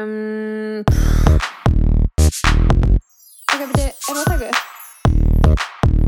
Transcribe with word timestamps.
Um, 0.00 0.84
ok, 3.52 3.62
beti, 3.68 3.82
er 3.84 3.92
það 4.06 4.16
að 4.16 4.24
taka 4.30 4.46
upp? 4.48 4.60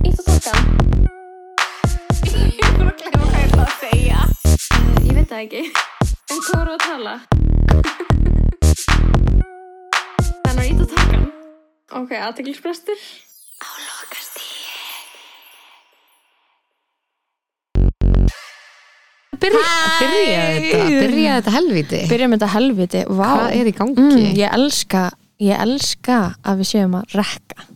Ítt 0.08 0.20
og 0.22 0.24
takkan? 0.28 0.62
Ég 2.24 2.62
er 2.62 2.72
bara 2.78 2.88
að 2.88 2.96
glemma 3.02 3.26
hvað 3.26 3.36
ég 3.36 3.46
ætla 3.50 3.64
að 3.66 3.74
segja. 3.82 4.20
Uh, 4.78 4.96
ég 5.04 5.12
veit 5.18 5.28
það 5.28 5.42
ekki. 5.42 5.62
En 6.32 6.40
hvað 6.46 6.56
voru 6.56 6.72
að 6.72 6.82
tala? 6.86 7.14
Þannig 10.40 10.62
að 10.62 10.68
ítt 10.70 10.84
og 10.86 10.90
takkan. 10.94 11.26
Ok, 12.00 12.10
aðteglisbrestur. 12.22 13.00
Á 13.60 13.91
Byrja, 19.42 19.66
byrja 20.00 20.40
þetta, 20.54 20.86
byrja 21.02 21.34
þetta 21.40 21.52
helviti 21.56 22.00
Byrjum 22.12 22.34
þetta 22.36 22.48
helviti, 22.54 23.02
vá. 23.10 23.28
Hvað 23.32 23.56
er 23.58 23.70
í 23.70 23.74
gangi? 23.76 23.98
mm, 24.06 24.32
Ég 24.38 24.56
elska, 24.58 25.02
ég 25.42 25.62
elska 25.66 26.18
að 26.46 26.62
við 26.62 26.70
séum 26.72 26.98
að 27.00 27.16
rekka. 27.18 27.68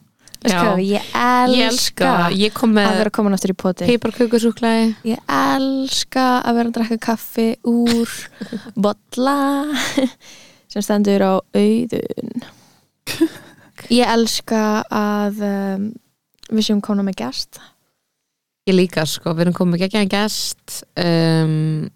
Ég 0.46 0.52
elska, 0.54 1.50
Ég 1.50 1.64
elska, 1.66 2.10
ég 2.38 2.52
kom 2.54 2.70
að 2.70 2.76
með 2.78 2.98
vera 3.00 3.10
komin 3.16 3.34
aftur 3.34 3.50
í 3.50 3.56
poti 3.58 3.86
piparkökusúklaði 3.88 4.92
Ég 5.10 5.22
elska 5.26 6.26
að 6.46 6.60
vera 6.60 6.70
að 6.70 6.76
drekka 6.76 6.98
kaffi 7.08 7.46
úr 7.66 8.12
bolla 8.84 9.38
sem 10.70 10.84
stendur 10.84 11.24
á 11.26 11.34
auðun. 11.42 12.46
Ég 13.98 14.06
elska 14.14 14.62
að 14.86 15.42
um, 15.50 15.88
við 16.52 16.68
séum 16.68 16.80
komin 16.84 17.06
með 17.10 17.18
gest 17.24 17.58
Ég 18.66 18.74
líka 18.74 19.04
sko, 19.06 19.30
við 19.36 19.46
erum 19.46 19.54
komið 19.56 19.86
ekki 19.86 20.00
að 20.02 20.12
gest. 20.16 20.80
Um, 20.98 21.86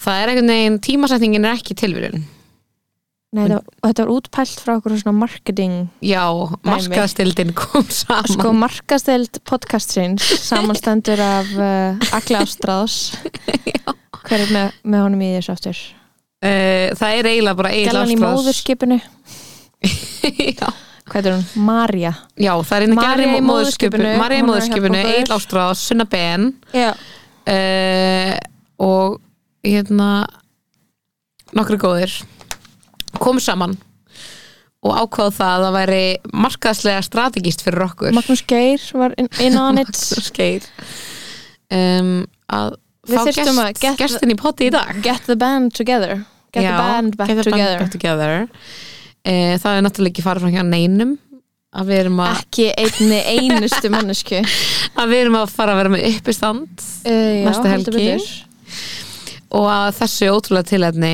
Það 0.00 0.20
er 0.22 0.30
einhvern 0.32 0.52
veginn, 0.54 0.76
tímasetningin 0.80 1.44
er 1.44 1.58
ekki 1.58 1.74
tilvíðin 1.76 2.22
Nei, 3.36 3.44
og 3.52 3.84
þetta 3.84 4.02
var 4.02 4.10
útpælt 4.10 4.62
frá 4.64 4.72
okkur 4.78 4.96
svona 4.98 5.12
marketing 5.20 5.74
Já, 6.02 6.24
markaðstildin 6.66 7.52
kom 7.54 7.84
saman. 7.94 8.26
Sko 8.32 8.50
markasteld 8.58 9.38
podcastins 9.46 10.24
samanstendur 10.48 11.20
af 11.22 11.52
uh, 11.60 12.16
Agli 12.16 12.34
Ástráðs. 12.40 12.96
Hver 14.24 14.42
er 14.48 14.50
með, 14.50 14.74
með 14.82 15.04
honum 15.04 15.22
í 15.22 15.30
þessu 15.36 15.54
aftur? 15.54 15.82
uh, 16.42 16.90
Það 16.98 17.20
er 17.20 17.30
eiginlega 17.30 17.60
bara 17.60 17.72
Egil 17.76 17.86
Gellan 17.92 18.10
í 18.10 18.18
Ástrós 18.18 18.34
móðurskipinu. 18.40 18.98
Já. 20.58 20.72
Hvað 21.10 21.26
er 21.26 21.36
hún? 21.36 21.46
Marja 21.66 22.12
Já, 22.38 22.52
það 22.62 22.76
er 22.76 22.86
einnig 22.86 23.00
Marja 23.00 23.30
í 23.34 23.44
móðurskipinu. 23.44 24.10
Marja 24.20 24.42
í 24.42 24.46
móðurskipinu. 24.46 25.00
Egil 25.10 25.34
Ástrós, 25.34 25.82
Sunna 25.88 26.06
Ben. 26.10 26.50
Já, 26.76 26.92
uh, 27.50 28.34
og 28.80 29.18
hérna 29.66 30.10
nokkru 31.56 31.78
góðir. 31.80 32.14
Komu 33.18 33.42
saman. 33.42 33.74
Og 34.80 34.96
ákváðu 34.96 35.34
það 35.36 35.50
að 35.50 35.64
það 35.66 35.74
væri 35.76 36.04
markaðslega 36.46 37.00
strategist 37.04 37.64
fyrir 37.66 37.84
okkur. 37.84 38.14
Magnús 38.16 38.44
Geir 38.48 38.84
var 38.96 39.16
in, 39.20 39.28
in 39.44 39.58
on 39.60 39.80
it 39.82 39.92
skeið 39.98 40.70
um, 41.76 42.14
að 42.48 42.78
fá 43.10 43.26
gest, 43.28 43.98
gestin 44.00 44.32
í 44.32 44.38
potti 44.40 44.70
í 44.70 44.72
dag. 44.72 44.94
Get 45.04 45.28
the 45.28 45.36
band 45.36 45.74
together. 45.76 46.22
Get 46.54 46.64
Já, 46.64 46.70
the 46.70 46.80
band 46.80 47.18
back 47.18 47.28
get 47.28 47.42
the 47.42 47.50
band 47.50 47.60
together. 47.60 47.78
back 47.78 47.92
together. 47.92 48.48
Uh, 49.20 49.56
það 49.60 49.74
er 49.76 49.82
náttúrulega 49.84 50.14
ekki 50.14 50.24
farið 50.24 50.46
frá 50.46 50.54
hjá 50.54 50.62
neinum 50.64 51.16
að 51.70 51.90
við 51.90 52.00
erum 52.02 52.22
að, 52.24 52.38
Ekki 52.40 52.68
einni 52.80 53.18
einustu 53.36 53.90
mannesku 53.94 54.40
að 54.40 55.12
við 55.12 55.20
erum 55.24 55.36
að 55.42 55.52
fara 55.54 55.74
að 55.74 55.82
vera 55.82 55.92
með 55.92 56.06
uppistand 56.08 56.86
uh, 57.04 57.36
Næstu 57.46 57.70
heldur 57.70 57.98
helgi. 58.00 58.40
og 59.60 59.68
að 59.70 59.90
þessu 60.00 60.30
ótrúlega 60.34 60.70
tilhæfni 60.72 61.12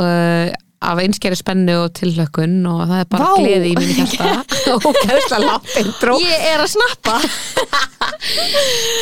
uh, 0.00 0.48
af 0.82 1.00
einskjæri 1.02 1.38
spennu 1.38 1.76
og 1.84 1.92
tilhlökkun 1.98 2.58
og 2.70 2.82
það 2.90 2.98
er 3.02 3.08
bara 3.12 3.28
Vá. 3.28 3.34
gleði 3.38 3.72
í 3.72 3.76
mínu 3.78 3.96
hjarta. 4.00 4.32
Og 4.72 4.96
gæðslega 5.02 5.40
látt 5.44 5.74
intro. 5.82 6.16
Ég 6.22 6.44
er 6.52 6.62
að 6.64 6.70
snappa. 6.72 7.18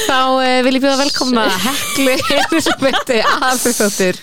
Þá 0.08 0.16
uh, 0.16 0.60
vil 0.64 0.76
ég 0.78 0.82
bjóða 0.82 0.98
velkomna 1.02 1.42
Heklu 1.60 2.14
Elisabethu 2.36 3.18
Aðfriðsdóttir 3.20 4.16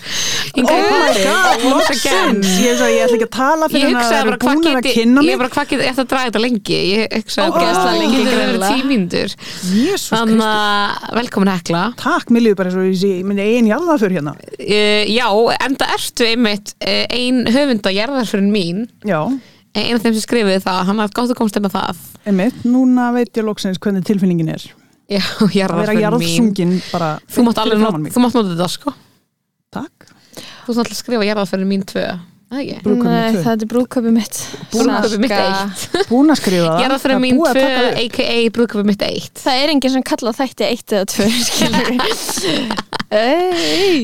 Oh 0.58 0.64
my 0.64 1.12
god, 1.22 1.62
once 1.68 1.92
again 1.94 2.40
Ég, 2.42 2.80
ég 2.82 3.04
ætla 3.04 3.18
ekki 3.18 3.28
að 3.28 3.34
tala 3.36 3.68
Ég 3.68 3.74
fyrir 3.76 3.94
hann 3.94 4.00
að 4.00 4.08
það 4.08 4.22
eru 4.24 4.38
búin 4.42 4.66
að 4.72 4.88
kynna 4.88 5.22
ég 5.22 5.28
mig. 5.28 5.38
bara 5.42 5.52
hvað 5.54 5.70
geti 5.72 5.86
eftir 5.92 6.02
að 6.04 6.10
draga 6.12 6.30
þetta 6.30 6.42
lengi. 6.42 6.80
Ég 6.88 7.14
bara 7.28 7.46
Ógeðslega 7.52 7.78
hvað 7.78 8.00
lengi 8.02 8.18
geti 8.18 8.36
verið 8.40 9.36
Jésús 9.68 10.08
þannig 10.12 10.42
að 10.48 11.06
velkomin 11.18 11.52
Hekla. 11.52 11.82
Takk, 12.00 12.32
mér 12.34 12.44
líður 12.46 12.58
bara 12.58 12.72
eins 12.72 12.80
og 12.80 12.88
ég 12.88 12.98
sé 13.02 13.12
minni 13.28 13.46
einn 13.54 13.70
jarða 13.70 13.98
fyrir 14.02 14.18
hérna. 14.18 14.34
Uh, 14.58 15.04
já, 15.14 15.28
enda 15.68 15.90
ertu 15.94 16.28
einmitt 16.28 16.74
uh, 16.82 17.04
ein 17.48 17.54
höfunda 17.56 17.90
jarðarfyrin 17.94 18.50
mín 18.52 18.78
Já, 19.08 19.20
ein 19.78 19.94
af 19.96 20.02
þeim 20.04 20.14
sem 20.16 20.24
skrifuði 20.24 20.60
það, 20.64 20.78
hann 20.88 21.00
hafði 21.02 21.16
gátt 21.18 21.32
að 21.34 21.38
komst 21.40 21.56
með 21.64 21.72
það. 21.78 21.96
Einmitt, 22.28 22.58
núna 22.68 23.04
veit 23.16 23.32
ég 23.38 23.44
loksins 23.46 23.80
hvernig 23.82 24.02
tilfinningin 24.08 24.52
er. 24.54 24.62
Já, 25.08 25.22
Að 25.40 25.44
vera 25.56 25.94
jarðarfyrin 25.96 25.96
mín. 25.96 26.04
jarðsungin 26.04 26.74
bara 26.92 27.10
þú 27.28 27.38
mátt 27.48 27.60
alveg 27.64 27.78
nota 27.84 27.98
þetta 28.54 28.68
sko. 28.72 28.90
Takk. 29.74 29.96
Þú 30.38 30.66
mátt 30.74 30.82
alltaf 30.84 30.98
skrifa 31.00 31.24
jarðarfyrin 31.30 31.70
mín 31.70 31.84
tvö. 31.88 32.06
Það 32.48 32.60
ekki? 32.62 32.76
Brúðkaupið 32.80 33.12
Nei, 33.12 33.32
tvö. 33.34 33.40
það 33.44 33.52
er 33.64 33.68
brúðköpið 33.72 34.12
mitt. 34.16 34.36
Brúðkaupið 34.72 35.20
mitt 35.20 35.34
eitt. 35.36 35.80
Búin 36.08 36.32
að 36.32 36.38
skrifa 36.40 36.68
það. 36.70 36.78
Er 36.80 36.84
mín 37.20 37.36
búið 37.36 37.50
að 37.50 37.54
tvö, 37.58 37.64
taka 37.66 37.76
það 37.76 37.88
upp. 37.88 37.98
a.k.a. 38.04 38.36
brúðköpið 38.56 38.86
mitt 38.88 39.02
eitt. 39.04 39.36
Það 39.42 39.56
er 39.64 39.68
enginn 39.74 39.92
sem 39.92 40.04
kalla 40.08 40.32
þætti 40.38 40.64
eitt 40.68 40.88
eða 40.96 41.06
tvö 41.12 41.26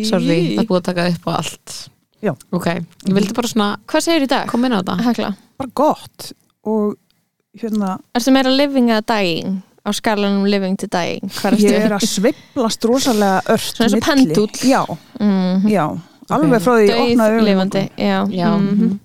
sorry, 0.09 0.39
það 0.59 0.69
búið 0.69 0.81
að 0.83 0.87
taka 0.91 1.07
upp 1.15 1.25
á 1.29 1.31
allt 1.41 1.69
Já. 2.25 2.33
ok, 2.57 2.67
ég 3.05 3.13
vildi 3.19 3.35
bara 3.37 3.51
svona 3.51 3.69
Hvað 3.91 4.07
segir 4.07 4.25
í 4.25 4.31
dag? 4.31 4.49
koma 4.49 4.67
inn 4.71 4.77
á 4.77 4.81
þetta 4.81 4.97
Hekla, 5.05 5.31
Bara 5.61 5.71
gott 5.77 6.33
Og 6.65 6.95
hérna, 7.61 7.99
ertu 8.17 8.33
meira 8.35 8.51
living 8.55 8.89
eða 8.91 9.05
dying 9.13 9.61
á 9.85 9.91
skalanum 9.93 10.47
living 10.49 10.79
to 10.81 10.87
dying 10.89 11.29
Hvað 11.29 11.59
ég 11.61 11.75
ertu? 11.77 11.85
er 11.85 11.95
að 11.99 12.07
sveiflast 12.09 12.87
rosalega 12.89 13.43
ört 13.53 13.69
Svona 13.69 13.85
eins 13.91 13.95
og 13.95 14.01
milli. 14.01 14.33
pendúll. 14.33 14.61
Já, 14.65 14.83
Mm, 15.21 15.69
já 15.69 15.85
Alveg 16.33 16.63
frá 16.65 16.73
því 16.81 16.87
ég 16.89 17.01
opnaði 17.05 17.35
augun. 17.37 17.45
lifandi 17.45 17.83
Já, 18.01 18.19
já, 18.33 18.49
Mhm. 18.57 18.99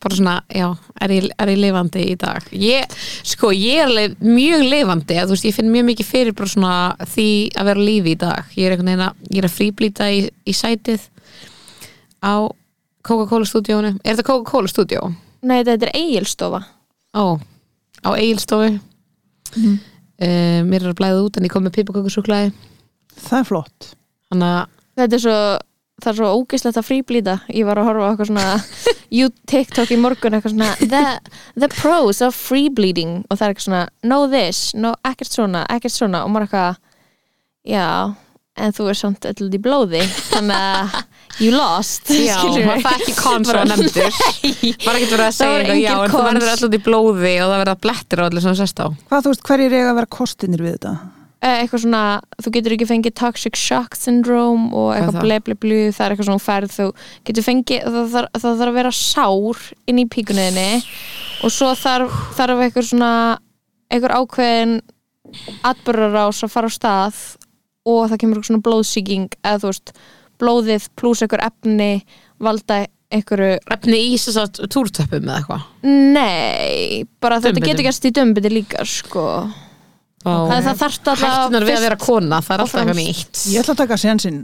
bara 0.00 0.14
svona, 0.16 0.34
já, 0.54 0.76
er 1.00 1.08
ég, 1.08 1.30
er 1.38 1.46
ég 1.48 1.58
lifandi 1.60 2.04
í 2.12 2.18
dag 2.18 2.42
ég, 2.52 2.84
sko, 3.24 3.48
ég 3.52 3.80
er 3.80 3.86
alveg 3.88 4.14
mjög 4.20 4.62
lifandi, 4.70 5.14
að 5.16 5.26
þú 5.28 5.34
veist, 5.36 5.44
ég 5.48 5.54
finn 5.54 5.72
mjög 5.72 5.84
mikið 5.90 6.06
fyrir 6.06 6.32
bara 6.36 6.48
svona 6.48 6.96
því 7.00 7.26
að 7.56 7.64
vera 7.64 7.80
á 7.80 7.88
lífi 7.88 8.12
í 8.14 8.18
dag 8.18 8.44
ég 8.56 8.66
er 8.66 8.76
einhvern 8.76 8.92
veginn 8.92 9.08
að, 9.08 9.14
ég 9.30 9.38
er 9.42 9.48
að 9.48 9.56
fríblýta 9.56 10.04
í, 10.12 10.30
í 10.46 10.52
sætið 10.52 11.00
á 12.24 12.34
Coca-Cola 13.02 13.46
stúdíónu, 13.48 13.94
er 14.04 14.14
þetta 14.16 14.26
Coca-Cola 14.28 14.68
stúdíó? 14.68 15.06
Nei, 15.42 15.62
þetta 15.64 15.88
er 15.88 15.94
eigilstofa 15.96 16.64
Ó, 17.16 17.38
á 18.04 18.10
Egilstofu 18.16 18.78
Mhm. 19.56 19.78
uh, 20.22 20.60
mér 20.68 20.84
er 20.84 20.92
að 20.92 20.98
blæða 21.00 21.24
út 21.26 21.36
en 21.40 21.44
ég 21.48 21.50
kom 21.50 21.64
með 21.66 21.78
pipakökusúklaði 21.80 22.52
Það 23.20 23.38
er 23.40 23.44
flott. 23.48 23.88
Þannig 24.30 24.52
að 24.54 24.68
Þetta 25.00 25.16
er 25.16 25.22
svo 25.24 25.38
það 26.00 26.10
er 26.10 26.16
svo 26.16 26.28
ógislegt 26.38 26.78
að 26.80 26.86
fríblýta 26.86 27.34
ég 27.52 27.66
var 27.68 27.76
að 27.76 27.88
horfa 27.90 28.04
á 28.04 28.10
eitthvað 28.12 28.28
svona 28.30 28.44
you 29.18 29.28
TikTok 29.50 29.90
í 29.92 29.98
morgun 30.00 30.32
eitthvað 30.38 30.54
svona 30.54 30.70
the, 30.80 31.02
the 31.60 31.68
pros 31.68 32.22
of 32.24 32.34
free 32.36 32.68
bleeding 32.70 33.24
og 33.28 33.36
það 33.36 33.42
er 33.48 33.52
eitthvað 33.54 33.66
svona 33.66 33.82
know 34.06 34.28
this, 34.30 34.60
no, 34.74 34.94
ekkert 35.04 35.32
svona, 35.34 35.66
ekkert 35.68 35.92
svona. 35.96 36.22
Og 36.24 36.30
maður 36.32 36.46
eitthvað 36.46 36.78
já, 37.74 37.86
en 38.64 38.74
þú 38.76 38.88
er 38.92 38.98
samt 39.00 39.26
öll 39.30 39.48
í 39.50 39.60
blóði 39.62 40.00
þannig 40.30 40.56
að 40.56 40.98
you 41.40 41.52
lost 41.54 42.10
Já, 42.14 42.36
maður 42.44 42.82
það 42.84 42.98
ekki 42.98 43.14
konso 43.20 43.54
Bara- 43.54 43.68
nefndur. 43.70 44.18
Var 44.86 44.98
ekki 44.98 45.08
verið 45.14 45.24
að 45.28 45.38
segja 45.38 45.60
eitthvað, 45.60 45.80
já, 45.84 45.94
en 45.94 46.12
þú 46.12 46.24
verður 46.26 46.52
alltaf 46.56 46.76
í 46.76 46.82
blóði 46.88 47.32
og 47.44 47.48
það 47.54 47.62
verða 47.64 47.78
blettir 47.86 48.20
á 48.20 48.24
allir 48.28 48.44
sem 48.44 48.52
þú 48.54 48.60
sest 48.64 48.82
á 48.82 48.86
Hvað 49.08 49.24
þú 49.26 49.32
veist, 49.34 49.46
hverjir 49.50 49.76
eiga 49.78 49.88
að 49.94 49.98
vera 50.02 50.12
kostinir 50.18 50.64
við 50.66 50.76
þetta? 50.78 50.94
Eh, 51.40 51.62
eitthvað 51.62 51.80
svona, 51.86 52.00
þú 52.44 52.50
getur 52.52 52.74
ekki 52.76 52.86
fengið 52.90 53.14
toxic 53.16 53.56
shock 53.56 53.94
syndrome 53.96 54.66
og 54.76 54.90
Hvað 54.90 54.96
eitthvað 54.98 55.14
það? 55.16 55.22
ble 55.24 55.38
ble 55.46 55.54
blu, 55.62 55.78
það 55.96 56.02
er 56.04 56.12
eitthvað 56.12 56.28
svona 56.28 56.42
færð 56.44 56.74
þú 56.74 56.88
getur 57.30 57.46
fengið, 57.46 57.86
það 57.94 58.10
þarf, 58.12 58.34
það 58.42 58.58
þarf 58.60 58.72
að 58.74 58.76
vera 58.76 58.92
sár 58.98 59.62
inn 59.88 60.02
í 60.02 60.04
píkunniðinni 60.12 60.66
og 61.48 61.54
svo 61.56 61.70
þarf, 61.80 62.18
þarf 62.36 62.60
eitthvað 62.66 62.88
svona 62.90 63.12
eitthvað 63.88 64.16
ákveðin 64.20 64.74
atbyrrarás 65.70 66.42
að 66.44 66.52
fara 66.52 66.68
á 66.68 66.72
stað 66.76 67.22
og 67.88 68.00
það 68.10 68.20
kemur 68.22 68.38
eitthvað 68.40 68.50
svona 68.50 68.66
blóðsýking 68.68 69.28
eða 69.40 69.60
þú 69.62 69.70
veist, 69.72 69.92
blóðið 70.40 70.88
pluss 71.00 71.22
eitthvað 71.24 71.46
efni 71.50 71.90
valda 72.40 72.82
einhverju 73.10 73.56
Efni 73.74 73.98
í 74.12 74.14
þess 74.20 74.38
að 74.38 74.60
túrtöppum 74.70 75.26
eða 75.26 75.40
eitthvað? 75.40 75.66
Nei, 75.88 77.02
bara 77.22 77.40
þetta 77.40 77.56
Dumbbitum. 77.56 77.72
getur 77.72 77.86
gerst 77.88 78.06
í 78.06 78.12
dömbiti 78.14 78.52
líka 78.52 78.84
sko. 78.86 79.24
Það, 80.20 80.46
það 80.52 80.66
þarf 80.68 80.86
alltaf 80.86 81.24
Hættunar 81.24 81.66
við 81.66 81.78
að 81.78 81.84
vera 81.88 81.98
kona, 82.00 82.40
það 82.44 82.54
er 82.54 82.62
alltaf 82.64 82.80
eitthvað 82.82 83.00
nýtt. 83.00 83.42
Ég 83.50 83.62
ætla 83.64 83.74
að 83.74 83.82
taka 83.82 83.98
sensinn 84.00 84.40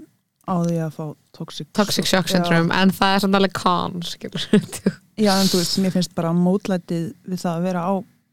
á 0.47 0.55
því 0.63 0.77
að 0.87 0.93
fá 0.97 1.05
toxic 1.37 1.69
Toxic 1.77 2.09
shock 2.09 2.31
syndrome, 2.33 2.71
en 2.75 2.93
það 2.97 3.15
er 3.17 3.25
samt 3.25 3.39
alveg 3.39 3.57
con 3.57 4.01
Já, 5.17 5.33
en 5.33 5.49
þú 5.49 5.61
veist, 5.63 5.79
mér 5.81 5.95
finnst 5.95 6.15
bara 6.17 6.33
mótlætið 6.37 7.07
við 7.27 7.41
það 7.41 7.53
að 7.55 7.67
vera 7.71 7.85
á 7.87 7.93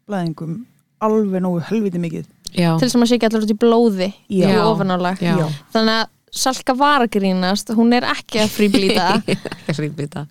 blæðingum 0.09 0.57
alveg 1.03 1.43
nógu 1.43 1.61
helviti 1.69 2.01
mikið 2.01 2.25
Já, 2.53 2.73
til 2.81 2.89
sem 2.91 3.05
að 3.05 3.11
sé 3.11 3.19
ekki 3.19 3.29
allir 3.29 3.45
út 3.47 3.53
í 3.53 3.59
blóði 3.59 4.09
Já. 4.29 4.49
í 4.49 4.59
ofanálag 4.63 5.21
þannig 5.21 5.95
að 6.01 6.11
Salka 6.33 6.73
var 6.73 7.03
að 7.05 7.11
grínast 7.13 7.67
hún 7.77 7.93
er 7.93 8.07
ekki 8.09 8.39
að 8.41 8.53
fríblýta 8.55 9.09
ekki 9.21 9.75
fríbýta 9.77 10.23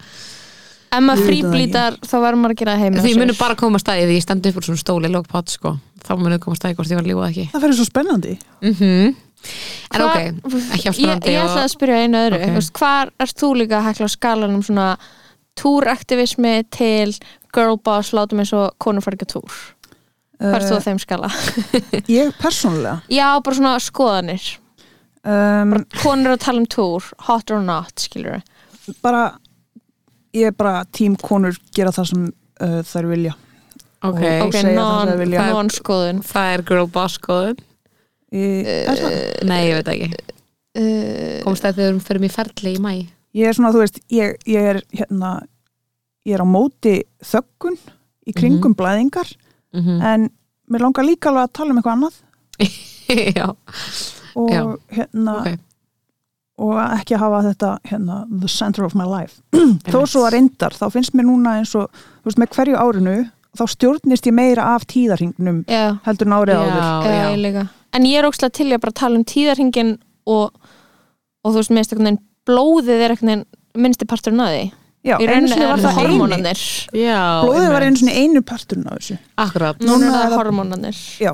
ef 0.92 1.02
maður 1.04 1.22
Ég 1.22 1.28
fríblítar 1.28 1.98
þá 2.02 2.14
verður 2.18 2.40
maður 2.42 2.54
að 2.54 2.60
gera 2.62 2.74
það 2.74 2.84
heima 2.84 3.04
Því 3.04 3.12
munu 3.20 3.36
bara 3.38 3.58
koma 3.58 3.78
að 3.78 3.84
staði 3.84 4.08
því 4.08 4.16
ég 4.18 4.24
stend 4.26 4.48
upp 4.50 4.58
úr 4.58 4.66
svona 4.68 4.82
stóli 4.82 5.10
lókpátt 5.12 5.54
sko. 5.54 5.76
þá 6.02 6.12
munu 6.20 6.38
koma 6.42 6.56
að 6.56 6.60
staði 6.60 6.78
hvort 6.78 6.92
ég 6.92 6.98
var 6.98 7.06
að 7.06 7.12
lífa 7.12 7.28
ekki. 7.30 7.44
Það 7.52 7.64
fyrir 7.66 7.78
svo 7.78 7.88
spennandi. 7.88 8.38
Mm 8.66 9.12
En 9.90 10.00
Hva- 10.00 10.06
ok, 10.06 10.18
ekki 10.54 10.86
ég, 10.86 10.90
afspennandi 10.92 11.32
ég 11.32 11.42
ætla 11.42 11.62
að 11.64 11.72
spyrja 11.72 12.02
einu 12.04 12.18
öðru. 12.20 12.36
Ok. 12.38 12.44
okay. 12.52 12.66
hvar 12.78 13.08
erst 13.24 13.40
þú 13.40 13.48
líka 13.58 13.78
að 13.80 13.86
hekla 13.88 14.06
á 14.06 14.10
skalanum 14.14 14.62
svona 14.62 14.88
túraktivismi 15.58 16.52
til 16.70 17.16
girlboss, 17.52 18.12
látum 18.14 18.38
eins 18.38 18.52
og 18.56 18.70
konur 18.78 19.02
fara 19.02 19.18
ekki 19.18 19.26
á 19.28 19.32
túr 19.34 19.56
hvar 20.42 20.58
er 20.58 20.66
þú 20.68 20.78
á 20.78 20.86
þeim 20.86 21.00
skala? 21.02 21.30
Ég 22.18 22.32
persónulega? 22.42 22.96
Já, 23.12 23.26
bara 23.46 23.56
svona 23.58 23.72
skoðanir. 23.82 24.48
Um, 25.22 25.76
konur 26.02 26.34
að 26.34 26.40
tala 26.42 26.58
um 26.64 26.66
túr, 26.66 27.04
hot 27.28 27.52
or 27.54 27.60
not 27.62 27.94
skilur 28.02 28.40
bara 29.04 29.36
ég 30.34 30.48
er 30.50 30.54
bara 30.58 30.80
tím 30.90 31.14
konur 31.22 31.54
gera 31.76 31.92
það 31.94 32.08
sem 32.10 32.24
uh, 32.26 32.80
þær 32.82 33.06
vilja. 33.12 33.34
Ok, 34.02 34.18
Og- 34.18 34.48
ok, 34.48 34.56
segja 34.56 34.72
það 34.72 34.80
non, 34.80 35.12
vilja. 35.20 35.44
non 35.54 35.70
skoðun. 35.70 36.22
það 36.26 36.54
er 36.56 36.64
girl 36.72 36.88
boss 36.90 37.20
skoðun? 37.20 37.60
Uh, 38.32 39.44
Nei, 39.46 39.60
ég 39.68 39.78
veit 39.78 39.90
ekki. 39.92 40.08
uh, 40.80 41.38
Komst 41.44 41.62
það 41.68 41.78
þegar 41.78 41.94
við 41.98 42.04
fyrir 42.08 42.22
mig 42.24 42.32
ferli 42.34 42.74
í 42.74 42.80
mæ 42.82 42.92
ég 43.38 43.48
er 43.48 43.54
svona, 43.56 43.70
þú 43.76 43.80
veist 43.84 44.00
ég, 44.12 44.34
ég 44.50 44.66
er 44.74 44.80
hérna 44.98 45.30
ég 46.26 46.34
er 46.36 46.42
á 46.42 46.48
móti 46.48 46.96
þöggun 47.24 47.78
í 48.28 48.34
kringum 48.36 48.74
blæðingar 48.78 49.30
mm 49.72 50.02
en 50.02 50.30
mér 50.72 50.80
langar 50.80 51.04
líka 51.04 51.28
alveg 51.28 51.48
að 51.48 51.52
tala 51.52 51.70
um 51.70 51.78
eitthvað 51.80 51.96
annað. 51.96 52.16
Já, 53.38 53.48
og 54.36 54.50
Já. 54.50 54.62
hérna 54.96 55.36
ok. 55.40 55.58
og 56.62 56.78
ekki 56.80 57.14
að 57.16 57.22
hafa 57.24 57.42
þetta 57.50 57.70
hérna, 57.90 58.16
the 58.30 58.48
center 58.48 58.84
of 58.84 58.94
my 58.94 59.04
life. 59.04 59.42
Þó 59.92 60.06
svo 60.06 60.24
að 60.26 60.34
reyndar, 60.36 60.72
þá 60.72 60.90
finnst 60.92 61.14
mér 61.14 61.28
núna 61.28 61.58
eins 61.60 61.74
og 61.74 61.90
þú 61.92 62.30
veist, 62.30 62.38
með 62.38 62.52
hverju 62.56 62.76
árinu 62.78 63.16
þá 63.58 63.64
stjórnist 63.68 64.26
ég 64.28 64.36
meira 64.36 64.68
af 64.74 64.86
tíðarhingnum 64.88 65.64
Já, 65.68 65.98
heldur 66.06 66.28
en 66.30 66.36
árið 66.38 66.60
áður. 66.60 67.08
ég 67.12 67.40
En 67.92 68.06
ég 68.08 68.18
er 68.18 68.28
ókslega 68.28 68.56
til 68.56 68.70
í 68.70 68.76
að 68.76 68.84
bara 68.86 68.96
tala 68.96 69.18
um 69.20 69.24
tíðarhingin 69.28 69.98
og, 70.24 70.54
og 71.44 71.50
þú 71.50 71.58
veist, 71.58 71.74
minnst 71.76 71.92
veginn 71.92 72.20
blóðið 72.48 73.02
er 73.02 73.12
einhvern 73.12 73.32
veginn 73.32 73.44
minnsti 73.82 74.08
parturinn 74.08 74.40
að 74.44 74.54
því 74.54 74.62
Já, 75.02 75.16
einu 75.18 75.48
sinni 75.50 75.66
var 75.66 75.80
það 75.82 75.96
Já, 76.94 77.20
blóðið 77.42 77.72
var 77.74 77.84
einu 77.86 77.98
svona 77.98 78.12
einu 78.22 78.42
parturinn 78.46 78.86
af 78.86 79.00
þessu. 79.00 79.16
Akkurat. 79.42 79.80
Núna 79.82 79.96
Núna 79.98 80.06
er 80.06 80.12
það 80.12 80.28
það- 80.28 80.38
hormónanir 80.38 81.00
Já, 81.18 81.32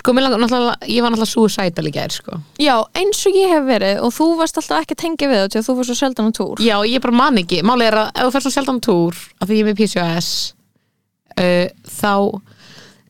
Sko, 0.00 0.14
mér 0.16 0.24
langar 0.24 0.40
ég 0.88 1.02
var 1.02 1.12
náttúrulega 1.12 1.28
suicidal 1.28 1.84
í 1.84 1.92
gær, 1.92 2.12
sko. 2.14 2.38
Já, 2.58 2.72
eins 2.96 3.20
og 3.26 3.34
ég 3.36 3.50
hef 3.52 3.64
verið 3.68 4.00
og 4.00 4.14
þú 4.16 4.28
varst 4.38 4.56
alltaf 4.56 4.80
ekki 4.84 4.94
að 4.96 5.02
tengja 5.02 5.28
við 5.28 5.42
að 5.44 5.66
þú 5.66 5.74
var 5.76 5.84
svo 5.84 5.96
sjaldan 5.98 6.30
á 6.30 6.32
túr. 6.38 6.62
Já, 6.64 6.76
ég 6.88 7.02
bara 7.04 7.12
man 7.12 7.36
ekki, 7.42 7.60
málið 7.62 7.90
er 7.90 7.98
að 8.00 8.08
ef 8.14 8.22
þú 8.24 8.32
fer 8.32 8.44
svo 8.46 8.52
sjaldan 8.54 8.80
á 8.80 8.86
túr 8.86 9.14
af 9.40 9.48
því 9.50 9.58
ég 9.58 9.60
er 9.60 9.68
með 9.68 9.80
PCOS 9.82 10.30
uh, 11.36 11.66
þá 12.00 12.40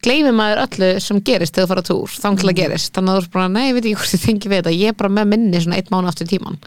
gleymir 0.02 0.34
maður 0.34 0.64
öllu 0.64 0.90
sem 1.04 1.20
gerist 1.20 1.54
þegar 1.54 1.68
þú 1.68 1.70
fara 1.70 1.84
á 1.84 1.90
túr, 1.90 2.08
þá 2.16 2.28
til 2.40 2.50
að 2.50 2.58
gerist. 2.58 2.92
Þannig 2.96 3.12
að 3.12 3.20
þú 3.20 3.22
er 3.22 3.30
bara, 3.36 3.48
nei, 3.54 3.64
ég 3.68 3.76
veit 3.76 3.84
ekki 3.84 4.00
hvort 4.00 4.16
ég 4.16 4.24
tengi 4.24 4.50
við 4.50 4.62
þetta. 4.62 4.76
Ég 4.80 4.88
er 4.88 4.98
bara 4.98 5.14
með 5.20 5.30
minni 5.30 5.60
svona 5.62 5.78
eitt 5.78 5.92
mánu 5.94 6.10
aftur 6.10 6.26
tíman 6.26 6.58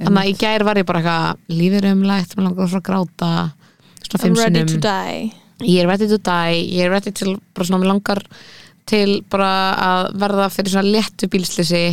þannig 0.00 0.20
að 0.24 0.30
í 0.30 0.34
gær 0.40 0.64
var 0.66 0.80
ég 0.80 0.86
bara 0.88 1.00
eitthvað 1.02 1.58
lífið 1.60 1.88
umlægt, 1.92 2.36
mér 2.36 2.48
langar 2.48 2.74
að 2.78 2.84
gráta 2.88 3.30
svona 4.04 4.18
I'm 4.18 4.24
fimm 4.24 4.38
ready 4.40 4.60
to 4.64 4.74
sinnum 4.74 4.84
die. 4.84 5.32
Ég 5.64 5.80
er 5.84 5.88
ready 5.88 6.08
to 6.10 6.18
die, 6.18 6.62
ég 6.74 6.84
er 6.88 6.90
ready 6.92 7.12
til 7.14 7.36
bara 7.54 7.66
svona, 7.68 7.82
mér 7.84 7.92
langar 7.94 8.22
til 8.90 9.22
bara 9.32 9.50
að 9.80 10.08
verða 10.20 10.48
fyrir 10.52 10.74
svona 10.74 10.92
léttu 10.92 11.28
bílslisi 11.32 11.84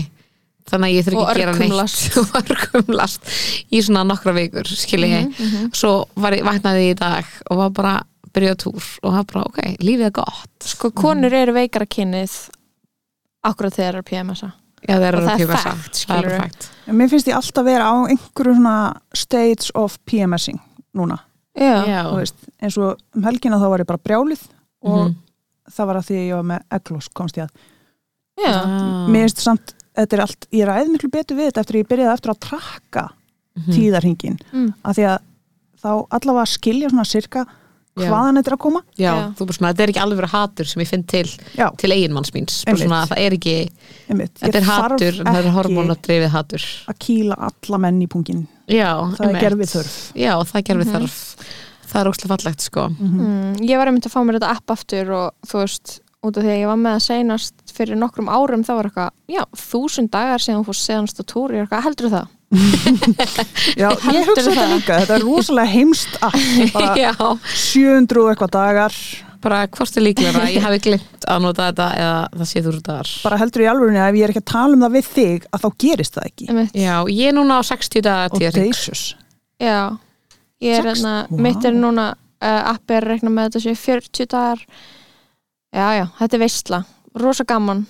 þannig 0.71 0.88
að 0.88 0.95
ég 0.95 1.06
þurfi 1.07 1.21
ekki 1.21 1.31
að 1.31 1.42
gera 1.42 1.53
neitt. 1.57 2.06
og 2.21 2.39
örkumlast. 2.42 3.31
Í 3.71 3.81
svona 3.86 4.04
nokkra 4.07 4.33
vikur 4.38 4.68
skilji 4.68 5.12
ég, 5.13 5.30
Mhm, 5.39 5.71
svo 5.77 5.94
var 6.15 6.36
ég, 6.38 6.44
vaknaði 6.47 6.88
ég 6.89 6.95
í 6.95 7.00
dag 7.00 7.25
og 7.50 7.57
var 7.63 7.69
bara 7.75 7.94
byrjuð 8.31 8.56
á 8.56 8.62
túr 8.63 8.89
og 9.04 9.15
var 9.18 9.25
bara, 9.27 9.45
ok, 9.50 9.59
lífið 9.83 10.07
er 10.07 10.13
gott. 10.15 10.51
Sko, 10.63 10.92
konur 10.95 11.33
eru 11.36 11.56
veikara 11.56 11.86
kynnið 11.86 12.36
akkurat 13.44 13.75
þegar 13.75 13.97
það 13.97 14.04
er 14.04 14.09
PMS-a 14.12 14.51
já, 14.88 14.95
það 14.98 15.01
Og 15.01 15.01
það 15.01 15.07
er 15.07 15.16
að 15.18 16.30
bara 16.31 16.42
fakt 16.42 16.69
en 16.88 16.95
mér 16.98 17.10
finnst 17.10 17.28
ég 17.28 17.36
alltaf 17.38 17.66
vera 17.66 17.89
á 17.92 17.95
einhverju 18.10 18.56
svona 18.57 18.75
states 19.13 19.72
of 19.75 19.98
PMSing 20.06 20.60
núna, 20.98 21.19
Já, 21.56 21.83
já, 21.86 22.01
þú 22.07 22.16
veist 22.18 22.36
eins 22.62 22.78
og 22.78 22.98
um 23.16 23.24
helgina 23.24 23.57
þá 23.60 23.68
var 23.69 23.80
ég 23.80 23.88
bara 23.88 24.00
brjálið 24.04 24.42
og 24.83 25.07
Mhm. 25.07 25.16
það 25.72 25.86
var 25.88 25.95
að 25.95 26.06
því 26.07 26.16
að 26.16 26.28
ég 26.28 26.36
var 26.36 26.44
með 26.44 26.62
eglos 26.72 27.07
komst 27.13 27.36
ég 27.38 27.44
að, 27.44 27.50
já. 28.39 28.66
Mér 29.12 29.22
finnst 29.28 29.38
samt 29.44 29.74
þetta 29.95 30.13
er 30.13 30.22
allt, 30.22 30.48
ég 30.51 30.66
ræði 30.68 30.92
miklu 30.92 31.10
betur 31.12 31.36
við 31.38 31.51
þetta 31.51 31.60
eftir 31.62 31.75
að 31.75 31.81
ég 31.83 31.88
byrjaði 31.92 32.13
eftir 32.13 32.31
að 32.31 32.39
trakka 32.39 33.10
Mhm. 33.57 33.72
tíðarhingin 33.75 34.38
Mm. 34.54 34.74
af 34.86 34.95
því 34.95 35.04
að 35.12 35.19
þá 35.83 36.07
allavega 36.10 36.45
skilja 36.48 36.89
svona 36.89 37.06
sirka 37.06 37.45
Já. 37.45 37.51
Hvaðan 38.00 38.38
þetta 38.40 38.52
er 38.52 38.56
að 38.56 38.62
koma. 38.64 38.82
Já, 38.96 39.12
Já. 39.12 39.24
þú 39.38 39.48
bara 39.50 39.58
svona, 39.58 39.72
þetta 39.74 39.84
er 39.84 39.92
ekki 39.94 40.02
alveg 40.04 40.20
verið 40.22 40.34
hatur 40.36 40.70
sem 40.72 40.82
ég 40.84 40.88
finn 40.92 41.04
til, 41.12 41.26
já, 41.58 41.66
til 41.78 41.92
eiginmanns 41.92 42.32
míns. 42.36 42.60
Bara 42.66 42.72
Einmitt. 42.72 42.86
svona, 42.88 43.02
það 43.12 43.24
er 43.26 43.36
ekki, 43.38 43.56
einmitt, 44.10 44.36
þetta 44.42 44.62
er 44.62 44.70
hatur 44.70 45.20
en 45.22 45.32
það 45.32 45.42
er 45.46 45.56
hormónadrifið 45.58 46.30
hatur. 46.36 46.68
að 46.88 47.00
kýla 47.08 47.36
alla 47.50 47.78
menn 47.88 48.00
í 48.02 48.08
pungin 48.08 48.46
já, 48.68 48.92
það 48.96 49.20
er 49.20 49.28
einmitt. 49.28 49.44
gerfið 49.44 49.74
þörf. 49.76 49.98
Já, 50.16 50.34
það 50.44 50.56
er 50.62 50.68
gerfið 50.72 50.94
þarf 50.96 51.20
það 51.92 52.00
er 52.06 52.08
óslega 52.14 52.32
fallegt 52.32 52.62
sko. 52.64 52.86
Mm, 52.96 53.56
ég 53.68 53.76
var 53.82 53.88
einmitt 53.92 54.06
að 54.08 54.14
fá 54.16 54.22
mér 54.24 54.38
þetta 54.40 54.52
app 54.56 54.72
aftur 54.72 55.10
og 55.12 55.50
þú 55.52 55.58
veist, 55.60 55.98
út 56.24 56.38
af 56.38 56.44
því 56.46 56.52
að 56.54 56.60
ég 56.62 56.70
var 56.72 56.78
með 56.80 56.94
að 56.96 57.04
seinast 57.10 57.74
fyrir 57.76 57.98
nokkrum 58.00 58.30
árum 58.32 58.64
þá 58.64 58.72
var 58.78 58.88
eitthvað 58.88 59.10
já, 59.36 59.44
þúsund 59.58 60.10
dagar 60.14 60.40
síðan 60.40 60.62
þú 60.64 60.68
fórst 60.72 60.88
seðanst 60.88 61.20
á 61.20 61.24
túr 61.28 61.52
ég 61.52 61.58
er 61.60 61.66
eitthvað, 61.68 61.84
heldur 61.90 62.10
það? 62.14 62.28
já, 63.81 63.88
ég 63.89 64.27
hugsa 64.27 64.44
þetta 64.44 64.56
það? 64.56 64.71
líka, 64.75 65.00
þetta 65.01 65.18
er 65.18 65.25
rosalega 65.25 65.71
heimst 65.71 66.18
app, 66.19 66.39
bara 66.75 66.95
já, 67.00 67.12
700 67.65 68.24
og 68.24 68.31
eitthvað 68.33 68.56
dagar. 68.57 68.98
Bara 69.42 69.63
hvort 69.74 69.95
er 69.98 70.03
líklega 70.06 70.44
ég 70.53 70.62
hafi 70.62 70.77
glimt 70.86 71.25
að 71.25 71.39
nota 71.42 71.69
þetta 71.71 71.86
eða 71.98 72.18
það 72.36 72.50
sé 72.51 72.62
þú 72.62 72.74
dagar. 72.77 73.12
Bara 73.24 73.39
heldur 73.42 73.63
í 73.63 73.69
alvörunni 73.71 74.01
að 74.01 74.12
ef 74.12 74.19
ég 74.19 74.25
er 74.27 74.33
ekki 74.36 74.44
að 74.44 74.51
tala 74.51 74.77
um 74.77 74.86
það 74.86 74.98
við 74.98 75.07
þig 75.15 75.48
að 75.50 75.63
þá 75.63 75.69
gerist 75.86 76.18
það 76.18 76.27
ekki. 76.30 76.50
Já, 76.77 76.95
ég 77.09 77.31
er 77.31 77.38
núna 77.39 77.57
á 77.57 77.62
60 77.71 78.06
daga 78.06 78.30
tíðarhring. 78.36 78.69
Audacious 78.69 79.04
Já, 79.62 79.80
ég 80.62 80.77
er 80.77 80.86
Sex- 80.86 81.01
hérna, 81.01 81.15
mitt 81.47 81.65
er 81.65 81.74
núna 81.77 82.12
uh, 82.13 82.62
appi 82.75 82.97
er 82.97 83.06
að 83.07 83.15
reikna 83.15 83.33
með 83.33 83.50
þetta 83.50 83.63
sé 83.65 83.75
40 83.81 84.31
dagar. 84.36 84.63
Já, 85.71 85.88
já, 85.97 86.06
þetta 86.19 86.38
er 86.38 86.44
veistla 86.45 86.83
rosa 87.21 87.45
gaman 87.47 87.86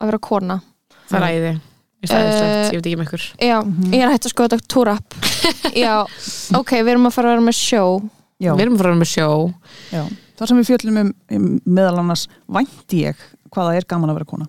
að 0.00 0.12
vera 0.12 0.24
kona. 0.30 0.60
Það 1.10 1.18
er 1.20 1.28
æði 1.36 1.56
Ég 2.04 2.12
Eh, 2.12 2.68
ég 2.70 2.76
veit 2.76 2.86
ekki 2.86 2.96
með 3.00 3.06
ykkur. 3.08 3.22
Já, 3.40 3.56
ég 3.90 4.02
er 4.04 4.10
hægt 4.12 4.26
að 4.28 4.32
skoða 4.34 4.50
þetta 4.56 4.68
túrapp 4.70 5.14
Já, 5.74 5.94
ok, 6.60 6.70
við 6.84 6.90
erum 6.92 7.08
að 7.08 7.14
fara 7.16 7.30
að 7.30 7.34
vera 7.36 7.46
með 7.46 7.56
sjó. 7.58 7.84
Já, 8.42 8.50
við 8.52 8.64
erum 8.66 8.76
frá 8.78 8.90
með 9.00 9.08
sjó. 9.10 9.28
Já. 9.90 10.02
það 10.36 10.50
sem 10.50 10.60
við 10.60 10.68
fjöllum 10.70 10.98
um 11.00 11.10
um 11.38 11.46
meðal 11.64 11.98
annars 12.02 12.26
vænti 12.52 13.00
ég 13.06 13.16
hvað 13.48 13.70
það 13.70 13.78
er 13.80 13.86
gaman 13.88 14.12
að 14.12 14.18
vera 14.20 14.28
kona? 14.34 14.48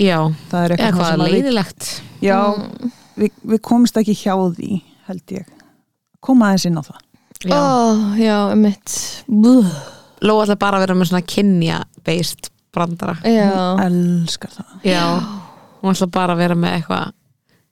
Já, 0.00 0.16
það 0.50 0.64
er 0.64 0.74
eitthvað 0.74 0.96
hvað 0.96 1.10
sem 1.10 1.20
að 1.20 1.26
við, 1.28 1.36
leiðilegt 1.36 1.88
já, 2.24 2.38
Mm. 2.56 2.92
við, 3.20 3.30
við 3.52 3.60
komumst 3.68 4.00
ekki 4.00 4.14
hjá 4.16 4.32
því 4.56 4.70
held 5.10 5.34
ég. 5.36 5.46
Koma 6.24 6.48
aðeins 6.48 6.64
inn 6.70 6.80
á 6.80 6.82
það. 6.88 7.00
Já. 7.44 7.56
Ó, 7.56 8.16
já, 8.20 8.36
um 8.54 8.60
mitt. 8.64 8.96
Lóa 10.24 10.44
ætla 10.46 10.56
bara 10.60 10.78
að 10.80 10.86
vera 10.86 10.96
með 10.96 11.10
svona 11.12 11.22
kynja 11.28 11.82
based 12.04 12.48
brandara. 12.72 13.18
Já, 13.24 13.76
elskar 13.84 14.52
það. 14.56 14.74
Já, 14.88 15.04
hún 15.80 15.94
ætla 15.94 16.10
bara 16.12 16.36
að 16.36 16.44
vera 16.44 16.58
með 16.58 16.76
eitthvað 16.78 17.12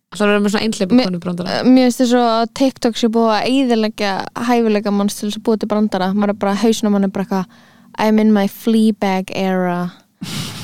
ætla 0.09 0.25
að 0.25 0.33
vera 0.33 0.43
með 0.43 0.55
svona 0.55 0.67
einhleipa 0.67 1.01
konu 1.05 1.23
brandara. 1.23 1.57
mér 1.69 1.89
finnst 1.89 2.03
þess 2.03 2.19
að 2.23 2.53
TikTok 2.61 3.01
sé 3.01 3.11
búið 3.13 3.33
að 3.35 3.49
eyðilegja 3.53 4.13
hæfileika 4.49 4.93
manns 4.95 5.19
til 5.19 5.29
þess 5.29 5.41
að 5.41 5.47
búið 5.49 5.65
til 5.65 5.71
brandara. 5.73 6.13
Maður 6.15 6.35
er 6.35 6.39
bara, 6.45 6.61
hausnum 6.63 6.97
mann 6.97 7.09
er 7.09 7.13
bara 7.13 7.27
eitthvað 7.27 7.67
I'm 7.99 8.21
in 8.23 8.33
my 8.33 8.47
Fleabag 8.49 9.33
era. 9.35 9.91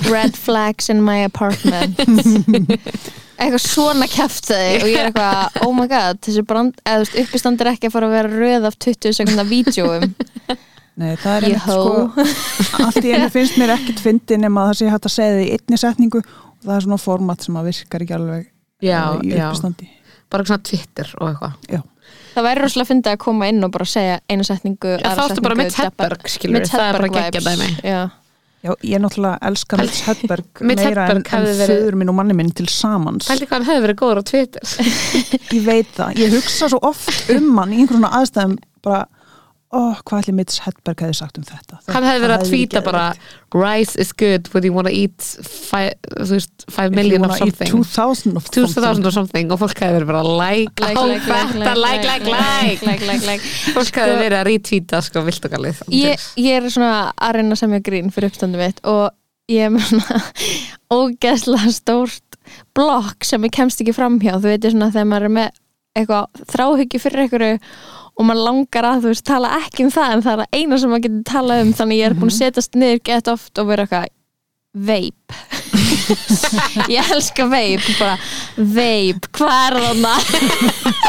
Red 0.08 0.36
flags 0.46 0.88
in 0.88 1.02
my 1.02 1.24
apartment. 1.24 1.98
Eitthvað 3.34 3.62
svona 3.64 4.06
kæftæði 4.06 4.74
og 4.78 4.88
ég 4.88 5.00
er 5.00 5.08
eitthvað, 5.08 5.56
oh 5.66 5.72
my 5.74 5.88
god 5.90 6.20
þessi 6.22 6.44
brand, 6.46 6.76
eða 6.86 7.00
þú 7.00 7.06
veist, 7.08 7.16
uppistand 7.24 7.64
er 7.64 7.70
ekki 7.72 7.88
að 7.88 7.94
fara 7.96 8.06
að 8.06 8.14
vera 8.14 8.30
röð 8.30 8.68
af 8.68 8.76
20 8.84 9.16
sekundar 9.18 9.48
vídjóum 9.48 10.04
Nei, 11.02 11.16
það 11.18 11.32
er 11.34 11.46
einmitt 11.48 11.64
sko 11.66 12.84
allt 12.86 13.00
í 13.02 13.10
einu 13.10 13.26
finnst 13.34 13.58
mér 13.58 13.74
ekkert 13.74 14.04
fyndi 14.04 14.38
nema 14.38 14.62
að 14.62 14.70
það 14.70 14.78
sé 14.78 14.92
hægt 14.92 15.08
að 15.10 15.14
segja 15.16 15.34
það 15.34 15.42
í 15.42 15.50
einni 15.56 15.80
setningu 15.82 16.22
það 16.64 16.76
er 16.76 16.86
svona 16.86 17.00
format 17.02 17.44
sem 17.44 17.58
að 17.60 17.70
virkar 17.70 18.04
ekki 18.06 18.16
alveg 18.18 18.46
já, 18.84 19.00
eh, 19.00 19.20
í 19.24 19.34
já, 19.34 19.44
uppistandi. 19.48 19.90
Bara 20.32 20.48
svona 20.48 20.66
Twitter 20.70 21.14
og 21.20 21.30
eitthvað. 21.30 21.84
Það 22.34 22.46
væri 22.48 22.64
rosalega 22.64 22.90
fyndið 22.90 23.12
að 23.14 23.22
koma 23.22 23.46
inn 23.52 23.64
og 23.64 23.70
bara 23.74 23.86
segja 23.88 24.18
einu 24.28 24.44
setningu, 24.44 24.96
Já, 24.98 25.08
þá 25.14 25.22
ertu 25.28 25.44
bara 25.44 25.56
Mitch 25.60 25.78
Hedberg, 25.78 26.28
skilur 26.28 26.66
það 26.66 26.84
er 26.88 26.98
bara 26.98 27.08
Hedberg 27.08 27.14
geggja 27.14 27.42
vibes. 27.44 27.58
dæmi. 27.60 27.90
Já. 27.94 28.02
Já, 28.64 28.72
ég 28.80 29.00
náttúrulega 29.04 29.38
elska 29.44 29.76
Mitch 29.76 30.02
Hedberg 30.08 30.60
meira 30.68 31.06
en, 31.12 31.20
en 31.20 31.48
föður 31.60 31.96
minn 32.00 32.08
og 32.08 32.16
manni 32.16 32.36
minn 32.36 32.52
til 32.56 32.66
samans. 32.72 33.28
Hann 33.28 33.66
hefði 33.68 33.82
verið 33.84 33.98
góður 34.00 34.20
á 34.20 34.24
Twitter. 34.24 34.64
Ég 35.54 35.66
veit 35.66 35.90
það, 35.94 36.16
ég 36.22 36.32
hugsa 36.32 36.70
svo 36.72 36.80
oft 36.80 37.28
um 37.34 37.50
hann 37.60 37.74
í 37.74 37.82
einhverjum 37.82 38.00
svona 38.00 38.12
aðstæðum 38.22 38.56
bara, 38.84 39.04
ó, 39.74 39.82
hvað 40.06 40.20
ætli 40.22 40.34
Mitch 40.38 40.60
Hedberg 40.64 41.00
hefði 41.02 41.16
sagt 41.18 41.38
um 41.40 41.44
þetta? 41.48 41.78
Hann 41.90 42.06
hefði 42.06 42.22
verið 42.24 42.34
að 42.36 42.44
tvíta 42.48 42.82
bara 42.86 43.04
rice 43.54 43.98
is 44.00 44.12
good 44.14 44.48
when 44.54 44.66
you 44.66 44.74
wanna 44.74 44.92
eat 44.94 45.26
five, 45.42 45.94
þú 46.14 46.28
veist, 46.36 46.66
five 46.70 46.90
If 46.90 46.94
you 46.94 46.98
million 47.00 47.26
of 47.26 47.34
something? 47.38 47.70
2000 47.72 48.38
of 48.40 48.48
2000 48.54 49.08
or 49.10 49.14
something 49.14 49.50
og 49.54 49.60
fólk 49.64 49.82
hefði 49.82 49.98
verið 50.00 50.10
bara 50.12 50.22
like, 50.24 50.84
Like, 50.84 50.98
like, 50.98 51.26
like, 51.26 51.58
like, 51.58 52.06
like, 52.06 52.28
like 52.62 52.86
like, 52.86 53.06
like, 53.10 53.26
like. 53.28 53.50
fólk 53.74 54.00
hefði 54.02 54.16
verið 54.22 54.38
að 54.40 54.46
retweeta 54.50 55.02
sko 55.06 55.24
vilt 55.26 55.48
og 55.50 55.56
galið 55.58 55.82
ég, 55.94 56.28
ég 56.40 56.60
er 56.62 56.70
svona 56.70 56.94
að 57.14 57.36
reyna 57.38 57.58
semja 57.58 57.82
grín 57.84 58.10
fyrir 58.14 58.32
uppstandum 58.32 58.62
mitt 58.64 58.80
og 58.86 59.10
ég 59.50 59.66
er 59.68 59.74
með 59.74 59.90
svona 59.90 60.22
ógeðslega 60.98 61.74
stórt 61.74 62.38
blokk 62.76 63.24
sem 63.26 63.44
ég 63.46 63.54
kemst 63.54 63.82
ekki 63.82 63.94
framhjá 63.96 64.38
þú 64.38 64.50
veitir 64.52 64.74
svona 64.74 64.90
þegar 64.94 65.10
maður 65.10 65.28
er 65.28 65.34
með 65.38 65.60
eitthvað 65.94 66.44
þráhyggju 66.50 67.00
fyrir 67.02 67.22
einhverju 67.24 67.58
og 68.14 68.28
maður 68.28 68.46
langar 68.48 68.88
að 68.88 69.04
þú 69.04 69.12
veist 69.12 69.26
tala 69.26 69.54
ekki 69.60 69.86
um 69.86 69.94
það 69.94 70.12
en 70.12 70.24
það 70.24 70.34
er 70.34 70.42
það 70.42 70.58
eina 70.60 70.78
sem 70.78 70.92
maður 70.92 71.06
getur 71.08 71.24
talað 71.30 71.64
um 71.64 71.72
þannig 71.80 72.00
ég 72.00 72.10
er 72.10 72.18
búin 72.18 72.32
að 72.32 72.38
setjast 72.38 72.78
niður 72.78 73.02
gett 73.10 73.32
oft 73.32 73.62
og 73.62 73.70
vera 73.70 73.86
eitthvað 73.86 74.12
veip 74.74 75.34
ég 76.94 77.12
elska 77.14 77.46
veip 77.50 77.84
bara 77.98 78.16
veip, 78.56 79.28
hvað 79.34 79.54
er 79.60 79.78
þarna? 79.84 80.14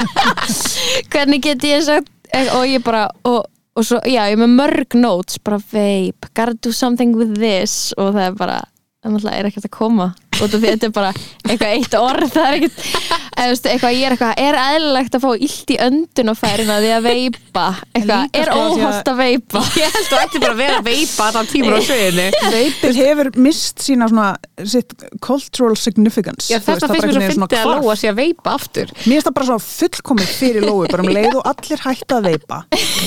Hvernig 1.13 1.43
get 1.45 1.65
ég 1.67 1.83
sagt 1.85 2.11
og 2.55 2.65
ég 2.67 2.83
bara 2.85 3.07
og, 3.27 3.45
og 3.75 3.87
svo, 3.87 3.99
já, 4.03 4.25
ég 4.29 4.35
er 4.35 4.41
með 4.41 4.55
mörg 4.59 4.97
notes 4.99 5.39
bara 5.43 5.59
veip, 5.71 6.29
gotta 6.33 6.55
do 6.61 6.73
something 6.75 7.15
with 7.17 7.35
this. 7.39 7.93
Og 7.99 8.13
það 8.15 8.29
er 8.29 8.37
bara, 8.39 8.59
það 9.05 9.31
er 9.33 9.49
ekkert 9.49 9.69
að 9.69 9.75
koma 9.77 10.09
og 10.41 10.51
þetta 10.51 10.87
er 10.87 10.93
bara 10.95 11.11
eitthvað 11.45 11.73
eitt 11.75 11.95
orð 11.99 12.31
það 12.33 12.47
er 12.47 12.55
ekkert, 12.57 12.79
eða, 12.85 13.45
þú 13.45 13.47
veist, 13.51 13.67
eitthvað 13.71 13.95
ég 13.95 14.05
er 14.05 14.15
eitthvað, 14.15 14.33
er 14.45 14.57
eðlilegt 14.61 15.15
að 15.15 15.23
fá 15.25 15.31
illt 15.47 15.69
í 15.71 15.77
öndunafærina 15.85 16.77
því 16.83 16.91
að 16.95 17.05
veipa? 17.05 17.65
Eitthvað, 17.95 18.21
er 18.35 18.49
sko, 18.49 18.55
að- 18.55 18.75
óholt 18.75 19.11
að 19.11 19.17
veipa? 19.21 19.63
Ég 19.81 19.95
held 19.95 20.07
þú 20.09 20.17
ætti 20.21 20.41
bara 20.43 20.53
að 20.55 20.59
vera 20.61 20.75
að 20.79 20.87
veipa 20.89 21.21
allan 21.29 21.47
tímur 21.51 21.75
á 21.75 21.79
sviðinu. 21.85 22.25
Veipið 22.55 22.93
hefur 23.01 23.27
mist 23.45 23.77
sína 23.85 24.09
svona 24.11 24.27
sitt 24.75 24.89
cultural 25.23 25.77
significance. 25.79 26.49
Já, 26.51 26.57
þetta 26.63 26.89
finnst 26.91 27.05
mér 27.05 27.31
svo 27.31 27.45
fyndið 27.45 27.59
að 27.61 27.71
lóa 27.85 27.95
sig 27.99 28.09
að 28.11 28.17
veipa 28.21 28.55
aftur. 28.55 28.87
Mér 29.05 29.13
finnst 29.15 29.27
það 29.29 29.37
bara 29.39 29.49
svona 29.51 29.65
fullkomið 29.65 30.29
fyrir 30.39 30.63
lóu 30.65 30.79
bara 30.91 31.03
um 31.05 31.11
leið 31.11 31.33
og 31.39 31.43
allir 31.51 31.79
hætta 31.85 32.13
að 32.19 32.25
veipa 32.31 32.57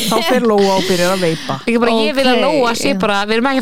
þá 0.08 0.16
fer 0.30 0.42
lóa 0.48 0.72
og 0.78 0.84
byrjar 0.88 1.10
að 1.16 1.24
veipa. 1.26 1.54
Bara 1.78 1.96
ég 2.04 2.12
vil 2.18 2.28
að 2.28 2.78
sé 2.78 2.92
já. 2.92 2.98
bara, 3.00 3.18
við 3.28 3.34
erum 3.38 3.48
ekki 3.48 3.60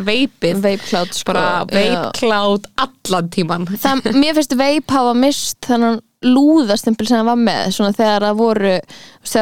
að 0.00 0.14
veipið 0.54 0.84
veipklátt 0.84 1.14
sko. 1.18 1.32
Bara 1.32 1.64
já. 1.64 1.66
veipklátt 1.74 2.68
allan 2.84 3.30
tíman 3.34 3.68
það, 3.74 4.10
mér 4.14 4.38
finnst 4.38 4.56
veip 4.58 4.94
hafa 4.94 5.14
mist 5.18 5.58
þennan 5.68 6.00
lúðastimpil 6.24 7.08
sem 7.08 7.20
það 7.20 7.30
var 7.32 7.42
með 7.42 7.74
svona 7.76 7.96
þegar 7.96 8.28
það 8.28 8.40
voru 8.40 8.74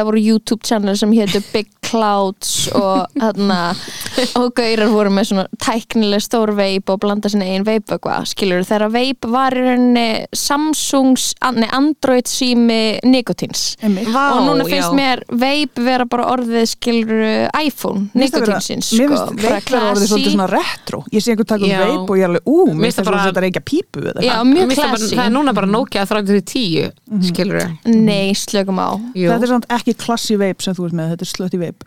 voru 0.09 0.23
YouTube 0.23 0.67
channel 0.67 0.97
sem 0.99 1.15
hétu 1.15 1.43
Big 1.53 1.71
Clouds 1.93 2.53
og 2.73 3.05
þarna 3.19 3.59
og 4.39 4.47
gaurar 4.57 4.89
voru 4.89 5.11
með 5.13 5.27
svona 5.29 5.43
tæknileg 5.61 6.23
stór 6.25 6.51
veip 6.57 6.89
og 6.89 6.99
blanda 7.03 7.29
sinni 7.29 7.51
einn 7.53 7.65
veip 7.67 7.91
eitthvað, 7.93 8.25
skilur 8.31 8.63
þegar 8.65 8.89
veip 8.93 9.27
var 9.29 9.53
í 9.57 9.61
rauninni 9.67 10.05
Samsungs, 10.33 11.31
nei 11.57 11.67
Android 11.73 12.27
sími 12.29 12.79
Nikotins. 13.05 13.75
Vá, 14.13 14.23
og 14.37 14.41
núna 14.47 14.65
finnst 14.67 14.89
já. 14.89 14.95
mér 14.97 15.21
veip 15.29 15.79
vera 15.85 16.07
bara 16.09 16.25
orðið 16.33 16.65
skilur 16.73 17.23
iPhone, 17.61 18.07
Mér 18.13 18.27
finnst 18.31 18.39
Nikotinsins 18.39 18.91
Mér 18.97 19.13
sko, 19.13 19.19
finnst 19.29 19.43
bara 19.43 19.59
veip 19.59 19.71
vera 19.73 19.91
orðið 19.93 20.09
svolítið 20.13 20.35
svona 20.37 20.49
retro. 20.51 21.01
Ég 21.13 21.23
sé 21.25 21.33
einhvern 21.33 21.51
taka 21.53 21.69
um 21.69 21.73
veip 21.83 22.13
og 22.13 22.19
ég 22.19 22.25
er 22.25 22.31
alveg, 22.31 22.49
ú, 22.49 22.57
mér 22.71 22.81
Mér 22.81 22.89
finnst 22.89 23.01
það 23.01 23.09
finnst 23.11 23.29
þetta 23.29 23.45
reykja 23.47 23.63
pípu 23.69 24.03
Já, 24.03 24.11
eitthvað. 24.13 24.43
mjög 24.49 24.63
Mér 24.63 24.73
finnst 24.73 24.83
það 24.83 24.93
bara- 24.95 25.11
það 25.13 25.25
er 25.27 25.35
núna 25.37 25.55
bara 25.59 25.71
Nokia 25.73 26.05
3310 26.09 26.91
mm 27.13 27.23
skilur 27.29 27.61
Nei, 27.93 28.33
slökum 28.37 28.81
á. 28.81 28.89
Þetta 29.13 29.39
er 29.43 29.51
samt 29.53 29.69
ekki 29.77 29.95
klassi 30.05 30.37
veip 30.41 30.61
sem 30.65 30.75
þú 30.77 30.89
ert 30.89 30.97
með, 30.97 31.13
þetta 31.13 31.27
er 31.27 31.33
slötti 31.33 31.59
veip 31.61 31.82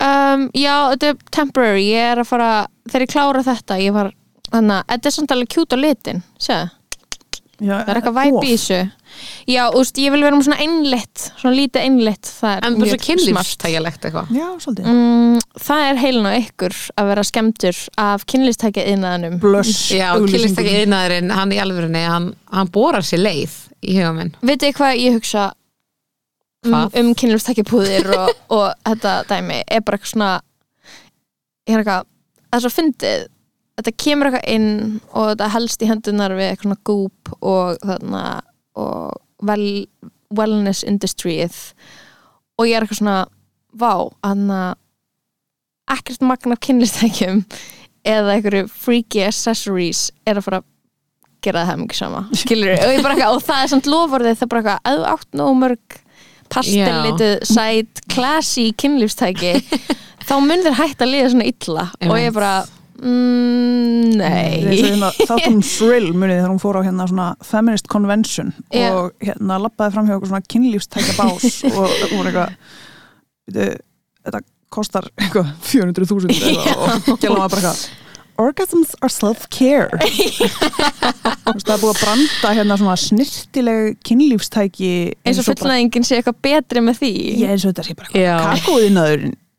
Um, 0.00 0.46
já, 0.56 0.74
þetta 0.94 1.10
er 1.12 1.16
temporary 1.34 1.86
ég 1.90 2.12
er 2.14 2.22
að 2.22 2.28
fara, 2.30 2.50
þegar 2.88 3.04
ég 3.04 3.12
klára 3.12 3.42
þetta 3.44 3.80
ég 3.82 3.92
var, 3.96 4.12
þannig 4.50 4.76
að 4.78 4.92
þetta 4.94 5.10
er 5.10 5.16
samt 5.18 5.34
alveg 5.36 5.50
kjút 5.52 5.76
á 5.76 5.78
litin, 5.80 6.22
séð, 6.40 6.70
Já, 7.60 7.74
það 7.84 7.90
er 7.92 7.98
eitthvað 8.00 8.14
væp 8.16 8.44
í 8.48 8.52
þessu. 8.54 8.76
Já, 9.50 9.60
úst, 9.76 9.98
ég 10.00 10.14
vil 10.14 10.22
vera 10.24 10.36
með 10.38 10.46
svona 10.46 10.62
einlitt 10.64 11.24
svona 11.42 11.52
lítið 11.58 11.82
einlitt, 11.84 12.30
það 12.38 12.54
er 12.54 12.64
En 12.64 12.78
bara 12.78 12.88
svo 12.88 12.96
mjög 12.96 13.02
smart. 13.02 13.10
kynlífstægjalegt 13.20 14.06
eitthvað. 14.08 14.30
Mm, 14.86 15.34
það 15.66 15.84
er 15.90 16.00
heilin 16.00 16.28
á 16.30 16.32
ykkur 16.38 16.76
að 16.96 17.10
vera 17.10 17.24
skemmtur 17.28 17.82
af 18.00 18.24
kynlistækja 18.32 18.86
innaðanum 18.94 19.36
Blöss 19.42 19.90
Já, 19.92 20.14
kynlífstækja 20.16 20.86
yðnaðurinn, 20.86 21.34
hann 21.36 21.52
í 21.52 21.60
alvörunni 21.60 22.04
hann, 22.08 22.30
hann 22.48 22.72
borar 22.72 23.04
sér 23.04 23.20
leið 23.26 23.58
í 23.84 23.98
huga 23.98 24.14
minn. 24.16 24.32
Veitu 24.40 24.72
hvað 24.80 24.96
ég 25.04 25.20
hugsa? 25.20 25.50
um, 25.50 25.59
Hvað? 26.60 26.96
um 27.00 27.14
kynlistækjapúðir 27.16 28.10
og, 28.12 28.32
og 28.56 28.66
þetta 28.84 29.14
dæmi 29.30 29.62
er 29.64 29.84
bara 29.84 29.96
eitthvað 29.96 30.12
svona 30.12 30.32
ég 31.70 31.76
er 31.76 31.82
eitthvað, 31.82 32.08
það 32.50 32.58
er 32.58 32.64
svo 32.64 32.72
fyndið. 32.74 33.26
Þetta 33.80 33.96
kemur 34.04 34.28
eitthvað 34.28 34.52
inn 34.52 34.70
og 35.08 35.30
þetta 35.30 35.50
helst 35.54 35.82
í 35.82 35.88
hendunar 35.88 36.36
við 36.36 36.50
eitthvað 36.50 36.68
svona 36.68 36.84
gúp 36.90 37.34
og 37.40 37.82
þarna 37.86 38.24
og 38.80 39.46
well, 39.48 39.68
wellness 40.36 40.84
industryið. 40.84 41.58
Og 42.60 42.68
ég 42.68 42.76
er 42.76 42.84
eitthvað 42.84 43.00
svona 43.00 43.18
vá, 43.80 44.10
hann 44.26 44.50
að 44.52 44.74
ekkert 45.90 46.26
magn 46.26 46.54
af 46.54 46.60
kynlistækjum 46.62 47.40
eða 48.06 48.36
einhverju 48.36 48.68
freaky 48.70 49.24
accessories 49.26 50.08
er 50.28 50.38
að 50.38 50.46
fara 50.46 50.60
að 50.60 50.68
gera 51.44 51.64
það 51.68 51.82
mikið 51.82 51.98
sama. 51.98 52.22
Og, 52.30 52.92
ég 52.92 53.02
bara 53.04 53.32
og 53.32 53.42
það 53.44 53.64
er 53.64 53.72
samt 53.72 53.88
lofvarðið 53.88 54.38
það 54.38 54.46
er 54.46 54.52
bara 54.52 54.62
eitthvað, 54.62 54.86
að 54.92 55.06
átt 55.14 55.40
nóg 55.40 55.58
mörg 55.60 56.00
pastellituð, 56.52 57.38
sæt, 57.48 58.02
classy 58.10 58.70
kynlífstæki 58.80 59.54
þá 60.28 60.36
mun 60.44 60.66
þér 60.66 60.78
hægt 60.78 61.02
að 61.02 61.14
liða 61.14 61.32
svona 61.32 61.48
illa. 61.50 61.86
Og 62.06 62.14
ég 62.20 62.34
bara 62.36 62.52
mm, 63.00 64.12
nei. 64.20 65.00
Þáttum 65.18 65.58
um 65.58 65.62
Shrill 65.64 66.12
munið 66.14 66.40
þegar 66.40 66.52
hún 66.52 66.62
fór 66.62 66.80
á 66.80 66.86
hérna 66.86 67.08
svona 67.10 67.28
feminist 67.46 67.90
convention 67.90 68.52
Já. 68.68 68.90
og 68.92 69.14
hérna 69.24 69.60
lappaði 69.64 69.96
fram 69.96 70.10
hjá 70.10 70.16
okkur 70.18 70.32
svona 70.32 70.50
kynlífstækja 70.54 71.16
bás 71.18 71.60
og 71.70 71.80
hún 72.12 72.20
var 72.20 72.30
eitthvað 72.30 72.56
veitu, 73.50 73.70
þetta 74.26 74.44
kostar 74.70 75.08
eitthvað 75.18 75.50
400.000 75.66 76.36
eitthvað 76.36 77.10
og 77.10 77.18
gæla 77.18 77.40
maður 77.40 77.56
bara 77.56 77.72
eitthvað 77.72 77.99
Orgasms 78.40 78.94
are 79.02 79.12
self-care. 79.12 79.90
Það 81.50 81.72
er 81.74 81.82
búið 81.82 81.90
að 81.90 82.00
branda 82.00 82.52
hérna 82.56 82.78
svona 82.80 82.96
snirtileg 83.00 83.98
kynlífstæki 84.06 84.90
eins 85.26 85.40
og 85.42 85.48
fullnæðingin 85.50 86.06
sé 86.06 86.20
eitthvað 86.20 86.40
betri 86.46 86.82
með 86.84 87.00
því. 87.02 87.12
Ég 87.42 87.54
eins 87.54 87.66
og 87.66 87.74
þetta 87.74 87.86
sé 87.88 87.96
bara 87.98 88.12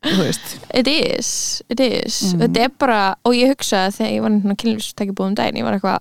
þú 0.02 0.18
veist. 0.18 0.54
It 0.74 0.90
is, 0.90 1.32
it 1.70 1.82
is. 1.84 2.20
Þetta 2.40 2.64
er 2.66 2.72
bara, 2.80 3.00
og 3.28 3.36
ég 3.38 3.52
hugsaði 3.52 3.96
þegar 3.98 4.14
ég 4.16 4.24
var 4.24 4.34
hérna 4.36 4.56
kynlífstæki 4.62 5.16
búðum 5.18 5.36
daginn, 5.38 5.60
ég 5.60 5.68
var 5.68 5.78
eitthvað 5.78 6.00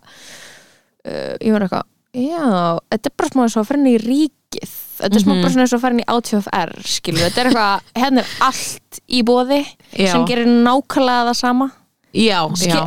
uh, 1.06 1.36
ég 1.38 1.52
var 1.56 1.68
eitthvað 1.68 1.90
já, 2.12 2.48
þetta 2.92 3.12
er 3.12 3.18
bara 3.22 3.32
smá 3.32 3.44
eins 3.46 3.58
og 3.58 3.62
að 3.62 3.70
fara 3.70 3.82
inn 3.82 3.92
í 3.92 4.00
ríkið. 4.02 4.74
Þetta 5.02 5.18
er 5.18 5.24
smá 5.24 5.34
bara 5.36 5.52
svona 5.54 5.66
eins 5.66 5.76
og 5.76 5.78
að 5.78 5.86
fara 5.86 5.96
inn 5.96 6.02
í 6.04 6.10
ATFR 6.16 6.74
skilur, 6.96 7.22
þetta 7.28 7.44
er 7.44 7.52
eitthvað, 7.52 7.86
hérna 8.02 8.24
er 8.24 8.34
allt 8.48 9.00
í 9.08 9.22
bóði 9.28 9.62
Já. 9.62 10.10
sem 10.16 10.26
gerir 10.30 10.50
nákvæmlega 10.50 11.30
það 11.30 11.40
sama 11.40 11.70
Já, 12.14 12.40
Ski- 12.56 12.68
já, 12.68 12.82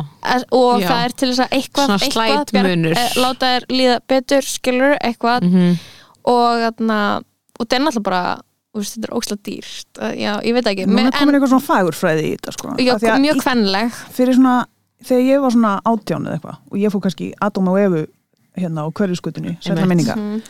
og 0.53 0.81
Já. 0.81 0.87
það 0.89 1.03
er 1.05 1.13
til 1.17 1.29
þess 1.31 1.41
að 1.45 1.53
eitthvað, 1.57 1.93
eitthvað 2.05 2.67
eh, 2.91 3.13
láta 3.17 3.47
þér 3.55 3.63
líða 3.73 3.95
betur, 4.07 4.41
skilur, 4.45 4.97
eitthvað. 5.01 5.41
Mhm. 5.47 5.79
og 6.25 6.61
þarna 6.65 6.99
og 7.59 7.63
þetta 7.65 7.75
er 7.75 7.81
náttúrulega 7.85 8.03
bara, 8.03 8.21
þú 8.75 8.81
veist, 8.81 8.95
þetta 8.97 9.07
er 9.09 9.15
ókslega 9.15 9.41
dýrt. 9.47 9.89
Uh, 10.01 10.13
já, 10.19 10.31
ég 10.43 10.53
veit 10.53 10.65
ekki. 10.71 10.85
Nú 10.89 10.97
er 10.99 11.11
komin 11.15 11.35
eitthvað 11.37 11.51
svona 11.53 11.65
fagurfræði 11.69 12.23
í 12.25 12.31
þetta 12.35 12.53
sko. 12.53 12.73
Já, 12.77 12.93
Af 12.95 13.01
því 13.01 13.09
að 13.13 13.21
mjög 13.25 13.41
svona, 14.35 14.55
þegar 15.05 15.23
ég 15.29 15.41
var 15.45 15.51
svona 15.55 15.73
átján 15.85 16.25
eða 16.27 16.35
eitthvað 16.39 16.57
og 16.71 16.77
ég 16.81 16.91
fór 16.91 17.01
kannski 17.05 17.31
Adam 17.41 17.67
og 17.69 17.77
Evu 17.79 18.05
hérna 18.57 18.85
á 18.85 18.87
hverjuskutunni, 18.91 19.57
sérna 19.61 19.85
minninga 19.87 20.15
Mhm. 20.15 20.41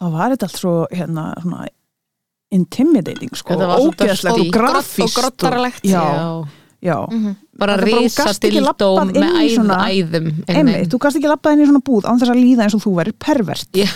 þá 0.00 0.04
var 0.12 0.30
þetta 0.30 0.42
allt 0.48 0.58
svo 0.60 0.86
hérna 0.92 1.34
svona 1.42 1.66
intimidating 2.50 3.34
sko, 3.36 3.54
ógeðslegt 3.54 4.40
og 4.40 4.52
grafíst 4.54 5.04
og 5.04 5.10
grottaralegt. 5.18 5.82
já, 5.84 6.48
já. 6.82 6.96
já. 7.10 7.34
Bara 7.58 7.74
ekki 7.82 8.50
dildó 8.54 8.90
með 9.02 9.16
æð, 9.18 9.54
svona- 9.56 9.80
æðum 9.90 10.28
einmitt, 10.46 10.90
þú 10.92 11.00
kannski 11.02 11.22
ekki 11.22 11.32
labbað 11.32 11.56
inn 11.56 11.64
í 11.64 11.70
svona 11.70 11.82
búð 11.88 12.06
án 12.06 12.20
þess 12.20 12.30
að 12.34 12.42
líða 12.44 12.66
eins 12.68 12.76
og 12.78 12.84
þú 12.84 12.94
verir 13.00 13.16
pervert. 13.18 13.68
Já, 13.74 13.88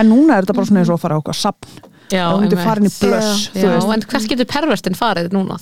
en 0.00 0.08
núna 0.12 0.38
er 0.38 0.46
þetta 0.46 0.56
bara 0.56 0.70
svona 0.70 0.80
eins 0.84 0.88
og 0.94 0.96
að 0.98 1.04
fara 1.04 1.18
á 1.18 1.20
okkar 1.20 1.36
sapn 1.36 1.92
já, 2.12 2.22
þá 2.30 2.40
myndir 2.40 2.60
einmitt. 2.60 2.66
farin 2.66 2.86
í 2.86 2.92
blöss 3.02 3.94
en 3.96 4.04
hvers 4.06 4.26
getur 4.30 4.46
pervertin 4.50 4.96
farið 4.96 5.32
núna, 5.34 5.56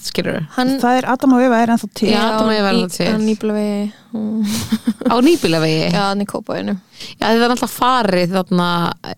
hann, 0.56 0.72
það 0.80 0.98
er 0.98 1.06
Adam 1.14 1.32
og 1.36 1.44
Eva 1.44 1.60
er 1.62 1.72
ennþá 1.74 1.88
til. 1.94 2.10
Já, 2.12 2.20
Adam 2.28 2.50
og 2.50 2.54
Eva 2.54 2.68
er 2.68 2.80
það 2.82 2.96
til. 2.96 3.06
hann 3.12 3.24
nýblaði 3.28 3.92
á 5.12 5.14
nýbílavegi 5.24 5.86
já, 5.88 6.02
hann 6.10 6.20
í 6.22 6.26
kópaðinu 6.30 6.76
Já, 7.18 7.26
það 7.26 7.42
er 7.46 7.54
alltaf 7.54 7.72
farið 7.74 8.36
þarna 8.36 8.68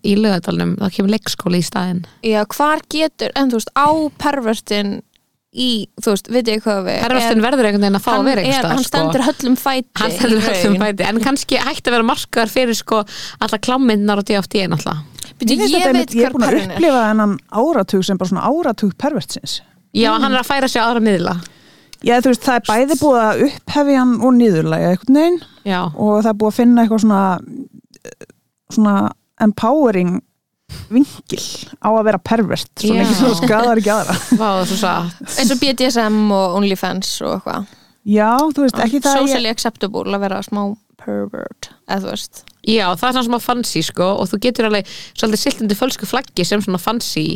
í 0.03 0.15
lögadalunum, 0.17 0.73
þá 0.81 0.87
kemur 0.95 1.13
leikskóli 1.13 1.59
í 1.61 1.67
staðinn. 1.67 2.01
Já, 2.25 2.41
hvar 2.55 2.81
getur, 2.91 3.31
en 3.37 3.51
þú 3.51 3.59
veist, 3.59 3.71
á 3.77 3.87
pervertin 4.23 4.95
í, 5.55 5.69
þú 6.03 6.13
veist, 6.13 6.29
veit 6.33 6.49
ég 6.51 6.63
hvað 6.65 6.79
við 6.87 6.97
Pervertin 7.05 7.43
verður 7.45 7.67
einhvern 7.69 7.85
veginn 7.85 7.99
að 7.99 8.03
fá 8.07 8.11
að 8.17 8.25
vera 8.27 8.41
einhvers 8.43 8.57
er, 8.57 8.59
staðar, 8.59 8.73
hann 8.73 8.83
sko. 8.83 8.91
stendur 8.91 9.23
höllum 9.27 9.55
fæti 9.61 10.01
hann 10.01 10.15
stendur 10.17 10.37
í 10.37 10.45
höllum 10.47 10.73
raun. 10.75 10.83
fæti 10.83 11.07
en 11.07 11.21
kannski 11.23 11.61
hægt 11.63 11.87
að 11.87 11.95
vera 11.97 12.07
markaðar 12.09 12.51
fyrir 12.51 12.77
sko 12.77 12.99
alla 13.39 13.59
klámyndnar 13.67 14.21
og 14.21 14.27
DFT 14.27 14.65
náttúrulega 14.73 15.15
Bíddu, 15.37 15.53
ég 15.53 15.69
þetta 15.69 15.93
veit 15.93 16.15
ég 16.17 16.25
er 16.25 16.31
hver 16.31 16.35
búin 16.35 16.43
að 16.43 16.51
perrin 16.51 16.71
er. 16.71 16.77
upplifa 16.77 17.03
þennan 17.07 17.35
áratug 17.61 18.05
sem 18.07 18.17
bara 18.17 18.31
svona 18.31 18.47
áratug 18.49 18.95
pervertsins 18.97 19.59
Já, 19.97 20.09
hann 20.17 20.33
er 20.33 20.41
að 20.41 20.49
færa 20.49 20.69
sig 20.71 20.81
á 20.81 20.87
aðra 20.89 21.03
miðla 21.07 21.35
Já, 22.05 22.19
þú 22.21 22.31
veist, 22.31 22.43
það 22.45 22.57
er 22.59 22.65
bæði 22.67 22.97
búið 23.01 23.19
að 23.23 23.43
upphefja 23.47 24.01
hann 24.03 24.15
og 24.21 24.35
niðurlæga 24.37 24.89
einhvern 24.93 25.19
veginn 25.21 25.39
Já, 25.65 25.79
og 25.93 26.11
það 26.21 26.31
er 26.33 26.39
búið 26.41 26.51
að 26.51 26.57
finna 26.59 26.83
eitthvað 26.83 27.03
svona 27.05 27.21
svona 28.73 28.95
empowering 29.41 30.17
vingil 30.91 31.43
á 31.79 31.89
að 31.89 32.03
vera 32.09 32.19
pervert 32.19 32.71
svo 32.75 32.91
Já. 32.91 33.01
lengi 33.01 33.15
svo 33.17 33.31
skadar 33.39 33.79
ekki 33.79 33.93
aðra. 33.93 34.17
Vá, 34.39 34.47
það 34.47 34.61
er 34.61 34.69
svo 34.71 34.79
satt. 34.81 35.21
Eins 35.39 35.53
og 35.53 35.61
BDSM 35.61 36.19
og 36.35 36.57
OnlyFans 36.59 37.13
og 37.23 37.37
eitthvað. 37.37 37.71
Já, 38.07 38.29
þú 38.55 38.65
veist, 38.65 38.83
ekki 38.83 39.01
það 39.03 39.13
að 39.13 39.17
ég, 39.21 39.31
socially 39.31 39.51
acceptable 39.51 40.15
að 40.15 40.23
vera 40.23 40.43
smá 40.45 40.61
pervert 40.97 41.71
eða 41.87 42.03
þú 42.03 42.11
veist. 42.13 42.43
Já, 42.67 42.85
það 42.99 43.07
er 43.09 43.15
svona 43.17 43.27
smá 43.29 43.39
fancy 43.43 43.81
sko 43.87 44.11
og 44.21 44.29
þú 44.31 44.39
getur 44.43 44.69
alveg 44.69 44.93
svolítið 45.13 45.43
silt 45.43 45.65
undir 45.65 45.79
fölsku 45.79 46.07
flaggi 46.09 46.47
sem 46.47 46.63
svona 46.63 46.79
fancy 46.81 47.27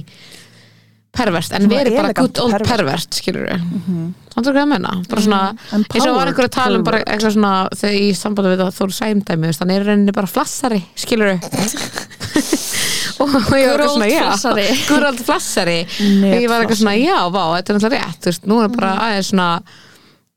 pervert 1.12 1.52
en 1.52 1.66
Svona 1.66 1.76
verið 1.76 1.96
bara 1.98 2.10
elegant 2.12 2.20
good 2.22 2.42
old 2.44 2.56
pervert. 2.56 2.72
pervert, 2.72 3.20
skilur 3.20 3.48
við 3.48 3.60
mm 3.60 3.82
-hmm. 3.88 4.10
Þannig 4.32 4.62
að 4.62 4.68
menna, 4.68 4.92
bara 5.10 5.22
svona 5.22 5.42
Empowered 5.72 5.96
eins 5.96 6.06
og 6.08 6.16
var 6.16 6.28
einhver 6.28 6.48
að 6.48 6.56
tala 6.56 6.78
um 6.78 6.84
bara 6.84 7.04
eitthvað 7.04 7.34
svona 7.34 7.70
þegar 7.76 7.96
í 7.96 8.14
sambandi 8.16 8.52
við 8.52 8.62
það 8.62 8.78
Þóru 8.78 8.94
Sæmdæmi 9.00 9.44
þú 9.44 9.48
veist, 9.48 9.60
hann 9.60 9.72
er 9.72 9.82
í 9.82 9.86
rauninni 9.86 10.12
bara 10.12 10.28
flassari, 10.28 10.84
skilur 10.96 11.28
við 11.28 11.42
og 13.20 13.36
ég 13.58 13.70
var 13.72 13.84
eitthvað 13.84 13.94
svona, 13.96 14.10
já. 14.12 15.06
old 15.10 15.22
flassari. 15.28 15.78
Og 15.82 16.38
ég 16.38 16.50
var 16.52 16.64
eitthvað 16.64 16.82
svona, 16.82 16.96
já, 17.00 17.18
vá, 17.34 17.44
þetta 17.58 17.74
er 17.74 17.80
náttúrulega 17.80 18.08
rétt. 18.08 18.22
Þú 18.22 18.32
veist, 18.32 18.50
nú 18.50 18.60
er 18.64 18.74
bara 18.74 18.96
aðeins 19.08 19.32
svona 19.34 19.52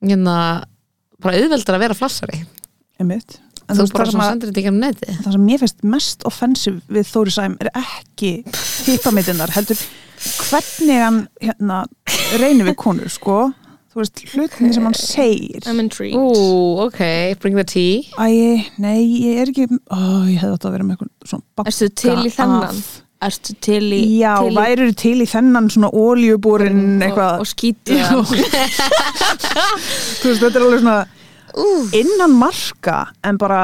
hérna, 0.04 0.36
bara 1.24 1.40
auðveldar 1.40 1.78
að 1.78 1.84
vera 1.86 1.98
flassari. 1.98 2.44
Einmitt. 3.00 3.38
En 3.64 3.78
þú 3.78 3.86
bara 3.94 4.10
svona 4.10 4.26
að 4.26 4.32
sendir 4.34 4.50
þetta 4.50 4.60
ekki 4.60 4.70
um 4.70 4.80
neti 4.82 5.14
það 5.24 5.34
sem 5.34 5.44
mér 5.48 5.60
finnst 5.62 5.84
mest 5.94 6.24
offensiv 6.28 6.80
við 6.92 7.06
Þóri 7.08 7.32
Sæm 7.32 7.54
er 7.64 7.70
ekki 7.80 8.32
hýpamidinnar, 8.84 9.52
heldur 9.56 9.80
hvernig 10.50 11.00
hann 11.00 11.20
hérna, 11.40 11.78
reynir 12.40 12.68
við 12.68 12.76
konur 12.82 13.12
sko, 13.12 13.38
þú 13.94 14.00
veist, 14.02 14.18
hlutinni 14.34 14.72
sem 14.74 14.82
hann 14.88 14.96
segir. 14.98 15.62
I'm 15.70 15.78
intrigued. 15.78 16.18
Ú, 16.18 16.34
ok, 16.88 16.98
bring 17.40 17.54
the 17.56 17.62
tea. 17.64 18.02
Æ, 18.18 18.26
nei, 18.82 18.98
ég 19.22 19.38
er 19.44 19.48
ekki 19.52 19.68
ó, 19.70 20.26
ég 20.26 20.42
hefði 20.42 20.56
átt 20.58 20.66
að 20.68 20.74
vera 20.76 20.84
með 20.88 20.96
eitthvað 20.98 21.30
svona 21.30 21.46
bakka 21.54 21.70
Erstu 21.72 21.86
til 22.02 22.18
í 22.26 22.30
þennan? 22.34 22.82
Erstu 23.24 23.54
til 23.64 23.86
í 23.94 24.00
Já, 24.18 24.32
til 24.42 24.50
í, 24.50 24.56
værir 24.58 24.90
til 25.00 25.18
í 25.22 25.26
þennan 25.30 25.70
svona 25.72 25.88
óljubúrin 25.96 26.82
eitthvað? 27.06 27.38
og, 27.38 27.46
og 27.46 27.48
skýtu 27.48 27.94
Já. 27.96 28.10
þú 28.18 28.34
veist, 30.28 30.42
þetta 30.42 30.58
er 30.58 30.64
alveg 30.66 30.82
svona 30.82 30.98
innan 31.94 32.34
marka 32.36 32.98
en 33.24 33.38
bara, 33.40 33.62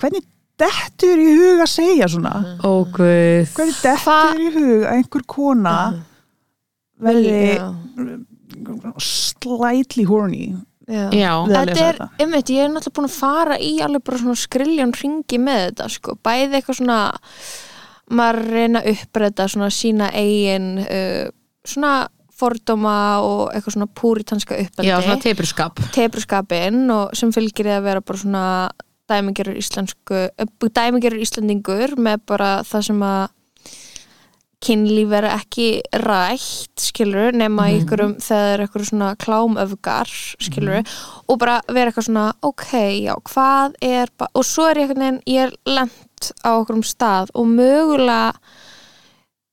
hvernig 0.00 0.22
dettur 0.60 1.16
í 1.24 1.28
hug 1.40 1.58
að 1.64 1.70
segja 1.72 2.04
svona? 2.12 2.34
Ó, 2.60 2.84
guð. 2.92 3.48
Hvernig 3.56 3.76
dettur 3.80 4.04
Hva- 4.04 4.36
í 4.36 4.38
hug 4.58 4.84
að 4.84 4.92
einhver 4.98 5.24
kona 5.34 5.76
verði 7.00 7.56
Já. 7.56 7.64
Slightly 9.00 10.04
horny 10.08 10.50
Já. 10.90 11.32
Þetta 11.46 11.82
er, 11.86 11.98
einmitt, 12.18 12.50
ég 12.50 12.64
er 12.64 12.70
náttúrulega 12.72 12.96
búin 12.96 13.06
að 13.06 13.14
fara 13.14 13.58
í 13.62 13.74
alveg 13.84 14.02
bara 14.06 14.20
svona 14.22 14.38
skriljón 14.38 14.94
ringi 14.96 15.38
með 15.38 15.60
þetta 15.68 15.88
sko, 15.94 16.16
bæði 16.24 16.58
eitthvað 16.58 16.78
svona 16.80 16.96
maður 18.10 18.40
reyna 18.56 18.82
að 18.82 18.96
uppræta 18.96 19.46
svona 19.52 19.70
sína 19.74 20.10
eigin 20.18 20.70
uh, 20.82 21.28
svona 21.62 21.94
fordóma 22.40 22.96
og 23.22 23.42
eitthvað 23.52 23.76
svona 23.76 23.90
púritanska 24.00 24.58
uppeldi. 24.64 24.88
Já 24.88 24.96
svona 25.04 25.22
teipurskap 25.22 25.82
tebrskapin 25.94 26.82
og 26.94 27.14
sem 27.18 27.32
fylgir 27.34 27.70
að 27.70 27.84
vera 27.86 28.02
bara 28.02 28.22
svona 28.24 28.44
íslensku 29.10 30.24
uh, 30.30 31.20
íslendingur 31.20 31.96
með 31.98 32.24
bara 32.30 32.50
það 32.66 32.88
sem 32.90 33.04
að 33.04 33.22
kynlíf 34.60 35.08
vera 35.08 35.32
ekki 35.38 35.68
rætt 36.02 36.82
skilur, 36.84 37.32
nema 37.36 37.70
í 37.72 37.78
ykkurum 37.80 38.18
þegar 38.20 38.40
það 38.44 38.54
er 38.54 38.64
ykkur 38.66 38.86
svona 38.90 39.10
klámöfgar 39.20 40.10
skilur, 40.44 40.96
og 41.26 41.38
bara 41.40 41.60
vera 41.70 41.88
eitthvað 41.88 42.08
svona 42.10 42.26
ok, 42.44 42.74
já, 43.00 43.14
hvað 43.30 43.78
er 43.84 44.12
og 44.28 44.44
svo 44.44 44.68
er 44.68 44.82
ég 44.82 44.88
eitthvað 44.90 45.02
neginn, 45.04 45.22
ég 45.32 45.46
er 45.46 45.54
lent 45.78 46.32
á 46.44 46.50
okkurum 46.52 46.84
stað 46.84 47.32
og 47.32 47.48
mögulega 47.48 48.34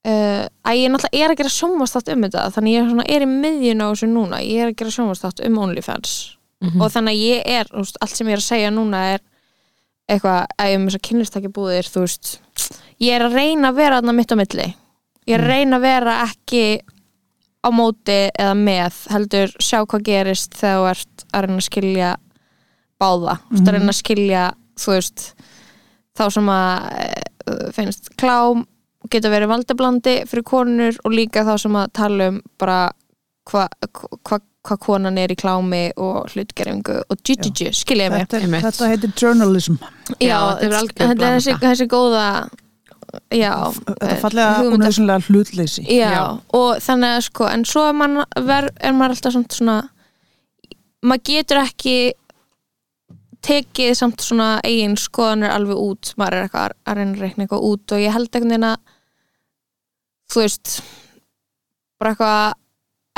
uh, 0.08 0.44
að 0.44 0.80
ég 0.80 0.92
náttúrulega 0.92 1.24
er 1.24 1.32
að 1.32 1.40
gera 1.40 1.54
sjónvastátt 1.56 2.10
um 2.12 2.26
þetta 2.26 2.48
þannig 2.56 2.74
ég 2.74 2.82
er, 2.82 2.90
svona, 2.92 3.06
er 3.08 3.24
í 3.24 3.30
miðjun 3.30 3.84
á 3.84 3.86
þessu 3.88 4.10
núna 4.12 4.42
ég 4.44 4.64
er 4.64 4.72
að 4.72 4.76
gera 4.82 4.94
sjónvastátt 4.98 5.44
um 5.46 5.62
OnlyFans. 5.64 6.18
Og 6.82 6.88
þannig 6.90 7.14
að 7.14 7.20
ég 7.22 7.50
er, 7.54 7.68
veist, 7.70 7.98
allt 8.02 8.16
sem 8.18 8.26
ég 8.26 8.34
er 8.34 8.40
að 8.42 8.48
segja 8.48 8.70
núna 8.74 9.02
er 9.14 9.20
eitthvað 10.10 10.56
að 10.58 10.70
ég 10.72 10.78
um 10.80 10.86
þess 10.88 10.98
að 10.98 11.04
kynlistakja 11.08 11.50
búðir, 11.54 11.86
þú 11.86 12.02
veist 12.02 12.30
ég 12.98 13.14
er 13.14 13.24
að 13.28 13.36
reyna 13.38 13.70
að 13.70 13.78
vera 13.78 14.00
þarna 14.00 14.14
mitt 14.18 14.34
á 14.34 14.36
milli 14.40 14.66
ég 15.28 15.36
að 15.38 15.46
reyna 15.46 15.78
að 15.78 15.84
vera 15.86 16.16
ekki 16.26 16.62
á 17.58 17.68
móti 17.74 18.18
eða 18.30 18.54
með 18.56 19.02
heldur 19.12 19.54
sjá 19.60 19.82
hvað 19.82 20.06
gerist 20.06 20.56
þegar 20.58 20.78
þú 20.78 20.88
ert 20.92 21.24
að 21.32 21.46
reyna 21.46 21.60
að 21.60 21.68
skilja 21.68 22.10
báða, 22.98 23.38
þú 23.48 23.60
ert 23.60 23.68
að 23.68 23.76
reyna 23.76 23.92
að 23.92 24.00
skilja 24.00 24.44
þú 24.78 24.94
veist 24.94 25.24
þá 26.18 26.24
sem 26.34 26.52
að 26.52 26.90
eh, 26.98 27.64
finnst 27.74 28.12
klám 28.18 28.64
geta 29.12 29.30
verið 29.32 29.52
valdablandi 29.52 30.14
fyrir 30.28 30.46
konur 30.46 31.02
og 31.04 31.14
líka 31.14 31.44
þá 31.46 31.54
sem 31.62 31.76
að 31.78 31.90
tala 31.98 32.30
um 32.32 32.40
bara 32.60 32.78
hvað 33.48 33.90
hva, 34.26 34.38
hva 34.68 34.76
konan 34.82 35.18
er 35.20 35.32
í 35.32 35.36
klámi 35.38 35.84
og 35.96 36.32
hlutgeringu 36.34 36.98
og 37.08 37.20
dju-dju-dju, 37.22 37.70
skilja 37.72 38.10
mig. 38.12 38.26
Þetta, 38.28 38.88
heitir 38.90 39.14
journalism. 39.16 39.78
Já, 40.20 40.36
þetta 40.58 40.66
er 40.66 40.76
algjör 40.80 41.12
þetta 41.12 41.30
er 41.30 41.62
þessi 41.62 41.86
góða 41.88 42.26
já, 43.32 43.52
þetta 43.72 44.08
eh, 44.08 44.18
fallega 44.22 44.64
unauðsynlega 44.68 45.26
hlutleysi. 45.28 45.84
Já, 45.88 46.08
Já. 46.12 46.24
og 46.58 46.82
þannig 46.84 47.16
að 47.16 47.26
sko 47.28 47.48
en 47.50 47.64
svo 47.68 47.84
er, 47.88 47.96
man, 47.96 48.22
ver, 48.48 48.70
er 48.76 48.96
maður 48.96 49.16
alltaf 49.16 49.36
samt 49.36 49.56
svona 49.56 49.78
maður 51.06 51.24
getur 51.30 51.62
ekki 51.62 51.96
tekið 53.48 53.94
samt 53.96 54.22
svona 54.24 54.48
eigin 54.66 54.96
skoðanir 54.98 55.54
alveg 55.54 55.80
út. 55.80 56.12
Maður 56.18 56.36
er 56.38 56.46
eitthvað 56.48 56.72
að 56.74 56.98
reyna 56.98 57.14
að 57.14 57.24
reikna 57.24 57.44
eitthvað 57.46 57.66
út 57.70 57.94
og 57.94 58.02
ég 58.02 58.14
held 58.16 58.30
einhvern 58.32 58.54
veginn 58.54 58.70
að 58.72 58.94
þú 60.28 60.42
veist 60.44 60.72
bara 61.98 62.14
eitthvað 62.14 62.56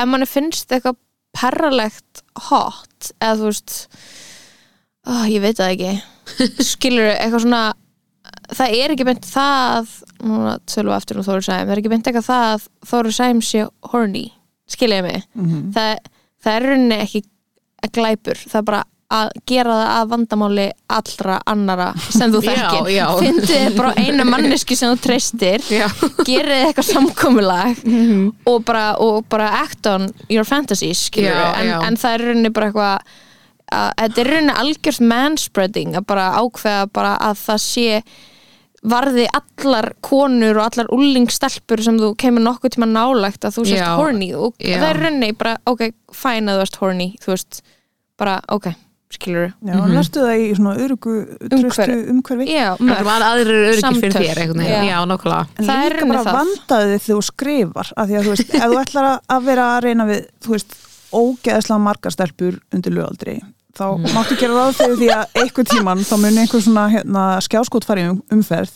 ef 0.00 0.10
manni 0.10 0.28
finnst 0.28 0.74
eitthvað 0.74 1.00
perralegt 1.36 2.22
hot 2.48 3.12
eða 3.20 3.36
þú 3.40 3.48
veist 3.48 3.76
ó, 5.08 5.12
ég 5.30 5.42
veit 5.42 5.58
það 5.58 5.74
ekki. 5.74 5.94
Skilur 6.72 7.10
eitthvað 7.14 7.46
svona 7.46 7.64
það 8.58 8.76
er 8.82 8.94
ekki 8.94 9.06
beint 9.08 9.26
það 9.30 9.90
núna 10.26 10.54
tölum 10.68 10.92
við 10.92 10.96
aftur 10.98 11.20
um 11.20 11.26
Þóru 11.26 11.44
Sæm 11.46 11.64
það 11.66 11.74
er 11.76 11.82
ekki 11.82 11.92
beint 11.94 12.06
eitthvað 12.10 12.28
það 12.30 12.46
að 12.54 12.68
Þóru 12.92 13.12
Sæm 13.16 13.42
sé 13.46 13.66
horny, 13.92 14.24
skiljaði 14.70 15.06
mig? 15.08 15.26
Mhm. 15.34 15.60
það, 15.76 15.92
það 16.44 16.56
er 16.58 16.66
rauninni 16.70 16.98
ekki 17.04 17.22
glæpur, 17.96 18.40
það 18.50 18.58
er 18.62 18.66
bara 18.72 18.82
að 19.10 19.30
gera 19.50 19.72
það 19.74 19.88
að 19.96 20.10
vandamáli 20.12 20.64
allra 20.94 21.36
annara 21.50 21.86
sem 22.14 22.30
þú 22.30 22.40
þekkir. 22.46 22.90
fyndið 23.18 23.48
þið 23.50 23.78
bara 23.80 23.94
eina 23.98 24.26
manneski 24.28 24.76
sem 24.78 24.92
þú 24.92 25.00
treystir 25.02 25.64
gerið 25.66 26.52
þið 26.52 26.66
eitthvað 26.68 26.86
samkomulag 26.92 27.80
og, 28.46 28.60
bara, 28.68 28.84
og 29.02 29.24
bara 29.32 29.48
act 29.64 29.88
on 29.90 30.06
your 30.30 30.46
fantasies 30.46 31.02
skilur 31.08 31.34
Já, 31.34 31.48
en, 31.58 31.72
já. 31.72 31.80
en 31.88 31.98
það 31.98 32.14
er 32.14 32.24
rauninni 32.28 32.52
bara 32.54 32.70
eitthvað 32.70 33.18
að 33.80 33.90
þetta 34.04 34.22
er 34.22 34.30
rauninni 34.34 34.54
algjört 34.62 35.02
manspreading 35.10 35.98
að 35.98 36.06
bara 36.14 36.28
ákveða 36.44 36.86
bara 36.94 37.16
að 37.30 37.42
það 37.48 37.60
sé 37.66 37.88
varði 38.82 39.26
allar 39.36 39.90
konur 40.00 40.56
og 40.56 40.64
allar 40.70 40.86
úlingstelpur 40.94 41.82
sem 41.84 41.98
þú 42.00 42.14
kemur 42.16 42.40
nokkuð 42.46 42.72
tíma 42.76 42.86
nálægt 42.88 43.44
að 43.44 43.58
þú 43.58 43.64
sést 43.68 43.82
Já, 43.82 43.90
horny 43.98 44.30
og 44.34 44.54
já. 44.56 44.78
það 44.80 44.86
er 44.94 45.00
rauninni 45.04 45.32
bara 45.36 45.56
ok, 45.68 45.90
fæn 46.16 46.48
að 46.48 46.56
þú 46.60 46.62
ert 46.68 46.78
horny 46.80 47.08
þú 47.20 47.34
veist, 47.34 47.60
bara 48.16 48.38
ok 48.48 48.70
skilur 49.10 49.50
Já, 49.66 49.74
mm 49.74 49.90
lestu 49.92 50.22
það 50.22 50.40
í 50.40 50.48
svona 50.54 50.72
örugu 50.80 51.14
tröstu 51.50 51.94
Umhverfi. 52.14 52.46
já, 52.54 52.68
þér 52.78 54.40
einhvern 54.44 54.62
veginn. 54.62 54.70
Já. 54.70 54.82
Já, 54.86 54.98
nákvæmlega 55.10 55.46
En 55.58 55.66
Það 55.66 55.84
er 55.84 55.94
líka 55.96 56.06
bara 56.12 56.22
það. 56.24 56.38
vandaði 56.40 56.90
þið 56.94 57.02
þegar 57.04 57.18
þú 57.18 57.24
skrifar 57.28 57.90
af 57.96 58.08
því 58.08 58.18
að 58.20 58.22
þú 58.28 58.34
veist, 58.36 58.54
ef 58.54 58.62
þú 58.70 58.78
ætlar 58.84 59.08
að- 59.10 59.20
að 59.36 59.44
vera 59.50 59.64
að 59.76 59.82
reyna 59.88 60.06
við, 60.06 60.20
þú 60.46 60.54
veist, 60.54 60.76
ógeðslega 61.12 61.80
margar 61.90 62.12
stelpur 62.14 62.60
undir 62.72 62.92
lögaldri 62.94 63.40
þá 63.76 63.86
máttu 64.14 64.38
gera 64.40 64.56
ráð 64.56 64.78
fyrir 64.80 64.98
því 65.00 65.10
að 65.14 65.40
einhver 65.42 65.68
tíman 65.70 66.04
þá 66.06 66.14
muni 66.22 66.42
einhver 66.42 66.64
svona 66.64 66.86
hérna, 66.92 67.24
skjáskot 67.44 67.86
fara 67.88 68.04
í 68.04 68.08
um, 68.10 68.22
umferð. 68.34 68.72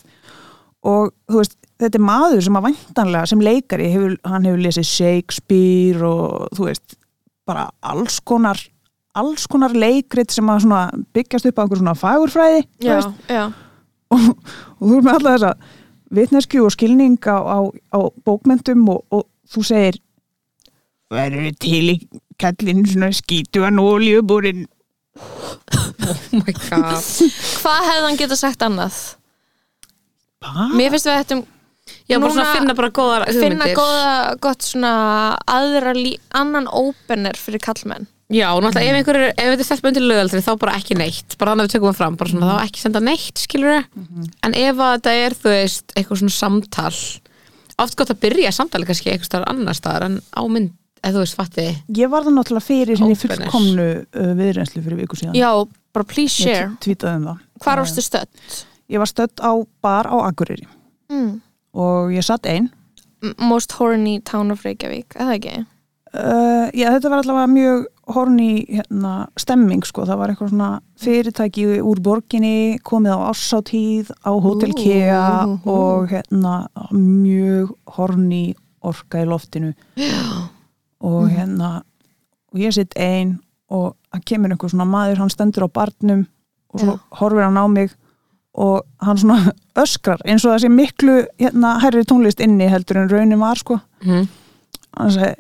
Og 0.85 1.15
þú 1.31 1.41
veist, 1.41 1.57
þetta 1.81 1.99
er 1.99 2.05
maður 2.05 2.45
sem 2.45 2.59
að 2.59 2.67
væntanlega 2.69 3.31
sem 3.31 3.43
leikari, 3.45 3.89
hefur, 3.93 4.19
hann 4.29 4.47
hefur 4.49 4.63
lesið 4.67 4.89
Shakespeare 4.91 6.07
og 6.09 6.55
þú 6.57 6.69
veist 6.69 6.99
bara 7.49 7.69
alls 7.85 8.21
konar 8.25 8.61
alls 9.15 9.47
konar 9.51 9.75
leikrit 9.77 10.33
sem 10.35 10.49
að 10.51 10.65
svona 10.65 10.83
byggjast 11.15 11.49
upp 11.51 11.61
á 11.61 11.63
einhver 11.63 11.81
svona 11.81 11.95
fagurfræði 11.99 12.65
já, 12.83 12.97
já, 13.31 13.45
og, 14.11 14.31
og 14.81 14.89
þú 14.89 14.97
er 14.97 15.07
með 15.07 15.19
alla 15.19 15.35
þessa 15.37 15.53
vitnesku 16.15 16.63
og 16.65 16.75
skilning 16.75 17.19
á, 17.31 17.39
á, 17.39 17.59
á 17.95 17.99
bókmentum 18.27 18.83
og, 18.91 19.05
og 19.15 19.27
þú 19.51 19.67
segir 19.69 20.01
verður 21.15 21.55
til 21.63 21.83
í 21.95 21.97
kallinn 22.41 22.83
svona 22.89 23.13
skítuan 23.15 23.79
oljubúrin 23.79 24.65
Oh 26.05 26.23
my 26.37 26.53
god. 26.53 27.03
Hvað 27.63 27.87
hefði 27.89 28.07
hann 28.07 28.19
geta 28.21 28.37
sagt 28.39 28.65
annað? 28.67 28.97
Mér... 30.45 30.73
Mér 30.77 30.95
finnst 30.95 31.09
við 31.09 31.21
ættum 31.23 31.45
Já, 32.09 32.17
bara 32.21 32.33
svona 32.33 32.53
finna 32.53 32.75
bara 32.77 32.91
finna 32.93 33.25
hugmyndir. 33.33 33.77
góða, 33.77 34.13
gott 34.41 34.65
svona 34.65 34.93
aðra 35.49 35.93
lí, 35.97 36.15
annan 36.37 36.69
opener 36.69 37.37
fyrir 37.41 37.61
kallmenn 37.65 38.07
Já, 38.33 38.47
og 38.57 38.63
náttúrulega 38.65 38.93
ef 38.93 38.99
einhver 38.99 39.19
er, 39.21 39.33
ef 39.37 39.51
þetta 39.51 39.65
er 39.65 39.69
stelpa 39.69 39.91
undir 39.91 40.05
lögaldri 40.05 40.41
þá 40.45 40.53
bara 40.61 40.77
ekki 40.79 40.97
neitt, 40.97 41.37
bara 41.41 41.53
þannig 41.53 41.67
að 41.67 41.69
við 41.69 41.75
tökum 41.75 41.91
það 41.91 41.99
fram 41.99 42.17
bara 42.21 42.33
svona, 42.33 42.49
þá 42.49 42.65
ekki 42.69 42.81
senda 42.81 43.03
neitt, 43.05 43.43
skilur 43.43 43.85
en 44.49 44.57
ef 44.57 44.81
að 44.81 44.95
þetta 44.95 45.15
er, 45.21 45.37
þú 45.43 45.53
veist, 45.53 45.93
eitthvað 45.93 46.21
svona 46.23 46.37
samtal 46.39 46.95
oft 47.85 47.99
gott 48.01 48.15
að 48.15 48.23
byrja 48.25 48.55
samtali 48.57 48.89
kannski 48.89 49.13
eitthvað 49.13 49.29
staðar 49.29 49.53
annar 49.53 49.77
staðar 49.77 50.09
en 50.09 50.19
á 50.33 50.43
mynd, 50.49 50.73
eða 51.05 51.15
þú 51.19 51.23
veist, 51.25 51.37
fatti 51.39 51.67
Ég 52.01 52.11
var 52.13 52.25
það 52.27 52.37
náttúrulega 52.39 52.67
fyrir 52.69 53.01
henni 53.03 53.17
fullkomnu 53.21 53.89
uh, 54.01 54.31
viðreynslu 54.41 54.83
fyrir 54.87 55.01
viku 55.05 55.19
síðan 55.21 55.37
já, 55.39 55.51
bara 55.95 56.09
please 56.09 56.35
share 56.35 56.71
um 56.73 56.79
það 57.29 57.43
hvar 57.65 57.83
varstu 57.85 58.03
stödd? 58.05 58.31
Ég 58.91 59.01
var 59.01 59.09
stödd 59.11 59.41
á 59.45 59.53
bar 59.85 60.09
á 60.11 60.17
Akureyri 60.29 60.67
Mm. 61.13 61.41
og 61.77 62.11
ég 62.17 62.25
satt 62.25 62.47
ein 62.49 62.71
M- 63.23 63.35
most 63.39 63.73
horny 63.77 64.19
town 64.25 64.51
of 64.51 64.63
Reykjavík, 64.65 65.13
eða 65.21 65.35
ekki? 65.39 65.53
uh, 66.15 66.71
Já, 66.73 66.89
þetta 66.97 67.11
var 67.13 67.21
allavega 67.23 67.51
mjög 67.53 67.85
horni 68.15 68.49
hérna, 68.69 69.13
stemming 69.41 69.85
sko, 69.85 70.05
það 70.09 70.19
var 70.21 70.33
eitthvað 70.33 70.51
svona 70.53 70.71
fyrirtæki 71.01 71.65
úr 71.85 72.01
borginni 72.05 72.79
komið 72.85 73.15
á 73.17 73.21
ássátíð 73.33 74.11
á 74.25 74.33
Hotel 74.45 74.73
Kea 74.77 75.45
ú. 75.45 75.55
og 75.69 76.09
hérna 76.13 76.67
mjög 76.93 77.73
horni 77.97 78.55
orka 78.85 79.23
í 79.23 79.29
loftinu 79.29 79.73
Já. 79.97 80.49
Og 81.05 81.29
hérna 81.33 81.75
og 82.53 82.63
ég 82.63 82.75
sitt 82.77 82.95
ein 82.97 83.39
og 83.73 83.95
það 84.13 84.25
kemur 84.31 84.55
einhver 84.55 84.73
svona 84.73 84.87
maður, 84.89 85.21
hann 85.23 85.33
stendur 85.33 85.67
á 85.67 85.77
barnum 85.81 86.27
og 86.73 86.81
svo 86.81 86.97
Já. 86.97 87.01
horfir 87.21 87.47
hann 87.47 87.61
á 87.61 87.67
mig 87.69 87.95
og 88.55 88.85
hann 89.03 89.19
svona 89.21 89.55
öskrar 89.85 90.23
eins 90.25 90.45
og 90.45 90.55
það 90.55 90.65
sé 90.65 90.71
miklu 90.73 91.17
hérna 91.41 91.79
hærri 91.83 92.05
tónlist 92.09 92.43
inni 92.45 92.69
heldur 92.71 93.03
en 93.03 93.11
raunin 93.11 93.43
var 93.43 93.59
sko. 93.61 93.81
Mm. 94.05 94.29
hann 94.99 95.15
segi 95.15 95.35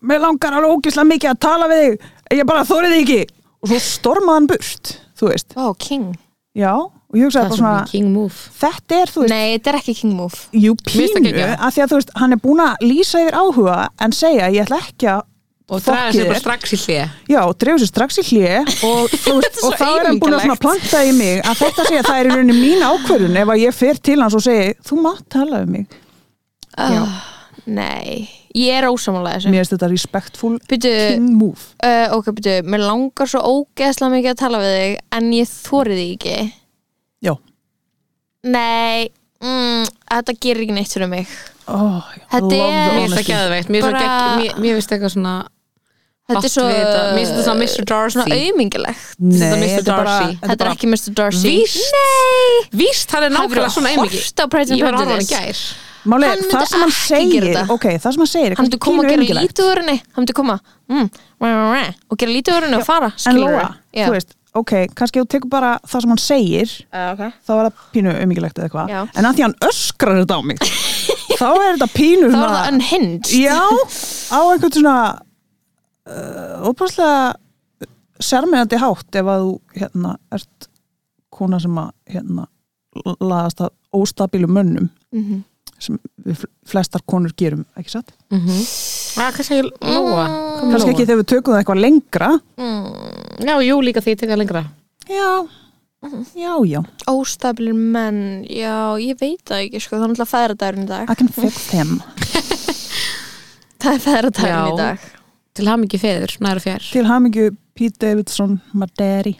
mér 0.00 0.22
langar 0.22 0.56
alveg 0.56 0.76
ógislega 0.76 1.10
mikið 1.10 1.32
að 1.32 1.42
tala 1.42 1.68
við 1.70 1.82
þig 1.86 2.38
ég 2.40 2.48
bara 2.48 2.66
þórið 2.66 2.94
ekki. 3.00 3.18
Og 3.62 3.70
svo 3.70 3.80
stormaði 3.82 4.38
hann 4.38 4.48
burt, 4.50 4.92
þú 5.18 5.30
veist. 5.30 5.56
King. 5.82 6.08
Já, 6.56 6.72
og 7.16 7.22
ég 7.22 7.30
hugsaði 7.30 7.48
bara 7.48 7.60
svona 7.60 8.26
þetta 8.60 8.98
er, 9.00 9.12
þú 9.14 9.22
veist, 9.24 9.32
Nei, 9.32 9.46
þetta 9.56 9.72
er 9.72 9.78
ekki 9.80 9.94
king 10.02 10.12
move. 10.18 10.42
Jú 10.52 10.74
pínu 10.84 11.32
af 11.56 11.72
því 11.72 11.84
að 11.86 11.94
þú 11.94 12.00
veist, 12.02 12.12
hann 12.20 12.36
er 12.36 12.42
búin 12.42 12.60
að 12.66 12.84
lýsa 12.84 13.22
yfir 13.24 13.38
áhuga 13.40 13.78
en 14.04 14.12
segja, 14.12 14.50
ég 14.52 14.66
ætla 14.66 14.82
ekki 14.84 15.08
að 15.14 15.24
og 15.66 15.80
draga 15.82 16.12
sér 16.14 16.28
bara 16.30 16.38
strax 16.38 16.74
í 16.76 16.78
hlið 16.78 17.32
Já, 17.32 17.40
dreifur 17.58 17.80
sér 17.82 17.88
strax 17.90 18.20
í 18.22 18.24
hlje 18.28 18.58
og, 18.86 19.14
veist, 19.40 19.62
og 19.66 19.72
þá 19.74 19.86
er 19.88 20.08
hann 20.12 20.20
búin 20.22 20.36
að 20.38 20.60
planta 20.62 21.00
í 21.02 21.14
mig 21.16 21.40
að 21.42 21.62
þetta 21.64 21.86
að 21.88 22.06
það 22.06 22.18
er 22.20 22.28
í 22.28 22.34
rauninni 22.36 22.58
mín 22.60 22.84
ákvörðun 22.86 23.40
ef 23.42 23.50
að 23.54 23.62
ég 23.64 23.74
fer 23.74 23.98
til 23.98 24.20
hans 24.22 24.36
og 24.38 24.44
segi 24.46 24.68
þú 24.86 25.00
mátt 25.02 25.24
tala 25.34 25.64
um 25.66 25.72
mig. 25.74 25.88
Uh, 26.76 27.16
Nei, 27.66 28.28
ég 28.54 28.78
er 28.78 28.86
ósamálega 28.86 29.40
þessu. 29.40 29.50
Mér 29.50 29.64
finnst 29.64 29.74
þetta 29.74 29.88
respectful 29.90 30.52
Byrju, 30.70 30.92
king 31.16 31.32
move. 31.34 31.66
uh, 31.82 32.14
ok, 32.14 32.30
byrju, 32.36 32.60
mér 32.70 32.84
langar 32.86 33.32
svo 33.32 33.42
ógeðslega 33.42 34.12
mikið 34.14 34.32
að 34.36 34.40
tala 34.44 34.62
við 34.62 34.76
þig 34.76 34.96
en 35.18 35.28
ég 35.34 35.50
þórið 35.50 36.02
þig 36.02 36.14
ekki 36.14 36.38
Já, 37.24 37.32
Nei, 38.46 39.08
mm, 39.42 39.84
þetta 40.12 40.34
gerir 40.38 40.66
ekki 40.66 40.76
neitt 40.76 40.92
fyrir 40.92 41.10
mig 41.10 41.26
oh, 41.66 42.02
Þetta 42.30 42.54
er- 42.54 42.96
mér 42.96 43.02
finnst 43.02 43.18
það 43.18 43.28
geðveikt, 43.32 43.70
mér 43.72 43.86
finnst 44.76 44.90
það 44.90 44.98
eitthvað 44.98 45.14
svona 45.16 45.36
Þetta 46.26 46.42
er 46.42 46.50
svo. 46.50 46.62
Mér 46.66 47.20
finnst 47.20 47.30
þetta 47.30 47.42
svona 47.46 47.60
Mr. 47.62 47.84
Darcy. 47.86 48.14
Svona 48.16 48.36
auðmingilegt 48.36 49.02
Nei, 49.22 49.36
Þetta 49.38 49.56
er 49.56 49.76
er 49.78 49.84
bara, 49.86 50.04
Darcy. 50.04 50.24
þetta 50.26 50.40
Þetta 50.42 50.54
er 50.56 50.62
bara 50.64 50.72
ekki 50.74 50.88
Mr. 50.90 51.12
Darcy 51.20 51.52
Víst. 51.52 51.90
Nei 51.96 52.80
víst, 52.82 53.12
hann 53.14 53.26
er 53.26 53.34
nákvæmlega 53.36 53.68
svona 53.76 53.92
einmikið 53.94 54.24
Hort 54.24 54.42
á 54.42 54.46
Pride 54.50 54.74
and 54.74 54.80
ég 54.80 54.88
var 54.88 54.96
að 54.96 55.04
horfa 55.04 55.06
á 55.06 55.16
hann 55.16 55.22
í 55.22 55.30
Prejudice 55.30 55.46
gær 55.46 55.84
Máli, 56.06 56.26
Hann 56.30 56.42
myndi 56.42 56.54
það 56.54 56.68
sem 56.70 56.82
hann 56.82 56.94
segir 56.94 57.46
ok, 57.74 57.86
það 57.98 58.10
sem 58.16 58.22
hann 58.22 58.30
segir 58.32 58.50
er 58.50 58.58
Hann 58.58 58.68
myndi 58.68 58.80
koma 58.82 59.02
að 59.02 59.10
gera 59.12 59.80
henni 59.82 59.96
Hann 60.02 60.22
myndi 60.22 60.36
koma 60.38 60.58
mm, 60.90 61.08
og 62.10 62.18
gera 62.20 62.34
lítið 62.34 62.58
úr 62.58 62.66
henni 62.66 62.78
og 62.78 62.86
fara 62.86 63.10
en. 63.14 63.40
Lóa, 63.40 63.64
Já. 63.94 64.06
þú 64.06 64.12
veist, 64.16 64.36
ok, 64.60 64.72
kannski 64.96 65.20
þú 65.22 65.26
tekur 65.34 65.50
bara 65.52 65.72
það 65.86 66.02
sem 66.04 66.12
hann 66.14 66.22
segir 66.22 66.72
Uh, 66.92 67.08
okay. 67.14 67.30
þá 67.46 67.50
er 67.56 67.62
það 67.68 67.80
pínu 67.94 68.14
umíkilegt 68.24 68.58
eða 68.58 68.66
eitthvað 68.68 68.94
en 69.20 69.28
að 69.30 69.36
því 69.38 69.44
hann 69.46 69.56
öskrar 69.68 70.20
þetta 70.22 70.38
á 70.38 70.42
mig 70.46 70.58
þá 71.40 71.46
er 71.52 71.66
þetta 71.76 71.88
pínu 71.96 72.30
Þá 72.32 72.38
er 72.42 72.54
það 72.56 72.68
unhinged 72.72 73.32
Já, 73.36 73.60
á 74.32 74.38
einhvern 74.40 74.76
svona 74.78 74.96
uh, 76.06 76.68
óbúrslega 76.70 77.34
sérmennandi 78.22 78.78
hátt 78.80 79.18
ef 79.20 79.28
að 79.28 79.42
þú 79.44 79.52
hérna 79.80 80.14
ert 80.32 80.68
kona 81.36 81.58
sem 81.60 81.76
að 81.82 81.90
hérna 82.14 82.46
laðast 83.20 83.60
að 83.66 83.74
óstabilu 83.96 84.48
mönnum 84.48 84.86
Mhm. 85.12 85.42
sem 85.78 85.98
við 86.24 86.38
fl- 86.40 86.52
flestar 86.72 87.02
konur 87.06 87.34
gerum, 87.36 87.66
ekki 87.76 87.90
satt? 87.92 88.14
hvað 88.30 88.46
hvað 88.48 88.62
segir 89.46 89.68
Lóa? 89.80 90.24
Hvað 90.26 90.64
með 90.66 90.74
Kannski 90.74 90.92
ekki 90.92 91.06
þegar 91.06 91.20
við 91.20 91.28
tökum 91.32 91.54
það 91.54 91.60
eitthvað 91.62 91.82
lengra. 91.84 92.28
Já, 93.46 93.54
jú, 93.66 93.78
líka 93.84 94.02
því 94.04 94.14
ég 94.14 94.20
teka 94.22 94.38
lengra. 94.38 94.62
Já, 95.06 95.30
já, 96.36 96.52
já. 96.66 96.80
Óstabilir 97.10 97.76
menn, 97.76 98.22
já, 98.50 98.76
ég 99.02 99.18
veit 99.20 99.42
það 99.46 99.66
ekki 99.66 99.82
sko, 99.82 99.96
það 99.96 100.06
er 100.06 100.12
náttúrulega 100.12 100.32
fæðradagurinn 100.32 100.86
í 100.86 100.90
dag. 100.90 101.10
I 101.10 101.18
can 101.20 101.32
fix 101.32 101.68
them. 101.72 101.98
Það 103.82 103.92
er 103.92 104.02
fæðradagurinn 104.02 104.72
í 104.72 104.80
dag. 104.80 105.10
Til 105.56 105.68
hamingi 105.70 106.00
feður, 106.00 106.32
nær 106.44 106.58
og 106.60 106.64
fjær. 106.64 106.86
Til 106.92 107.06
hamingju 107.08 107.50
Pete 107.76 108.00
Davidson, 108.02 108.58
my 108.76 108.88
daddy. 108.98 109.36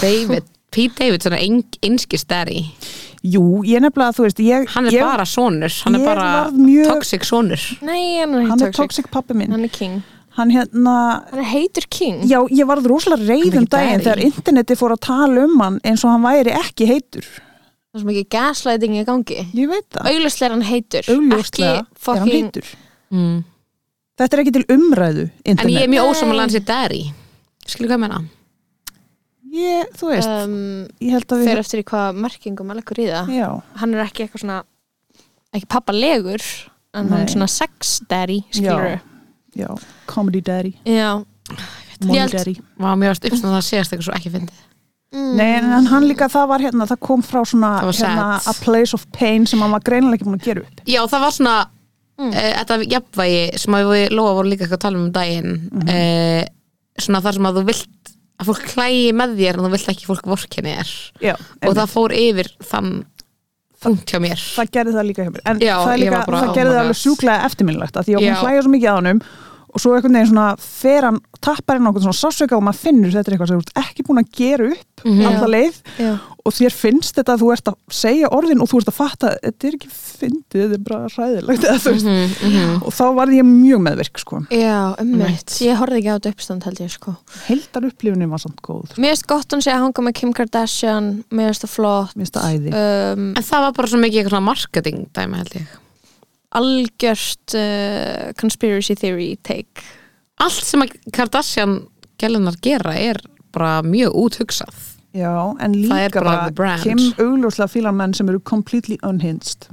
David, 0.00 0.46
Pete 0.74 0.98
Davidson 0.98 1.32
er 1.36 1.42
ein, 1.44 1.60
einski 1.86 2.18
stæri 2.20 2.64
Jú, 3.24 3.62
ég 3.64 3.80
nefnilega, 3.80 4.12
þú 4.12 4.26
veist 4.26 4.40
ég, 4.44 4.66
hann 4.74 4.88
er 4.90 4.92
ég, 4.98 5.04
bara 5.06 5.24
sonur, 5.24 5.72
hann 5.86 5.94
er 5.96 6.02
bara 6.04 6.26
mjög- 6.52 6.90
toxic 6.90 7.24
sonur 7.24 7.62
Nei, 7.80 8.18
hann 8.20 8.34
er 8.36 8.50
Hann 8.50 8.66
er 8.66 8.74
toxic 8.76 9.08
pappi 9.14 9.36
minn 9.38 9.54
Hann 9.54 9.64
er 9.64 9.72
king 9.72 10.02
Hann 10.36 10.50
hérna 10.50 10.96
Hann 11.30 11.40
er 11.40 11.48
heitur 11.54 11.86
king 11.88 12.20
Já, 12.28 12.42
ég 12.50 12.66
varð 12.68 12.90
rosalega 12.90 13.38
er 13.38 13.58
um 13.62 13.66
daginn 13.70 14.02
þegar 14.04 14.22
interneti 14.26 14.76
fór 14.76 14.96
að 14.96 15.02
tala 15.08 15.46
um 15.46 15.56
hann 15.62 15.80
eins 15.86 16.04
og 16.04 16.10
hann 16.10 16.26
væri 16.26 16.52
ekki 16.58 16.88
heitur. 16.90 17.24
Það 17.24 17.94
er 17.94 18.02
sem 18.02 18.12
ekki 18.12 18.24
gaslighting 18.34 18.96
í 18.98 19.04
gangi 19.06 19.40
Ég 19.54 19.68
veit 19.70 19.86
það. 19.94 20.08
Augljóslega 20.10 20.48
er 20.50 20.56
hann 20.56 20.66
heitur 20.68 21.10
Ekki 21.38 21.62
er 21.64 21.76
hann 21.76 21.90
fucking 21.94 22.32
heitur. 22.34 22.72
mm. 23.14 23.44
Þetta 24.18 24.36
er 24.36 24.42
ekki 24.44 24.52
til 24.54 24.66
umræðu, 24.70 25.22
en 25.30 25.54
internet. 25.54 25.74
ég 25.74 25.86
er 25.86 25.92
mjög 25.94 26.10
ósamal 26.12 26.42
hans 26.44 26.54
í 26.58 26.64
Derry 26.66 27.04
skilur 27.64 27.88
hvað 27.88 27.96
ég 27.96 28.02
menna? 28.04 28.20
Ég, 29.54 29.90
þú 29.94 30.08
veist, 30.10 30.28
um, 30.44 30.54
ég 31.04 31.14
held 31.14 31.30
að 31.36 31.42
við... 31.44 31.50
Eftir 31.62 31.82
í 31.82 31.86
hvað 31.86 32.16
merkingum 32.24 32.72
að 32.72 32.80
leggur 32.80 33.00
í 33.04 33.08
það 33.12 33.28
Já, 33.36 33.48
Hann 33.80 33.94
er 33.94 34.02
ekki 34.08 34.24
eitthvað 34.26 34.42
svona 34.44 34.60
ekki 35.54 35.68
pappalegur 35.70 36.42
en 36.94 37.06
hann 37.06 37.12
Nei. 37.14 37.22
er 37.22 37.32
svona 37.34 37.50
sex 37.50 37.96
daddy 38.10 38.40
skilur 38.50 38.96
já, 39.54 39.68
comedy 40.10 40.40
daddy, 40.42 40.72
Já, 40.88 41.22
held- 42.02 42.34
daddy. 42.34 42.56
Mér 42.82 43.12
varst 43.12 43.26
uppsnáð 43.30 43.58
að 43.60 43.66
segast 43.68 43.94
eitthvað 43.94 44.08
svo 44.10 44.16
ekki 44.18 44.34
fyndið 44.34 44.62
Mm. 45.14 45.36
Nei, 45.38 45.52
en 45.60 45.86
hann 45.86 46.08
líka, 46.10 46.26
það 46.26 46.48
var 46.50 46.58
hérna, 46.64 46.86
það 46.90 46.98
kom 47.06 47.20
frá 47.22 47.44
svona, 47.46 47.68
Það 47.84 47.98
hérna, 48.00 48.24
a 48.50 48.54
place 48.64 48.96
of 48.96 49.04
pain 49.14 49.44
sem 49.46 49.60
hann 49.62 49.70
var 49.70 49.84
greinilega 49.86 50.18
ekki 50.18 50.26
búin 50.26 50.40
að 50.40 50.48
gera 50.48 50.62
upp. 50.64 50.80
Já, 50.90 51.00
það 51.06 51.22
var 51.22 51.34
svona 51.36 51.52
Mm. 52.18 52.30
uh, 52.30 52.48
þetta 52.58 52.76
jafnvægi 52.90 53.58
sem 53.58 53.74
að 53.74 53.86
við 53.92 54.10
Lóa 54.14 54.32
voru 54.34 54.50
líka 54.50 54.64
eitthvað 54.66 54.78
að 54.80 54.82
tala 54.84 54.98
um 54.98 55.04
um 55.04 55.12
daginn 55.14 55.54
mm 55.70 56.50
svona 57.04 57.20
þar 57.24 57.34
sem 57.34 57.46
að 57.48 57.56
þú 57.58 57.64
vilt 57.70 57.88
að 58.40 58.50
fólk 58.50 58.68
klægi 58.72 59.10
með 59.16 59.34
þér 59.38 59.58
en 59.58 59.66
þú 59.66 59.72
vilt 59.74 59.90
ekki 59.94 60.08
fólk 60.08 60.28
vorkenni 60.32 60.76
þér. 60.78 60.94
Já, 61.22 61.34
og 61.36 61.76
það 61.78 61.92
fór 61.94 62.14
yfir 62.18 62.50
þann 62.70 62.92
punkt 63.84 64.10
hjá 64.10 64.20
mér. 64.22 64.40
Það 64.40 64.70
gerði 64.74 64.94
það 64.96 65.08
líka 65.10 65.26
hjá 65.26 65.32
mér. 65.34 65.44
En 65.50 65.62
Já, 65.62 65.74
það, 65.76 65.96
líka, 66.02 66.20
það 66.30 66.52
gerði 66.56 66.74
það 66.74 66.82
alveg 66.84 67.00
sjúklega 67.02 67.48
eftirminnilegt 67.50 67.98
að 68.00 68.08
því 68.08 68.16
að 68.16 68.24
hún 68.24 68.40
hlæja 68.42 68.64
svo 68.64 68.72
mikið 68.74 68.88
á 68.90 68.96
hannum 68.98 69.20
og 69.74 69.82
svo 69.82 69.94
einhvern 69.96 70.14
veginn 70.14 70.30
svona 70.32 70.48
fer 70.62 71.08
hann 71.08 71.20
tappar 71.42 71.76
inn 71.80 71.86
á 71.86 71.90
einhvern 71.90 72.06
svona 72.06 72.20
sásveika 72.22 72.56
og 72.58 72.62
maður 72.64 72.82
finnur 72.86 73.14
þetta 73.14 73.30
er 73.30 73.36
eitthvað 73.36 73.50
sem 73.50 73.60
þú 73.60 73.64
ert 73.64 73.80
ekki 73.84 74.06
búin 74.06 74.22
að 74.22 74.34
gera 74.38 74.70
upp 74.72 74.90
Mhm. 75.04 75.26
alla 75.28 75.48
leið 75.52 75.74
Já. 76.00 76.12
og 76.46 76.52
þér 76.56 76.72
finnst 76.72 77.18
þetta 77.18 77.34
að 77.34 77.42
þú 77.42 77.48
ert 77.52 77.68
að 77.68 77.74
segja 77.92 78.30
orðin 78.32 78.62
og 78.64 78.70
þú 78.70 78.78
ert 78.80 78.88
að 78.88 78.96
fatta 78.96 79.32
þetta 79.42 79.68
er 79.68 79.76
ekki 79.76 79.90
fyndið, 79.92 80.62
þetta 80.62 80.78
er 80.78 80.84
bara 80.88 81.10
hræðilegt 81.12 81.66
eða, 81.66 81.82
þú 81.84 81.92
veist. 81.92 82.06
Mhm, 82.08 82.48
mhm. 82.48 82.78
og 82.88 82.96
þá 82.96 83.04
var 83.18 83.34
ég 83.34 83.44
mjög 83.44 83.84
meðvirk 83.84 84.22
sko. 84.22 84.40
Já, 84.48 84.78
ummitt 84.96 85.24
Einmitt. 85.28 85.58
Ég 85.60 85.76
horfði 85.76 86.00
ekki 86.00 86.08
á 86.08 86.16
þetta 86.16 86.32
uppstand 86.32 86.64
held 86.64 86.80
ég 86.80 86.90
sko 86.96 87.16
heildar 87.50 87.88
upplifunin 87.90 88.30
var 88.32 88.38
samt 88.38 88.60
góð 88.64 88.96
Mér 88.96 89.12
finnst 89.12 89.26
gott 89.28 89.50
hann 89.52 89.60
sé 89.60 89.74
að 89.74 89.84
hanga 89.84 90.08
með 90.08 90.14
Kim 90.14 90.32
Kardashian 90.32 91.12
Mér 91.30 91.52
finnst 91.52 91.66
það 91.66 91.74
flott 91.76 92.16
mér 92.16 92.24
finnst 92.24 92.38
það 92.38 92.50
æði 92.54 92.68
um, 92.72 93.30
En 93.36 93.42
það 93.44 93.66
var 93.68 93.72
bara 93.72 93.92
svo 93.92 94.00
mikið 94.00 94.40
marketing 94.40 95.08
dæmi 95.12 95.36
held 95.42 95.58
ég 95.60 95.80
Algjört 96.54 97.56
uh, 97.58 98.32
conspiracy 98.40 98.96
theory 98.98 99.34
take. 99.42 99.84
Allt 100.42 100.66
sem 100.66 100.82
að 100.84 100.96
Kardashian 101.14 101.80
gælunar 102.20 102.58
gera 102.62 102.94
er 102.98 103.20
bara 103.54 103.80
mjög 103.86 104.14
úthugsað. 104.24 104.74
Já, 105.14 105.54
en 105.62 105.76
líka 105.78 106.22
bara. 106.24 106.78
Kim 106.82 106.98
augljóslega 107.22 107.70
fílar 107.70 107.94
menn 107.94 108.14
sem 108.14 108.28
eru 108.30 108.40
completely 108.42 108.98
unhinged. 109.06 109.68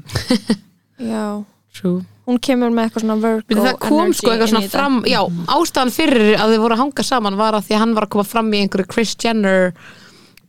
Já. 1.11 1.41
True. 1.71 2.03
Hún 2.27 2.37
kemur 2.43 2.71
með 2.75 2.89
eitthvað 2.89 3.03
svona 3.05 3.15
Virgo 3.21 3.47
Byrju, 3.47 3.63
það 3.65 3.77
kom 3.81 4.01
energy 4.03 4.17
sko 4.19 4.31
eitthvað 4.33 4.49
svona 4.51 4.69
fram 4.69 4.97
já, 5.07 5.19
ástæðan 5.55 5.93
fyrir 5.95 6.33
að 6.35 6.51
þið 6.51 6.63
voru 6.65 6.75
að 6.75 6.81
hanga 6.83 7.05
saman 7.07 7.37
var 7.39 7.57
að 7.57 7.67
því 7.67 7.75
að 7.75 7.81
hann 7.81 7.93
var 7.95 8.05
að 8.05 8.11
koma 8.15 8.25
fram 8.27 8.51
í 8.51 8.59
einhverju 8.61 8.89
Kris 8.91 9.13
Jenner 9.23 9.71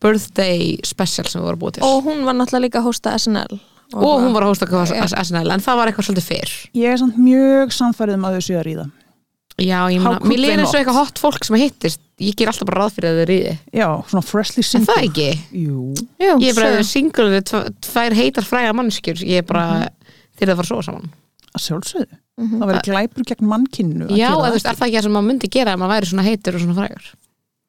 birthday 0.02 0.74
special 0.86 1.24
sem 1.30 1.40
við 1.40 1.46
vorum 1.46 1.62
búið 1.62 1.78
til. 1.78 1.84
Og 1.86 2.08
hún 2.08 2.24
var 2.26 2.36
náttúrulega 2.36 2.66
líka 2.66 2.82
að 2.82 2.88
hósta 2.90 3.14
SNL 3.16 3.60
og 3.94 4.22
hún 4.24 4.32
var 4.34 4.42
að 4.46 4.52
hósta. 4.52 5.22
SNL 5.24 5.52
en 5.54 5.60
það 5.64 5.76
var 5.80 5.90
eitthvað 5.92 6.08
svolítið 6.08 6.26
fyrr. 6.30 6.52
Ég 6.74 6.92
er 6.92 6.98
samt 7.02 7.16
mjög 7.20 7.72
samfærið 7.76 8.14
um 8.18 8.24
að 8.28 8.36
þau 8.38 8.44
séu 8.48 8.58
að 8.60 8.66
ríða. 8.70 8.86
Já, 9.62 9.78
ég 9.92 10.00
meina, 10.00 10.18
mér 10.24 10.40
líður 10.40 10.62
eins 10.62 10.72
og 10.72 10.78
eitthvað 10.80 10.96
hot 10.96 11.18
fólk 11.20 11.44
sem 11.44 11.56
hittist 11.60 12.00
ég 12.24 12.34
ger 12.40 12.48
alltaf 12.48 12.66
bara 12.70 12.80
ráð 12.86 12.94
fyrir 12.96 13.10
að 13.12 13.18
þau 13.20 13.26
ríði. 13.28 13.52
Já, 13.76 13.88
svona 14.08 14.24
freshly 14.24 14.62
en 14.62 14.68
single 14.70 14.94
það 14.94 15.02
ekki, 15.08 15.26
Jú, 15.52 15.82
Jú, 16.22 16.30
ég 16.40 16.48
er 16.48 16.56
bara 16.56 16.70
sure. 16.72 16.84
single 16.88 17.26
við 17.34 17.42
tv- 17.50 17.74
tvær 17.84 18.16
heitar 18.16 18.46
fræga 18.48 18.72
mannskjur 18.78 19.20
ég 19.28 19.42
er 19.42 19.46
bara, 19.46 19.66
þeir 20.38 20.48
eru 20.48 20.54
að 20.56 20.62
fara 20.62 20.70
svo 20.72 20.80
saman. 20.88 21.10
Að 21.52 21.64
sjálfsögðu. 21.66 22.16
Það 22.42 22.64
verður 22.72 22.86
glæpur 22.88 23.26
gegn 23.28 23.46
mannkinnu 23.52 24.06
að 24.08 24.16
já, 24.16 24.30
eða, 24.32 24.46
þú 24.48 24.52
veist, 24.56 24.66
er 24.72 24.78
það 24.80 24.86
ekki 24.88 24.96
það 24.96 25.04
sem 25.04 25.12
maður 25.18 25.28
myndi 25.28 25.50
gera 25.52 25.72
ef 25.76 25.78
maður 25.82 25.92
væri 25.92 26.08
svona 26.10 26.24
heitur 26.26 26.56
og 26.56 26.62
svona 26.64 26.76
frægur? 26.80 27.10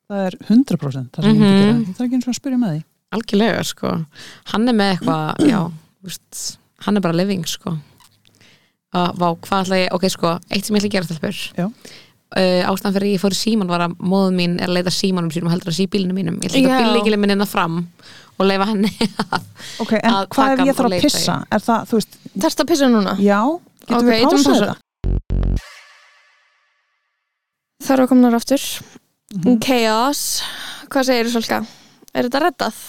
Það 0.08 0.24
er 0.24 0.38
100% 0.48 1.12
það 1.12 1.24
sem 1.24 1.34
ég 1.34 1.40
myndi 1.44 1.52
Mhm. 1.52 1.84
gera 1.84 1.94
Það 1.94 2.00
er 2.00 2.08
ekki 2.08 2.16
eins 2.16 2.28
og 2.28 2.34
að 2.34 2.40
spyrja 2.40 2.60
með 2.64 2.72
því. 2.74 2.84
Algjörlega, 3.14 3.64
sko. 3.68 4.06
Hann 4.54 4.70
er 4.70 4.74
með 4.74 4.94
eitthvað, 4.96 5.50
já 5.52 5.60
veist, 6.04 6.58
hann 6.86 6.98
er 7.00 7.04
bara 7.06 7.16
living, 7.18 7.44
sko 7.48 7.78
að, 8.94 9.14
vá, 9.18 9.28
hvað 9.48 9.62
ætla 9.66 9.78
ég, 9.84 9.94
ok, 9.96 10.08
sko 10.14 10.34
eitt 10.54 10.66
sem 10.68 10.76
ég 10.76 10.84
ætla 10.84 10.90
að 10.90 10.96
gera 10.98 11.08
stelpur 11.10 11.38
Já. 11.58 11.68
uh, 11.68 12.62
ástæðan 12.72 12.96
fyrir 12.98 13.14
ég 13.16 13.22
fór 13.24 13.34
í 13.36 13.40
síman 13.40 13.72
var 13.72 13.86
að 13.88 13.96
móðum 14.04 14.36
mín 14.38 14.58
er 14.62 14.68
að 14.70 14.78
leita 14.80 14.94
símanum 14.94 15.32
sínum 15.34 15.50
og 15.50 15.56
heldur 15.56 15.72
að 15.74 15.78
sí 15.80 15.88
bílinu 15.90 16.14
mínum 16.18 16.38
ég 16.44 16.52
ætla 16.54 16.76
að 16.78 16.84
bílleikilin 16.84 17.22
minn 17.24 17.34
innan 17.38 17.50
fram 17.50 17.80
og 18.38 18.46
leifa 18.50 18.68
henni 18.72 18.92
að 19.24 19.42
Ok, 19.84 19.92
en 20.00 20.10
Að 20.14 20.28
hvað 20.34 20.54
ef 20.54 20.66
ég 20.68 20.78
þarf 20.78 20.90
að 20.92 21.04
pissa? 21.08 21.36
Er 21.54 21.62
það, 21.66 21.84
þú 21.90 22.00
veist, 22.00 22.18
Þarftu 22.44 22.64
að 22.66 22.70
pissa 22.74 22.88
núna? 22.94 23.14
já, 23.22 23.40
getum 23.88 23.98
Ok, 24.00 24.10
við 24.10 24.26
pásað 24.34 24.60
þetta? 24.64 24.78
Það 27.84 27.96
eru 27.98 28.06
að 28.06 28.12
komna 28.14 28.34
aftur 28.38 28.68
Mhm. 29.34 29.56
Chaos 29.66 30.20
Hvað 30.94 31.08
segir 31.08 31.26
þú 31.26 31.32
Solka? 31.40 31.58
Er 32.14 32.28
þetta 32.28 32.42
reddað? 32.44 32.82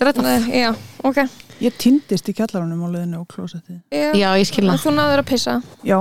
Þetta 0.00 0.24
Nei, 0.26 0.62
Já, 0.64 0.70
ok 1.06 1.20
Ég 1.60 1.74
týndist 1.76 2.28
í 2.30 2.34
kjallarunum 2.36 2.84
á 2.84 2.88
leiðinu 2.94 3.18
og 3.20 3.26
klósettið. 3.28 3.80
Já, 3.92 4.06
Já, 4.16 4.28
ég 4.40 4.48
skilna 4.48 4.78
Þú 4.80 4.92
náður 4.96 5.20
að 5.22 5.28
pissa. 5.28 5.56
Já, 5.84 5.98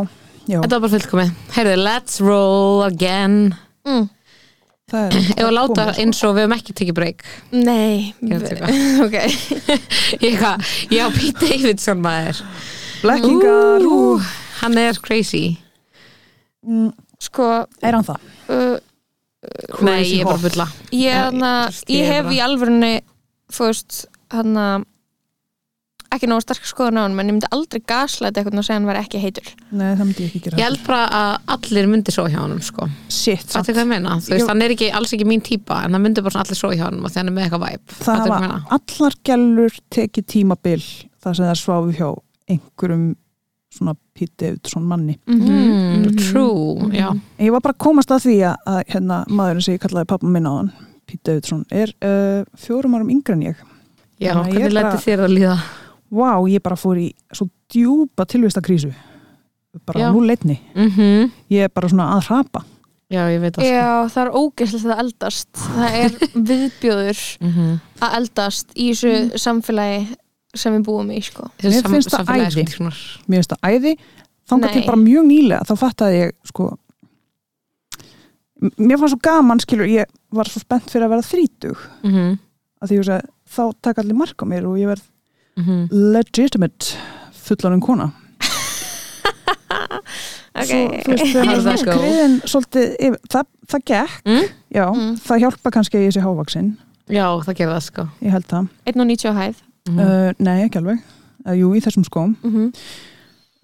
já, 0.48 0.60
Þetta 0.62 0.72
var 0.78 0.84
bara 0.86 0.94
fullkomið. 0.94 1.34
Heyrðu, 1.58 1.76
let's 1.84 2.22
roll 2.24 2.84
again. 2.86 3.36
Mm. 3.88 4.08
það 4.90 5.04
er 5.06 5.18
Ef 5.36 5.44
að 5.46 5.54
láta 5.58 5.74
komið, 5.76 5.92
sko. 5.94 6.02
eins 6.06 6.22
og 6.26 6.36
við 6.38 6.46
höfum 6.46 6.56
ekki 6.58 6.76
tekið 6.80 6.98
break. 7.00 7.26
Nei. 7.52 8.14
Ég 8.24 8.46
að. 8.48 8.78
Ok. 9.06 9.18
Ég 10.26 10.38
hvað, 10.40 10.70
já, 10.96 11.04
Pete 11.18 11.44
Davidson 11.52 12.02
maður. 12.04 12.42
Blekkingar, 13.04 13.84
Ú, 13.86 13.98
ú, 14.16 14.22
Hann 14.60 14.78
er 14.80 14.98
crazy. 15.04 15.58
Mm, 16.68 16.90
Sko 17.20 17.46
er 17.84 17.96
hann 17.96 18.04
það? 18.08 18.24
uh, 18.48 18.78
Nei, 19.84 20.00
Crazy 20.02 20.18
ég 20.18 20.24
er 20.24 20.28
bara 20.28 20.42
fulla. 20.44 20.66
Ég, 20.96 21.16
hana, 21.16 21.52
ég 21.88 22.00
ég 22.00 22.10
hef 22.12 22.32
í 22.36 22.40
alvörunni 22.44 22.94
Þú 23.52 23.68
veist 23.70 24.02
Hanna 24.36 24.66
ekki 26.16 26.30
nógu 26.30 26.44
sterk 26.44 26.66
skoðun 26.68 27.00
á 27.00 27.02
hann 27.06 27.14
en 27.20 27.30
ég 27.30 27.36
myndi 27.36 27.50
aldrei 27.54 27.82
gaslæta 27.88 28.42
eitthvað 28.42 28.62
og 28.62 28.66
segja 28.66 28.78
hann 28.80 28.90
var 28.90 29.00
ekki 29.00 29.22
heitur. 29.22 29.52
Nei, 29.70 29.92
það 29.94 30.04
myndi 30.04 30.26
ég 30.26 30.32
ekki 30.32 30.42
gera. 30.46 30.60
Ég 30.60 30.68
held 30.70 30.82
bara 30.88 31.02
að 31.20 31.54
allir 31.56 31.90
myndi 31.92 32.16
svo 32.16 32.26
hjá 32.30 32.40
honum 32.42 32.62
sko. 32.66 32.90
Shit, 33.08 33.46
samt. 33.46 33.70
hvað 33.70 33.84
ég 33.84 33.90
meina? 33.92 34.18
Þú 34.26 34.36
veist, 34.36 34.50
hann 34.50 34.66
er 34.66 34.76
ekki, 34.76 34.90
alls 35.00 35.14
ekki 35.16 35.30
mín 35.30 35.46
típa 35.46 35.84
en 35.86 35.96
það 35.96 36.06
myndi 36.08 36.26
bara 36.26 36.36
svona 36.36 36.48
allir 36.48 36.62
svo 36.62 36.74
hjá 36.74 36.86
honum 36.88 37.06
og 37.06 37.14
því 37.14 37.22
hann 37.22 37.32
er 37.32 37.38
með 37.38 37.48
eitthvað 37.48 37.66
væp 37.68 37.96
það 38.00 38.26
hafa 38.26 38.60
allar 38.80 39.18
gælur 39.30 39.80
tekið 39.96 40.30
tímabil 40.34 40.84
þar 41.20 41.40
sem 41.40 41.50
það 41.50 41.60
sváfu 41.62 41.96
hjá 42.00 42.10
einhverjum 42.50 43.10
svona 43.70 43.94
Pete 44.18 44.34
Davidson 44.42 44.86
manni. 44.90 45.20
Mm, 45.30 46.16
True, 46.18 46.90
já. 46.96 47.12
En 47.38 47.46
ég 47.46 47.54
var 47.54 47.62
bara 47.62 47.76
að 47.78 47.84
komast 47.86 48.12
að 48.12 48.26
því 48.26 48.38
að, 48.50 48.56
að 48.66 48.80
hérna, 48.96 49.20
maðurinn 49.30 49.66
sem 49.68 49.78
ég 49.78 49.84
kallaði 49.84 50.06
hann 51.50 51.66
er 51.70 51.94
uh, 52.06 52.42
fjórum 52.58 52.98
árum 52.98 53.12
yngri 53.14 53.36
en 53.38 53.46
ég. 53.52 53.62
Já, 54.20 54.34
Þannig 54.34 54.50
að 54.50 54.58
hvernig 54.58 54.76
læti 54.76 55.04
þér 55.06 55.24
að 55.24 55.34
líða? 55.38 55.54
Vá, 56.10 56.32
ég 56.50 56.64
bara 56.66 56.80
fór 56.80 56.98
í 56.98 57.10
svo 57.32 57.50
djúpa 57.72 58.26
tilvistakrísu 58.26 58.92
bara 59.86 60.00
Já. 60.00 60.12
nú 60.14 60.24
leitni 60.26 60.60
Mm 60.76 61.32
ég 61.50 61.64
er 61.64 61.70
bara 61.70 61.90
svona 61.90 62.16
að 62.18 62.28
hrapa 62.30 62.66
Já, 63.10 63.26
ég 63.34 63.42
veit 63.42 63.56
það 63.56 63.66
sko. 63.66 63.74
Já, 63.74 64.10
það 64.14 64.22
er 64.22 64.32
ógeðslega 64.38 64.94
að 64.94 65.00
eldast 65.04 65.50
það 65.58 65.96
er 66.00 66.12
viðbjóður 66.50 67.22
mm 67.40 67.52
-hmm. 67.54 67.80
að 68.02 68.18
eldast 68.20 68.68
í 68.76 68.90
þessu 68.92 69.38
samfélagi 69.38 70.16
sem 70.54 70.74
við 70.74 70.84
búum 70.86 71.10
í 71.12 71.22
sko. 71.22 71.50
Mér 71.62 71.90
finnst 71.90 72.10
það 72.10 72.30
æði. 72.30 72.66
Svona, 72.70 72.94
mér 73.28 73.38
finnst 73.38 73.54
það 73.54 73.70
æði 73.70 73.98
þangað 74.50 74.70
Nei. 74.70 74.74
til 74.74 74.86
bara 74.86 75.02
mjög 75.02 75.26
nýlega 75.30 75.66
þá 75.70 75.74
fattaði 75.80 76.22
ég 76.22 76.36
sko 76.50 76.70
mér 78.78 79.00
fannst 79.00 79.16
svo 79.16 79.22
gaman 79.24 79.62
skilur 79.64 79.90
ég 79.90 80.10
var 80.36 80.50
svo 80.50 80.62
spennt 80.64 80.90
fyrir 80.92 81.08
að 81.08 81.14
verða 81.16 81.30
þrítug 81.30 81.84
mm 82.04 82.12
-hmm. 82.12 82.38
að 82.82 82.92
því 82.92 83.04
sagði, 83.10 83.30
þá 83.56 83.64
taka 83.82 84.02
allir 84.04 84.20
mark 84.20 84.44
á 84.44 84.46
mér 84.46 84.68
og 84.68 84.78
ég 84.80 84.92
verð 84.92 85.06
Mm 85.60 85.88
legitimate 86.16 86.96
fullanum 87.34 87.82
kona 87.82 88.12
Ok. 90.60 90.72
svo 91.06 91.14
veist 91.14 91.36
er 91.36 91.86
go? 91.86 91.94
skriðin 91.94 92.36
svolítið 92.50 92.86
yfir, 93.00 93.20
það, 93.32 93.48
það 93.72 93.84
gekk 93.92 94.16
mm? 94.26 94.46
já, 94.76 94.86
Mm. 94.90 95.12
það 95.24 95.42
hjálpa 95.44 95.72
kannski 95.76 96.02
ég 96.04 96.14
sé 96.16 96.24
hávaksinn 96.24 96.72
Já, 97.10 97.26
það 97.46 97.56
gerir 97.58 97.74
það 97.74 97.84
sko 97.88 98.06
ég 98.22 98.32
held 98.36 98.48
það, 98.50 98.68
1.90 98.86 99.30
á 99.30 99.34
hæð 99.40 99.58
mm 99.90 100.00
uh, 100.00 100.32
nei 100.40 100.64
ekki 100.66 100.78
alveg 100.82 101.00
uh, 101.46 101.56
jú, 101.58 101.72
í 101.74 101.82
þessum 101.86 102.06
skóm 102.06 102.36
mm 102.44 102.52
-hmm. 102.52 102.70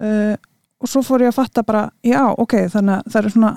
uh, 0.01 0.36
og 0.81 0.88
svo 0.89 1.01
fór 1.05 1.21
ég 1.25 1.31
að 1.34 1.39
fatta 1.41 1.63
bara 1.63 1.89
já, 2.03 2.21
ok, 2.38 2.53
þannig 2.69 2.95
að 2.95 3.12
það 3.12 3.25
er 3.25 3.29
svona 3.36 3.51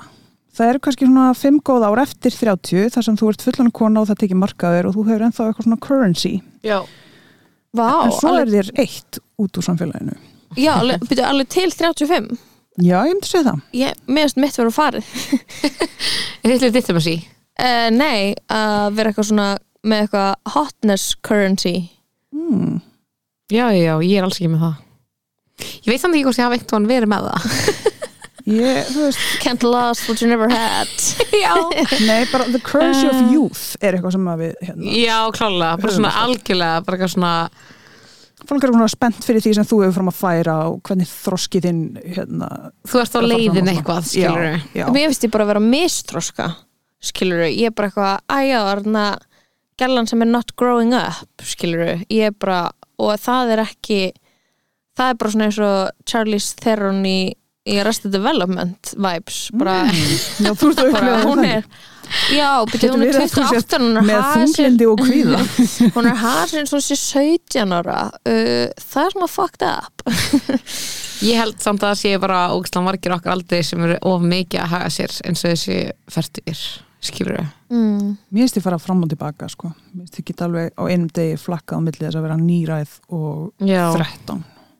það 0.59 0.69
eru 0.69 0.79
kannski 0.79 1.05
svona 1.05 1.33
fimm 1.33 1.59
góð 1.63 1.85
ár 1.87 2.01
eftir 2.03 2.31
30 2.31 2.89
þar 2.93 3.03
sem 3.03 3.15
þú 3.17 3.29
ert 3.29 3.41
fullan 3.41 3.71
kona 3.71 4.01
og 4.01 4.07
það 4.09 4.19
tekir 4.19 4.35
markaður 4.41 4.85
og 4.89 4.95
þú 4.95 5.05
hefur 5.07 5.25
ennþá 5.27 5.47
eitthvað 5.47 5.63
svona 5.63 5.81
currency 5.87 6.41
Já, 6.63 6.81
Vá, 7.77 7.89
en 8.05 8.13
svo 8.15 8.31
alveg, 8.31 8.49
er 8.49 8.69
þér 8.69 8.83
eitt 8.85 9.19
út 9.39 9.59
úr 9.59 9.65
samfélaginu. 9.65 10.15
Já, 10.57 10.71
alveg, 10.79 11.03
byrju, 11.09 11.25
alveg 11.27 11.51
til 11.53 11.69
35 11.75 12.29
já, 12.79 12.95
ég 13.05 13.11
myndi 13.13 13.27
segja 13.29 13.51
það. 13.51 13.63
Ég, 13.75 14.03
meðast 14.07 14.39
mitt 14.39 14.57
verður 14.59 14.75
farið. 14.75 15.09
Er 16.43 16.53
þetta 16.53 16.69
ditt 16.71 16.91
um 16.93 16.99
að 17.01 17.03
sí? 17.05 17.15
uh, 17.59 17.87
Nei, 17.91 18.33
að 18.47 18.93
vera 18.95 19.11
eitthvað 19.11 19.27
svona 19.27 19.47
með 19.89 20.05
eitthvað 20.05 20.53
hotness 20.53 21.09
currency. 21.27 21.73
Hmm. 22.35 22.79
Já, 23.51 23.65
já, 23.75 23.81
já, 23.83 23.93
ég 24.05 24.15
er 24.19 24.27
alls 24.27 24.39
ekki 24.39 24.51
með 24.53 24.63
það. 24.63 24.77
Ég 25.59 25.89
veit 25.91 25.99
samt 26.01 26.15
ekki 26.15 26.23
hvort 26.29 26.39
ég 26.39 26.45
hafa 26.47 26.55
einhvern 26.55 26.87
verið 26.87 27.11
með 27.11 27.25
það 27.27 27.47
ég, 28.49 28.85
þú 28.89 29.03
veist, 29.07 29.23
Can't 29.43 29.63
last 29.67 30.07
what 30.09 30.21
you 30.23 30.29
never 30.29 30.49
had. 30.51 30.91
Nei, 32.09 32.23
bara 32.31 32.47
the 32.51 32.59
currency 32.63 33.07
Uh. 33.07 33.13
of 33.15 33.33
youth 33.33 33.65
er 33.81 33.97
eitthvað 33.97 34.15
sem 34.17 34.29
við 34.41 34.55
hérna, 34.65 34.93
já 34.99 35.17
klálega, 35.35 35.75
bara 35.83 35.93
svona 35.97 36.13
algjörlega 36.23 36.79
bara 36.87 36.97
eitthvað 36.97 37.13
svona 37.15 37.33
fólk 38.49 38.63
er 38.65 38.71
svona 38.73 38.87
spennt 38.89 39.25
fyrir 39.27 39.43
því 39.43 39.51
sem 39.59 39.67
þú 39.69 39.81
hefur 39.83 39.97
fram 39.99 40.09
að 40.11 40.17
færa 40.19 40.55
og 40.69 40.79
hvernig 40.87 41.09
þroski 41.11 41.59
þinn 41.65 41.81
hérna, 42.15 42.47
Þú 42.89 43.01
ert 43.03 43.17
á 43.19 43.21
leiðin 43.21 43.67
eitthvað, 43.73 44.07
skilur. 44.09 44.61
Mér 44.95 45.09
finnst 45.11 45.25
ég 45.27 45.33
bara 45.33 45.45
að 45.45 45.51
vera 45.53 45.63
mistróska 45.65 46.47
skilur 47.03 47.45
ég 47.47 47.69
er 47.69 47.75
bara 47.75 47.89
eitthvað 47.91 48.39
æja, 48.39 48.63
orðna 48.73 49.03
gælan 49.79 50.07
sem 50.09 50.23
er 50.25 50.31
not 50.33 50.55
growing 50.59 50.91
up 50.97 51.43
skilur 51.47 52.01
ég 52.11 52.31
er 52.31 52.33
bara, 52.35 52.65
og 52.99 53.13
það 53.23 53.53
er 53.55 53.61
ekki 53.63 53.99
það 54.99 55.13
er 55.13 55.19
bara 55.21 55.31
svona 55.35 55.45
eins 55.47 55.59
og 55.63 56.07
Charlize 56.09 56.57
Theron 56.59 56.99
í, 57.07 57.19
í 57.69 57.77
Arrested 57.81 58.13
Development 58.15 58.93
vibes 58.97 59.39
bara, 59.57 59.77
já, 60.43 60.51
þú 60.51 60.73
ert 60.73 60.83
að 60.83 60.91
bara 60.95 61.13
upplega 61.15 61.23
hún 61.29 61.45
er 61.47 61.67
já, 62.33 62.49
byrju, 62.71 62.89
hún 62.93 63.03
er 63.05 63.11
verið 63.11 63.21
að 63.21 63.33
þú 63.35 63.43
28 63.49 63.81
hún 63.83 63.99
er 63.99 64.07
með 64.07 64.21
hasir 64.23 64.45
þunglindi 64.45 64.87
og 64.89 65.03
kvíða 65.03 65.43
hún 65.97 66.09
er 66.09 66.17
hasir 66.23 66.63
eins 66.63 66.73
og 66.73 66.83
sé 66.85 66.97
17 66.97 67.77
ára 67.79 67.99
uh, 68.09 68.65
það 68.81 69.05
er 69.05 69.15
svona 69.15 69.31
fucked 69.35 69.69
up 69.69 70.05
Ég 71.19 71.35
held 71.35 71.57
samt 71.59 71.81
að 71.83 71.89
það 71.91 71.97
sé 71.99 72.11
bara 72.23 72.35
ógæslega 72.55 72.85
margir 72.85 73.11
okkar 73.11 73.33
aldrei 73.33 73.57
sem 73.67 73.81
eru 73.83 73.97
of 74.07 74.21
mikið 74.23 74.61
að 74.63 74.69
haga 74.71 74.91
sér 74.95 75.15
eins 75.27 75.41
og 75.43 75.51
þessi 75.51 75.79
færtir, 76.15 76.61
skilur 77.03 77.35
við 77.35 77.49
mm. 77.75 78.05
Mér 78.31 78.45
finnst 78.45 78.59
ég 78.61 78.63
fara 78.63 78.77
fram 78.79 79.03
og 79.03 79.11
tilbaka 79.11 79.49
sko. 79.51 79.73
Mér 79.91 80.05
finnst 80.05 80.21
ég 80.21 80.29
geta 80.29 80.47
alveg 80.47 80.71
á 80.79 80.83
einum 80.87 81.09
degi 81.11 81.35
flakkað 81.43 81.83
á 81.83 81.85
milli 81.89 82.05
þess 82.05 82.21
að 82.21 82.25
vera 82.29 82.39
nýræð 82.39 82.95
og 83.19 83.67
Já. 83.67 83.83
13 83.99 84.39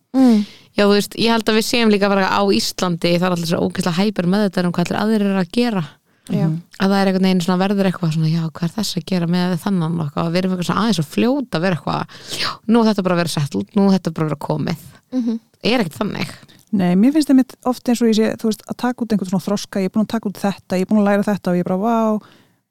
Mm. 0.10 0.40
Já, 0.80 0.86
þú 0.88 0.94
veist, 0.96 1.16
ég 1.20 1.34
held 1.34 1.50
að 1.52 1.58
við 1.60 1.66
séum 1.68 1.90
líka 1.92 2.08
bara 2.08 2.30
á 2.32 2.42
Íslandi 2.56 3.10
það 3.18 3.26
er 3.28 3.34
alltaf 3.36 3.50
svo 3.50 3.58
ógæslega 3.68 4.00
hæpar 4.00 4.28
með 4.32 4.44
þetta 4.46 4.62
um 4.64 4.76
hvað 4.78 4.86
allir 4.86 5.00
aðrir 5.02 5.26
eru 5.28 5.42
að 5.42 5.50
gera. 5.58 5.82
Já. 6.30 6.46
að 6.46 6.92
það 6.92 7.00
er 7.00 7.10
einhvern 7.10 7.26
veginn 7.26 7.40
svona 7.42 7.58
verður 7.64 7.88
eitthvað 7.90 8.12
svona, 8.14 8.28
já, 8.30 8.42
hvað 8.54 8.66
er 8.68 8.74
þess 8.76 8.98
að 9.00 9.06
gera 9.10 9.28
með 9.34 9.54
þannan 9.64 9.96
og 9.98 10.04
eitthvað, 10.04 10.28
við 10.30 10.40
erum 10.40 10.52
eitthvað 10.54 10.68
svona 10.68 10.82
aðeins 10.84 11.00
og 11.02 11.08
fljóta 11.10 11.58
að 11.58 11.64
vera 11.66 11.78
eitthvað, 11.80 12.20
já, 12.38 12.50
nú 12.70 12.84
þetta 12.86 13.06
bara 13.08 13.18
vera 13.18 13.32
settled 13.34 13.72
nú 13.74 13.86
þetta 13.90 14.14
bara 14.14 14.28
vera 14.30 14.38
komið. 14.46 14.84
Mhm. 15.10 15.40
er 15.64 15.84
ekkert 15.84 15.98
þannig? 15.98 16.36
Nei, 16.70 16.92
mér 17.02 17.16
finnst 17.16 17.32
það 17.32 17.40
mitt 17.40 17.56
oft 17.66 17.90
eins 17.90 18.04
og 18.04 18.12
ég 18.12 18.20
sé 18.20 18.30
þú 18.38 18.52
veist, 18.52 18.62
að 18.70 18.78
taka 18.78 19.04
út 19.04 19.16
einhvern 19.16 19.32
svona 19.32 19.48
þroska, 19.48 19.82
ég 19.82 19.90
er 19.90 19.96
búin 19.96 20.06
að 20.06 20.14
taka 20.14 20.30
út 20.30 20.38
þetta 20.44 20.78
ég 20.78 20.86
er 20.86 20.92
búin 20.92 21.02
að 21.02 21.10
læra 21.10 21.26
þetta 21.26 21.50
og 21.50 21.58
ég 21.58 21.66
er 21.66 21.72
bara, 21.74 21.82
vá 21.82 22.22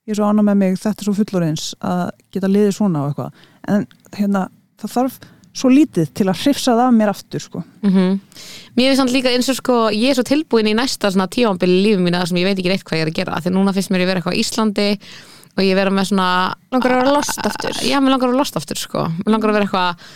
ég 0.06 0.14
er 0.14 0.20
svo 0.20 0.28
ánað 0.30 0.46
með 0.46 0.60
mig, 0.62 0.78
þetta 0.78 1.02
er 1.02 1.08
svo 1.08 1.16
fullorins 1.18 1.66
að 1.82 2.04
geta 2.30 2.52
liðið 2.52 2.76
svona 2.78 3.02
og 3.02 3.10
eitthvað. 3.10 3.42
En 3.66 3.88
hérna, 4.14 4.44
það 4.78 4.94
þarf 4.94 5.18
svo 5.56 5.70
lítið 5.72 6.12
til 6.16 6.26
að 6.28 6.42
hrifsa 6.44 6.74
það 6.74 6.84
af 6.84 6.94
mér 6.98 7.12
aftur 7.12 7.44
sko. 7.44 7.64
mm 7.82 8.20
Mér 8.78 8.92
finnst 8.92 9.00
samt 9.00 9.10
líka 9.10 9.32
eins 9.34 9.48
og 9.50 9.56
sko 9.58 9.76
ég 9.90 10.12
er 10.12 10.14
svo 10.14 10.22
tilbúin 10.22 10.68
í 10.70 10.76
næsta 10.76 11.10
tífambili 11.10 11.80
lífum 11.82 12.04
mína 12.06 12.22
sem 12.26 12.38
ég 12.38 12.46
veit 12.46 12.58
ekki 12.58 12.70
reitt 12.70 12.84
hvað 12.86 12.98
ég 12.98 13.02
er 13.06 13.10
að 13.10 13.18
gera. 13.18 13.40
Því 13.42 13.50
núna 13.56 13.74
finnst 13.74 13.90
mér 13.90 14.04
ég 14.04 14.10
vera 14.10 14.20
eitthvað 14.20 14.38
á 14.38 14.40
Íslandi 14.42 14.88
og 15.58 15.64
ég 15.66 15.74
vera 15.74 15.90
með 15.90 16.12
svona 16.12 16.28
langar 16.70 16.94
að 16.94 17.02
vera 17.02 17.16
lost 17.16 17.42
aftur. 17.42 17.74
Já, 17.82 17.98
mér 17.98 18.14
langar 18.14 18.28
að 18.28 18.32
vera 18.32 18.42
lost 18.44 18.58
aftur 18.60 18.78
sko. 18.78 19.08
Mér 19.24 19.34
langar 19.34 19.50
að 19.50 19.58
vera 19.58 19.66
eitthvað 19.66 20.06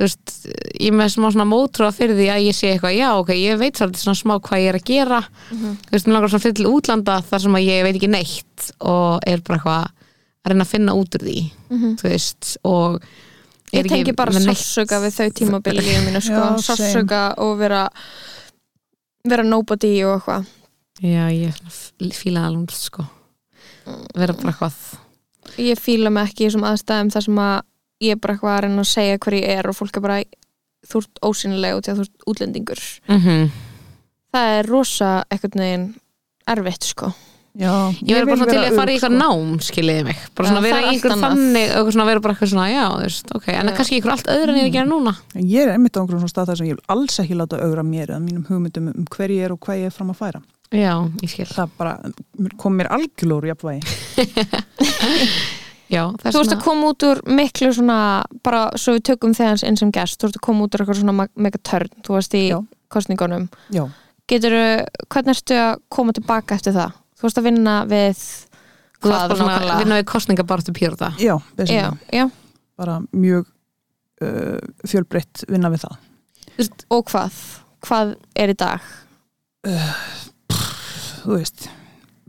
veist, 0.00 0.34
ég 0.80 0.92
með 0.96 1.14
smá 1.14 1.28
svona 1.28 1.46
mótrúa 1.48 1.90
fyrir 1.92 2.16
því 2.18 2.28
að 2.32 2.44
ég 2.46 2.56
sé 2.56 2.74
eitthvað, 2.74 2.96
já 2.96 3.08
ok, 3.20 3.32
ég 3.36 3.58
veit 3.60 3.80
svolítið 3.80 4.04
svona 4.04 4.20
smá 4.20 4.34
hvað 4.40 4.62
ég 4.62 4.68
er 4.72 4.78
að 4.78 4.86
gera. 4.88 5.22
Þú 5.50 5.94
veist, 5.94 6.06
mér 6.06 6.16
langar 6.16 6.32
svona 6.32 6.44
fyrir 6.44 6.58
til 6.60 6.70
útlanda 6.70 7.16
þar 7.28 7.44
sem 7.44 7.58
að 7.58 7.66
ég 7.68 7.82
veit 7.84 7.96
ekki 7.98 8.12
neitt 8.12 8.70
og 8.80 9.26
er 9.28 9.42
bara 9.44 9.58
eitthvað 9.58 9.88
að 10.40 10.52
reyna 10.54 10.64
að 10.64 10.72
finna 10.72 10.96
út 10.96 11.18
úr 11.18 11.26
því 11.26 11.38
þú 12.00 12.08
veist, 12.08 12.56
og 12.64 13.00
Ég 13.72 13.86
tengi 13.88 14.14
bara 14.16 14.34
sársöka 14.34 14.98
við 15.04 15.16
þau 15.16 15.28
tímabili 15.40 15.84
í 15.84 16.00
mínu, 16.06 16.22
sko, 16.24 16.42
sársöka 16.64 17.22
og 17.44 17.54
vera 17.60 17.84
vera 19.28 19.46
nobody 19.46 19.92
og 20.08 20.16
eitthvað. 20.18 20.50
Já, 21.00 21.24
ég 21.30 21.56
það 21.56 22.50
lúmst 22.56 22.90
sko. 22.90 23.06
Vera 24.16 24.34
bara 24.34 24.52
eitthvað. 24.52 24.76
Ég 25.60 25.80
fíla 25.80 26.10
mig 26.12 26.30
ekki 26.30 26.46
í 26.46 26.50
þessum 26.50 26.66
aðstæðum 26.68 27.14
þar 27.14 27.26
sem 27.26 27.40
að 27.46 27.56
ég 28.00 28.16
er 28.16 28.20
bara 28.20 28.36
eitthvað 28.36 28.56
að 28.56 28.62
reyna 28.66 28.84
að 28.84 28.92
segja 28.92 29.18
hver 29.22 29.38
ég 29.38 29.50
er 29.58 29.70
og 29.70 29.76
fólk 29.76 29.96
er 29.96 30.06
bara 30.06 30.20
þú 30.90 31.02
ert 31.02 31.24
ósynileg 31.26 31.76
og 31.76 31.84
þú 31.86 32.06
ert 32.06 32.30
útlendingur. 32.30 32.86
Mm 33.08 33.50
það 34.30 34.56
er 34.58 34.70
rosa 34.70 35.10
eitthvað 35.30 35.58
neginn 35.60 35.86
erfitt 36.50 36.86
sko 36.86 37.10
Já, 37.58 37.90
Ég 38.06 38.14
verður 38.14 38.28
bara 38.30 38.38
svona 38.38 38.52
til 38.52 38.62
að 38.62 38.76
fara 38.78 38.92
í 38.92 38.94
eitthvað 38.94 39.10
sko. 39.10 39.18
nám 39.18 39.58
skiljiði 39.66 40.02
mig, 40.06 40.14
bara 40.38 40.46
svona 40.48 40.60
vera 40.62 40.76
það 40.76 40.80
er 40.80 40.86
í 40.86 40.88
einhver 40.94 41.10
þannig 41.18 41.66
eitthvað 41.66 41.90
svona 41.96 42.06
vera 42.06 42.20
bara 42.22 42.30
eitthvað 42.36 42.50
svona, 42.52 42.66
já, 42.70 42.84
þú 42.94 43.02
veist, 43.02 43.26
ok. 43.34 43.46
En 43.50 43.66
Já. 43.66 43.74
kannski 43.74 43.94
einhver 43.98 44.12
allt 44.14 44.30
öðru 44.30 44.50
en 44.52 44.54
ég 44.54 44.62
er 44.62 44.70
að 44.70 44.76
gera 44.76 44.86
núna. 44.86 45.12
En 45.34 45.42
Ég 45.50 45.58
er 45.64 45.70
einmitt 45.74 45.90
á 45.90 45.98
einhverjum 46.00 46.22
svona 46.22 46.30
stað 46.30 46.46
þar 46.52 46.58
sem 46.60 46.68
ég 46.70 46.74
vil 46.78 46.86
alls 46.94 47.18
ekki 47.18 47.34
láta 47.40 47.58
augra 47.58 47.82
mér 47.82 48.06
eða 48.14 48.22
mínum 48.22 48.46
hugmyndum 48.46 48.86
um 48.94 49.02
hver 49.10 49.30
ég 49.34 49.42
er 49.48 49.52
og 49.52 49.58
hvað 49.66 49.80
ég 49.82 49.86
er 49.90 49.94
fram 49.96 50.10
að 50.14 50.20
færa. 50.22 50.38
Já, 50.70 50.94
ég 51.24 51.30
skil. 51.34 51.50
Það 51.50 51.68
bara 51.76 51.92
kom 52.56 52.72
mér 52.78 52.86
algjörlóru 52.94 53.46
jafnvægi. 53.50 53.82
Já, 55.90 56.06
það 56.22 56.26
er 56.30 56.34
þú 56.36 56.40
ert 56.44 56.54
að 56.54 56.62
koma 56.62 56.86
út 56.92 57.02
úr 57.02 57.18
miklu 57.26 57.74
svona 57.74 58.22
bara 58.46 58.70
svo 58.78 58.94
við 58.94 59.10
tökum 59.10 59.34
þegar 59.34 59.58
eins 59.66 59.82
sem 59.82 59.90
gest 59.90 60.22
þú 60.22 60.30
ert 60.30 60.38
að 60.38 60.46
koma 60.46 60.62
út 60.62 60.70
úr 60.70 60.78
eitthvað 60.84 61.02
svona 61.02 61.26
megatörn 61.34 61.90
þú 62.06 62.14
Þú 67.20 67.26
varst 67.28 67.38
að 67.40 67.46
vinna 67.50 67.74
við 67.90 68.22
hvað 69.04 69.34
svona 69.36 69.78
vinna 69.80 69.98
við 70.00 70.06
kostningabartu 70.08 70.72
pjörða 70.76 71.12
já, 71.20 71.34
Já, 71.68 71.90
já, 72.12 72.26
bara 72.80 72.98
mjög 73.12 73.46
uh, 74.24 74.58
fjölbreytt 74.88 75.44
vinna 75.48 75.70
við 75.72 75.84
það. 75.86 75.96
og 76.92 77.04
hvað? 77.12 77.38
Hvað 77.84 78.14
er 78.36 78.52
í 78.52 78.56
dag? 78.60 78.88
Þú 81.20 81.36
veist, 81.36 81.68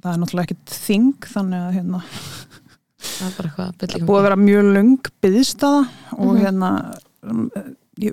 það 0.04 0.14
er 0.14 0.22
náttúrulega 0.22 0.48
ekkert 0.50 0.74
þing 0.86 1.28
þannig 1.34 1.66
að 1.66 1.76
hérna, 1.80 2.02
Það 3.02 3.28
er 3.28 3.36
bara 3.38 3.50
eitthvað 3.50 3.76
bylling 3.82 4.08
búið 4.08 4.20
að 4.20 4.26
vera 4.28 4.38
mjög 4.42 4.68
löng 4.76 5.08
byðstaða 5.26 5.82
og 6.18 6.28
Mhm. 6.32 6.42
hérna 6.44 6.70
um, 7.24 7.42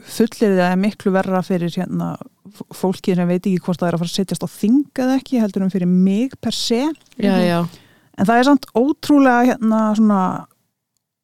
fullir 0.05 0.55
það 0.59 0.70
er 0.70 0.81
miklu 0.81 1.12
verra 1.14 1.40
fyrir 1.46 1.72
hérna 1.74 2.12
fólki 2.74 3.14
sem 3.16 3.29
veit 3.29 3.42
ekki 3.42 3.62
hvort 3.64 3.81
það 3.81 3.88
er 3.88 3.96
að 3.96 4.03
fara 4.03 4.11
að 4.12 4.18
setjast 4.18 4.46
á 4.46 4.48
þing 4.51 5.03
eða 5.05 5.16
ekki 5.18 5.42
heldur 5.42 5.64
um 5.66 5.72
fyrir 5.72 5.90
mig 5.90 6.37
per 6.42 6.57
se. 6.57 6.81
Já, 7.20 7.35
já, 7.44 7.59
en 8.18 8.29
það 8.29 8.40
er 8.40 8.48
samt 8.48 8.70
ótrúlega 8.77 9.51
hérna 9.53 9.83
svona 9.98 10.22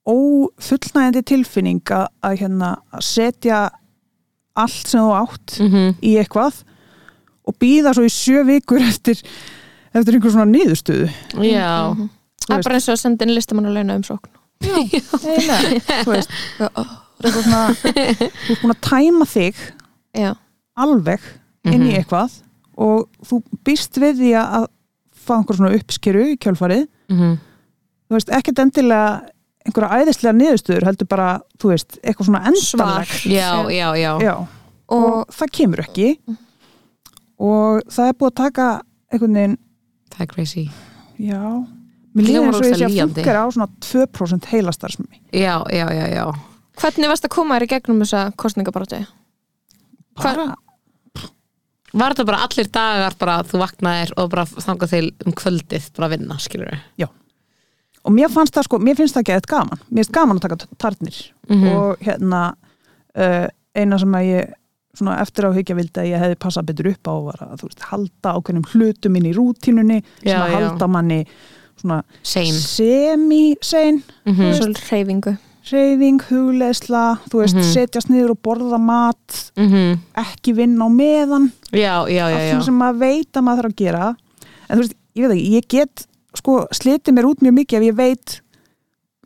ófullnægjandi 0.04 1.24
tilfinning 1.30 1.94
að, 1.96 2.06
að 2.24 2.36
hérna 2.42 2.74
setja 3.00 3.60
allt 4.54 4.90
sem 4.90 5.00
þú 5.00 5.14
átt 5.16 5.58
mhm. 5.64 5.94
í 6.04 6.16
eitthvað 6.20 6.60
og 7.44 7.56
býða 7.60 7.94
svo 7.96 8.04
í 8.06 8.12
sjö 8.12 8.44
vikur 8.48 8.84
eftir 8.84 9.20
eftir 9.94 10.16
einhver 10.16 10.34
svona 10.34 10.50
niðurstöðu. 10.50 11.08
Já, 11.46 11.94
Mhm. 11.94 12.12
Það 12.44 12.58
er 12.58 12.66
bara 12.66 12.76
eins 12.76 12.88
og 12.88 12.92
að 12.92 13.00
senda 13.00 13.24
inn 13.24 13.32
listamann 13.32 13.68
að 13.70 13.76
launa 13.78 13.94
þú 14.04 14.18
veist. 14.18 14.32
Já, 14.64 15.00
það 15.14 15.28
er 15.30 15.76
eitthvað 15.78 17.03
svona 17.32 17.62
þú 17.74 18.52
ert 18.54 18.62
búin 18.62 18.74
að 18.74 18.80
tæma 18.88 19.26
þig 19.30 19.60
já, 20.14 20.30
alveg 20.76 21.20
inn 21.64 21.82
í 21.82 21.90
Mhm. 21.92 21.98
eitthvað 22.02 22.40
og 22.76 23.08
þú 23.24 23.42
býst 23.64 23.96
við 24.02 24.18
því 24.20 24.30
að 24.42 24.66
fá 25.24 25.34
einhver 25.38 25.56
svona 25.56 25.74
uppskeru 25.78 26.24
í 26.34 26.38
kjölfarið. 26.38 26.86
Mhm. 27.08 27.38
Þú 28.10 28.16
veist, 28.18 28.28
ekkert 28.30 28.58
endilega 28.58 29.22
einhverja 29.64 30.00
æðislega 30.04 30.34
niðurstöður 30.36 30.84
heldur 30.84 31.08
bara, 31.08 31.28
þú 31.58 31.70
veist, 31.72 31.98
eitthvað 32.04 32.26
svona 32.28 32.42
endanlegt. 32.50 33.22
Já, 33.24 33.64
já, 33.72 33.88
já, 33.96 34.10
Já, 34.20 34.34
og, 34.36 35.04
og 35.04 35.26
það 35.32 35.52
kemur 35.56 35.80
ekki. 35.86 36.18
Og 37.40 37.80
það 37.90 38.08
er 38.10 38.18
búið 38.20 38.30
að 38.30 38.36
taka 38.42 38.66
einhvern 39.12 39.38
veginn, 39.38 39.56
það 40.12 40.20
er 40.20 40.26
crazy. 40.34 40.66
Já. 41.18 41.40
Mér 42.14 42.26
líður 42.28 42.44
eins 42.46 42.58
og 42.60 42.66
ég 42.68 42.76
sé 42.78 42.86
að 42.86 43.14
funkar 43.16 43.38
á 43.42 43.44
svona 43.50 43.66
2% 43.82 44.44
heilastarsmi 44.52 45.18
Já, 45.32 45.64
já, 45.72 45.86
já, 45.90 46.04
já 46.14 46.26
hvernig 46.80 47.08
varst 47.10 47.24
að 47.28 47.34
koma 47.36 47.56
þér 47.58 47.66
í 47.66 47.72
gegnum 47.74 48.00
þessa 48.04 48.22
kostningabaratu? 48.40 49.02
bara, 50.22 50.54
Var 51.94 52.10
þetta 52.10 52.24
bara 52.26 52.42
allir 52.42 52.66
dagar 52.74 53.14
bara 53.18 53.34
þú 53.46 53.58
vaknaðir 53.62 54.10
og 54.18 54.30
bara 54.32 54.44
þangað 54.50 54.90
til 54.90 55.04
um 55.26 55.32
kvöldið 55.38 55.84
bara 55.94 56.08
að 56.08 56.14
vinna, 56.16 56.38
skilur 56.42 56.72
við 56.72 57.08
og 58.04 58.12
mér 58.12 58.28
fannst 58.28 58.52
það 58.52 58.66
sko, 58.66 58.78
mér 58.84 58.96
finnst 58.98 59.14
það 59.16 59.22
ekki 59.22 59.32
eitthvað 59.32 59.52
gaman 59.54 59.78
mér 59.88 60.00
finnst 60.02 60.12
gaman 60.12 60.36
að 60.40 60.42
taka 60.42 60.66
tarnir 60.82 61.20
Mhm. 61.48 61.68
og 61.76 61.98
hérna 62.04 62.40
uh, 63.16 63.46
eina 63.76 63.98
sem 63.98 64.12
að 64.12 64.26
ég 64.28 64.52
svona 64.94 65.20
eftir 65.22 65.46
á 65.46 65.50
hyggja 65.56 65.74
vildi 65.78 66.00
að 66.02 66.10
ég 66.10 66.20
hefði 66.22 66.36
passað 66.42 66.66
betur 66.68 66.90
upp 66.90 67.08
á 67.08 67.14
var 67.24 67.38
að 67.46 67.56
þú 67.62 67.68
veist, 67.70 67.86
halda 67.90 68.34
ákveðnum 68.36 68.66
hlutum 68.74 69.16
inn 69.16 69.26
í 69.30 69.32
rútínunni 69.34 70.02
sem 70.20 70.30
Já, 70.30 70.36
að 70.42 70.50
já. 70.50 70.54
halda 70.58 70.86
manni 70.88 71.20
svona 71.80 72.02
semi-sein 72.22 74.02
Mhm. 74.26 74.52
Svo 74.54 74.66
reyfingu 74.90 75.36
reyfing, 75.72 76.20
hugleðsla 76.28 77.04
þú 77.30 77.40
veist, 77.42 77.54
Mhm. 77.56 77.72
setjast 77.72 78.10
niður 78.10 78.30
og 78.30 78.42
borða 78.42 78.78
mat 78.80 79.50
Mhm. 79.56 79.98
ekki 80.16 80.54
vinna 80.54 80.84
á 80.84 80.88
meðan. 80.90 81.52
Já, 81.72 82.04
já, 82.08 82.28
já, 82.28 82.54
allt 82.56 82.64
sem 82.64 82.78
maður 82.78 82.98
veit 82.98 83.32
að 83.32 83.42
maður 83.44 83.62
þarf 83.62 83.72
að 83.72 83.76
gera. 83.76 84.16
En 84.68 84.78
þú 84.78 84.80
veist, 84.82 84.94
ég 85.16 85.28
veit 85.28 85.36
ekki, 85.38 85.50
ég 85.54 85.68
get 85.68 86.06
sko, 86.34 86.66
slitið 86.72 87.14
mér 87.14 87.24
út 87.30 87.40
mjög 87.40 87.54
mikið 87.64 87.76
ef 87.78 87.82
ég 87.82 87.94
veit 87.96 88.40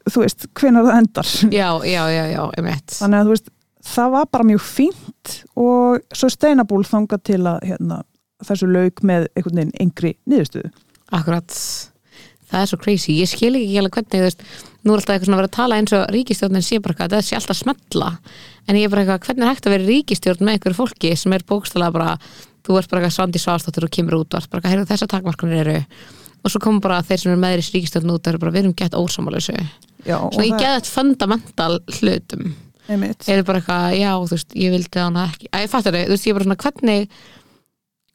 þú 0.09 0.23
veist, 0.25 0.47
hvenær 0.55 0.85
það 0.85 0.99
endar. 0.99 1.25
Já, 1.51 1.69
já, 1.85 2.03
já, 2.09 2.25
já, 2.33 2.51
emitt 2.59 2.87
þannig 2.87 3.21
að 3.21 3.25
þú 3.27 3.29
veist, 3.35 3.49
það 3.85 4.11
var 4.11 4.27
bara 4.33 4.45
mjög 4.45 4.61
fínt 4.61 5.45
og 5.57 6.01
svo 6.15 6.29
steinabúl 6.31 6.85
þangað 6.85 7.23
til 7.25 7.39
að 7.45 7.61
hérna, 7.63 8.03
þessu 8.45 8.69
lauk 8.73 9.03
með 9.03 9.27
einhvern 9.37 9.57
veginn 9.57 9.73
yngri 9.81 10.15
niðurstöðu. 10.29 10.71
Akkurat 11.13 11.49
Það 12.49 12.61
er 12.63 12.71
svo 12.71 12.81
crazy, 12.81 13.19
ég 13.21 13.29
skil 13.31 13.55
ekki 13.59 13.79
alveg 13.81 13.99
hvernig 13.99 14.25
veist, 14.25 14.45
nú 14.85 14.95
er 14.95 15.01
alltaf 15.01 15.15
eitthvað 15.15 15.29
svona 15.29 15.39
að 15.39 15.43
vera 15.43 15.51
að 15.51 15.57
tala 15.59 15.79
eins 15.79 15.95
og 15.97 16.05
ríkistjórnin 16.15 16.65
sé 16.65 16.79
bara 16.81 16.95
eitthvað, 16.95 17.17
það 17.17 17.27
sé 17.27 17.39
alltaf 17.39 17.59
smetla 17.59 18.13
en 18.69 18.79
ég 18.79 18.87
er 18.87 18.93
bara 18.93 19.05
eitthvað, 19.05 19.25
hvernig 19.27 19.45
er 19.45 19.51
hægt 19.53 19.69
að 19.69 19.75
vera 19.75 19.89
ríkistjórn 19.89 20.47
með 20.47 20.57
einhverju 20.57 20.79
fólki 20.79 21.11
sem 21.19 21.35
er 21.37 21.45
bókstælega 21.49 21.95
bara 21.99 22.15
þú 22.69 22.79
ert 22.79 22.91
bara 22.93 23.03
eitthvað 23.03 23.17
svandi 23.17 23.43
svástóttur 23.43 23.89
og 23.89 23.93
kemur 23.95 24.19
út 24.21 24.33
og 24.33 24.41
ert 24.43 24.51
bara 24.53 24.61
eitthvað, 24.61 24.75
heyrðu 24.75 24.89
þessar 24.93 25.13
takmarkanir 25.15 25.63
eru. 25.65 25.77
Og 26.39 26.53
svo 26.53 26.61
kom 26.63 26.81
bara 26.85 27.01
þeir 27.03 27.23
sem 27.23 27.33
eru 27.33 27.41
með 27.41 27.55
þér 27.55 27.63
í 27.63 27.75
ríkistjórn 27.77 28.13
út 28.13 28.21
og 28.21 28.33
eru 28.33 28.43
bara, 28.43 28.55
við 28.55 28.65
erum 28.65 28.75
gett 28.79 28.97
og 28.99 29.09
svona 29.13 29.29
ég 30.45 30.55
þetta 30.77 30.93
fundamental 30.93 31.73
hlutum. 31.99 32.53
Er 32.89 33.41
er 33.43 33.49
bara 33.49 33.61
eitthvað, 33.61 33.97
já, 33.99 34.11
þú 34.17 34.37
veist, 34.37 34.55
ég 34.57 34.73
vildi 34.73 35.03
hana 35.03 35.25
ekki. 35.29 35.51
Að 35.53 35.65
ég 35.65 35.73
fattar 35.73 35.97
þau, 35.97 36.05
þú 36.05 36.15
veist, 36.15 36.29
ég 36.29 36.33
er 36.33 36.39
bara 36.39 36.49
svona, 36.49 36.61
hvernig 36.63 37.19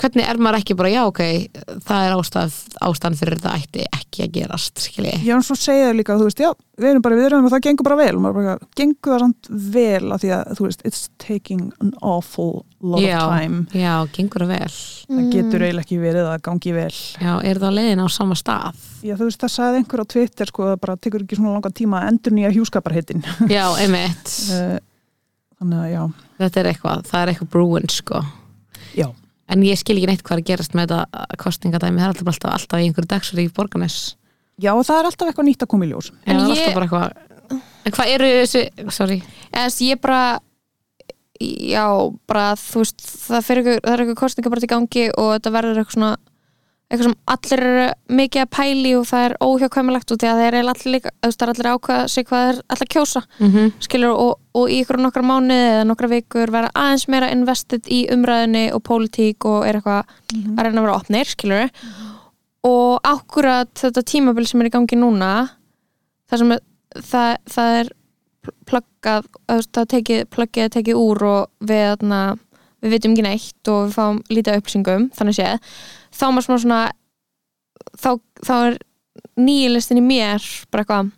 hvernig 0.01 0.25
er 0.25 0.39
maður 0.41 0.59
ekki 0.59 0.75
bara, 0.77 0.89
já, 0.91 1.01
ok 1.05 1.21
það 1.85 2.05
er 2.07 2.13
ástæð, 2.17 2.55
ástæðan 2.87 3.17
fyrir 3.19 3.39
þetta 3.39 3.53
ætti 3.59 3.83
ekki 3.93 4.23
að 4.25 4.31
gerast, 4.37 4.81
skilji? 4.81 5.13
Já, 5.25 5.33
en 5.37 5.45
svo 5.45 5.55
segja 5.57 5.89
þau 5.89 5.97
líka, 5.99 6.17
þú 6.19 6.25
veist, 6.27 6.41
já, 6.43 6.49
við 6.81 6.89
erum 6.89 7.03
bara 7.05 7.17
viðröðum 7.19 7.47
og 7.47 7.53
það 7.53 7.63
gengur 7.67 7.87
bara 7.87 7.97
vel, 7.99 8.13
og 8.17 8.21
maður 8.23 8.37
bara, 8.39 8.55
gengur 8.79 9.13
það 9.13 9.21
samt 9.23 9.43
vel 9.75 10.05
að 10.15 10.19
því 10.23 10.29
að, 10.37 10.43
þú 10.57 10.67
veist, 10.67 10.81
it's 10.89 11.01
taking 11.21 11.63
an 11.83 11.91
awful 12.01 12.51
lot 12.81 13.03
já, 13.05 13.19
of 13.21 13.29
time. 13.31 13.57
já, 13.77 13.93
gengur 14.17 14.45
það 14.45 14.53
vel. 14.53 14.73
Það 15.13 15.31
getur 15.35 15.65
eiginlega 15.67 15.85
ekki 15.85 15.99
verið 16.01 16.25
að 16.33 16.37
gangi 16.49 16.71
vel. 16.75 16.97
Já, 17.21 17.33
er 17.51 17.61
það 17.63 17.77
leiðin 17.79 18.03
á 18.03 18.07
sama 18.17 18.35
stað? 18.39 18.75
Já, 19.05 19.13
þú 19.13 19.25
veist, 19.29 19.41
það 19.45 19.55
sagði 19.55 19.81
einhver 19.81 20.03
á 20.03 20.05
Twitter, 20.15 20.47
sko, 20.53 20.61
það 20.71 20.79
bara 20.87 20.99
tekur 21.05 21.25
ekki 21.25 21.39
svona 21.39 21.55
langan 21.57 21.77
tíma 21.79 21.95
að 22.01 22.09
endur 22.13 22.37
nýja 22.37 22.53
hjúskaparheitin. 22.57 23.21
Já, 23.51 23.65
einmitt, 23.77 24.27
þannig 25.59 25.79
að, 25.79 25.89
já, 25.93 26.03
en 29.51 29.63
ég 29.67 29.77
skil 29.79 29.97
ekki 29.97 30.07
neitt 30.09 30.23
hvað 30.23 30.37
er 30.37 30.43
að 30.43 30.49
gerast 30.51 30.73
með 30.77 30.93
þetta 30.93 31.37
kostningadæmi, 31.43 31.99
það 31.99 32.05
er 32.07 32.13
alltaf, 32.13 32.31
alltaf, 32.33 32.53
alltaf 32.57 32.79
í 32.79 32.87
einhverju 32.87 33.11
dagsur 33.11 33.43
í 33.43 33.49
borganes 33.53 33.97
Já, 34.61 34.71
og 34.77 34.83
það 34.85 34.99
er 34.99 35.07
alltaf 35.09 35.27
eitthvað 35.31 35.47
nýtt 35.49 35.63
að 35.65 35.69
koma 35.71 35.85
í 35.85 35.89
ljós. 35.89 36.11
En 36.29 36.37
það 36.37 36.43
er 36.43 36.55
ég- 36.55 36.67
alltaf 36.67 36.75
bara 36.77 36.85
eitthvað 36.85 37.31
en 37.83 37.91
hvað 37.91 38.11
eru 38.13 38.27
þessi, 38.37 38.91
sorry. 38.93 39.17
Eða, 39.51 39.63
þess, 39.65 39.79
ég 39.81 40.01
bara 40.01 40.39
já, 41.41 41.85
bara 42.29 42.43
þú 42.59 42.83
veist 42.83 43.01
það, 43.03 43.49
ykkur, 43.63 43.79
það 43.83 43.93
er 43.93 44.03
eitthvað 44.03 44.19
kostningabart 44.21 44.63
í 44.67 44.69
gangi 44.71 45.05
og 45.17 45.31
þetta 45.33 45.53
verður 45.57 45.81
eitthvað 45.81 45.97
svona 45.97 46.11
eitthvað 46.93 47.07
sem 47.07 47.15
allir 47.33 47.63
eru 47.65 47.85
mikið 48.19 48.43
að 48.43 48.51
pæli 48.53 48.91
og 48.99 49.05
það 49.09 49.23
er 49.25 49.35
óhjákvæmulegt 49.41 50.13
út 50.13 50.21
því 50.21 50.29
að 50.29 50.39
það 50.39 50.47
er 50.47 50.57
allir 50.61 51.07
allir 51.23 51.69
að 51.69 51.77
ákveða 51.77 52.07
sig 52.13 52.27
hvað 52.29 52.49
er 52.51 52.59
allir 52.67 52.87
að 52.87 52.93
kjósa, 52.93 53.21
mm 53.39 53.49
-hmm. 53.49 53.71
skilur 53.87 54.13
og, 54.13 54.33
og 54.53 54.69
í 54.69 54.79
ykkur 54.83 55.01
nokkra 55.01 55.25
mánuði 55.25 55.71
eða 55.71 55.87
nokkra 55.89 56.11
vikur 56.11 56.53
vera 56.53 56.69
aðeins 56.77 57.07
meira 57.07 57.31
invested 57.33 57.89
í 57.89 58.05
umræðinni 58.13 58.65
og 58.73 58.83
pólitík 58.85 59.45
og 59.49 59.65
er 59.65 59.79
eitthvað 59.79 60.05
að 60.57 60.63
reyna 60.63 60.81
að 60.81 60.85
vera 60.85 60.99
opnir, 60.99 61.25
skilur 61.25 61.69
og 62.63 62.99
akkurat 63.03 63.73
þetta 63.75 64.05
tímabil 64.05 64.47
sem 64.47 64.61
er 64.61 64.69
í 64.69 64.75
gangi 64.77 64.95
núna 64.95 65.49
það 66.29 66.39
sem 66.39 66.55
það, 67.01 67.35
það 67.49 67.77
er 67.81 67.91
pluggað 68.67 69.27
það 69.47 69.87
tekið, 69.95 70.25
pluggið 70.33 70.71
tekið 70.77 70.99
úr 70.99 71.23
og 71.27 71.49
við, 71.63 71.83
þarna, 71.93 72.21
við 72.83 72.95
vitum 72.97 73.13
ekki 73.15 73.25
neitt 73.25 73.71
og 73.71 73.85
við 73.87 73.93
fáum 73.97 74.21
lítið 74.29 74.59
upplýsingum 74.59 75.09
þannig 75.15 75.37
séð, 75.39 75.73
þá 76.13 76.23
er 76.27 76.33
maður 76.35 76.47
smá 76.49 76.57
svona 76.63 76.81
þá, 77.99 78.09
þá 78.43 78.53
er 78.67 78.77
nýjilistin 79.39 80.01
í 80.01 80.05
mér 80.05 80.47
bara 80.71 80.83
eitthvað 80.83 81.11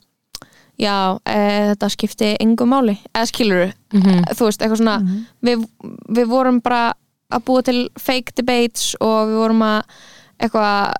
já, 0.79 0.95
e, 1.31 1.39
þetta 1.71 1.89
skipti 1.93 2.29
engum 2.43 2.69
máli, 2.75 2.97
eða 3.15 3.29
skilur 3.31 3.73
Mhm. 3.95 4.23
þú 4.35 4.45
veist, 4.49 4.61
eitthvað 4.61 4.81
svona 4.81 4.97
við, 5.41 5.67
við 6.11 6.25
vorum 6.27 6.61
bara 6.61 6.93
að 7.31 7.43
búa 7.47 7.63
til 7.63 7.89
fake 7.97 8.35
debates 8.35 8.95
og 9.01 9.29
við 9.29 9.37
vorum 9.39 9.61
að 9.63 9.83
eitthvað 10.39 10.93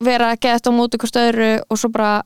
vera 0.00 0.36
þetta 0.36 0.70
á 0.70 0.78
móti 0.78 0.96
hvort 1.02 1.18
öðru 1.20 1.50
og 1.68 1.76
svo 1.78 1.90
bara 1.92 2.22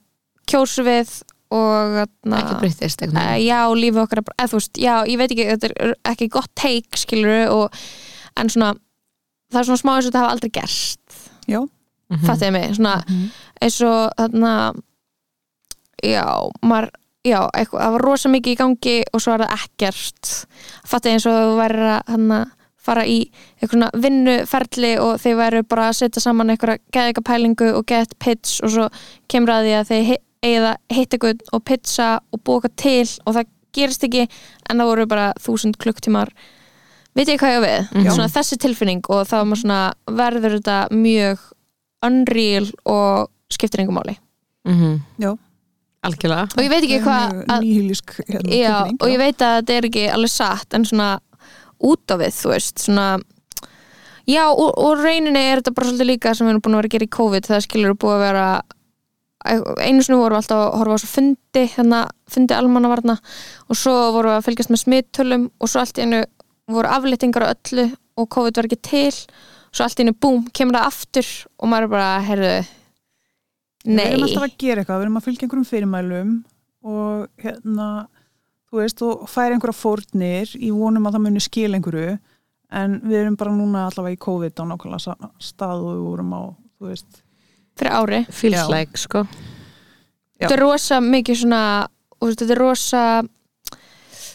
kjósu 0.46 0.84
við 0.84 1.22
og 1.50 2.06
na, 2.24 2.38
ekki 2.40 2.56
breyttist 2.62 3.02
einhvern 3.04 3.20
veginn. 3.20 3.46
já, 3.46 3.60
lífið 3.74 4.02
okkar 4.04 4.18
er 4.18 4.26
bara, 4.30 4.38
eða 4.42 4.50
þú 4.54 4.58
veist, 4.60 4.78
já, 4.80 4.94
ég 5.06 5.18
veit 5.20 5.30
ekki 5.34 5.46
þetta 5.52 5.70
er 5.84 5.94
ekki 6.12 6.28
gott 6.32 6.50
take, 6.54 6.96
skilur 6.98 7.52
og, 7.52 7.78
en 8.40 8.48
svona, 8.50 8.72
það 9.52 9.60
er 9.60 9.68
svona 9.68 9.82
smá 9.82 9.92
eins 9.96 10.06
og 10.06 10.10
þetta 10.12 10.22
hafa 10.24 10.32
aldrei 10.36 10.50
gerst 10.50 11.00
Já, 11.48 11.60
Mhm. 12.10 12.24
fattiði 12.26 12.52
mig, 12.52 12.74
svona 12.76 13.04
eins 13.62 13.80
og 13.84 14.10
þarna 14.18 14.74
já, 16.04 16.24
maður 16.64 16.90
já, 17.24 17.38
eitthvað, 17.56 17.80
það 17.84 17.94
var 17.96 18.04
rosa 18.04 18.28
mikið 18.32 18.52
í 18.52 18.58
gangi 18.60 18.96
og 19.14 19.22
svo 19.24 19.34
er 19.34 19.44
það 19.46 19.54
ekkert 19.56 20.32
fattiði 20.90 21.14
eins 21.16 21.26
og 21.30 21.38
þú 21.38 21.54
væri 21.62 21.86
að 21.94 22.12
hana, 22.12 22.40
fara 22.84 23.04
í 23.08 23.16
eitthvað 23.56 23.70
svona 23.78 23.90
vinnuferli 24.04 24.90
og 25.00 25.14
þeir 25.22 25.36
væru 25.40 25.62
bara 25.68 25.86
að 25.88 25.96
setja 26.02 26.20
saman 26.20 26.52
eitthvað 26.52 26.82
geðika 26.92 27.22
pælingu 27.24 27.70
og 27.78 27.86
get 27.88 28.12
pitch 28.20 28.60
og 28.62 28.70
svo 28.74 28.88
kemur 29.32 29.54
að 29.54 29.64
því 29.64 29.72
að 29.78 29.88
þeir 29.92 30.04
eigið 30.44 30.66
að 30.70 30.98
hitta 30.98 31.16
eitthvað 31.16 31.46
og 31.56 31.64
pitcha 31.64 32.08
og 32.30 32.40
eitthvað 32.40 32.76
til 32.84 33.06
og 33.24 33.38
það 33.38 33.50
gerist 33.74 34.06
ekki 34.06 34.26
en 34.26 34.82
það 34.82 34.90
voru 34.90 35.06
bara 35.10 35.30
þúsund 35.42 35.78
klukktímar. 35.82 36.30
Veit 37.14 37.30
ég 37.30 37.40
hvað 37.40 37.54
ég 37.54 37.62
á 37.62 37.64
við? 37.64 38.04
Já. 38.04 38.10
svona 38.10 38.30
þessi 38.34 38.58
tilfinning 38.62 39.02
og 39.14 39.26
þá 39.30 39.36
er 39.40 40.14
verður 40.18 40.56
þetta 40.58 40.78
mjög 40.94 41.42
unreal 42.04 42.70
og 42.90 43.30
skiptir 43.54 43.84
engum 43.84 43.98
máli. 44.00 44.16
Mhm. 44.66 45.02
já. 45.18 45.34
Algjörlega. 46.04 46.48
Og 46.52 46.60
ég 46.60 46.68
veit 46.68 46.84
ekki 46.84 47.00
hvað 47.00 47.30
hérna, 48.28 48.90
og 49.00 49.08
ég 49.08 49.18
veit 49.18 49.40
að 49.40 49.54
þetta 49.56 49.72
er 49.72 49.86
ekki 49.88 50.02
alveg 50.12 50.30
satt 50.30 50.74
en 50.76 50.84
svona 50.84 51.14
út 51.80 52.12
á 52.12 52.14
við 52.20 52.34
þú 52.36 52.50
veist, 52.52 52.82
svona 52.84 53.06
já, 54.28 54.44
og, 54.50 54.70
og 54.76 55.00
rauninni 55.00 55.40
er 55.40 55.62
þetta 55.62 55.74
bara 55.76 55.88
svolítið 55.88 56.10
líka 56.10 56.34
sem 56.36 56.46
við 56.46 56.54
erum 56.54 56.64
búin 56.64 56.76
að 56.76 56.82
vera 56.82 56.90
að 56.90 56.96
gera 56.96 57.08
í 57.08 57.14
COVID 57.18 57.48
það 57.48 57.64
skilur 57.66 57.96
búið 57.96 58.16
að 58.16 58.24
vera 58.26 58.46
einu 59.44 60.04
sinni 60.04 60.18
vorum 60.18 60.36
við 60.36 60.40
alltaf 60.42 60.60
að 60.60 60.78
horfa 60.80 60.96
á 60.96 61.02
svo 61.02 61.10
fundi 61.12 61.64
hérna, 61.74 61.98
fundi 62.30 62.56
almannavarna 62.56 63.18
og 63.68 63.76
svo 63.78 63.94
vorum 64.14 64.32
við 64.32 64.38
að 64.38 64.46
fylgjast 64.48 64.72
með 64.72 64.82
smittölum 64.84 65.44
og 65.60 65.70
svo 65.70 65.82
allt 65.82 66.00
í 66.00 66.06
einu 66.06 66.22
voru 66.72 66.92
aflýtingar 66.94 67.44
á 67.44 67.52
öllu 67.52 67.90
og 68.16 68.30
COVID 68.30 68.56
var 68.56 68.68
ekki 68.70 68.80
til. 68.88 69.12
Svo 69.74 69.84
allt 69.84 70.00
í 70.00 70.06
einu 70.06 70.14
búm, 70.16 70.46
kemur 70.54 70.78
það 70.78 70.88
aftur 70.88 71.30
og 71.58 71.70
maður 71.70 71.88
er 71.88 71.94
bara, 71.94 72.64
Við 73.84 73.98
nei. 73.98 74.04
erum 74.14 74.22
alltaf 74.24 74.46
að 74.46 74.54
gera 74.62 74.80
eitthvað, 74.80 75.00
við 75.00 75.04
erum 75.04 75.18
að 75.18 75.24
fylgja 75.26 75.44
einhverjum 75.44 75.66
fyrirmælum 75.68 76.30
og 76.88 77.42
hérna, 77.44 77.88
þú 78.70 78.78
veist, 78.80 79.02
og 79.04 79.26
færa 79.28 79.56
einhverja 79.56 79.76
fórnir. 79.76 80.54
Í 80.56 80.70
vonum 80.72 81.04
að 81.04 81.18
það 81.18 81.24
muni 81.26 81.42
skil 81.44 81.76
einhverju, 81.76 82.14
en 82.80 82.96
við 83.04 83.18
erum 83.20 83.36
bara 83.40 83.52
núna 83.52 83.84
allavega 83.90 84.16
í 84.16 84.22
COVID 84.24 84.56
á 84.56 84.64
nákvæmlega 84.70 85.18
stað 85.50 85.84
og 85.84 85.90
við 85.90 86.06
vorum 86.06 86.32
á, 86.32 86.42
þú 86.78 86.88
veist, 86.94 87.20
fyrir 87.78 87.92
ári. 87.98 88.20
Feels 88.30 88.68
like 88.70 88.98
sko. 89.00 89.24
Já. 90.34 90.48
þetta 90.48 90.54
er 90.56 90.62
rosa 90.64 91.00
mikið 91.00 91.40
svona 91.44 91.62
þetta 92.24 92.50
er 92.54 92.58
rosa 92.60 93.02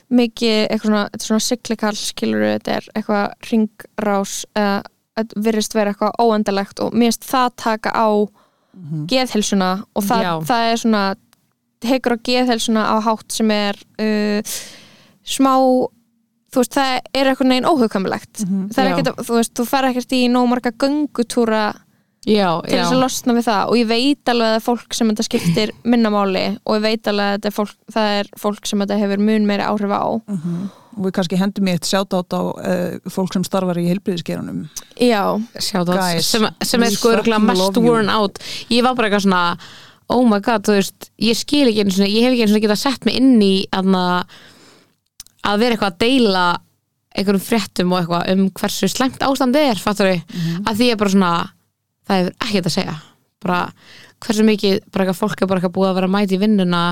mikið 0.09 0.59
eitthvað 0.69 0.87
svona, 0.87 1.01
þetta 1.11 1.23
er 1.23 1.27
svona 1.27 1.45
cyclical 1.45 1.95
skilur 1.99 2.45
þetta 2.45 2.77
er 2.79 2.87
eitthvað 2.95 3.49
ringrás 3.51 4.35
eða 4.57 4.77
þetta 5.19 5.43
virðist 5.45 5.75
vera 5.75 5.91
eitthvað 5.93 6.21
óendalegt 6.23 6.79
og 6.81 6.93
mér 6.95 7.11
finnst 7.11 7.27
það 7.29 7.49
taka 7.61 7.91
á 7.93 8.09
geðhelsuna 9.11 9.69
og 9.97 10.05
það, 10.07 10.27
það 10.47 10.69
er 10.71 10.81
svona 10.83 11.03
tekur 11.83 12.15
á 12.15 12.23
geðhelsuna 12.29 12.83
á 12.87 12.95
hátt 13.03 13.35
sem 13.35 13.51
er 13.51 13.77
uh, 13.99 14.55
smá 15.23 15.53
þú 16.49 16.63
veist, 16.63 16.73
það 16.73 16.93
er 17.13 17.29
eitthvað 17.29 17.49
neginn 17.51 17.69
óhugkamilegt 17.69 18.41
það 18.73 18.79
er 18.85 18.91
ekkert, 18.93 19.21
þú 19.27 19.35
veist, 19.35 19.53
þú 19.59 19.65
fer 19.69 19.89
ekkert 19.91 20.15
í 20.17 20.21
nóg 20.31 20.47
marga 20.49 20.71
göngutúra 20.71 21.65
já, 22.27 22.49
til 22.65 22.75
já, 22.75 22.83
þess 22.83 22.91
að 22.95 23.01
losna 23.03 23.33
við 23.37 23.45
það. 23.47 23.69
Og 23.69 23.77
ég 23.79 23.87
veit 23.89 24.31
alveg 24.33 24.47
að 24.47 24.51
það 24.51 24.59
er 24.59 24.65
fólk 24.65 24.93
sem 24.97 25.09
þetta 25.13 25.25
skiptir 25.29 25.71
minnamáli 25.93 26.43
og 26.65 26.75
ég 26.77 26.83
veit 26.85 27.07
alveg 27.07 27.25
að 27.25 27.33
þetta 27.37 27.47
er 27.51 27.55
fólk, 27.59 27.73
það 27.95 28.11
er 28.19 28.29
fólk 28.43 28.69
sem 28.69 28.83
þetta 28.83 28.99
hefur 29.03 29.23
mun 29.29 29.47
meiri 29.49 29.65
áhrif 29.69 29.93
á. 29.95 30.03
Og 30.99 31.05
við 31.05 31.13
kannski 31.15 31.37
hendum 31.39 31.67
í 31.69 31.73
eitt 31.77 31.85
sjátátt 31.87 32.33
á 32.35 32.41
uh, 32.41 33.11
fólk 33.13 33.31
sem 33.37 33.43
starfar 33.47 33.77
í 33.79 33.85
heilbriðiskerunum. 33.87 34.65
já, 34.99 35.21
sjá 35.61 35.79
það 35.85 35.95
Guys, 36.01 36.27
sem, 36.33 36.47
sem 36.65 36.83
er 36.83 36.91
sko 36.95 37.13
fucking 37.15 37.45
mest 37.47 37.77
worn 37.79 38.09
out. 38.11 38.41
Ég 38.73 38.83
var 38.83 38.97
bara 38.97 39.07
eitthvað 39.07 39.27
svona 39.29 39.43
oh 40.09 40.25
my 40.25 40.39
god, 40.41 40.65
þú 40.65 40.73
veist, 40.79 41.11
ég 41.21 41.37
skil 41.37 41.67
ekki 41.69 41.83
einu 41.85 41.93
sinni, 41.93 42.09
ég 42.17 42.25
hef 42.25 42.33
ekki 42.33 42.41
einu 42.47 42.51
sinni 42.51 42.63
getað 42.65 42.81
sett 42.81 43.05
mig 43.05 43.19
inn 43.21 43.35
í 43.45 43.53
aðna, 43.77 44.01
að 45.45 45.61
vera 45.61 45.77
eitthvað 45.77 45.93
að 45.93 45.99
deila 46.03 46.45
einhverjum 47.19 47.43
fréttum 47.45 47.93
og 47.93 48.01
eitthvað 48.01 48.31
um 48.33 48.41
hversu 48.59 48.89
slæmt 48.91 49.21
ástandi 49.25 49.61
er, 49.69 49.79
fattur 49.81 50.09
við 50.09 50.19
Mhm. 50.33 50.65
að 50.65 50.81
því 50.81 50.89
er 50.91 50.99
bara 51.03 51.13
svona, 51.13 51.31
það 52.09 52.21
hefur 52.21 52.35
ekkert 52.49 52.69
að 52.69 52.75
segja. 52.75 52.99
Bara 53.39 53.63
hversu 54.19 54.45
mikið 54.45 54.77
bara 54.91 55.05
eitthvað 55.05 55.21
fólk 55.21 55.41
er 55.41 55.49
bara 55.49 55.61
eitthvað 55.61 55.75
búið 55.77 55.91
að 55.93 55.99
vera 55.99 56.09
að 56.09 56.15
mæta 56.17 56.35
í 56.35 56.41
vinnuna 56.41 56.83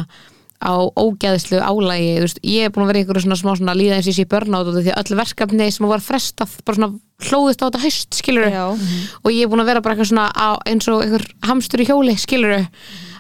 á 0.58 0.74
ógeðislu 0.98 1.60
álægi 1.62 2.14
veist, 2.24 2.40
ég 2.42 2.66
er 2.66 2.72
búin 2.74 2.88
að 2.88 2.92
vera 2.92 3.02
einhverju 3.04 3.26
svona 3.28 3.38
smá 3.38 3.52
svona 3.60 3.76
líða 3.78 3.98
eins 4.00 4.08
og 4.08 4.14
ég 4.14 4.18
sé 4.18 4.30
börnátt 4.30 4.70
og 4.72 4.80
því 4.80 4.94
að 4.94 5.02
öll 5.04 5.20
verkefni 5.20 5.68
sem 5.74 5.90
var 5.90 6.02
frestað 6.02 6.56
bara 6.66 6.80
svona 6.80 7.28
hlóðist 7.28 7.62
á 7.62 7.66
þetta 7.68 7.84
haust 7.84 8.18
skilur 8.18 8.48
já, 8.50 8.64
og 8.74 9.30
ég 9.34 9.44
er 9.46 9.52
búin 9.52 9.62
að 9.62 9.70
vera 9.70 9.84
bara 9.86 9.94
eitthvað 9.94 10.10
svona 10.10 10.26
á, 10.34 10.58
eins 10.66 10.90
og 10.90 11.04
einhver 11.06 11.28
hamstur 11.46 11.84
í 11.84 11.88
hjóli, 11.90 12.18
skilur 12.18 12.56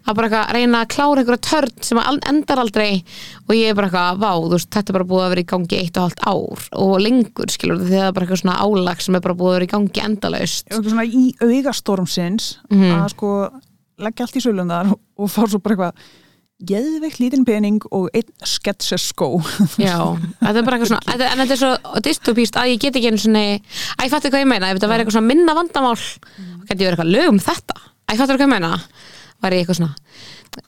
að 0.08 0.16
bara 0.18 0.28
eitthvað 0.30 0.53
reyna 0.58 0.82
að 0.84 0.91
klára 0.95 1.22
einhverja 1.24 1.43
törn 1.49 1.84
sem 1.84 1.99
endar 2.32 2.62
aldrei 2.64 3.03
og 3.47 3.53
ég 3.58 3.70
er 3.72 3.78
bara 3.78 3.89
eitthvað, 3.89 4.20
vá, 4.24 4.32
þú 4.43 4.51
veist, 4.55 4.70
þetta 4.74 4.93
er 4.93 4.97
bara 4.97 5.10
búið 5.12 5.26
að 5.26 5.32
vera 5.36 5.43
í 5.45 5.49
gangi 5.53 5.80
eitt 5.82 5.97
og 5.97 6.05
hálft 6.08 6.24
ár 6.28 6.68
og 6.88 6.93
lengur 7.03 7.51
skilur 7.53 7.82
því 7.84 7.88
að 7.88 7.97
það 7.97 8.08
er 8.08 8.16
bara 8.18 8.28
eitthvað 8.28 8.41
svona 8.43 8.60
álag 8.64 9.01
sem 9.05 9.16
er 9.20 9.26
bara 9.28 9.38
búið 9.41 9.51
að 9.51 9.58
vera 9.60 9.68
í 9.68 9.74
gangi 9.76 10.05
endalaust 10.08 10.68
Eitthvað 10.72 10.93
svona 10.93 11.08
í 11.08 11.26
augastormsins 11.47 12.47
Mhm. 12.72 12.93
að 13.01 13.10
sko 13.16 13.34
leggja 13.97 14.26
allt 14.28 14.36
í 14.38 14.43
sölundar 14.47 14.93
og 14.93 15.30
fá 15.34 15.43
svo 15.49 15.60
bara 15.60 15.76
eitthvað 15.76 16.16
geðveikt 16.68 17.20
lítinn 17.22 17.43
pening 17.45 17.84
og 17.93 18.08
einn 18.18 18.32
sketches 18.49 19.12
skó. 19.14 19.28
Já, 19.78 20.18
þetta 20.41 20.58
er 20.58 20.66
bara 20.66 20.78
eitthvað 20.80 20.89
svona 20.89 21.14
en 21.14 21.41
þetta 21.43 21.53
er 21.53 21.60
svo 21.62 22.01
dystopíst 22.01 22.58
að 22.58 22.72
ég 22.72 22.80
get 22.82 22.95
ekki 22.97 23.12
einu 23.12 23.22
svona 23.22 23.43
að 23.60 24.08
ég 24.08 24.14
fattu 24.16 24.32
hvað 24.34 24.41
ég 24.41 24.49
meina, 24.49 24.72
ef 24.72 24.80
þetta 24.80 24.89
væri 24.89 25.03
eitthvað 25.05 25.18
svona 25.20 25.30
minna 25.30 25.53
vandamál 25.53 25.93
þá 25.93 26.66
geti 26.72 26.82
ég 26.82 26.88
verið 26.88 26.95
eitthvað 26.97 27.14
lög 27.14 27.30
um 27.36 27.39
þetta 27.45 27.78
að 27.78 28.16
ég 28.16 28.22
fattu 28.24 28.34
hvað 28.39 28.45
ég 28.47 28.53
meina 28.55 28.72
var 29.43 29.55
ég 29.55 29.63
eitthvað 29.63 29.81
svona 29.81 29.95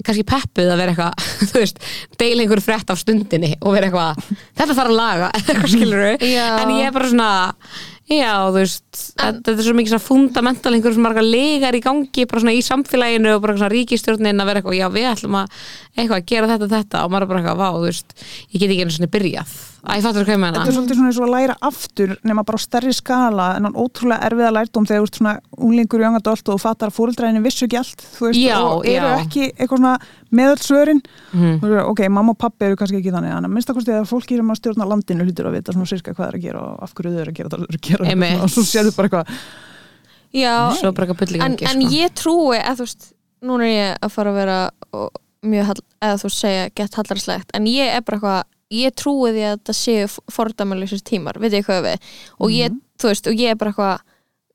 kannski 0.06 0.26
peppuð 0.30 0.70
að 0.70 0.82
vera 0.84 0.94
eitthvað 0.94 1.30
þú 1.52 1.62
veist, 1.64 1.80
deila 2.22 2.44
einhver 2.46 2.62
frétt 2.64 2.92
af 2.94 3.00
stundinni 3.02 3.56
og 3.60 3.74
vera 3.78 3.90
eitthvað, 3.90 4.28
þetta 4.60 4.76
þarf 4.76 4.92
að 4.92 5.00
laga 5.00 5.30
eitthvað 5.40 5.72
skilur 5.74 6.04
Já. 6.22 6.44
en 6.60 6.76
ég 6.78 6.90
er 6.90 6.94
bara 6.96 7.10
svona 7.10 7.32
já, 8.10 8.32
þú 8.50 8.54
veist, 8.56 9.02
þetta 9.22 9.54
er 9.54 9.64
svo 9.66 9.76
mikið 9.78 9.94
svona 9.94 10.06
fundamental 10.06 10.74
einhver 10.74 10.96
svona 10.96 11.08
marga 11.10 11.24
legar 11.26 11.78
í 11.78 11.82
gangi 11.86 12.26
bara 12.30 12.44
svona 12.44 12.56
í 12.58 12.62
samfélaginu 12.66 13.36
og 13.36 13.44
bara 13.46 13.58
svona 13.58 13.74
ríkistjórnin 13.74 14.42
að 14.42 14.50
vera 14.50 14.62
eitthvað, 14.62 14.78
já 14.80 14.88
við 14.94 15.10
ætlum 15.12 15.40
að 15.42 15.60
eitthvað 15.96 16.18
að 16.18 16.30
gera 16.34 16.52
þetta 16.54 16.72
þetta 16.74 17.04
og 17.06 17.14
maður 17.14 17.32
bara 17.32 17.44
eitthvað, 17.44 17.62
vá, 17.62 17.70
þú 17.78 17.86
veist 17.86 18.16
ég 18.54 18.64
get 18.64 18.70
ekki 18.70 18.86
einu 18.86 18.96
svona 18.98 19.14
byrjað 19.18 19.58
ég 19.80 20.04
fattur 20.04 20.26
hvað 20.28 20.36
ég 20.36 20.40
meina 20.42 20.60
Þetta 20.60 20.72
er 20.72 20.76
svolítið 20.76 20.98
svona 21.00 21.10
eins 21.10 21.20
og 21.20 21.26
að 21.26 21.34
læra 21.34 21.56
aftur 21.70 22.12
nema 22.28 22.44
bara 22.48 22.60
á 22.60 22.62
stærri 22.64 22.94
skala 22.96 23.46
en 23.56 23.68
hann 23.68 23.78
ótrúlega 23.80 24.28
erfiða 24.28 24.52
lærdóm 24.56 24.88
þegar 24.90 25.00
þú 25.00 25.08
ert 25.08 25.20
svona 25.20 25.34
unglingur 25.56 26.04
í 26.04 26.08
angadöld 26.10 26.42
og 26.44 26.50
þú 26.50 26.58
fattar 26.64 26.92
að 26.92 26.98
fóreldræðinu 26.98 27.44
vissu 27.46 27.68
ekki 27.68 27.80
allt 27.80 28.04
þú 28.18 28.26
veist, 28.28 28.42
Já, 28.42 28.58
og 28.60 28.84
eru 28.90 29.08
já. 29.08 29.22
ekki 29.22 29.46
eitthvað 29.54 29.80
svona 29.80 29.94
meðöld 30.40 30.66
svörin 30.66 31.02
og 31.04 31.64
þú 31.64 31.72
veist, 31.72 31.88
ok, 31.94 32.04
mamma 32.18 32.36
og 32.36 32.40
pappi 32.44 32.68
eru 32.68 32.80
kannski 32.82 33.00
ekki 33.00 33.14
þannig 33.16 33.38
en 33.38 33.48
að 33.48 33.56
minnst 33.56 33.72
að 33.72 33.80
kosti 33.80 33.96
að 33.96 34.10
fólki 34.12 34.40
sem 34.42 34.52
að 34.52 34.60
stjórna 34.60 34.90
landinu 34.92 35.26
hlutur 35.30 35.50
að 35.50 35.58
vita 35.58 35.76
svona 35.78 35.90
sirka 35.94 36.16
hvað 36.18 36.28
er 36.28 36.38
að 36.40 36.46
gera 36.50 36.66
og 36.66 36.84
af 36.84 36.94
hverju 37.00 37.16
þau 37.16 37.24
eru 37.24 37.32
að 37.34 37.40
gera 37.40 37.54
það 37.56 37.66
eru 37.66 37.80
að 37.80 37.88
gera 37.90 38.12
Einmitt. 38.12 38.44
og 38.44 38.54
svo 38.54 38.66
sérðu 38.68 38.94
bara 38.98 39.10
eitthvað 39.10 39.34
já 40.36 40.54
svo 40.78 40.92
bara 40.94 41.08
eitthvað 41.08 41.34
í 41.34 41.40
en, 41.40 41.58
gangi 41.58 41.72
en 41.72 41.82
sko. 41.88 41.96
ég 41.96 42.16
trúi 42.20 42.60
að 42.60 42.84
þú 42.84 42.88
veist, 42.90 43.10
núna 43.42 43.66
er 43.66 43.74
ég 43.74 44.06
að 44.06 44.14
fara 44.14 44.34
að 44.34 44.40
vera 44.44 44.60
og, 44.92 45.10
mjög, 45.42 45.70
hall, 45.72 45.84
eða 46.04 46.22
þú 46.22 46.32
segja 46.36 46.70
gett 46.76 46.98
hallarslegt, 47.00 47.54
en 47.56 47.70
ég 47.70 47.96
er 47.96 48.04
bara 48.06 48.20
eitthvað 48.20 48.48
ég 48.70 48.96
trúi 48.98 49.34
því 49.34 49.46
að 49.48 49.56
þetta 49.58 49.78
séu 49.78 50.08
fordæmalysir 50.34 51.04
tímar, 51.06 51.40
veit 51.42 51.56
ég 51.58 51.66
hvað 51.68 51.86
við 51.88 52.10
og 52.40 52.56
ég, 52.56 52.76
þú 53.02 53.12
veist, 53.14 53.30
og 53.30 53.40
ég 53.40 53.54
er 53.54 53.60
bara 53.60 53.74
eitthvað 53.74 53.96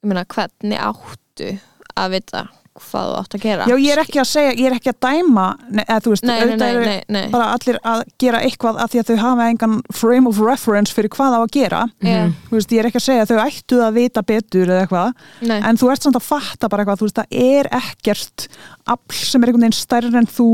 ég 0.05 0.11
meina, 0.13 0.27
hvernig 0.35 0.85
áttu 0.91 1.55
að 1.95 2.15
vita 2.19 2.45
hvað 2.75 3.05
þú 3.07 3.19
átt 3.21 3.35
að 3.37 3.43
gera 3.45 3.67
Já, 3.71 3.75
ég 3.79 3.93
er 3.95 4.01
ekki 4.03 4.19
að 4.19 4.27
segja, 4.27 4.55
ég 4.59 4.67
er 4.67 4.75
ekki 4.75 4.91
að 4.91 4.97
dæma 5.05 5.45
eða, 5.85 5.99
þú 6.03 6.13
veist, 6.15 6.25
Nei, 6.27 6.33
auðvitað 6.41 6.59
nei, 6.65 6.71
eru 6.75 6.87
nei, 6.89 7.03
nei. 7.15 7.27
bara 7.31 7.47
allir 7.55 7.79
að 7.87 8.03
gera 8.25 8.41
eitthvað 8.49 8.81
að 8.83 8.91
því 8.91 9.01
að 9.03 9.11
þau 9.11 9.21
hafa 9.23 9.47
engan 9.53 9.77
frame 9.95 10.31
of 10.31 10.41
reference 10.43 10.97
fyrir 10.97 11.13
hvað 11.15 11.37
á 11.39 11.41
að 11.45 11.53
gera 11.55 11.83
Já. 12.03 12.19
þú 12.49 12.59
veist, 12.59 12.75
ég 12.75 12.83
er 12.83 12.89
ekki 12.91 13.01
að 13.01 13.07
segja 13.07 13.27
að 13.27 13.31
þau 13.31 13.45
ættu 13.45 13.81
að 13.87 13.99
vita 14.01 14.25
betur 14.27 14.73
eða 14.75 14.83
eitthvað, 14.89 15.25
en 15.61 15.81
þú 15.81 15.93
ert 15.95 16.09
samt 16.09 16.19
að 16.19 16.27
fatta 16.27 16.73
bara 16.73 16.83
eitthvað, 16.85 17.03
þú 17.03 17.09
veist, 17.09 17.21
það 17.23 17.39
er 17.47 17.71
ekkert 17.79 18.49
afl 18.97 19.21
sem 19.23 19.39
er 19.45 19.53
einhvern 19.53 19.69
veginn 19.69 19.79
stærri 19.79 20.15
en 20.19 20.33
þú 20.35 20.49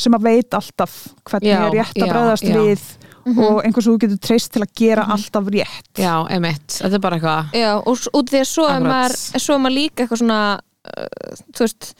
sem 0.00 0.16
að 0.16 0.30
veit 0.30 0.56
alltaf 0.56 0.96
hvernig 1.28 1.52
Já, 1.52 1.60
er 1.60 1.76
rétt 1.76 2.00
að 2.00 2.14
bregðast 2.14 2.48
já. 2.48 2.56
Við 3.26 3.34
Mhm. 3.34 3.44
og 3.50 3.64
einhvers 3.66 3.86
þú 3.90 3.96
getur 4.04 4.20
treyst 4.22 4.52
til 4.54 4.62
að 4.62 4.72
gera 4.78 5.04
alltaf 5.10 5.48
rétt. 5.50 5.88
Já, 5.98 6.14
emitt, 6.30 6.68
þetta 6.78 6.94
er 6.94 7.02
bara 7.02 7.16
eitthvað 7.18 7.58
Já, 7.58 7.72
og 7.82 7.98
út 8.14 8.30
því 8.30 8.40
að 8.40 8.46
svo 8.52 8.68
er 8.70 8.80
maður, 8.86 9.16
svo 9.42 9.54
er 9.54 9.58
maður 9.64 9.76
líka 9.80 10.04
eitthvað 10.06 10.22
svona 10.22 10.40
uh, 10.86 11.42
þú 11.52 11.66
veist 11.66 11.94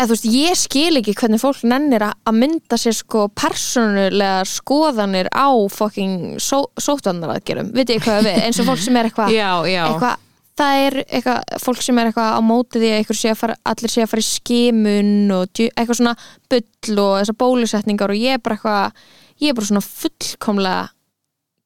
eða 0.00 0.06
þú 0.08 0.14
veist, 0.14 0.28
ég 0.32 0.56
skil 0.56 0.96
ekki 1.00 1.14
hvernig 1.18 1.40
fólk 1.42 1.62
nennir 1.68 2.04
að 2.06 2.14
að 2.30 2.36
mynda 2.40 2.78
sér 2.80 2.94
sko 2.96 3.26
persónulega 3.36 4.46
skoðanir 4.48 5.28
á 5.32 5.48
fucking 5.68 6.38
só, 6.40 6.62
sóttanaraðgerum, 6.80 7.72
veit 7.76 7.92
ég 7.92 8.00
hvað 8.04 8.24
við 8.30 8.38
eins 8.46 8.60
og 8.62 8.68
fólk 8.70 8.80
sem 8.84 8.96
er 8.96 9.10
eitthvað 9.10 9.34
Já, 9.40 9.50
já, 9.68 9.82
eitthvað, 9.90 10.16
það 10.60 10.80
er 10.86 10.98
eitthvað, 11.04 11.56
fólk 11.66 11.82
sem 11.84 11.98
er 12.00 12.10
eitthvað 12.12 12.32
á 12.32 12.40
móti 12.44 12.80
því 12.80 12.92
að 12.94 12.98
einhver 13.02 13.20
sé 13.20 13.32
að 13.34 13.40
fara, 13.42 13.56
allir 13.74 13.92
sé 13.92 14.04
að 14.04 14.12
fara 14.14 14.24
í 14.24 14.28
skimun 14.30 15.12
og 15.36 15.44
djú- 15.56 15.72
eitthvað 15.74 16.00
svona 16.00 16.16
bull 16.52 16.98
og 17.04 17.12
þessar 17.20 17.38
bólusetningar 17.44 18.14
og 18.16 18.20
ég 18.24 18.38
er 18.38 18.44
bara 18.44 18.56
eitthvað 18.56 19.06
ég 19.40 19.50
er 19.52 19.58
bara 19.58 19.66
svona 19.70 19.84
fullkomlega 19.84 20.88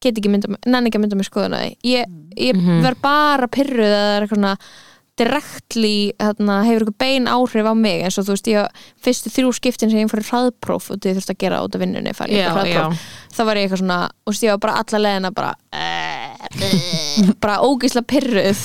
get 0.04 0.18
ekki 0.20 0.28
mynda, 0.34 0.50
nenni 0.68 0.90
ekki 0.90 0.98
að 1.00 1.04
mynda 1.06 1.16
mér 1.16 1.28
skoðun 1.30 1.54
á 1.56 1.60
því. 1.64 1.70
Ég, 1.88 2.16
ég 2.36 2.56
Mhm. 2.58 2.82
verð 2.84 3.00
bara 3.00 3.46
pyrruð 3.48 3.88
að 3.88 4.02
það 4.04 4.16
er 4.16 4.26
eitthvað 4.26 4.36
svona 4.38 4.56
directly 5.16 6.12
hérna, 6.18 6.54
hefur 6.66 6.82
eitthvað 6.84 6.98
bein 6.98 7.28
áhrif 7.30 7.68
á 7.70 7.74
mig 7.78 8.02
eins 8.02 8.18
og 8.18 8.24
þú 8.26 8.34
veist, 8.34 8.48
ég 8.50 8.66
fyrstu 9.00 9.30
þrjú 9.30 9.52
skiptin 9.54 9.90
sem 9.92 10.00
ég 10.00 10.08
í 10.10 10.26
hraðpróf 10.26 10.90
og 10.90 10.98
þið 10.98 11.20
þurfti 11.20 11.34
að 11.36 11.38
gera 11.44 11.60
út 11.62 11.76
af 11.78 11.80
vinnunni 11.84 12.10
í 12.32 12.34
já, 12.34 12.48
eitthvað 12.50 12.58
hraðpróf 12.58 13.04
þá 13.36 13.40
var 13.46 13.54
ég 13.56 13.68
eitthvað 13.68 13.82
svona, 13.84 13.98
og 14.10 14.26
þú 14.26 14.34
veist, 14.34 14.42
ég 14.44 14.50
var 14.50 14.62
bara 14.64 14.76
alla 14.82 15.02
leðina 15.04 15.30
bara 15.34 15.52
bara 17.44 17.60
ógisla 17.62 18.02
pyrruð 18.02 18.64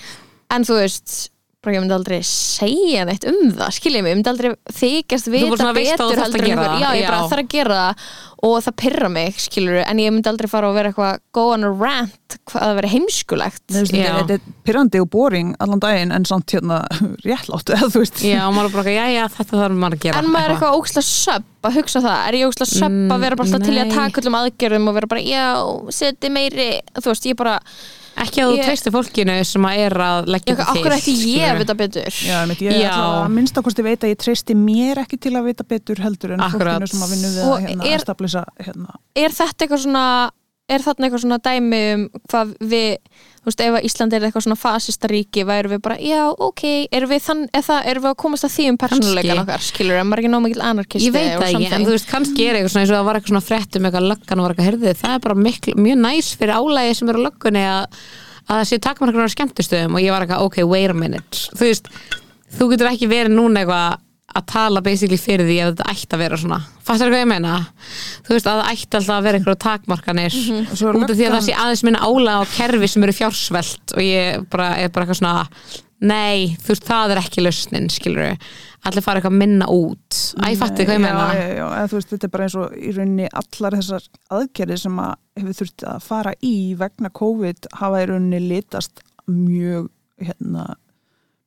en 0.56 0.64
þú 0.64 0.78
veist 0.80 1.30
bara 1.60 1.74
ég 1.76 1.82
myndi 1.84 1.92
aldrei 1.96 2.18
segja 2.24 3.02
neitt 3.04 3.26
um 3.28 3.50
það 3.58 3.74
skiljið 3.76 4.02
mig, 4.06 4.12
ég 4.14 4.18
myndi 4.20 4.30
aldrei 4.32 4.50
þykjast 4.80 5.26
bara 5.28 5.44
vita 5.44 5.66
að 5.68 5.76
betur 5.76 6.04
að 6.06 6.20
heldur 6.24 6.40
en 6.40 6.50
einhver, 6.54 6.74
já, 6.80 6.90
ég 6.96 7.04
bara 7.10 7.18
já. 7.20 7.26
þarf 7.28 7.42
að 7.44 7.50
gera 7.52 7.80
það 7.80 8.04
og 8.48 8.54
það 8.64 8.76
pyrra 8.80 9.08
mig, 9.12 9.34
skiljur 9.44 9.80
en 9.84 9.98
ég 10.00 10.14
myndi 10.16 10.30
aldrei 10.30 10.48
fara 10.48 10.70
og 10.70 10.78
vera 10.78 10.88
eitthvað 10.94 11.18
go 11.36 11.42
on 11.52 11.66
a 11.68 11.72
rant, 11.76 12.36
hvað 12.48 12.64
það 12.64 12.78
veri 12.78 12.90
heimskulegt. 12.94 13.64
Þetta 13.68 14.36
er 14.38 14.46
pyrrandi 14.64 15.02
og 15.04 15.10
boring 15.12 15.50
allan 15.60 15.82
daginn 15.84 16.14
en 16.16 16.24
samt 16.24 16.54
hérna 16.56 16.78
réttlátt 17.28 17.74
eða 17.76 17.90
þú 17.92 18.00
veist. 18.06 18.22
Já, 18.24 18.40
maður 18.48 18.70
er 18.70 18.76
bara, 18.78 18.96
já, 18.96 19.04
já, 19.18 19.22
þetta 19.36 19.60
þarf 19.60 19.76
maður 19.84 19.98
að 19.98 20.06
gera. 20.06 20.22
En 20.24 20.32
maður 20.32 20.48
er 20.48 20.56
eitthvað. 20.56 20.80
ógslag 20.80 21.08
söpp 21.10 21.68
að 21.68 21.76
hugsa 21.82 22.00
það. 22.08 22.18
Er 22.30 22.38
ég 22.40 22.48
ógslag 22.48 22.72
söpp 22.72 22.88
Mm, 22.96 23.12
að 23.12 23.20
vera 23.26 23.36
bara 23.36 23.60
til 23.60 23.76
að 23.76 23.84
nei. 23.90 23.92
taka 24.00 24.20
öllum 24.24 24.40
aðgerðum 24.40 24.88
og 24.88 24.96
vera 24.96 25.08
bara, 25.12 25.20
já, 25.28 25.44
seti 25.92 26.30
meiri 26.32 26.70
Þú 26.96 27.10
veist, 27.12 27.28
ég 27.28 27.36
bara, 27.36 27.58
Ekki 28.20 28.42
að 28.42 28.50
þú 28.50 28.64
treystir 28.66 28.92
fólkinu 28.92 29.34
sem 29.48 29.66
að 29.70 29.78
er 29.86 29.94
að 30.04 30.26
leggja 30.34 30.54
þetta 30.56 30.64
til 30.72 30.80
okkur 30.80 30.94
ætti 30.96 31.14
ég 31.30 31.46
að 31.54 31.60
vita 31.62 31.74
betur 31.78 32.18
Já, 32.26 32.34
einmitt, 32.42 32.60
ég 32.66 32.74
Já. 32.76 32.90
ætla 32.90 33.06
að 33.24 33.30
minnst 33.36 33.56
að 33.60 33.66
kosti 33.68 33.84
veit 33.86 34.04
að 34.04 34.12
ég 34.12 34.18
treysti 34.24 34.56
mér 34.58 35.00
ekki 35.04 35.18
til 35.20 35.32
að 35.38 35.46
vita 35.50 35.64
betur 35.64 36.02
heldur 36.04 36.34
en 36.36 36.40
Akkurat. 36.44 36.74
fólkinu 36.80 36.90
sem 36.90 37.04
að 37.06 37.14
vinna 37.14 37.30
við 37.36 37.46
að 37.46 37.64
hérna, 37.68 37.84
er- 37.86 37.94
er, 37.94 38.04
stablisa 38.04 38.44
hérna. 38.60 38.98
Er 39.14 39.30
þetta 39.38 39.64
eitthvað 39.66 39.82
svona 39.86 40.04
Er 40.70 40.84
þarna 40.84 41.06
eitthvað 41.08 41.22
svona 41.24 41.38
dæmi 41.42 41.80
um 41.94 42.02
hvað 42.30 42.52
við, 42.70 42.92
þú 43.40 43.48
veist, 43.50 43.62
ef 43.64 43.76
að 43.78 43.86
Ísland 43.88 44.14
er 44.14 44.26
eitthvað 44.28 44.44
svona 44.46 44.58
fasista 44.60 45.10
ríki, 45.10 45.44
væru 45.48 45.72
við 45.72 45.80
bara, 45.82 45.96
já, 46.04 46.20
ok, 46.30 46.62
erum 46.94 47.10
við, 47.10 47.22
þann, 47.26 47.42
er 47.56 47.64
það, 47.66 47.88
erum 47.92 48.04
við 48.04 48.10
að 48.12 48.18
komast 48.22 48.46
að 48.46 48.54
því 48.54 48.66
um 48.70 48.78
persónuleikan 48.84 49.30
Kannski. 49.30 49.44
okkar, 49.46 49.66
skilur, 49.66 49.98
en 50.00 50.10
maður 50.10 50.22
ekki 50.22 50.32
nóg 50.34 50.44
mikill 50.46 50.64
anarkisti 50.70 51.08
Ég 51.08 51.16
veit 51.16 51.30
og 51.34 51.42
það 51.42 51.50
ekki, 51.50 51.70
en 51.74 51.86
þú 51.88 51.94
veist, 51.96 52.10
kannski 52.10 52.46
er 52.46 52.58
eitthvað 52.58 52.74
svona 52.74 52.84
eins 52.84 52.92
og 52.92 52.98
það 52.98 53.08
var 53.08 53.20
eitthvað 53.20 53.34
svona 53.34 53.46
fréttum 53.48 53.88
eitthvað 53.88 54.08
löggan 54.12 54.44
var 54.44 54.54
eitthvað 54.54 54.70
herðið, 54.70 55.00
það 55.00 55.16
er 55.16 55.24
bara 55.26 55.38
miklu, 55.48 55.76
mjög 55.88 55.98
næs 56.04 56.30
fyrir 56.40 56.54
álægi 56.60 56.98
sem 57.00 57.12
eru 57.14 57.24
löggunni 57.26 57.64
að, 57.70 57.98
að 58.46 58.60
það 58.60 58.68
sé 58.70 58.80
takmarkar 58.86 59.26
á 59.26 59.34
skemmtustöðum 59.34 59.98
og 59.98 60.04
ég 60.04 60.14
var 60.14 60.26
eitthvað, 60.26 60.46
ok, 60.46 60.60
wait 60.70 60.94
a 60.94 61.00
minute. 61.00 61.42
Þú 61.56 61.66
veist, 61.66 61.90
þú 62.58 62.70
getur 62.74 62.92
ekki 62.92 63.10
verið 63.10 63.34
núna 63.34 63.64
eitthvað 63.64 63.98
að 64.36 64.46
tala 64.52 64.82
basically 64.84 65.18
fyrir 65.20 65.48
því 65.48 65.58
að 65.64 65.72
þetta 65.72 65.92
ætti 65.92 66.16
að 66.16 66.22
vera 66.24 66.38
svona. 66.40 66.58
Fattar 66.86 67.12
hvað 67.12 67.22
ég 67.24 67.30
meina? 67.30 67.58
Þú 68.26 68.36
veist 68.36 68.48
að 68.50 68.62
það 68.62 68.72
ætti 68.72 68.98
alltaf 69.00 69.14
að 69.16 69.28
vera 69.28 69.40
einhverjum 69.40 69.62
takmarkanir 69.66 70.34
svo 70.38 70.90
er 70.90 70.98
út 71.00 71.06
af 71.10 71.16
því 71.18 71.28
að 71.28 71.36
það 71.36 71.46
sé 71.48 71.60
aðeins 71.64 71.84
minna 71.86 72.02
álæg 72.06 72.40
á 72.40 72.52
kerfi 72.54 72.90
sem 72.90 73.06
eru 73.06 73.16
fjársvelt 73.20 73.94
og 73.96 74.02
ég 74.06 74.50
bara, 74.52 74.72
er 74.78 74.92
bara 74.94 75.06
eitthvað 75.06 75.20
svona 75.22 75.46
nei, 76.00 76.56
þú 76.62 76.72
veist, 76.72 76.86
það 76.88 77.14
er 77.14 77.20
ekki 77.20 77.44
lausnin 77.44 77.90
skilur 77.92 78.36
allir 78.88 79.04
fara 79.04 79.20
eitthvað 79.20 79.36
minna 79.36 79.66
út. 79.68 80.18
Æ, 80.40 80.54
ég 80.54 80.60
fatti 80.60 80.86
hvað 80.88 80.96
ég 80.96 81.02
meina? 81.04 81.24
já, 81.36 81.42
já, 81.52 81.64
já, 81.76 81.88
þú 81.90 81.98
veist, 81.98 82.12
þetta 82.14 82.28
er 82.28 82.32
bara 82.32 82.46
eins 82.46 82.56
og 82.56 82.76
í 82.78 82.92
rauninni 82.96 83.26
allar 83.42 83.76
þessar 83.76 84.06
aðgerðir 84.38 84.80
sem 84.80 85.00
að 85.04 85.10
hefur 85.40 85.58
þurft 85.58 85.86
að 85.90 86.06
fara 86.06 86.34
í 86.40 86.54
vegna 86.80 87.12
COVID 87.20 87.70
hafa 87.82 88.00
í 88.00 88.06
rauninni 88.08 88.40
litast 88.46 89.04
mjög 89.28 89.90
hérna, 90.20 90.64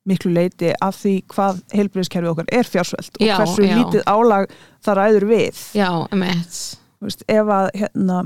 miklu 0.06 0.32
leiti 0.36 0.72
af 0.84 0.96
því 1.00 1.14
hvað 1.32 1.60
heilbriðiskerfið 1.72 2.30
okkar 2.34 2.48
er 2.52 2.64
fjársvelt 2.68 3.20
og 3.20 3.26
hversu 3.38 3.62
já. 3.64 3.76
lítið 3.78 4.02
álag 4.06 4.50
það 4.84 4.98
ræður 5.00 5.28
við 5.30 5.60
Já, 5.74 5.90
emitt 6.12 6.58
ef 7.28 7.46
að 7.58 7.70
hérna 7.74 8.18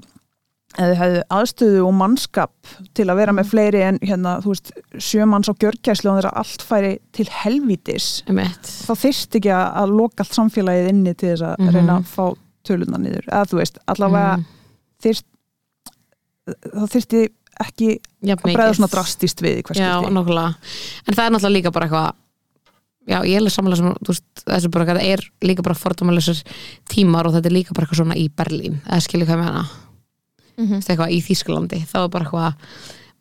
eða 0.79 0.95
hefðu 1.01 1.21
aðstöðu 1.33 1.79
og 1.89 1.95
mannskap 1.97 2.53
til 2.95 3.07
að 3.09 3.17
vera 3.17 3.33
Mm. 3.33 3.39
með 3.41 3.47
fleiri 3.51 3.81
en 3.83 3.99
hérna, 4.03 4.35
þú 4.45 4.53
veist, 4.53 4.73
sjömanns 5.01 5.49
á 5.49 5.55
gjörgæslu 5.59 6.11
og 6.11 6.19
þeirra 6.19 6.33
allt 6.37 6.63
færi 6.63 6.99
til 7.13 7.27
helvítis 7.31 8.23
emitt 8.29 8.63
þá 8.87 8.93
þyrst 8.95 9.35
ekki 9.41 9.51
að 9.55 9.95
loka 9.97 10.23
allt 10.27 10.37
samfélagið 10.37 10.89
inni 10.93 11.15
til 11.17 11.31
þess 11.37 11.43
að 11.43 11.57
Mhm. 11.59 11.75
reyna 11.75 11.99
að 11.99 12.05
fá 12.05 12.37
töluna 12.69 12.99
niður 13.01 13.25
eða 13.33 13.47
þú 13.49 13.57
veist, 13.63 13.79
allavega 13.89 14.37
Mhm. 14.37 14.45
þyrst 15.03 15.25
það 16.75 16.89
þyrsti 16.95 17.23
ekki 17.65 17.89
að 18.29 18.43
bregða 18.45 18.75
svona 18.79 18.91
drastist 18.93 19.43
við 19.43 19.63
Já, 19.77 19.99
nokkulega 20.11 20.55
En 21.09 21.15
það 21.17 21.25
er 21.25 21.33
náttúrulega 21.35 21.57
líka 21.59 21.73
bara 21.75 21.89
eitthvað 21.89 22.15
Já, 23.09 23.23
ég 23.25 23.39
er 23.41 23.49
samanlega 23.49 23.81
sem, 23.81 23.95
þú 24.05 24.13
veist, 24.13 24.25
þessu 24.45 24.69
bara 24.71 24.85
það 24.91 24.99
er 25.09 25.23
líka 25.49 25.63
bara 25.65 25.75
fordómalisar 25.81 26.43
tímar 26.93 27.25
og 27.25 27.33
þetta 27.39 27.49
er 27.49 27.55
líka 27.57 27.73
bara 27.73 27.87
eitthvað 27.87 28.03
svona 28.03 28.17
í 28.21 28.27
Berlín. 28.37 28.75
Eða 28.85 28.99
skilja 29.07 29.25
hvað 29.25 29.39
ég 29.39 29.45
meina? 29.47 29.63
Mhm. 30.59 30.67
Þú 30.69 30.75
veist, 30.77 30.91
eitthvað 30.93 31.15
í 31.17 31.21
Þýskalandi, 31.25 31.79
þá 31.89 31.97
er 32.03 32.09
bara 32.13 32.25
eitthvað 32.27 32.53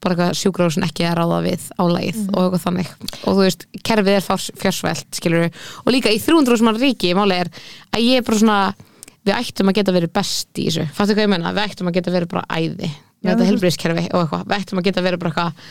bara 0.04 0.14
eitthvað 0.18 0.36
sjúkrahúsin 0.42 0.84
ekki 0.86 1.08
að 1.08 1.16
ráða 1.22 1.40
við 1.48 1.70
álægið 1.80 2.20
Mhm. 2.20 2.36
og 2.36 2.44
eitthvað 2.44 2.66
þannig. 2.68 2.90
Og 3.24 3.32
þú 3.38 3.42
veist, 3.48 3.66
kerfið 3.88 4.14
er 4.18 4.22
fjárs- 4.28 4.52
fjársvelt 4.60 5.08
skilur 5.16 5.46
og 5.48 5.88
líka 5.94 6.12
í 6.12 6.20
300 6.20 6.58
sem 6.58 6.68
ríki 6.68 7.16
máli 7.16 7.40
er 7.40 7.48
að 7.94 8.04
ég 8.04 8.18
er 8.18 8.22
bara 8.28 8.38
svona 8.38 8.76
við 9.26 9.34
ættum 9.40 9.70
að 9.72 9.74
geta 9.80 9.92
verið 9.96 10.12
best 10.14 10.48
í 10.54 10.68
þessu. 10.68 10.86
Fattu 10.92 11.16
hvað 11.16 11.24
ég 11.26 11.30
meina, 11.30 11.54
við 11.56 11.64
ættum 11.72 11.88
að 11.88 11.94
geta 11.94 12.12
verið 12.12 12.28
bara 12.28 12.46
æði. 12.52 12.92
Já, 12.92 13.07
með 13.22 13.32
þetta 13.34 13.52
helbriðskerfi 13.52 14.08
og 14.12 14.24
eitthvað. 14.24 14.44
Við 14.48 14.58
ættum 14.58 14.82
að 14.82 14.90
geta 14.90 15.06
verið 15.06 15.24
bara 15.24 15.32
eitthvað 15.34 15.70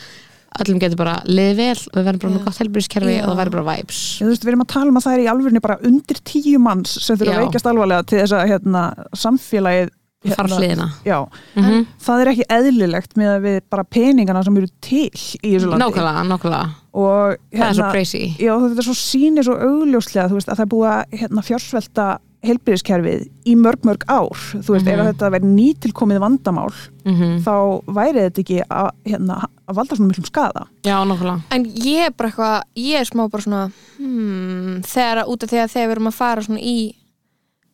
öllum 0.57 0.79
getur 0.81 0.99
bara 0.99 1.17
liðið 1.27 1.59
vel 1.59 1.77
og 1.77 1.97
við 1.97 2.07
verðum 2.07 2.21
bara 2.23 2.33
með 2.33 2.45
gott 2.47 2.61
helbriðskerfi 2.63 3.15
og 3.19 3.27
það 3.27 3.39
verður 3.41 3.57
bara 3.57 3.75
vibes. 3.77 4.01
Já, 4.17 4.23
þú 4.23 4.31
veist, 4.31 4.45
við 4.47 4.51
erum 4.53 4.63
að 4.63 4.71
tala 4.73 4.91
um 4.91 4.99
að 4.99 5.05
það 5.05 5.17
er 5.17 5.23
í 5.23 5.29
alvörinu 5.33 5.61
bara 5.67 5.77
undir 5.89 6.21
tíu 6.31 6.61
manns 6.63 6.95
sem 7.03 7.19
þurfa 7.19 7.33
að 7.33 7.37
Já. 7.37 7.43
veikjast 7.45 7.69
alvarlega 7.71 8.07
til 8.07 8.19
þess 8.23 8.37
að 8.37 8.51
hérna, 8.53 8.83
samfélagið 9.25 9.93
hliðina 10.25 10.87
Já, 11.05 11.19
mm 11.55 11.85
það 12.01 12.21
er 12.21 12.29
ekki 12.31 12.45
eðlilegt 12.49 13.17
með 13.19 13.29
að 13.35 13.43
við 13.45 13.57
bara 13.69 13.83
peningana 13.83 14.41
sem 14.43 14.57
eru 14.57 14.69
til 14.81 15.05
í 15.05 15.51
þessu 15.53 15.69
landi. 15.69 15.83
Nákvæmlega, 15.83 16.23
nákvæmlega. 16.31 16.69
Og 16.97 17.35
það 17.53 17.67
er 17.67 17.75
svo 17.75 17.83
hérna, 17.83 17.91
crazy. 17.91 18.23
já, 18.39 18.53
þetta 18.63 18.81
er 18.81 18.87
svo 18.87 18.95
sýnir 18.97 19.45
svo 19.45 19.57
augljóslega 19.67 20.31
veist, 20.33 20.49
að 20.49 20.57
það 20.57 20.65
er 20.65 20.71
búið 20.73 20.89
að 20.93 21.19
hérna, 21.21 21.43
fjársvelta 21.45 22.07
heilbyrðiskerfið 22.45 23.23
í 23.49 23.55
mörg 23.57 23.81
mörg 23.87 24.03
ár. 24.07 24.29
Þú 24.61 24.73
veist, 24.75 24.87
ef 24.87 24.97
Mhm. 24.99 25.07
þetta 25.09 25.31
verið 25.33 25.53
nýtilkomið 25.57 26.19
vandamál 26.21 26.73
mm 27.05 27.39
þá 27.43 27.53
væri 27.87 28.19
þetta 28.27 28.41
ekki 28.43 28.59
að, 28.69 28.89
hérna, 29.05 29.37
að 29.67 29.75
valda 29.75 29.95
svona 29.95 30.07
miklum 30.11 30.25
skada 30.27 30.67
já, 30.83 30.97
nákvæmlega. 31.05 31.41
En 31.51 31.65
ég 31.65 32.05
er 32.07 32.11
bara 32.11 32.29
eitthvað, 32.29 32.61
ég 32.75 32.99
er 32.99 33.05
smá 33.05 33.29
bara 33.31 33.43
svona 33.43 33.71
hmm, 33.97 34.81
þegar 34.83 35.25
út 35.27 35.43
af 35.43 35.49
því 35.49 35.57
að 35.63 35.71
þegar 35.73 35.87
við 35.87 35.95
erum 35.97 36.07
að 36.11 36.13
fara 36.19 36.41
svona 36.41 36.59
í 36.61 36.77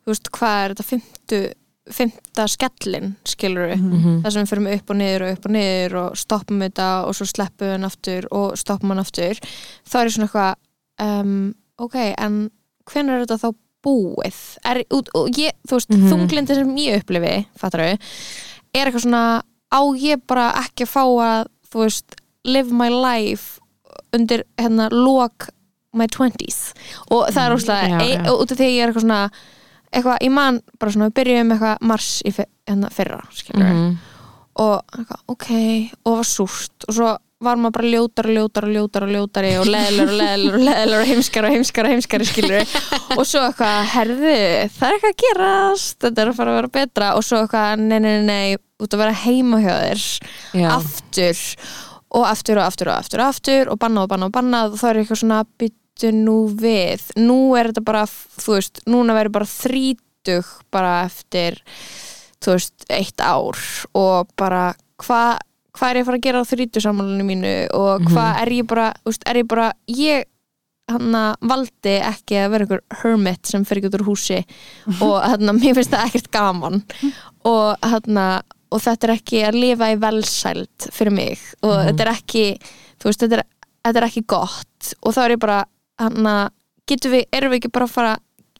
þú 0.04 0.12
veist, 0.12 0.30
hvað 0.30 0.64
er 0.64 0.74
þetta 0.74 0.88
fymtu, 0.92 1.40
fymta 1.90 2.44
skellin 2.48 3.14
skilur 3.24 3.68
við, 3.74 3.80
Mhm. 3.82 4.22
þar 4.24 4.32
sem 4.32 4.44
við 4.44 4.50
fyrir 4.50 4.74
upp 4.78 4.90
og 4.90 4.96
niður 4.96 5.22
og 5.22 5.32
upp 5.38 5.46
og 5.46 5.52
niður 5.52 5.94
og 6.00 6.16
stoppum 6.16 6.58
þetta 6.60 6.88
og 7.06 7.14
svo 7.14 7.26
sleppum 7.26 7.66
við 7.68 7.72
hann 7.72 7.84
aftur 7.90 8.26
og 8.32 8.52
stoppum 8.56 8.88
hann 8.88 8.98
aftur 9.04 9.34
þá 9.84 9.94
er 10.00 10.06
ég 10.06 10.14
svona 10.16 10.28
eitthvað 10.28 10.54
um, 11.00 11.54
ok, 11.78 11.94
en 12.18 12.50
hvenær 12.86 13.20
er 13.20 13.26
þetta 13.26 13.38
þá 13.42 13.54
búið? 13.84 14.38
Er, 14.64 14.82
og 14.90 15.28
ég, 15.38 15.52
þú 15.68 15.78
veist, 15.78 15.90
Mhm. 15.90 16.08
þunglindi 16.10 16.54
sem 16.54 16.76
ég 16.76 17.02
upplifi 17.02 17.46
fattar 17.56 17.80
við, 17.80 17.98
er 18.74 18.86
eitthvað 18.90 19.04
svona 19.06 19.42
á 19.72 19.80
ég 19.98 20.22
bara 20.26 20.52
ekki 20.64 20.84
að 20.86 20.92
fá 20.94 21.04
að 21.04 21.46
þú 21.70 21.82
veist, 21.84 22.14
live 22.44 22.70
my 22.72 22.88
life 22.88 23.60
undir 24.14 24.44
hérna 24.58 24.88
lok 24.92 25.48
my 25.94 26.06
20s 26.06 26.72
og 27.10 27.28
það 27.30 27.44
er 27.46 27.54
óslega, 27.54 27.88
já, 27.88 28.00
e, 28.02 28.16
já. 28.16 28.32
út 28.34 28.50
af 28.52 28.58
því 28.58 28.66
ég 28.70 28.82
er 28.82 28.88
eitthvað 28.92 29.04
svona 29.06 29.30
eitthvað, 29.94 30.18
ég 30.22 30.30
man 30.34 30.60
bara 30.80 30.90
svona, 30.92 31.08
við 31.10 31.14
byrjuðum 31.20 31.52
eitthvað 31.54 31.78
mars 31.82 32.22
í 32.26 32.32
fyr, 32.34 32.46
hérna 32.66 32.90
fyrra, 32.90 33.20
skilur 33.30 33.62
Mhm. 33.64 33.96
og 34.56 34.82
eitthvað, 34.92 35.20
ok, 35.28 35.46
og 36.04 36.10
það 36.12 36.16
var 36.16 36.24
súrt 36.24 36.88
og 36.88 36.94
svo 36.94 37.18
var 37.44 37.60
maður 37.60 37.76
bara 37.76 37.90
ljótar 37.92 38.28
og 38.28 38.36
ljótar 38.38 38.66
og 38.66 38.74
ljótar 38.74 39.06
og 39.06 39.12
ljótari 39.14 39.52
og 39.60 39.68
leðilegur 39.68 40.10
og 40.10 40.18
leðilegur 40.20 40.58
og 40.58 40.64
leðilegur 40.68 41.00
og 41.04 41.10
heimskar 41.10 41.48
og 41.48 41.54
heimskar 41.54 41.88
og 41.88 41.94
heimskar 41.94 42.24
og 43.18 43.24
svo 43.28 43.42
eitthvað, 43.44 43.80
herðu 43.94 44.34
það 44.74 44.86
er 44.88 44.96
eitthvað 44.96 45.10
að 45.10 45.22
gerast, 45.22 45.96
þetta 46.04 46.24
er 46.24 46.30
að 46.30 46.38
fara 46.38 46.52
að 46.52 46.58
vera 46.60 46.72
betra. 46.78 47.10
Og 47.18 47.26
svo 47.26 47.40
eitthvað, 47.42 47.84
nei, 47.84 47.98
nei, 47.98 48.12
nei, 48.18 48.28
nei 48.28 48.84
út 48.84 48.94
að 48.94 49.02
vera 49.04 49.16
heima 49.24 49.60
hjá 49.62 49.72
þér 49.72 50.04
Já. 50.60 50.68
aftur 50.74 51.42
og 52.14 52.28
aftur 52.28 52.60
og 52.60 52.68
aftur 52.68 52.90
og 52.90 52.98
aftur 52.98 53.22
og 53.22 53.32
aftur 53.32 53.72
og 53.72 53.80
bannað 53.82 54.06
og 54.06 54.12
bannað 54.14 54.30
og 54.30 54.36
bannað. 54.38 54.74
Og 54.74 54.82
það 54.82 54.90
er 54.90 55.02
eitthvað 55.02 55.22
svona 55.22 55.42
byttu 55.62 56.14
nú 56.16 56.38
við. 56.60 57.06
Nú 57.20 57.38
er 57.58 57.70
þetta 57.70 57.84
bara, 57.86 58.06
þú 58.08 58.58
veist, 58.58 58.82
núna 58.90 59.16
verður 59.16 59.38
bara 59.38 59.52
þrítug 59.54 60.56
bara 60.74 60.94
eftir 61.06 61.60
þú 62.44 62.56
veist, 62.56 62.86
eitt 62.92 63.24
ár 63.24 63.58
og 63.96 64.30
bara 64.38 64.72
hvað 65.00 65.42
hvað 65.74 65.90
er 65.90 65.98
ég 65.98 66.04
að 66.04 66.08
fara 66.08 66.20
að 66.20 66.26
gera 66.28 66.44
á 66.44 66.50
þrítugsammalinu 66.50 67.26
mínu 67.26 67.52
og 67.74 68.06
hvað 68.10 68.40
er 68.44 68.52
ég 68.54 68.70
bara, 68.70 68.86
veist, 69.06 69.26
er 69.26 69.40
ég 69.40 69.50
bara 69.50 69.72
ég 69.90 70.30
hann 70.92 71.16
valdi 71.48 71.94
ekki 72.04 72.36
að 72.42 72.50
vera 72.52 72.66
einhver 72.66 72.82
hermit 73.00 73.48
sem 73.48 73.62
fer 73.64 73.80
ekki 73.80 73.88
út 73.88 73.96
úr 73.98 74.06
húsi 74.10 74.40
og 75.06 75.14
hann 75.24 75.54
mér 75.56 75.78
finnst 75.78 75.94
það 75.94 76.10
ekkert 76.10 76.30
gaman. 76.34 76.82
Og 77.48 77.88
hann 77.88 78.20
og 78.74 78.82
þetta 78.82 79.08
er 79.08 79.14
ekki 79.14 79.42
að 79.46 79.60
lifa 79.60 79.90
í 79.92 79.98
velsæld 80.02 80.88
fyrir 80.94 81.14
mig 81.14 81.42
og 81.62 81.76
þetta 81.88 82.06
er 82.06 82.12
ekki 82.14 82.44
veist, 83.04 83.20
þetta 83.22 83.40
er, 83.40 83.44
þetta 83.86 84.00
er 84.00 84.08
ekki 84.08 84.24
gott. 84.34 84.94
Og 85.02 85.14
þá 85.16 85.20
er 85.24 85.34
ég 85.36 85.42
bara, 85.42 85.60
getum 86.88 87.14
við, 87.14 87.26
erum 87.34 87.54
við 87.54 87.62
ekki 87.62 87.74
bara 87.74 87.88
að 87.88 87.94
fara 87.94 88.14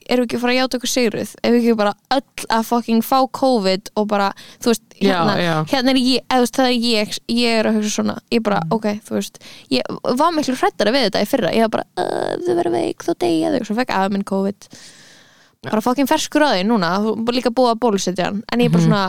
erum 0.08 0.24
við 0.24 0.28
ekki 0.28 0.38
að 0.38 0.42
fara 0.44 0.52
að 0.54 0.58
játa 0.58 0.78
okkur 0.78 0.90
sigruð? 0.92 1.30
Ef 1.40 1.54
við 1.54 1.58
ekki 1.60 1.76
bara 1.78 1.92
öll 2.16 2.46
að 2.56 2.66
fucking 2.70 3.04
fá 3.06 3.16
COVID 3.38 3.90
og 4.00 4.08
bara, 4.10 4.28
þú 4.62 4.72
veist, 4.72 4.84
Já, 4.94 5.10
hérna 5.14 5.36
já. 5.42 5.54
hérna 5.72 5.94
er 5.94 6.00
ég, 6.00 6.24
eða 6.28 6.36
þú 6.38 6.44
veist, 6.44 6.58
það 6.58 6.68
er 6.70 6.86
ég 6.88 7.16
ég 7.34 7.58
er 7.60 7.68
að 7.70 7.78
hugsa 7.78 7.94
svona, 7.96 8.16
ég 8.34 8.44
bara, 8.46 8.60
ok, 8.74 8.86
þú 9.08 9.16
veist 9.18 9.40
ég 9.74 9.98
var 10.20 10.36
miklu 10.36 10.54
hrættara 10.60 10.94
við 10.94 11.08
þetta 11.08 11.24
í 11.24 11.30
fyrra 11.32 11.54
ég 11.56 11.66
var 11.66 11.72
bara, 11.78 11.88
uh, 12.04 12.36
þau 12.44 12.54
verður 12.60 12.76
veik, 12.78 13.04
þá 13.06 13.12
deyja 13.24 13.52
þau 13.56 13.66
svo 13.68 13.78
fekk 13.80 13.94
aða 13.96 14.14
minn 14.14 14.26
COVID. 14.28 14.68
Bara 15.64 15.80
fucking 15.84 16.08
ferskur 16.10 16.44
á 16.44 16.52
því 16.52 16.64
núna, 16.68 16.94
þú 17.02 17.34
líka 17.34 17.52
búið 17.54 17.72
að 17.74 17.82
bólusetja 17.86 18.30
hann, 18.30 18.42
en 18.52 18.64
ég 18.64 18.72
bara 18.72 18.84
svona 18.84 19.04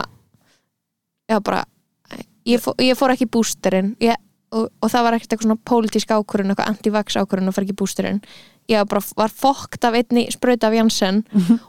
já, 1.30 1.40
bara 1.40 1.64
ég, 2.46 2.62
fó, 2.62 2.72
ég 2.82 2.96
fór 2.98 3.14
ekki 3.14 3.28
bústerinn 3.30 3.94
og, 4.54 4.68
og 4.80 4.90
það 4.92 5.06
var 5.06 5.16
ekkert 5.16 5.34
eitthvað 5.34 5.48
svona 5.48 5.64
pólitísk 5.68 6.12
ákvörun 6.14 6.52
eitthvað 6.54 6.70
anti-vax 6.72 7.18
ákvörun 7.18 7.50
að 7.50 7.56
fara 7.56 7.66
ekki 7.66 7.78
bústerinn 7.80 8.20
ég 8.68 8.88
bara 8.90 9.02
var 9.16 9.32
fokkt 9.32 9.84
af 9.84 9.94
einni 9.94 10.26
sprauta 10.34 10.68
af 10.68 10.74
Janssen 10.74 11.24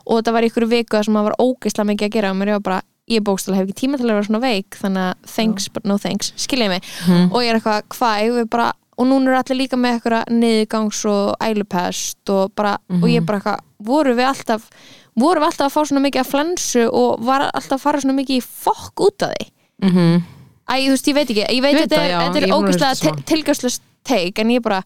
og 0.06 0.18
þetta 0.18 0.34
var 0.34 0.44
í 0.44 0.50
ykkur 0.52 0.68
viku 0.72 1.04
sem 1.04 1.14
það 1.14 1.28
var 1.30 1.38
ógeislega 1.40 1.90
mikið 1.92 2.08
að 2.08 2.16
gera 2.18 2.32
á 2.32 2.36
mér. 2.38 2.54
Var 2.58 2.66
bara, 2.66 2.82
ég 3.08 3.24
bókstala 3.24 3.58
hef 3.58 3.68
ekki 3.68 3.80
tíma 3.86 3.98
til 3.98 4.08
að 4.08 4.14
vera 4.16 4.28
svona 4.28 4.44
veik 4.44 4.78
þannig 4.82 5.04
að 5.08 5.32
thanks 5.36 5.70
but 5.70 5.86
no 5.86 5.98
thanks 5.98 6.34
skiljið 6.36 6.70
mig. 6.70 6.84
Og 7.32 7.42
ég 7.44 7.54
er 7.54 7.60
eitthvað, 7.62 8.36
við 8.38 8.50
bara 8.50 8.74
og 8.98 9.06
núna 9.06 9.30
eru 9.30 9.38
allir 9.38 9.60
líka 9.62 9.78
með 9.78 10.00
eitthvað 10.00 10.32
niðurgangs 10.34 11.04
og 11.06 11.36
ælupest 11.46 12.30
og 12.34 12.54
bara 12.58 12.78
og 12.90 13.10
ég 13.10 13.26
bara 13.26 13.38
eitthvað, 13.38 13.60
voru 13.78 14.16
við 14.18 14.26
alltaf 14.32 14.72
voru 15.18 15.42
við 15.42 15.50
alltaf 15.50 15.68
að 15.68 15.76
fá 15.76 15.82
svona 15.90 16.04
mikið 16.06 16.24
að 16.24 16.32
flensu 16.32 16.88
og 16.94 17.22
var 17.26 17.48
alltaf 17.48 17.78
að 17.78 17.84
fara 17.86 18.02
svona 18.04 18.18
mikið 18.18 18.40
í 18.40 18.46
fokk 18.46 19.06
út 19.08 19.26
af 19.26 19.34
því? 19.34 19.48
Mhm. 19.88 20.24
Æ, 20.68 20.74
þú 20.84 20.90
veist, 20.92 21.08
ég 21.08 21.16
veit 21.16 21.30
ekki, 21.32 21.44
ég 21.48 21.62
veit 21.64 21.76
veit 21.78 21.84
þetta 21.86 22.02
er, 22.02 22.10
já, 22.12 22.20
þetta 22.20 22.38
er 22.38 22.44
er 22.44 22.52
að 22.52 22.98
svona. 23.00 23.22
tilgjörslega 23.24 23.80
teik 24.04 24.40
en 24.40 24.50
ég 24.52 24.62
bara, 24.62 24.82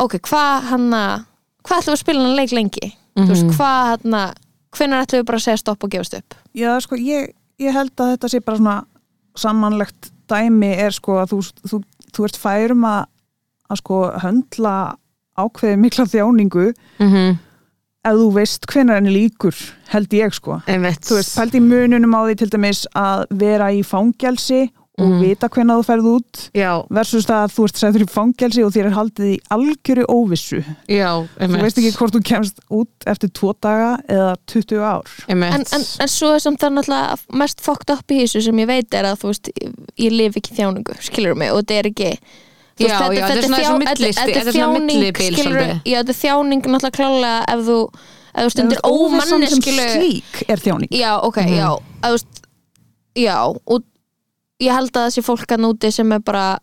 ok, 0.00 0.16
hvað 0.26 0.68
hann 0.70 0.88
að 0.96 1.26
hvað 1.66 1.80
ætlum 1.82 1.92
við 1.92 1.98
að 1.98 2.02
spila 2.04 2.22
hann 2.24 2.36
leik 2.38 2.54
lengi? 2.56 2.92
Þú 3.18 3.26
veist, 3.28 3.44
Mhm. 3.44 3.56
hvað 3.58 3.90
hann 3.90 4.16
að 4.20 4.34
hvenær 4.76 5.04
ætlum 5.04 5.20
við 5.20 5.26
bara 5.26 5.38
að 5.38 5.44
segja 5.44 5.58
stopp 5.58 5.84
og 5.84 5.90
gefast 5.90 6.14
upp? 6.18 6.34
Já, 6.54 6.80
sko, 6.80 6.96
ég, 6.96 7.32
ég 7.60 7.72
held 7.72 7.92
að 7.96 8.16
þetta 8.16 8.28
sé 8.30 8.40
bara 8.44 8.56
svona 8.58 8.84
samanlegt 9.36 10.10
dæmi 10.30 10.72
er 10.78 10.90
sko 10.94 11.18
að 11.22 11.32
þú, 11.34 11.38
þú, 11.68 11.82
þú 12.14 12.24
ert 12.28 12.36
færum 12.40 12.84
að, 12.86 13.06
að 13.70 13.76
sko 13.82 14.00
höndla 14.22 14.74
ákveði 15.38 15.78
mikla 15.78 16.04
þjáningu. 16.10 16.72
Mhm. 17.00 17.38
ef 18.02 18.14
þú 18.16 18.32
veist 18.32 18.64
hvenær 18.66 18.94
henni 18.96 19.10
líkur 19.12 19.54
held 19.92 20.08
ég 20.16 20.32
sko. 20.32 20.62
Þú 20.64 21.16
veist, 21.18 21.34
pældi 21.36 21.58
í 21.60 21.60
mununum 21.60 22.14
á 22.16 22.20
því 22.24 22.36
til 22.40 22.48
dæmis 22.48 22.86
að 22.96 23.26
vera 23.30 23.66
í 23.76 23.82
fangelsi 23.84 24.70
og 25.00 25.08
Mhm. 25.08 25.20
vita 25.22 25.48
hvenær 25.48 25.80
þú 25.80 25.84
ferð 25.88 26.06
út 26.10 26.50
Já, 26.54 26.72
versus 26.90 27.24
það 27.24 27.44
að 27.46 27.54
þú 27.56 27.64
ert 27.64 27.80
sæður 27.80 28.04
í 28.04 28.08
fangelsi 28.10 28.64
og 28.66 28.72
þér 28.74 28.86
er 28.90 28.96
haldið 28.98 29.28
í 29.32 29.38
algjöru 29.50 30.04
óvissu. 30.08 30.60
Já, 30.88 31.10
þú 31.40 31.60
veist 31.62 31.78
ekki 31.80 31.92
hvort 31.96 32.12
þú 32.14 32.22
kemst 32.30 32.60
út 32.70 33.06
eftir 33.06 33.30
tvo 33.32 33.54
daga 33.60 33.98
eða 34.08 34.36
20 34.46 34.78
ár. 34.84 35.02
En, 35.28 35.42
en, 35.42 35.64
en 35.72 36.08
svo 36.08 36.34
er 36.34 36.38
samt 36.44 36.60
það 36.60 36.76
náttúrulega 36.76 37.18
mest 37.32 37.60
fokkt 37.64 37.90
upp 37.90 38.06
í 38.12 38.20
þessu 38.22 38.42
sem 38.42 38.56
ég 38.62 38.66
veit 38.66 38.94
er 38.94 39.04
að 39.04 39.18
þú 39.24 39.32
veist, 39.32 39.50
ég, 39.56 39.74
ég 39.98 40.12
lifi 40.12 40.40
ekki 40.40 40.54
þjáningu 40.60 41.00
skilur 41.00 41.34
mig 41.36 41.50
og 41.50 41.62
þetta 41.64 41.78
er 41.80 41.90
ekki 41.90 42.12
þú 42.80 42.86
Já, 42.88 42.96
já, 43.12 43.26
þetta 43.28 43.36
er 43.36 43.42
svona 43.44 43.78
millistig- 43.78 44.34
þetta 44.34 44.46
er 44.46 44.52
svona 44.52 44.78
svolítið. 44.80 45.82
já, 45.84 45.98
þetta 46.00 46.14
er 46.14 46.20
þjáning 46.24 46.62
náttúrulega 46.64 46.96
klálega 46.96 47.44
ef 47.48 47.60
þú, 47.66 47.78
ef 48.34 48.44
þú 48.44 48.50
stundir 48.54 48.80
óvissan 48.84 49.48
sem 49.48 49.60
slík 49.60 50.44
er 50.48 50.56
þjáning. 50.56 50.88
Já, 50.90 51.20
ok, 51.22 51.36
Mhm. 51.36 51.56
já 51.56 51.68
að, 52.02 52.08
þú 52.08 52.12
veist, 52.12 52.26
Já, 53.18 53.42
og 53.66 53.82
ég 54.60 54.72
held 54.74 54.90
að 54.96 55.06
þessi 55.08 55.22
fólk 55.26 55.52
að 55.56 55.62
núti 55.64 55.90
sem 55.92 56.12
er 56.12 56.20
bara 56.24 56.58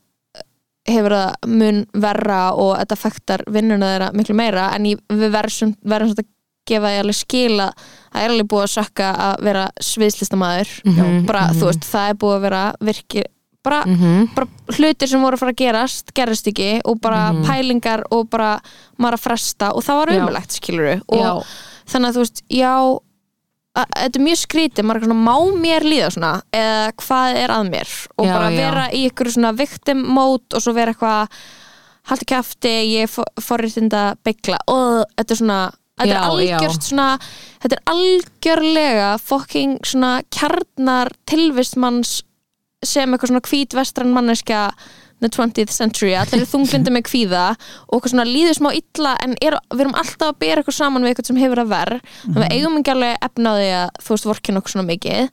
hefur 0.88 1.12
það 1.12 1.48
mun 1.52 1.80
verra 2.00 2.41
og 2.56 2.78
þetta 2.80 2.95
fektar 3.02 3.43
vinnuna 3.52 3.89
þeirra 3.91 4.12
miklu 4.16 4.36
meira 4.39 4.70
en 4.76 4.86
ég, 4.88 5.00
við 5.12 5.32
verðum, 5.34 5.74
verðum 5.84 6.14
svona 6.14 6.24
að 6.24 6.34
gefa 6.68 6.91
því 6.91 7.00
alveg 7.02 7.18
skila 7.18 7.66
það 7.78 8.22
er 8.24 8.34
alveg 8.34 8.48
búið 8.52 8.64
að 8.68 8.72
sökka 8.76 9.10
að 9.26 9.34
vera 9.48 9.66
sviðslistamæður 9.84 10.72
Mhm, 10.86 11.26
bara, 11.28 11.41
mhm. 11.48 11.58
þú 11.60 11.66
veist, 11.72 11.88
það 11.91 12.10
er 12.10 12.16
búið 12.24 12.36
að 12.38 12.41
vera 12.48 12.64
virki, 12.82 13.24
bara, 13.64 13.82
Mhm. 13.86 14.30
bara 14.36 14.48
hlutir 14.78 15.08
sem 15.08 15.22
voru 15.22 15.36
að 15.36 15.39
fara 15.39 15.52
að 15.52 15.62
gerast, 15.64 16.14
gerist 16.14 16.48
ekki 16.48 16.82
og 16.86 17.02
bara 17.02 17.34
Mhm. 17.34 17.43
pælingar 17.45 18.04
og 18.12 18.30
bara 18.30 18.62
maður 19.00 19.14
að 19.18 19.26
fresta 19.28 19.74
og 19.76 19.84
það 19.84 19.98
var 20.06 20.08
Já. 20.14 20.22
umulegt 20.22 20.52
skilur 20.52 21.02
og 21.10 21.20
Já, 21.20 21.43
þannig 21.88 22.08
að 22.10 22.16
þú 22.16 22.24
veist, 22.24 22.41
já 22.50 22.74
að, 22.80 23.00
þetta 23.86 24.19
er 24.19 24.25
mjög 24.25 24.39
skrítið, 24.41 24.86
maður 24.88 24.99
er 25.01 25.07
svona 25.07 25.25
má 25.28 25.59
mér 25.61 25.86
líða 25.88 26.11
svona, 26.15 26.34
eða 26.55 26.91
hvað 27.03 27.39
er 27.43 27.53
að 27.55 27.71
mér 27.71 27.95
og 28.17 28.28
Já, 28.28 28.34
bara 28.34 28.51
já. 28.51 28.57
vera 28.59 28.86
í 28.91 29.01
ykkur 29.09 29.32
svona 29.34 29.53
victim 29.57 30.03
mode 30.17 30.57
og 30.57 30.63
svo 30.63 30.73
vera 30.78 30.93
eitthvað 30.95 31.41
haldi 32.07 32.30
kæfti, 32.32 32.71
ég 32.93 33.09
er 33.09 33.41
forriðinda 33.43 34.03
byggla 34.23 34.61
og 34.71 35.03
þetta 35.17 35.36
er 35.36 35.41
svona 35.41 35.59
þetta 35.97 36.13
Já, 36.13 36.17
er 36.17 36.30
algjört 36.30 36.80
já. 36.80 36.88
svona 36.91 37.07
þetta 37.63 37.75
er 37.80 37.84
algjörlega 37.93 39.09
fucking 39.23 39.78
svona 39.86 40.13
kjarnar 40.34 41.11
tilvistmanns 41.28 42.21
sem 42.86 43.09
eitthvað 43.11 43.34
svona 43.34 43.45
hvít 43.49 43.73
vestran 43.75 44.13
manneskja 44.13 44.67
the 45.24 45.30
20th 45.34 45.74
century, 45.74 46.11
allir 46.13 46.43
er 46.43 46.49
þunglindi 46.49 46.91
með 46.93 47.05
kvíða 47.09 47.43
og 47.55 47.95
eitthvað 47.97 48.11
svona 48.13 48.26
líður 48.30 48.57
smá 48.59 48.68
illa 48.78 49.13
en 49.26 49.34
er, 49.41 49.55
við 49.74 49.86
erum 49.86 49.95
alltaf 49.97 50.28
að 50.30 50.39
bera 50.43 50.61
eitthvað 50.61 50.78
saman 50.78 51.05
við 51.05 51.13
eitthvað 51.13 51.30
sem 51.32 51.39
hefur 51.41 51.61
að 51.63 51.72
verð 51.74 52.01
þannig 52.26 52.38
að 52.38 52.43
við 52.43 52.57
eigum 52.57 52.78
ekki 52.82 52.93
alveg 52.93 53.24
efna 53.30 53.53
á 53.53 53.55
því 53.57 53.70
að 53.80 53.88
þú 54.05 54.13
veist 54.13 54.28
vorkinn 54.30 54.61
okkur 54.61 54.76
svona 54.76 54.88
mikið 54.91 55.24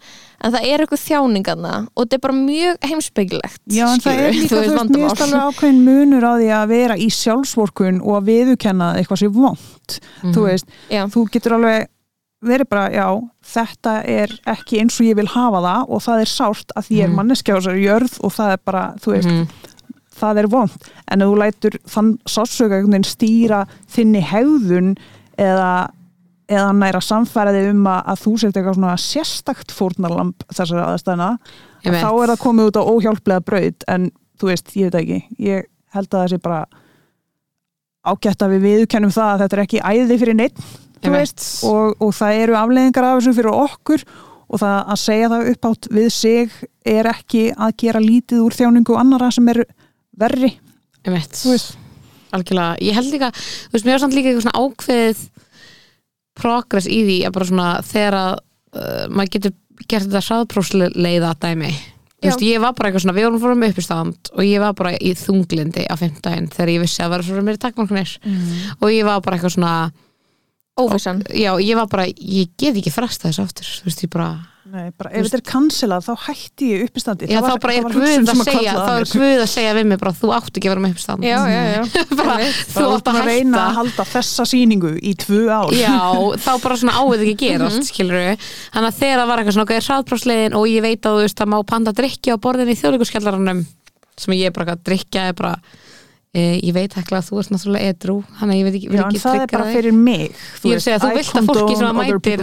en 0.45 0.55
það 0.55 0.69
er 0.71 0.85
eitthvað 0.85 1.03
þjáningarna 1.05 1.75
og 1.85 2.01
þetta 2.05 2.17
er 2.19 2.25
bara 2.25 2.39
mjög 2.41 2.89
heimsbyggilegt 2.91 3.61
Já, 3.77 3.85
en 3.91 4.05
það 4.05 4.21
er 4.25 4.37
líka, 4.39 4.51
þú 4.51 4.61
veist, 4.65 4.95
finnst 4.95 5.25
alveg 5.27 5.49
ákveðin 5.51 5.83
munur 5.85 6.29
á 6.29 6.33
því 6.41 6.51
að 6.59 6.73
vera 6.75 6.97
í 7.01 7.09
sjálfsvorkun 7.21 8.01
og 8.05 8.19
að 8.21 8.31
viðukenna 8.33 8.93
eitthvað 9.01 9.23
sér 9.25 9.35
vond 9.37 9.99
þú 10.35 10.47
veist, 10.49 10.73
Já. 10.93 11.05
þú 11.13 11.27
getur 11.33 11.59
alveg 11.59 11.91
verið 12.45 12.69
bara, 12.69 12.89
já, 12.93 13.07
þetta 13.55 13.93
er 14.05 14.33
ekki 14.53 14.83
eins 14.83 14.99
og 15.01 15.07
ég 15.09 15.17
vil 15.17 15.31
hafa 15.33 15.63
það 15.65 15.93
og 15.97 16.03
það 16.05 16.25
er 16.25 16.31
sárt 16.33 16.75
að 16.77 16.91
ég 16.93 17.07
er 17.07 17.15
manneskja 17.15 17.57
á 17.57 17.59
þessari 17.61 17.87
jörð 17.87 18.19
og 18.21 18.35
það 18.37 18.53
er 18.57 18.61
bara, 18.69 18.83
þú 19.01 19.15
veist 19.15 19.73
það 20.25 20.41
er 20.43 20.49
vond, 20.53 20.89
en 21.13 21.27
þú 21.27 21.37
lætur 21.43 21.77
þann 21.91 22.15
veginn 22.25 23.07
stýra 23.09 23.65
þinni 23.95 24.25
hegðun 24.33 24.97
eða 25.41 25.75
eða 26.51 26.73
næra 26.77 27.01
samfæraði 27.01 27.69
um 27.73 27.87
að, 27.89 28.01
að 28.13 28.23
þú 28.25 28.33
sért 28.41 28.59
eitthvað 28.59 28.77
svona 28.79 28.97
sérstakt 29.01 29.73
fórnarlamb 29.75 30.45
þessari 30.51 30.83
aðstæðna 30.85 31.29
Einmitt. 31.85 32.03
þá 32.03 32.11
er 32.11 32.33
það 32.33 32.43
komið 32.43 32.71
út 32.71 32.81
á 32.81 32.83
óhjálplega 32.85 33.45
braut. 33.49 33.87
En 33.89 34.09
þú 34.41 34.51
veist, 34.51 34.75
ég 34.77 34.91
veit 34.91 34.99
ekki. 35.01 35.21
Ég 35.41 35.69
held 35.95 36.11
að 36.11 36.19
það 36.19 36.33
sé 36.33 36.41
bara 36.45 36.61
ágætt 38.05 38.45
að 38.45 38.55
við 38.57 38.67
viðkennum 38.69 39.15
það 39.15 39.31
að 39.31 39.45
þetta 39.45 39.57
er 39.57 39.65
ekki 39.65 39.85
æði 39.85 40.21
fyrir 40.21 40.39
neitt 40.41 40.65
veist, 41.05 41.43
og, 41.69 41.97
og 42.01 42.15
það 42.17 42.43
eru 42.43 42.57
afleðingar 42.57 43.09
af 43.09 43.19
þessu 43.19 43.37
fyrir 43.39 43.59
okkur. 43.65 44.07
Og 44.55 44.61
það 44.61 44.77
að 44.93 45.01
segja 45.01 45.31
það 45.33 45.51
uppátt 45.55 45.87
við 45.91 46.11
sig 46.13 46.59
er 46.87 47.09
ekki 47.09 47.47
að 47.57 47.77
gera 47.81 48.05
lítið 48.05 48.45
úr 48.45 48.55
þjáningu 48.55 48.99
annara 49.01 49.31
sem 49.33 49.49
er 49.51 49.63
verri. 50.21 50.53
Algjörlega, 52.35 52.77
ég 52.83 52.97
held 52.99 53.11
líka 53.15 53.31
þú 53.37 53.75
veist, 53.77 53.87
mér 53.87 53.95
var 53.95 54.03
samt 54.05 54.17
líka 54.17 54.31
eitthvað 54.31 54.47
svona 54.47 54.63
ákveðið 54.65 55.25
progress 56.35 56.87
í 56.91 57.01
því 57.07 57.19
að 57.29 57.35
bara 57.37 57.49
svona 57.51 57.67
þegar 57.87 58.17
að 58.21 58.33
uh, 58.35 59.05
maður 59.15 59.35
getur 59.37 59.53
gert 59.91 60.07
þetta 60.09 60.23
hraðprósleiða 60.29 61.35
dæmi. 61.43 61.73
Þú 62.25 62.31
veist, 62.31 62.43
ég 62.47 62.63
var 62.63 62.73
bara 62.75 62.89
eitthvað 62.89 63.05
svona, 63.05 63.15
við 63.19 63.27
vorum 63.29 63.43
fórum 63.43 63.65
upp 63.69 63.79
í 63.79 63.85
stand 63.85 64.31
og 64.33 64.43
ég 64.49 64.63
var 64.63 64.75
bara 64.79 64.95
í 64.97 65.11
þunglindi 65.19 65.85
á 65.87 65.95
fimmtudaginn 66.01 66.49
þegar 66.55 66.73
ég 66.73 66.83
vissi 66.87 67.03
að 67.05 67.13
vera 67.15 67.27
svona 67.27 67.45
mér 67.45 67.59
takmarknir 67.61 68.15
og 68.81 68.89
ég 68.95 69.05
var 69.05 69.21
bara 69.21 69.37
eitthvað 69.37 69.55
svona 69.59 69.75
óvissan. 70.81 71.23
Já, 71.31 71.53
ég 71.63 71.79
var 71.79 71.87
bara, 71.91 72.09
ég 72.09 72.51
get 72.59 72.75
ekki 72.75 72.93
fresta 72.95 73.29
þessu 73.31 73.47
aftur, 73.47 73.71
þú 73.79 73.89
veist, 73.91 74.05
ég 74.07 74.13
bara 74.15 74.33
Nei, 74.75 74.89
bara, 74.97 75.11
ef 75.13 75.27
þetta 75.29 75.37
er 75.37 75.43
cancelað 75.45 76.07
þá 76.07 76.23
hætti 76.25 76.69
ég 76.73 76.83
uppistandi 76.89 77.27
já, 77.29 77.37
Það 77.37 77.45
þá 77.45 77.51
var- 77.53 77.61
bara 77.63 77.75
það 77.75 77.85
er 77.85 77.93
Guð 77.95 78.07
hugsun 78.09 78.31
að 78.33 78.49
segja 78.49 78.73
þá 78.73 78.89
að 78.89 78.97
er. 78.97 79.11
Guð 79.13 79.43
að 79.45 79.51
segja 79.53 79.75
við 79.77 79.85
mig 79.91 80.01
bara, 80.01 80.13
þú 80.19 80.31
átt 80.35 80.59
ekki 80.59 80.65
að 80.65 80.73
vera 80.73 80.83
með 80.85 80.95
uppstand 80.95 81.27
já, 81.29 81.37
já, 81.53 81.61
já. 81.69 81.83
Bara, 82.21 82.37
þú 82.73 82.87
átt 82.95 83.11
að 83.13 83.19
reyna 83.29 83.61
að 83.61 83.77
halda 83.79 84.07
þessa 84.15 84.47
sýningu 84.49 84.95
í 84.97 85.13
tvö 85.21 85.43
ár. 85.53 85.77
Já, 85.77 86.01
þá 86.47 86.51
bara 86.65 86.79
svona 86.81 86.97
áið 86.97 87.27
ekki 87.27 87.37
gerast 87.45 87.93
mm 87.93 88.09
-hmm. 88.09 88.49
þannig 88.73 88.89
að 88.89 88.99
þegar 88.99 89.19
það 89.21 89.29
var 89.29 89.39
eitthvað 89.39 89.57
svona 89.59 89.69
ok, 89.69 89.75
hraðprófslegin 89.85 90.57
og 90.59 90.67
ég 90.73 90.83
veit 90.83 91.03
að 91.05 91.13
þú 91.15 91.23
veist 91.29 91.41
að 91.45 91.53
má 91.53 91.59
panta 91.63 91.93
drikja 91.93 92.35
á 92.35 92.43
borðinni 92.43 92.73
í 92.73 92.81
þjóðleikurskjallaranum 92.81 93.67
sem 94.17 94.35
ég 94.35 94.47
er 94.49 94.53
bara 94.57 94.73
að 94.73 94.85
drikja 94.89 95.29
er 95.29 95.35
bara 95.37 95.55
ég 96.35 96.73
veit 96.75 96.97
ekki 96.99 97.15
að 97.15 97.27
þú 97.29 97.41
ert 97.41 97.51
náttúrulega 97.55 97.91
edru 97.95 98.15
þannig 98.41 98.55
að 98.55 98.59
ég 98.59 98.65
veit 98.67 98.77
ekki, 98.79 98.89
Já, 98.91 99.03
ekki 99.05 99.21
það 99.23 99.37
er 99.41 99.53
bara 99.53 99.67
fyrir 99.71 99.95
mig 99.95 100.25
Ég 100.65 100.73
vil 100.73 100.81
segja, 100.83 101.01
þú 101.03 101.11
I 101.11 101.19
vilt 101.19 101.37
að 101.39 101.51
fólki 101.51 101.77
sem 101.79 101.87
að 101.87 101.99
mætir 102.01 102.43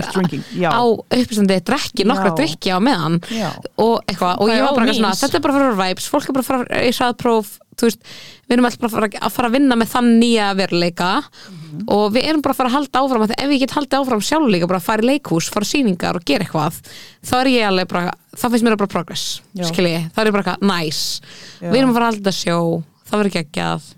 á 0.72 0.84
uppstandi 1.22 1.58
drekki 1.68 2.06
nokkra 2.08 2.30
Já. 2.32 2.36
drikja 2.40 2.78
á 2.78 2.80
meðan. 2.84 3.18
Já, 3.32 3.50
og 3.82 3.98
eitthvað, 4.08 4.38
og 4.40 4.52
ég 4.54 4.64
var 4.64 4.78
bara 4.80 4.96
svona, 4.96 5.12
þetta 5.20 5.38
er 5.40 5.44
bara 5.44 5.58
fyrir 5.58 5.82
vibes, 5.82 6.08
fólk 6.12 6.30
er 6.30 6.38
bara 6.38 6.46
að 6.46 6.52
fara 6.52 6.86
í 6.86 6.94
hraðpróf, 6.96 7.52
þú 7.82 7.90
veist 7.90 8.08
við 8.48 8.56
erum 8.56 8.68
alltaf 8.68 8.82
bara 8.82 8.92
að 8.92 8.96
fara, 8.96 9.10
að 9.28 9.36
fara 9.36 9.50
að 9.52 9.56
vinna 9.58 9.78
með 9.80 9.92
þann 9.94 10.10
nýja 10.22 10.48
veruleika. 10.60 11.12
Mhm. 11.72 11.84
og 11.88 12.12
við 12.16 12.26
erum 12.28 12.42
bara 12.44 12.54
að 12.54 12.60
fara 12.60 12.70
að 12.70 12.76
halda 12.76 13.02
áfram, 13.02 13.28
því 13.28 13.36
ef 13.40 13.52
ég 13.52 13.60
get 13.64 13.76
haldið 13.76 14.00
áfram 14.02 14.24
sjálf 14.28 14.50
líka, 14.52 14.68
bara 14.68 14.80
að 14.82 14.88
fara 14.90 15.02
í 15.02 15.08
leikhús, 15.08 15.50
fara 15.52 15.68
í 15.68 15.72
sýningar 15.72 16.16
og 16.20 16.26
gera 16.28 16.44
eitthvað, 16.46 16.80
þá 17.24 17.34
er 17.40 17.48
ég 17.48 17.68
alveg 17.70 17.88
bara 17.88 18.12
þá 18.36 18.46
finnst 18.50 18.64
mér 18.66 18.76
það 18.76 18.82
bara 18.84 18.92
progress, 18.96 19.26
skilji 19.56 20.02
þá 20.12 20.20
er 20.20 20.28
ég 20.28 20.36
bara 20.36 20.44
eitthvað, 20.44 20.66
nice, 20.68 21.22
við 21.62 21.80
erum 21.80 21.94
að 21.94 21.98
fara 22.00 22.10
að 22.10 22.12
halda 22.12 22.34
sjó, 22.36 22.58
það 23.12 23.22
verður 23.24 23.36
geggjað. 23.38 23.90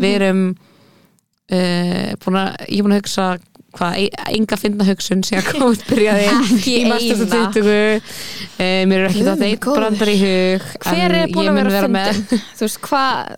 Við 0.00 0.16
erum 0.20 0.42
uh, 0.50 2.10
búin 2.24 2.40
að, 2.40 2.50
ég 2.68 2.80
er 2.80 2.84
búin 2.86 2.94
að 2.96 3.00
hugsa 3.02 3.28
hvað, 3.70 3.96
enga 4.34 4.56
finna 4.58 4.86
hugsun 4.88 5.20
sem 5.26 5.38
að 5.40 5.48
COVID 5.54 5.82
byrjaði 5.90 6.24
Ekki 6.34 6.72
í 6.74 6.84
masters 6.90 7.20
eina. 7.22 7.42
20 7.54 7.68
uh, 7.70 8.62
mér 8.90 8.96
er 8.96 9.08
ekki 9.10 9.26
þetta 9.28 9.50
góður. 9.62 9.78
brandar 9.78 10.10
í 10.10 10.16
hug 10.24 10.64
hver 10.86 11.16
er 11.20 11.34
búin 11.34 11.44
ég 11.46 11.52
að 11.52 11.58
mun 11.60 11.70
vera 11.76 11.90
með- 11.94 12.22
þú 12.58 12.66
veist, 12.66 12.80
hvað 12.86 13.34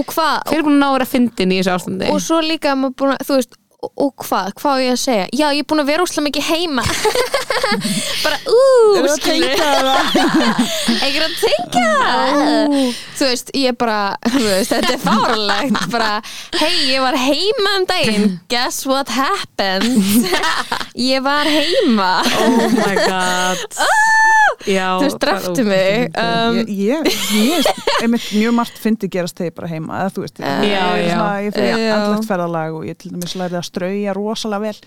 og 0.00 0.14
hvað 0.14 0.36
hver 0.48 0.58
er 0.60 0.64
búin 0.68 0.76
að 0.78 0.80
ná 0.80 0.88
að 0.90 0.96
vera 0.98 1.08
fyndin 1.14 1.52
í 1.56 1.60
þessu 1.60 1.74
ástandi? 1.76 2.08
Og 2.14 2.22
svo 2.24 2.40
líka 2.44 2.72
að, 2.76 2.86
þú 3.28 3.36
veist 3.40 3.58
og, 3.80 4.10
hvað, 4.24 4.50
hvað 4.60 4.76
á 4.76 4.82
ég 4.84 4.92
að 4.94 5.00
segja? 5.00 5.26
Já, 5.32 5.46
ég 5.56 5.62
er 5.62 5.68
búin 5.70 5.80
að 5.82 5.88
vera 5.90 6.04
úslega 6.04 6.24
mikið 6.26 6.44
heima. 6.50 6.84
Bara, 8.24 8.38
ú, 8.44 8.58
Erum 8.98 9.06
við 9.06 9.10
að 9.10 9.20
skilur. 9.20 9.46
tengja 9.46 9.70
það? 9.80 9.98
einhver 11.04 11.24
að 11.24 11.34
tengja 11.40 11.92
þú 13.20 13.28
veist, 13.30 13.52
ég 13.56 13.76
bara 13.80 13.98
þú 14.26 14.42
veist, 14.44 14.72
þetta 14.74 14.92
er 14.96 15.02
fárlegt 15.04 15.86
bara, 15.92 16.10
hei, 16.60 16.72
ég 16.90 17.00
var 17.04 17.16
heima 17.20 17.74
um 17.80 17.86
daginn. 17.88 18.38
Guess 18.52 18.84
what 18.90 19.08
happened? 19.14 20.28
Ég 21.00 21.22
var 21.24 21.46
heima. 21.48 22.10
Oh 22.42 22.66
my 22.74 22.94
god. 22.98 23.60
Já, 23.78 23.86
þú 25.00 25.06
veist, 25.06 25.18
dreftu 25.22 25.64
mig 25.68 26.18
um, 26.20 26.58
Ég, 26.68 27.08
ég, 27.38 27.70
ég 28.04 28.12
mjög 28.12 28.52
margt 28.58 28.76
fyndi 28.82 29.08
gerast 29.12 29.38
þegar 29.38 29.50
ég 29.52 29.56
bara 29.56 29.70
heima 29.72 30.02
eða 30.02 30.12
þú 30.16 30.24
veist, 30.26 30.42
ég, 30.42 30.66
Já, 30.68 30.84
ég, 31.00 31.06
já. 31.06 31.14
svona, 31.16 31.30
ég 31.46 31.56
fyrir 31.56 31.80
Já. 31.86 31.94
andlegt 31.96 32.28
ferðalag 32.28 32.76
og 32.76 32.86
ég 32.90 32.98
til 33.00 33.12
dæmis 33.14 33.36
lærði 33.40 33.60
að 33.62 33.66
strauja 33.70 34.16
rosalega 34.16 34.60
vel 34.66 34.78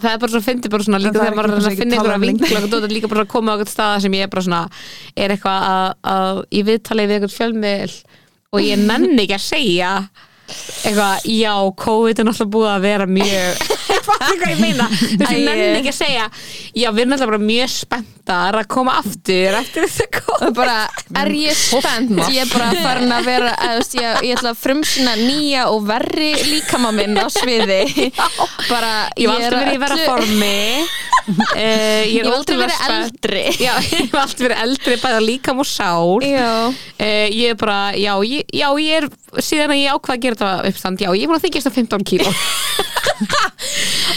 það 0.00 0.14
er 0.14 0.20
bara 0.22 0.32
svo 0.32 0.40
fyndi 0.40 0.70
bara 0.72 0.86
svona 0.86 1.00
líka 1.02 1.18
þegar 1.20 1.36
maður 1.36 1.58
er 1.58 1.68
ekki 1.74 1.84
einhverja 1.90 2.22
vinkla 2.22 2.60
og 2.62 2.66
þetta 2.70 2.80
er 2.88 2.94
líka 2.96 3.10
bara 3.12 3.24
að 3.26 3.32
koma 3.34 3.52
á 3.52 3.54
eitthvað 3.58 3.72
staða 3.74 4.00
sem 4.06 4.16
ég 4.16 4.24
er 4.24 4.32
bara 4.32 4.46
svona 4.46 4.62
er 5.20 5.34
eitthvað 5.34 5.68
að, 5.68 5.90
að 6.14 6.40
í 6.56 6.62
viðtalið 6.70 7.10
við 7.10 7.18
eitthvað 7.18 7.36
fjölmiðl 7.36 7.96
og 8.50 8.64
ég 8.64 8.80
nenni 8.88 9.26
ekki 9.26 9.36
að 9.36 9.44
segja 9.44 9.90
eitthvað, 10.50 11.26
já, 11.30 11.54
COVID 11.84 12.22
er 12.22 12.28
náttúrulega 12.30 12.54
búið 12.56 12.70
að 12.74 12.86
vera 12.86 13.06
mjög 13.10 13.64
fattu 14.06 14.36
hvað 14.40 14.52
ég 14.54 14.60
meina? 14.62 14.86
Þú 14.90 15.18
veist, 15.20 15.34
ég 15.34 15.42
Æ. 15.42 15.44
nenni 15.50 15.80
ekki 15.80 15.92
að 15.92 15.98
segja. 15.98 16.24
Já, 16.80 16.88
við 16.94 17.02
erum 17.02 17.12
náttúrulega 17.14 17.30
bara 17.32 17.48
mjög 17.50 17.72
spenntar 17.74 18.58
að 18.60 18.68
koma 18.74 18.96
aftur 19.00 19.58
eftir 19.60 19.86
og 19.86 20.16
COVID. 20.20 20.54
Bara, 20.56 20.76
er 21.20 21.32
ég 21.36 21.58
spennt? 21.58 22.22
ég 22.30 22.44
er 22.44 22.50
bara 22.52 22.70
farin 22.80 23.14
að 23.14 23.28
vera 23.28 23.52
veist, 23.76 23.96
ég, 23.98 24.24
ég 24.28 24.38
ætla 24.38 24.54
að 24.54 24.60
frumsina 24.62 25.14
nýja 25.20 25.68
og 25.74 25.84
verri 25.88 26.30
líkama 26.48 26.92
minn 26.96 27.18
á 27.18 27.26
sviði. 27.32 28.10
Bara, 28.70 28.94
ég 29.18 29.30
var 29.30 29.40
alltaf 29.40 29.58
verið 29.60 29.76
í 29.76 29.82
vera 29.84 30.00
formi. 30.06 30.56
Uh, 31.30 31.58
ég 31.60 32.14
ég 32.16 32.24
er 32.24 32.30
ótrúlega 32.32 32.70
verið 32.80 32.94
eldri. 32.96 33.42
Já, 33.60 33.72
ég 33.84 34.06
hef 34.06 34.16
alltaf 34.18 34.44
verið 34.46 34.62
eldri 34.64 34.96
bæða 35.02 35.20
líkam 35.26 35.62
og 35.64 35.68
sál. 35.68 36.16
Já, 36.26 36.50
Uh, 37.00 37.26
ég 37.32 37.54
er 37.54 37.56
bara, 37.56 37.94
já 37.96 38.12
ég, 38.28 38.44
já, 38.52 38.66
ég 38.76 38.98
er 38.98 39.40
síðan 39.40 39.72
að 39.72 39.78
ég 39.80 39.94
ákvað 39.94 40.18
að 40.18 40.24
gera 40.26 40.36
þetta 40.40 40.70
uppstand. 40.70 41.04
Já, 41.04 41.10
ég 41.14 41.24
er 41.24 41.30
búin 41.30 41.38
að 41.38 41.46
þykjast 41.48 41.70
að 41.70 41.78
15 41.82 42.08
kíló. 42.10 42.34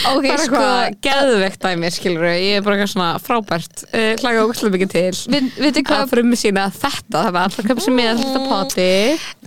Ok, 0.04 0.26
sko 0.26 0.34
eitthvað 0.34 0.96
geðvegt 1.04 1.64
dæmi, 1.64 1.90
skilur 1.94 2.26
ég 2.28 2.58
er 2.58 2.64
bara 2.66 2.76
eitthvað 2.76 2.92
svona 2.92 3.10
frábært. 3.24 3.84
Uh, 3.94 4.14
hlaga 4.20 4.44
ógæslega 4.44 4.74
mikið 4.76 4.92
til. 4.92 5.20
Við, 5.32 5.50
að 5.70 5.80
hvað 5.88 6.04
frummi 6.12 6.40
sína 6.40 6.66
þetta, 6.74 7.20
það 7.20 7.30
var 7.36 7.48
alltaf 7.48 7.68
köpsi 7.70 7.94
með 7.94 8.24
þetta 8.24 8.42
poti 8.50 8.88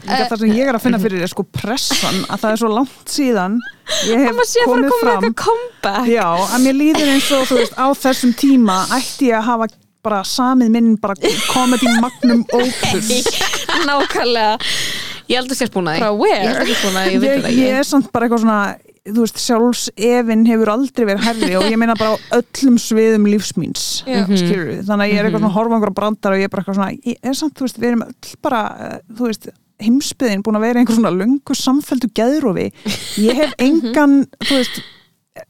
Líka 0.07 0.29
það 0.31 0.43
sem 0.43 0.53
ég 0.55 0.71
er 0.71 0.79
að 0.79 0.85
finna 0.85 1.01
fyrir 1.03 1.25
er 1.27 1.33
sko 1.33 1.45
pressan 1.51 2.21
að 2.31 2.45
það 2.45 2.53
er 2.53 2.61
svo 2.63 2.71
langt 2.73 3.11
síðan 3.11 3.57
ég 4.07 4.23
hef 4.23 4.43
að 4.43 4.53
að 4.53 4.69
komið 4.71 4.95
fram. 5.01 6.07
Já, 6.11 6.29
að 6.47 6.63
mér 6.63 6.79
líður 6.79 7.11
eins 7.17 7.33
og 7.35 7.49
þú 7.51 7.59
veist 7.61 7.77
á 7.77 7.87
þessum 8.05 8.37
tíma 8.39 8.79
ætti 8.97 9.33
ég 9.33 9.41
að 9.41 9.49
hafa 9.51 9.69
bara 10.07 10.23
samið 10.27 10.71
minn 10.77 10.95
bara 11.03 11.17
comedy 11.51 11.91
magnum 11.99 12.47
opus. 12.55 13.11
Nákvæmlega 13.89 14.55
ég 15.31 15.41
held 15.41 15.51
að 15.51 15.63
að 15.67 15.87
Bara 15.87 16.11
því 16.11 16.19
where? 16.21 16.67
ég 16.67 17.23
því, 17.23 17.55
ég 17.55 17.63
ég, 17.63 17.79
er 17.81 17.87
samt 17.87 18.13
bara 18.15 18.27
eitthvað 18.29 18.45
svona 18.45 18.61
þú 19.07 19.23
veist, 19.23 19.39
sjálfsefin 19.39 20.43
hefur 20.49 20.71
aldrei 20.73 21.05
verið 21.07 21.27
herri 21.29 21.53
og 21.59 21.69
ég 21.71 21.79
meina 21.79 21.95
bara 21.99 22.17
á 22.19 22.41
öllum 22.41 22.79
sviðum 22.83 23.29
lífsmýns 23.31 23.85
Já. 24.07 24.25
skilur 24.27 24.81
þannig 24.87 25.05
að 25.05 25.13
ég 25.13 25.21
er 25.21 25.29
eitthvað 25.29 25.43
svona 25.45 25.53
að 25.53 25.59
horfa 25.59 25.71
á 25.71 25.77
einhverja 25.77 25.99
brandar 26.01 26.35
og 26.35 26.41
ég 26.41 26.49
er 26.49 26.53
bara 26.53 26.65
eitthvað 26.65 26.79
svona, 26.81 26.97
ég 27.07 27.21
er 27.23 27.39
samt, 27.39 27.55
þú 27.55 27.67
veist, 27.69 27.79
við 27.83 27.91
erum 27.93 28.05
öll 28.07 28.33
bara, 28.47 28.63
eh, 28.87 28.97
þú 29.13 29.29
veist 29.31 29.49
heimsbyðin 29.87 30.43
búin 30.43 30.59
að 30.59 30.67
vera 30.67 30.83
einhver 30.83 30.99
svona 30.99 31.13
löngu 31.15 31.57
samfelldu 31.59 32.11
geðrofi, 32.17 32.67
ég 33.23 33.43
hef 33.43 33.55
engan 33.63 34.19
þú 34.41 34.59
veist 34.59 34.81
eh, 35.37 35.47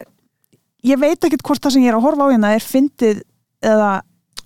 ég 0.92 1.00
veit 1.00 1.28
ekkert 1.28 1.46
hvort 1.46 1.62
það 1.64 1.76
sem 1.76 1.86
ég 1.86 1.94
er 1.94 1.98
að 2.00 2.06
horfa 2.08 2.28
á 2.28 2.32
hérna 2.34 2.52
er 2.58 2.66
fyndið 2.66 3.22
eða 3.64 3.90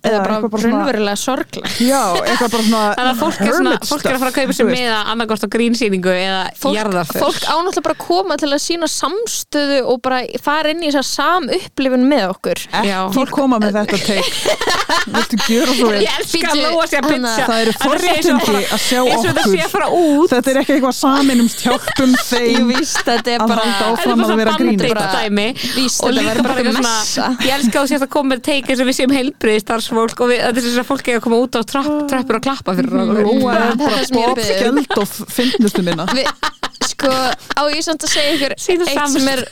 eða 0.01 0.21
bara 0.25 0.37
raunverulega 0.65 1.19
sorglega 1.19 1.71
já, 1.81 2.01
eitthvað 2.25 2.53
bara 2.55 2.63
svona 2.67 2.83
Þannig 2.97 3.11
að 3.11 3.19
fólk 3.21 3.41
er, 3.41 3.53
svona, 3.57 3.73
fólk 3.85 4.05
er 4.05 4.15
að 4.15 4.21
fara 4.23 4.31
að 4.31 4.37
kaupa 4.37 4.51
þú 4.51 4.57
sér 4.57 4.67
veist. 4.69 4.79
með 4.81 4.91
að 4.95 5.11
annarkost 5.13 5.45
á 5.45 5.49
grínsýningu 5.55 6.13
eða 6.15 6.41
fólk, 6.61 6.79
fólk 7.11 7.41
ánáttúrulega 7.45 7.85
bara 7.87 7.95
að 7.95 8.03
koma 8.05 8.37
til 8.41 8.49
að 8.51 8.61
sína 8.65 8.89
samstöðu 8.91 9.79
og 9.91 10.01
bara 10.05 10.21
fara 10.41 10.73
inn 10.73 10.81
í 10.81 10.89
þess 10.91 11.01
að 11.01 11.07
sam 11.11 11.49
upplifun 11.57 12.05
með 12.09 12.25
okkur. 12.31 12.63
Ekki 12.81 13.27
koma 13.31 13.59
með 13.61 13.77
þetta 13.79 13.99
teik 14.07 14.31
viltu 15.15 15.39
gera 15.45 15.75
svo 15.77 15.91
vel? 15.91 16.01
Ég 16.01 16.17
elska 16.21 16.51
að 16.51 16.61
lóa 16.65 16.87
sér 16.89 17.07
pitcha 17.07 17.45
það 17.47 17.61
eru 17.61 17.75
forréttindi 17.81 18.55
að 18.61 18.81
sjá 18.85 18.99
okkur. 19.01 19.55
þetta 20.31 20.51
er 20.51 20.61
ekki 20.61 20.75
eitthvað 20.77 20.97
saminumst 20.97 21.63
hjálpum 21.65 22.11
Jú, 22.11 22.23
þeim 22.31 22.71
að 23.11 23.11
halda 23.11 23.33
er 23.35 23.45
áfram 23.91 24.21
bara 24.21 24.35
að 24.35 24.41
vera 24.41 24.55
grín 24.59 24.79
og 26.01 26.13
líka 26.15 26.45
bara 26.45 26.65
messa. 26.77 27.29
ég 27.45 27.55
elska 27.55 27.81
að 27.81 27.85
þú 27.85 27.91
sést 27.93 28.05
að 28.05 28.11
koma 28.13 28.33
með 28.33 28.43
teik 28.47 28.69
eins 28.71 28.81
og 28.83 28.89
við 28.89 28.97
séum 28.99 29.15
heilbriði 29.15 29.63
starfsfólk 29.91 30.23
og 30.23 30.29
við, 30.31 30.39
þetta 30.45 30.61
er 30.61 30.65
þess 30.67 30.79
að 30.81 30.87
fólk 30.89 31.09
er 31.11 31.17
að 31.19 31.23
koma 31.25 31.39
út 31.43 31.57
á 31.57 31.61
trapp, 31.67 31.89
trappur 32.11 32.37
og 32.39 32.45
klappa 32.45 32.75
fyrir 32.77 32.95
okkur. 33.01 33.19
Er 33.21 33.75
Þetta 33.81 33.91
er 33.99 34.11
Bob 34.15 34.39
beðin. 34.39 34.79
Geldof 34.79 35.13
fyndnustu 35.35 35.83
minna. 35.85 36.05
Vi, 36.15 36.23
sko, 36.91 37.11
á 37.11 37.61
ég 37.71 37.83
samt 37.85 38.05
að 38.07 38.13
segja 38.15 38.37
ykkur 38.37 38.55
Sýna 38.61 38.87
eitt 38.87 39.13
sem 39.13 39.27
er 39.31 39.43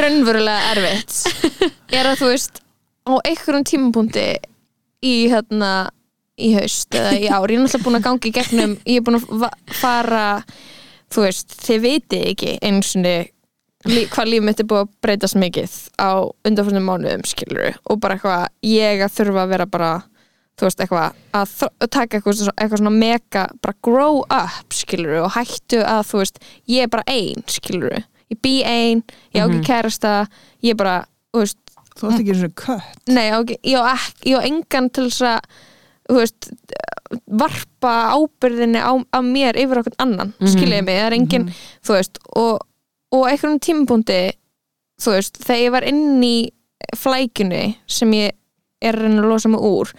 raunverulega 0.00 0.74
erfitt. 0.74 1.70
Er 1.94 2.10
að 2.10 2.20
þú 2.22 2.32
veist 2.32 2.60
á 3.06 3.12
einhverjum 3.26 3.66
tímapunkti 3.70 4.26
í 5.06 5.14
hérna 5.32 5.70
í 6.40 6.52
haust 6.56 6.94
eða 6.96 7.14
í 7.16 7.26
ár, 7.28 7.50
ég 7.52 7.58
er 7.58 7.64
náttúrulega 7.66 7.84
búin 7.86 7.98
að 7.98 8.06
gangi 8.06 8.30
gegnum, 8.32 8.76
ég 8.88 9.00
er 9.00 9.04
búin 9.04 9.18
að 9.18 9.26
va- 9.42 9.56
fara 9.76 10.24
þú 11.12 11.24
veist, 11.26 11.52
þið 11.66 11.82
vitið 11.84 12.26
ekki 12.32 12.54
eins 12.64 12.94
og 12.96 13.04
lí, 13.88 14.04
hvað 14.12 14.28
líf 14.28 14.44
mitt 14.44 14.60
er 14.60 14.68
búið 14.68 14.84
að 14.84 14.94
breytast 15.04 15.38
mikið 15.40 15.76
á 15.96 16.10
undanfjörnum 16.48 16.88
mánuðum 16.88 17.26
skilur 17.28 17.78
og 17.88 18.00
bara 18.02 18.16
eitthvað, 18.18 18.46
ég 18.66 19.04
að 19.04 19.14
þurfa 19.16 19.44
að 19.44 19.52
vera 19.54 19.66
bara 19.70 19.92
þú 20.60 20.68
veist, 20.68 20.82
eitthvað 20.84 21.16
að 21.38 21.88
taka 21.88 22.18
eitthvað, 22.18 22.42
eitthvað 22.52 22.82
svona 22.82 22.92
mega 22.92 23.46
bara 23.64 23.78
grow 23.86 24.20
up, 24.26 24.76
skilur 24.76 25.22
og 25.24 25.32
hættu 25.38 25.80
að, 25.80 26.02
þú 26.10 26.20
veist, 26.20 26.42
ég 26.68 26.84
er 26.84 26.92
bara 26.92 27.06
ein 27.08 27.46
skilur, 27.48 28.04
ég 28.28 28.42
bý 28.44 28.54
ein 28.68 29.02
ég 29.32 29.40
á 29.40 29.46
ekki 29.48 29.64
kærasta, 29.70 30.14
ég 30.60 30.76
er 30.76 30.80
bara 30.82 30.96
þú 31.32 31.44
veist, 31.44 31.58
þú 31.96 32.10
ert 32.10 32.20
ekki 32.20 32.38
og 32.50 32.54
kött. 32.60 33.02
Nei, 33.08 33.26
ekki, 33.32 33.58
ég 33.72 33.80
á 33.80 33.96
á 33.96 34.40
engan 34.44 34.90
til 34.92 35.08
þess 35.08 35.26
að 35.32 35.66
þú 36.10 36.18
veist, 36.18 36.50
varpa 37.40 37.94
ábyrðinni 38.14 38.82
á, 38.82 38.92
á 38.98 39.18
mér 39.24 39.58
yfir 39.58 39.80
okkur 39.82 39.96
annan 40.02 40.34
mm 40.36 40.50
skiljiði 40.50 40.84
mig, 40.86 40.98
það 40.98 41.06
er 41.06 41.16
engin 41.16 41.46
þú 41.86 41.96
veist, 41.96 42.20
og, 42.36 42.66
og 43.10 43.26
einhverjum 43.26 43.60
tímapunkti 43.62 44.20
þú 45.00 45.14
veist, 45.16 45.40
þegar 45.42 45.62
ég 45.64 45.74
var 45.76 45.86
inn 45.90 46.24
í 46.24 46.36
flækjunni 46.96 47.64
sem 47.90 48.12
ég 48.16 48.36
er 48.80 48.96
að 48.96 49.22
losa 49.26 49.50
mig 49.52 49.62
úr 49.64 49.92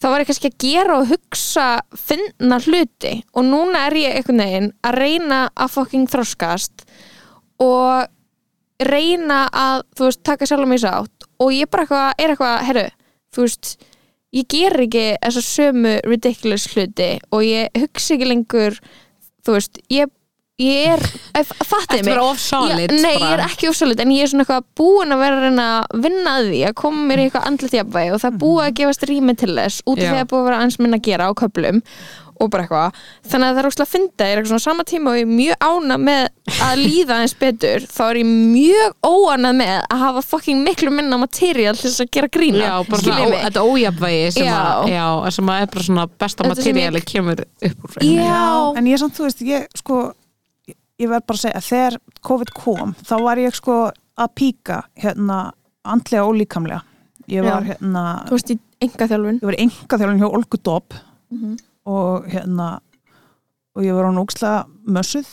þá 0.00 0.08
var 0.08 0.22
ég 0.22 0.30
kannski 0.30 0.50
að 0.50 0.62
gera 0.64 0.96
og 0.96 1.10
hugsa 1.10 1.66
finna 1.92 2.58
hluti. 2.64 3.18
Og 3.36 3.44
núna 3.44 3.84
er 3.88 3.98
ég 4.00 4.16
einhvern 4.16 4.40
veginn 4.40 4.70
að 4.86 4.96
reyna 4.96 5.40
að 5.52 5.74
fucking 5.74 6.08
þroskast 6.10 6.86
og 7.60 8.08
reyna 8.88 9.42
að 9.52 9.82
þú 9.98 10.06
veist, 10.08 10.22
taka 10.24 10.48
sjálf 10.48 10.70
mig 10.70 10.80
sátt. 10.80 11.28
Og 11.40 11.52
ég 11.52 11.68
bara 11.68 11.84
eitthvað, 11.84 12.08
er 12.16 12.32
eitthvað, 12.32 12.56
herru 12.68 12.86
þú 13.34 13.44
veist, 13.44 13.74
ég 14.36 14.48
ger 14.50 14.78
ekki 14.86 15.04
þessa 15.18 15.44
sömu 15.44 15.94
ridiculous 16.06 16.66
hluti 16.72 17.10
og 17.30 17.44
ég 17.44 17.82
hugsa 17.82 18.16
ekki 18.16 18.30
lengur 18.30 18.80
þú 19.44 19.56
veist, 19.58 19.82
ég, 19.92 20.10
ég 20.60 20.94
er 20.94 21.02
Þetta 21.40 22.00
mig. 22.04 22.14
er 22.14 22.40
solid 22.44 22.84
ég, 22.84 22.96
Nei, 23.00 23.14
ég 23.16 23.26
er 23.34 23.44
ekki 23.46 23.68
of 23.70 23.76
solid 23.78 24.00
en 24.04 24.14
ég 24.14 24.26
er 24.26 24.32
svona 24.32 24.44
eitthvað 24.46 24.66
búin 24.80 25.14
að 25.16 25.22
vera 25.24 25.36
að 25.40 25.44
reyna 25.48 25.68
að 25.80 26.00
vinna 26.06 26.36
að 26.40 26.48
því 26.52 26.62
að 26.70 26.78
koma 26.84 27.04
mér 27.10 27.22
í 27.24 27.28
eitthvað 27.28 27.50
andlet 27.50 27.76
jafnvægi 27.80 28.14
og 28.16 28.22
það 28.24 28.32
er 28.34 28.40
búið 28.46 28.64
að 28.68 28.74
gefast 28.80 29.06
rými 29.10 29.36
til 29.40 29.52
þess 29.56 29.84
út 29.86 30.00
af 30.00 30.08
því 30.10 30.18
að 30.24 30.32
búið 30.34 30.42
að 30.42 30.50
vera 30.50 30.58
aðeins 30.62 30.80
minna 30.84 31.00
að 31.00 31.06
gera 31.10 31.30
á 31.30 31.32
köflum 31.40 31.80
og 32.40 32.48
bara 32.48 32.64
eitthvað. 32.64 33.00
Þannig 33.28 33.50
að 33.50 33.50
það 33.52 33.58
er 33.60 33.66
óslega 33.68 33.84
að 33.84 33.90
finna, 33.92 34.08
ég 34.16 34.30
er 34.32 34.38
eitthvað 34.40 34.48
svona 34.54 34.64
sama 34.64 34.84
tíma 34.88 35.10
og 35.10 35.16
ég 35.18 35.26
er 35.26 35.32
mjög 35.36 35.64
ána 35.66 35.96
með 36.00 36.22
að 36.64 36.78
líða 36.80 37.18
eins 37.20 37.34
betur 37.36 37.84
þá 37.84 38.00
er 38.06 38.20
ég 38.22 38.30
mjög 38.30 38.94
óanað 39.10 39.58
með 39.58 39.74
að 39.92 40.00
hafa 40.06 40.22
fucking 40.24 40.62
miklu 40.64 40.92
minna 40.96 41.18
material 41.20 41.74
til 41.76 41.90
þess 41.90 42.00
að 42.06 42.10
gera 42.16 42.30
grína 42.32 42.62
Já, 42.64 42.72
bara 42.88 43.02
svona 43.04 43.42
þetta 43.44 43.64
ójafvægi 43.68 44.32
sem, 44.38 44.48
Já. 44.48 44.56
að, 44.56 44.88
já, 44.94 45.04
sem 45.36 45.52
að 45.52 45.60
er 45.66 45.70
bara 45.74 45.84
svona 45.90 46.06
besta 46.24 46.46
ég- 46.48 46.54
materjali 46.54 47.04
kemur 47.12 47.44
upp 47.44 47.84
úr. 47.90 48.00
Já, 48.08 48.40
En 48.80 48.88
ég 48.88 49.04
samt, 49.04 49.18
þú 49.20 49.28
veist, 49.28 49.44
ég 49.44 49.68
sko 49.76 50.00
ég, 51.00 51.08
verð 51.08 51.26
bara 51.26 51.38
að 51.38 51.44
segja, 51.46 51.60
þegar 51.70 51.96
COVID 52.28 52.52
kom 52.56 52.94
þá 53.00 53.14
var 53.24 53.40
ég 53.42 53.54
sko 53.56 53.76
að 54.20 54.34
píka 54.36 54.82
hérna 55.00 55.38
andlega 55.88 56.26
og 56.28 56.36
líkamlega 56.36 56.82
ég 57.30 57.44
var 57.46 57.62
Já. 57.64 57.72
hérna 57.74 58.04
þú 58.28 58.36
veist 58.36 58.50
í 58.54 58.58
enga 58.84 59.06
þjálfun 59.10 59.38
ég 59.40 59.48
var 59.48 59.58
enga 59.64 59.98
þjálfun 60.00 60.20
hjá 60.20 60.28
Olgu 60.34 60.58
Dobb 60.62 60.94
Mhm. 61.30 61.56
og 61.86 62.24
hérna 62.26 62.80
og 63.76 63.82
ég 63.86 63.94
var 63.94 64.08
á 64.10 64.12
nógslega 64.12 64.66
mössuð 64.90 65.28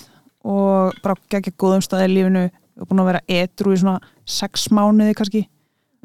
og 0.45 0.93
bara 1.03 1.15
geggja 1.29 1.51
góðum 1.57 1.81
staði 1.83 2.05
í 2.07 2.13
lífinu 2.15 2.43
ég 2.47 2.51
var 2.77 2.85
búin 2.91 3.01
að 3.01 3.09
vera 3.11 3.21
etru 3.27 3.73
í 3.73 3.79
svona 3.81 3.99
sex 4.25 4.67
mánuði 4.69 5.15
kannski 5.17 5.47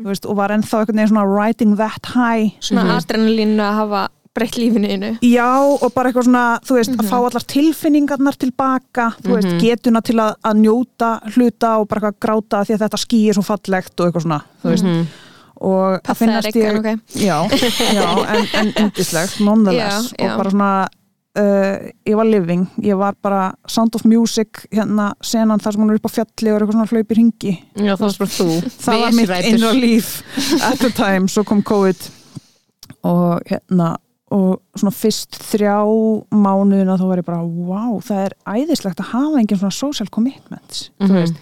þú 0.00 0.08
veist, 0.08 0.24
og 0.26 0.36
var 0.36 0.48
ennþá 0.50 0.80
einhvern 0.80 0.96
veginn 0.96 1.12
svona 1.12 1.28
riding 1.28 1.76
that 1.76 2.06
high 2.14 2.56
svona 2.60 2.84
Mhm. 2.84 2.96
adrenalínu 2.98 3.60
að 3.60 3.74
hafa 3.82 4.08
breytt 4.34 4.56
lífinu 4.56 4.88
innu 4.88 5.10
Já, 5.22 5.48
og 5.60 5.92
bara 5.94 6.08
eitthvað 6.10 6.28
svona, 6.28 6.44
þú 6.64 6.78
veist, 6.78 6.94
að 6.96 7.10
fá 7.10 7.16
allar 7.18 7.44
tilfinningarnar 7.52 8.38
tilbaka, 8.40 9.10
þú 9.22 9.34
veist, 9.36 9.58
getuna 9.60 10.00
til 10.02 10.16
að, 10.24 10.34
að 10.48 10.62
njóta 10.62 11.10
hluta 11.34 11.74
og 11.82 11.88
bara 11.90 12.00
eitthvað 12.08 12.22
gráta 12.26 12.62
því 12.64 12.76
að 12.78 12.86
þetta 12.86 13.02
ský 13.04 13.20
er 13.28 13.36
svo 13.38 13.44
fallegt 13.50 14.00
og 14.00 14.08
eitthvað 14.08 14.26
svona, 14.28 14.40
þú 14.62 14.72
veist, 14.72 14.84
Mhm. 14.88 15.04
og 15.62 16.00
að 16.10 16.16
finnast 16.18 16.56
ég, 16.56 16.78
ok. 16.78 16.88
já, 17.14 17.36
já, 17.94 18.08
en, 18.34 18.48
en 18.62 18.72
indislegt, 18.86 19.40
nonetheless, 19.40 20.10
Já, 20.12 20.16
já. 20.18 20.32
og 20.32 20.38
bara 20.40 20.50
svona, 20.50 20.70
uh, 21.38 21.90
ég 22.08 22.16
var 22.18 22.26
living, 22.26 22.64
ég 22.82 22.96
var 22.98 23.14
bara 23.22 23.54
Sound 23.68 23.94
of 23.94 24.04
Music, 24.04 24.64
hérna, 24.72 25.12
senan 25.22 25.60
þar 25.62 25.72
sem 25.76 25.82
hún 25.84 25.92
er 25.92 26.00
upp 26.00 26.08
á 26.08 26.12
fjalli 26.16 26.50
og 26.50 26.56
er 26.56 26.64
eitthvað 26.64 26.78
svona 26.80 26.90
hlaupi 26.90 27.14
ringi, 27.20 27.52
Já, 27.76 27.92
það 27.94 28.08
var 28.08 28.18
bara 28.18 28.32
þú. 28.38 28.48
það 28.80 29.04
var 29.04 29.12
mitt 29.20 29.36
innra 29.52 29.72
líf 29.76 30.10
at 30.72 30.78
the 30.80 30.90
time, 30.90 31.28
svo 31.28 31.44
kom 31.44 31.62
COVID 31.62 32.10
og 33.04 33.42
hérna 33.50 33.96
og 34.32 34.60
svona 34.78 34.94
fyrst 34.96 35.36
þrjá 35.50 35.74
mánuðina 36.32 36.94
þá 36.96 37.06
var 37.10 37.20
ég 37.20 37.26
bara, 37.26 37.42
wow, 37.44 37.98
það 38.00 38.20
er 38.26 38.34
æðislegt 38.48 39.00
að 39.02 39.10
hafa 39.12 39.40
engin 39.42 39.58
svona 39.60 39.76
social 39.76 40.08
commitments 40.08 40.86
þú 41.00 41.08
Mhm. 41.08 41.18
veist, 41.18 41.40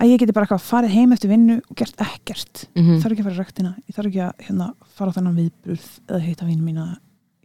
að 0.00 0.08
ég 0.10 0.18
geti 0.22 0.32
bara 0.34 0.46
eitthvað 0.46 0.64
farið 0.70 0.94
heim 0.94 1.12
eftir 1.12 1.30
vinnu 1.30 1.56
og 1.70 1.76
gert 1.76 1.96
ekkert 2.02 2.64
Mhm. 2.74 2.96
ég 2.96 3.02
þarf 3.02 3.12
ekki 3.12 3.22
að 3.22 3.28
fara 3.28 3.34
í 3.34 3.38
rektina, 3.44 3.74
ég 3.88 3.94
þarf 3.96 4.06
ekki 4.10 4.22
að 4.24 4.32
hérna, 4.46 4.74
fara 4.94 5.10
á 5.10 5.14
þennan 5.14 5.36
viðbrúð 5.38 5.86
eða 6.08 6.20
heita 6.26 6.46
vinn 6.46 6.64
mína 6.64 6.96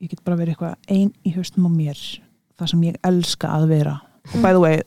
ég 0.02 0.10
get 0.10 0.24
bara 0.24 0.38
verið 0.38 0.56
eitthvað 0.56 0.76
ein 0.90 1.14
í 1.26 1.34
haustum 1.36 1.66
á 1.68 1.70
mér 1.70 2.20
það 2.60 2.70
sem 2.70 2.82
ég 2.82 2.96
elska 3.04 3.48
að 3.48 3.68
vera 3.68 4.02
og 4.34 4.42
by 4.42 4.52
the 4.54 4.60
way, 4.60 4.82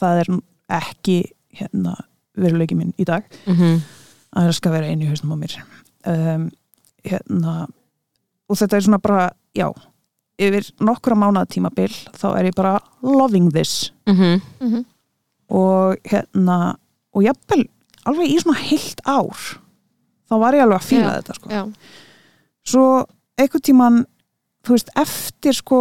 það 0.00 0.20
er 0.20 0.40
ekki 0.70 1.24
hérna, 1.54 1.94
veruleiki 2.36 2.74
minn 2.76 2.92
í 2.98 3.04
dag 3.04 3.24
Mhm. 3.46 3.80
að 4.36 4.48
það 4.48 4.54
skal 4.54 4.72
vera 4.72 4.86
einu 4.86 5.04
í 5.04 5.08
hausnum 5.08 5.32
á 5.32 5.36
mér 5.38 5.56
um, 6.06 6.50
hérna 7.04 7.68
og 8.54 8.60
þetta 8.60 8.78
er 8.78 8.84
svona 8.86 9.00
bara, 9.02 9.24
já 9.58 9.66
yfir 10.38 10.66
nokkra 10.82 11.14
mánaða 11.18 11.50
tímabil 11.54 11.92
þá 12.14 12.24
er 12.38 12.48
ég 12.50 12.56
bara 12.58 12.78
loving 13.02 13.50
this 13.54 13.90
Mhm. 14.06 14.40
Mhm. 14.60 14.84
og 15.50 15.96
hérna 16.10 16.76
og 17.14 17.22
jafnvel 17.22 17.66
alveg 18.06 18.32
í 18.32 18.38
svona 18.42 18.58
heilt 18.58 19.00
ár 19.06 19.36
þá 20.30 20.34
var 20.40 20.56
ég 20.56 20.64
alveg 20.64 20.80
að 20.80 20.88
fíla 20.88 21.10
Já, 21.12 21.20
þetta 21.20 21.34
sko. 21.38 21.50
Já, 21.50 21.62
svo 22.66 22.84
einhvern 23.38 23.62
tíman 23.68 24.00
þú 24.64 24.74
veist, 24.74 24.90
eftir 24.96 25.52
sko 25.54 25.78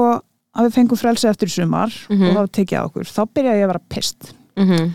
að 0.54 0.68
við 0.68 0.74
fengum 0.76 1.00
frelsi 1.00 1.28
eftir 1.30 1.48
í 1.50 1.56
sumar 1.56 1.90
Mhm. 2.10 2.22
og 2.28 2.34
það 2.36 2.42
var 2.44 2.48
tekið 2.48 2.78
á 2.78 2.86
okkur, 2.86 3.06
þá 3.10 3.22
byrjaði 3.34 3.60
ég 3.60 3.64
að 3.64 3.72
vera 3.74 3.88
pist 3.90 4.34
Mhm. 4.58 4.94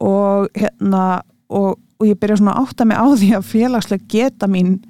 og 0.00 0.48
hérna 0.54 1.22
og, 1.48 1.78
og 2.00 2.06
ég 2.06 2.18
byrja 2.18 2.38
svona 2.40 2.56
að 2.56 2.66
átta 2.66 2.84
mig 2.86 2.96
á 2.98 3.06
því 3.06 3.28
að 3.36 3.44
félagsleg 3.52 4.08
geta 4.08 4.46
mín 4.48 4.82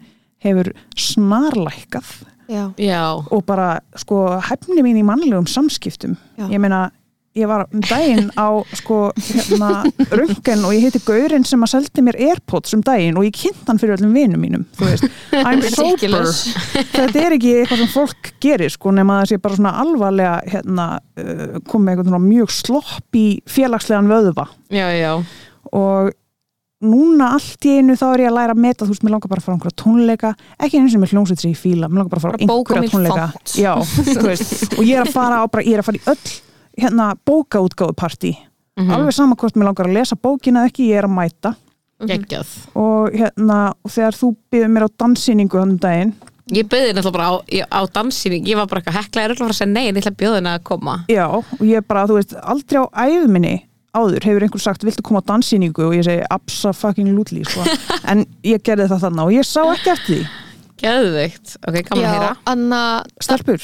hefur 0.44 0.72
snarlækkað 0.96 2.12
já, 2.48 2.68
Já. 2.78 3.02
og 3.30 3.42
bara 3.46 3.80
sko 3.98 4.26
hefni 4.50 4.82
mín 4.84 5.00
í 5.00 5.06
mannlegum 5.06 5.48
samskiptum 5.50 6.16
Já. 6.38 6.46
ég 6.52 6.60
meina, 6.62 6.90
ég 7.36 7.48
var 7.50 7.66
um 7.68 7.80
daginn 7.84 8.30
á 8.38 8.48
sko 8.78 9.10
hérna 9.16 9.82
röngen 10.12 10.62
og 10.64 10.72
ég 10.76 10.86
heiti 10.86 11.00
Gaurinn 11.04 11.44
sem 11.44 11.60
að 11.66 11.72
seldi 11.74 12.04
mér 12.06 12.16
Airpods 12.28 12.72
um 12.76 12.84
daginn 12.86 13.18
og 13.18 13.26
ég 13.26 13.34
kynnt 13.36 13.66
hann 13.68 13.80
fyrir 13.82 13.96
öllum 13.98 14.14
vinum 14.16 14.40
mínum 14.40 14.64
þú 14.78 14.86
veist, 14.88 15.08
I'm 15.46 15.64
sober 15.74 16.28
þetta 16.94 17.24
er 17.24 17.36
ekki 17.36 17.56
eitthvað 17.62 17.82
sem 17.82 17.90
fólk 17.92 18.30
gerir 18.40 18.72
sko 18.72 18.94
nema 18.94 19.18
að 19.18 19.24
það 19.24 19.32
sé 19.32 19.40
bara 19.48 19.58
svona 19.58 19.74
alvarlega 19.82 20.36
hérna, 20.54 20.86
uh, 21.18 21.58
komið 21.68 21.92
eitthvað 21.96 22.12
svona 22.12 22.22
mjög 22.28 22.54
slopp 22.60 23.20
í 23.20 23.26
félagslegan 23.50 24.12
vöðva 24.12 24.46
Já, 24.70 24.86
já. 24.96 25.12
og 25.72 26.14
núna 26.84 27.30
allt 27.36 27.64
í 27.64 27.78
einu 27.78 27.94
þá 27.96 28.04
er 28.12 28.20
ég 28.26 28.30
að 28.30 28.36
læra 28.36 28.52
að 28.56 28.60
meta 28.66 28.84
þú 28.84 28.92
veist, 28.92 29.04
mér 29.06 29.14
langar 29.16 29.30
bara 29.32 29.40
að 29.40 29.44
fara 29.46 29.54
á 29.54 29.56
einhverja 29.56 29.78
tónleika 29.80 30.32
ekki 30.60 30.80
eins 30.80 30.94
og 30.96 31.00
mér 31.00 31.12
hljómsveit 31.14 31.40
sem 31.40 31.52
ég 31.54 31.60
fíla, 31.60 31.88
mér 31.88 32.02
langar 32.02 32.12
bara 32.12 32.20
að 32.20 32.26
fara 32.26 32.36
á 32.36 32.40
einhverja 32.44 32.90
tónleika. 32.92 33.26
já, 33.56 33.72
og 34.76 34.84
ég 34.84 34.96
er 35.00 35.06
að 35.06 35.12
fara 35.14 35.38
á 35.40 35.44
bara, 35.48 35.64
ég 35.64 35.72
er 35.78 35.80
að 35.80 35.88
fara 35.88 35.96
í 35.96 36.04
öll 36.12 36.34
hérna 36.76 37.06
bókaútgáfupartí. 37.24 38.34
Mhm. 38.76 38.90
alveg 38.92 39.14
sama 39.16 39.36
hvort 39.40 39.56
mér 39.56 39.70
langar 39.70 39.86
að 39.88 39.94
lesa 39.96 40.16
bókina 40.20 40.66
ekki, 40.68 40.90
ég 40.92 40.98
er 41.00 41.06
að 41.08 41.14
mæta. 41.16 41.54
Geggjað. 41.96 42.46
og 42.76 43.08
hérna, 43.16 43.72
og 43.82 43.90
þegar 43.90 44.12
þú 44.20 44.36
byður 44.52 44.68
mér 44.74 44.84
á 44.84 44.88
danssýningu 45.00 45.56
hann 45.58 45.70
um 45.70 45.78
daginn. 45.80 46.12
Ég 46.52 46.68
byrði 46.68 46.92
náttúrulega 46.92 47.12
bara 47.16 47.30
á, 47.32 47.34
ég- 47.48 47.70
á 47.72 47.80
dansýning, 47.88 48.44
ég 48.46 48.54
var 48.54 48.66
bara 48.68 48.82
eitthvað 48.82 49.00
heklaði 49.00 49.24
örugglega 49.30 49.40
að 49.40 49.48
fara 49.48 49.54
að 49.56 49.60
segja 49.62 49.72
nei, 49.72 49.86
ég 49.88 49.96
ætla 49.96 50.12
að 50.12 50.20
bjóða 50.20 50.34
henni 50.36 50.52
að 50.52 50.62
koma. 50.62 51.04
já, 51.08 51.24
og 51.32 51.64
ég 51.64 51.86
bara, 51.88 52.06
þú 52.06 52.14
veist, 52.20 52.34
aldrei 52.36 52.78
á 52.78 52.86
æfuminni 53.08 53.62
áður 53.96 54.26
hefur 54.28 54.46
einhver 54.46 54.62
sagt, 54.62 54.84
viltu 54.86 55.04
koma 55.06 55.22
á 55.24 55.28
danssýningu 55.32 55.86
og 55.88 55.94
ég 55.96 56.04
segi, 56.06 56.24
absa 56.32 56.72
fucking 56.76 57.12
lútli 57.16 57.44
sko. 57.48 57.64
en 58.10 58.24
ég 58.46 58.62
gerði 58.66 58.90
það 58.92 59.06
þarna 59.06 59.26
og 59.28 59.34
ég 59.36 59.46
sá 59.48 59.62
ekki 59.72 59.94
eftir 59.94 60.20
því 60.20 60.42
Geðveikt. 60.76 61.54
Ok, 61.64 61.78
já 61.88 62.04
heyra. 62.04 62.32
Anna, 62.52 62.80
stelpur, 63.24 63.62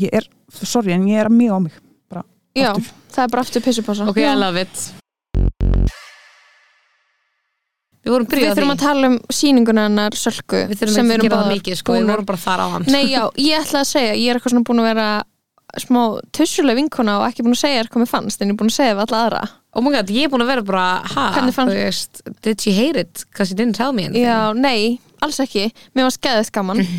ég 0.00 0.14
er, 0.16 0.24
sorry 0.64 0.94
en 0.96 1.04
ég 1.10 1.20
er 1.20 1.28
að 1.28 1.36
mjög 1.36 1.52
á 1.52 1.58
mig 1.66 1.74
bara, 2.08 2.22
já, 2.56 2.70
aftur. 2.70 2.94
það 3.12 3.26
er 3.26 3.34
bara 3.34 3.44
aftur 3.44 3.64
pissupása 3.66 4.08
Ok, 4.08 4.22
I 4.24 4.32
love 4.38 4.62
it. 4.64 4.86
Við 8.08 8.14
vorum 8.14 8.24
Við 8.24 8.32
byrjað 8.32 8.54
þurfum 8.56 8.72
að 8.72 8.80
tala 8.80 9.08
um 9.10 9.16
sýninguna 9.36 9.82
hennar 9.84 10.14
Sölku 10.16 10.62
Við 10.70 10.78
þurfum 10.80 10.94
sem 10.94 11.10
ekki 11.12 11.18
að 11.18 11.26
gera 11.26 11.40
það 11.42 11.52
mikið, 11.52 11.78
sko, 11.82 11.96
við 11.98 12.12
vorum 12.14 12.28
bara 12.30 12.40
þar 12.40 12.62
á 12.64 12.66
hann. 12.72 12.86
Nei, 12.88 13.02
já, 13.10 13.20
ég 13.44 13.66
ætla 13.66 13.82
að 13.82 13.90
segja, 13.90 14.14
ég 14.16 14.30
er 14.32 14.38
eitthvað 14.38 14.54
svona 14.54 14.68
búin 14.70 14.80
að 14.80 14.88
vera 14.88 15.08
smá 15.82 16.00
tussuleg 16.34 16.78
vinkona 16.78 17.18
og 17.20 17.26
ekki 17.28 17.44
búin 17.44 17.56
að 17.56 17.62
segja 17.62 17.82
þér 17.82 17.90
hvað 17.92 18.04
mér 18.04 18.10
fannst 18.12 18.40
en 18.40 18.48
ég 18.48 18.54
er 18.54 18.60
búin 18.60 18.72
að 18.72 18.78
segja 18.78 18.96
við 18.96 19.04
alla 19.04 19.20
aðra. 19.26 19.42
Oh 19.76 19.84
my 19.84 19.92
god, 19.94 20.12
ég 20.14 20.26
er 20.26 20.32
búin 20.32 20.44
að 20.44 20.52
vera 20.54 20.64
bara, 20.66 20.86
ha, 21.12 21.26
did 22.42 22.64
she 22.64 22.72
hate 22.74 22.98
it? 22.98 23.24
Because 23.28 23.50
she 23.50 23.58
didn't 23.58 23.76
tell 23.76 23.92
me 23.92 24.08
anything. 24.08 24.24
Já, 24.24 24.56
nei, 24.56 24.98
alls 25.22 25.38
ekki, 25.44 25.68
mér 25.94 26.08
var 26.08 26.16
skeðið 26.18 26.52
gaman. 26.58 26.84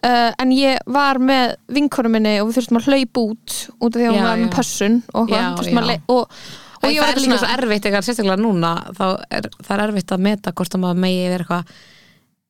Uh, 0.00 0.30
en 0.40 0.48
ég 0.56 0.78
var 0.88 1.18
með 1.20 1.58
vinkonu 1.76 2.08
minni 2.08 2.30
og 2.40 2.46
við 2.48 2.54
þurftum 2.56 2.78
að 2.78 2.86
hlaupa 2.88 3.20
út 3.20 3.56
út 3.84 3.90
af 3.90 3.98
því 3.98 4.06
að 4.06 4.14
hún 4.14 4.24
var 4.24 4.38
með 4.40 4.54
pössun 4.54 4.94
og, 5.12 5.34
og, 5.36 5.98
og 6.08 6.38
Og 6.80 6.88
ég 6.88 7.02
var 7.02 7.10
það 7.10 7.18
er 7.18 7.24
líka 7.26 7.38
svo 7.42 7.48
erfitt 7.52 7.86
eitthvað 7.86 8.06
sérstaklega 8.06 8.40
núna 8.40 8.70
þá 8.96 9.04
er, 9.28 9.48
það 9.60 9.72
er 9.74 9.82
erfitt 9.84 10.14
að 10.14 10.22
meta 10.24 10.52
hvort 10.56 10.76
að 10.76 10.82
maður 10.84 11.02
megi 11.02 11.26
vera 11.28 11.44
eitthvað 11.44 11.74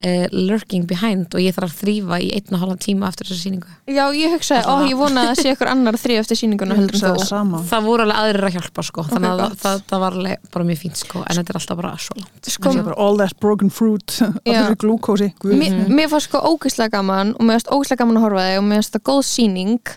uh, 0.07 0.27
lurking 0.33 0.87
behind 0.89 1.35
og 1.37 1.43
ég 1.43 1.55
þarf 1.57 1.71
að 1.75 1.81
þrýfa 1.83 2.19
í 2.25 2.29
einn 2.37 2.55
og 2.57 2.63
halvan 2.63 2.81
tíma 2.81 3.09
eftir 3.11 3.29
þessa 3.29 3.45
sýningu. 3.45 3.73
Já, 3.91 4.03
ég 4.17 4.33
hugsaði, 4.35 4.63
ó, 4.65 4.75
ég 4.89 4.97
vona 5.01 5.25
að 5.31 5.41
sé 5.43 5.53
ykkur 5.55 5.71
annar 5.73 5.99
þrý 6.01 6.17
eftir 6.21 6.41
sýninguna 6.41 6.77
Ég 6.77 6.81
heldur 6.81 6.97
en 6.97 7.01
hugsaði 7.01 7.19
þú. 7.19 7.21
það 7.25 7.31
sama. 7.35 7.61
Það 7.71 7.87
voru 7.91 8.07
alveg 8.07 8.21
aðrir 8.23 8.47
að 8.49 8.57
hjálpa 8.57 8.85
sko 8.89 9.05
þannig 9.11 9.31
að 9.45 9.57
það, 9.65 9.83
það 9.91 10.05
var 10.05 10.17
alveg 10.21 10.49
bara 10.57 10.69
mjög 10.71 10.81
fínt 10.85 11.03
sko 11.03 11.23
en 11.25 11.41
þetta 11.41 11.55
er 11.55 11.61
alltaf 11.61 11.81
bara 11.83 11.93
svo 12.07 12.17
langt. 12.21 12.51
Sko, 12.55 12.75
all 12.97 13.21
that 13.21 13.37
broken 13.45 13.71
fruit 13.71 14.17
þessu 14.49 14.81
glúkósi 14.81 15.31
Guð. 15.41 15.55
mér, 15.61 15.79
mér 15.93 16.11
fannst 16.13 16.31
sko 16.31 16.43
ógeðslega 16.49 16.97
gaman 16.97 17.35
og 17.37 17.45
mér 17.45 17.59
fannst 17.61 17.73
ógeðslega 17.75 18.03
gaman 18.05 18.21
að 18.21 18.27
horfa 18.29 18.47
þig 18.49 18.59
og 18.63 18.67
mér 18.71 18.81
fannst 18.81 18.97
það 18.97 19.07
góð 19.11 19.23
sýning. 19.31 19.95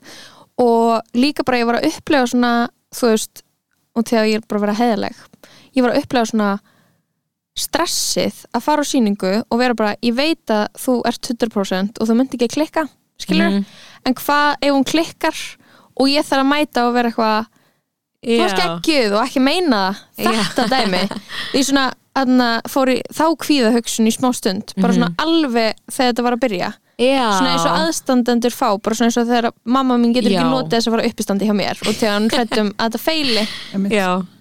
Og 0.63 1.17
líka 1.17 1.45
bara 1.47 1.63
ég 1.63 1.69
var 1.71 1.79
að 1.79 1.87
upplega 1.89 2.27
svona 2.29 2.53
þú 2.93 3.09
veist, 3.13 3.41
og 3.97 4.05
þegar 4.05 4.27
ég 4.29 4.41
er 4.41 4.45
bara 4.49 4.59
að 4.59 4.65
vera 4.67 4.77
heiðaleg 4.77 5.23
ég 5.73 5.81
var 5.81 5.93
að 5.95 6.03
upplega 6.03 6.29
svona 6.29 6.49
stressið 7.57 8.43
að 8.55 8.63
fara 8.65 8.81
á 8.81 8.89
sýningu 8.89 9.33
og 9.49 9.59
vera 9.61 9.73
bara, 9.77 9.95
ég 10.01 10.15
veit 10.17 10.49
að 10.53 10.67
þú 10.79 10.95
ert 11.09 11.21
100% 11.29 11.99
og 12.01 12.07
þú 12.09 12.15
myndi 12.17 12.37
ekki 12.39 12.49
klikka 12.57 12.87
skilur, 13.21 13.49
Mhm. 13.51 13.65
en 14.05 14.13
hvað 14.15 14.55
ef 14.61 14.71
hún 14.73 14.83
klikkar 14.85 15.35
og 15.99 16.07
ég 16.07 16.25
þarf 16.25 16.41
að 16.43 16.49
mæta 16.53 16.87
og 16.87 16.93
vera 16.93 17.09
eitthvað 17.11 17.45
þú 18.23 18.47
Já. 18.49 18.55
geggjuð 18.81 19.13
og 19.17 19.27
ekki 19.27 19.41
meina 19.41 19.95
þetta 20.17 20.67
dæmi 20.71 21.03
í 21.53 21.61
svona, 21.63 21.93
aðna, 22.15 22.61
fór 22.67 22.87
í 22.89 23.01
þá 23.13 23.25
kvíða 23.37 23.71
hugsun 23.75 24.07
í 24.07 24.13
smá 24.15 24.33
stund 24.33 24.73
bara 24.81 24.93
svona 24.93 25.13
alveg 25.17 25.75
þegar 25.91 26.13
þetta 26.13 26.23
var 26.23 26.33
að 26.37 26.39
byrja 26.45 26.73
Já. 26.97 27.29
svona 27.37 27.53
eins 27.53 27.65
og 27.65 27.77
aðstandendur 27.83 28.53
fá 28.53 28.67
bara 28.81 28.95
svona 28.95 29.09
eins 29.11 29.17
og 29.17 29.27
þegar 29.27 29.51
mamma 29.65 29.97
mín 29.97 30.13
getur 30.13 30.31
Já. 30.31 30.39
ekki 30.41 30.49
notið 30.49 30.73
þess 30.77 30.87
að 30.87 30.91
fara 30.97 31.07
uppistandi 31.09 31.45
hjá 31.49 31.55
mér 31.57 31.77
og 31.87 31.93
þegar 31.93 32.13
hann 32.13 32.29
hrættum 32.29 32.73
að 32.77 32.89
þetta 32.89 32.99
feili 32.99 33.47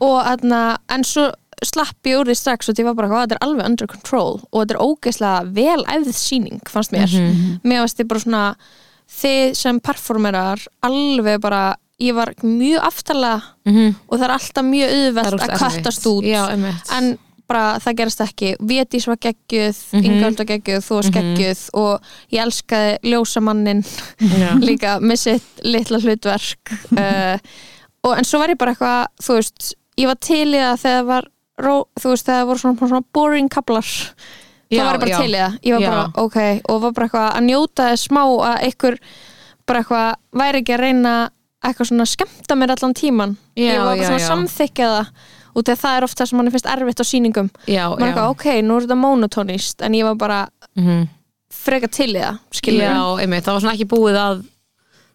og 0.01 0.19
aðna, 0.27 0.79
en 0.89 1.03
svo 1.05 1.33
slapp 1.65 2.09
ég 2.11 2.19
úr 2.21 2.27
því 2.31 2.37
strax 2.39 2.69
og 2.69 2.77
því 2.79 2.85
var 2.89 2.95
bara 2.99 3.09
hvað, 3.13 3.25
þetta 3.27 3.37
er 3.39 3.47
alveg 3.47 3.67
under 3.71 3.87
control 3.87 4.41
og 4.51 4.59
þetta 4.63 4.75
er 4.77 4.85
ógeðslega 4.87 5.53
vel 5.59 5.85
æfð 5.97 6.13
síning 6.19 6.61
fannst 6.69 6.93
mér. 6.95 7.13
Mér 7.65 7.85
varst 7.85 8.01
ég 8.03 8.09
bara 8.11 8.21
svona 8.25 8.45
þið 9.23 9.55
sem 9.59 9.81
performerar 9.85 10.63
alveg 10.87 11.41
bara 11.45 11.65
ég 12.03 12.15
var 12.17 12.33
mjög 12.43 12.81
aftalega 12.83 13.43
Mhm. 13.67 13.95
og 14.09 14.19
það 14.19 14.25
er 14.25 14.33
alltaf 14.39 14.65
mjög 14.65 14.89
Það 14.89 15.03
auðvelt 15.07 15.43
að 15.43 15.59
kattast 15.59 16.07
út. 16.07 16.25
Já, 16.25 16.49
en 16.97 17.19
bara 17.49 17.79
það 17.79 17.97
gerist 17.99 18.21
ekki. 18.25 18.57
Vétís 18.59 19.07
var 19.07 19.17
geggjuð, 19.21 19.77
mm 19.93 19.99
Mhm. 20.01 20.05
Ingöld 20.09 20.39
var 20.39 20.47
geggjuð 20.47 20.83
þú 20.87 20.95
var 20.95 21.11
geggjuð 21.19 21.61
og 21.75 22.01
ég 22.33 22.41
elskaði 22.47 22.99
ljósamannin 23.13 23.85
líka 24.67 24.99
með 25.01 25.19
sitt 25.19 25.63
litla 25.65 25.99
hlutverk 26.01 26.73
uh, 26.97 27.39
og 28.05 28.17
en 28.19 28.25
svo 28.25 28.39
var 28.41 28.49
ég 28.49 28.59
bara 28.59 28.73
eitthvað 28.75 29.07
þú 29.23 29.35
veist, 29.39 29.75
ég 29.99 30.07
var 30.09 30.17
til 30.17 30.49
í 30.55 30.59
það 30.59 30.81
þegar 30.87 31.05
var 31.07 31.29
ró, 31.59 31.85
þú 32.01 32.09
veist, 32.15 32.27
þegar 32.27 32.47
voru 32.49 32.59
svona, 32.63 32.79
svona 32.89 33.05
boring 33.13 33.49
kaplar 33.53 33.85
þá 33.85 34.73
Já, 34.73 34.85
var 34.87 34.95
ég 34.97 35.01
bara 35.01 35.11
já. 35.13 35.19
til 35.21 35.29
í 35.33 35.37
það. 35.37 35.59
Ég 35.63 35.73
var 35.75 35.83
Já. 35.83 35.91
bara, 35.91 36.25
ok, 36.25 36.37
og 36.73 36.81
var 36.81 36.93
bara 36.97 37.07
eitthvað 37.07 37.29
að 37.37 37.45
njóta 37.51 37.89
þess 37.93 38.07
smá 38.09 38.23
að 38.25 38.63
einhver 38.67 38.99
bara 39.67 39.83
eitthvað 39.83 40.15
væri 40.41 40.63
ekki 40.63 40.75
að 40.77 40.81
reyna 40.87 41.13
eitthvað 41.63 41.87
svona 41.93 42.03
að 42.07 42.13
skemmta 42.17 42.57
mér 42.59 42.73
allan 42.75 42.95
tíman 42.99 43.37
Já, 43.55 43.63
ég 43.69 43.79
var 43.79 43.87
bara 43.93 43.97
já, 44.01 44.07
svona 44.09 44.19
já. 44.19 44.25
að 44.25 44.33
samþykja 44.33 44.89
það 44.93 45.07
og 45.53 45.67
það 45.69 45.97
er 45.99 46.05
oft 46.07 46.17
það 46.19 46.29
sem 46.31 46.39
mann 46.41 46.51
finnst 46.51 46.67
erfitt 46.73 47.03
á 47.03 47.05
sýningum. 47.05 47.51
Já, 47.69 47.83
maður 47.93 48.01
er 48.03 48.07
eitthvað, 48.09 48.31
ok, 48.33 48.47
nú 48.65 48.77
er 48.79 48.87
þetta 48.87 48.97
monotónist 49.03 49.83
en 49.85 49.93
ég 49.93 50.05
var 50.09 50.15
bara 50.17 50.49
Mhm. 50.77 51.09
freka 51.53 51.89
til 51.93 52.09
í 52.17 52.23
það 52.23 52.39
Já, 52.81 53.21
einmitt, 53.21 53.45
það 53.45 53.53
var 53.53 53.61
svona 53.61 53.75
ekki 53.77 53.89
búið 53.93 54.17
að 54.17 54.41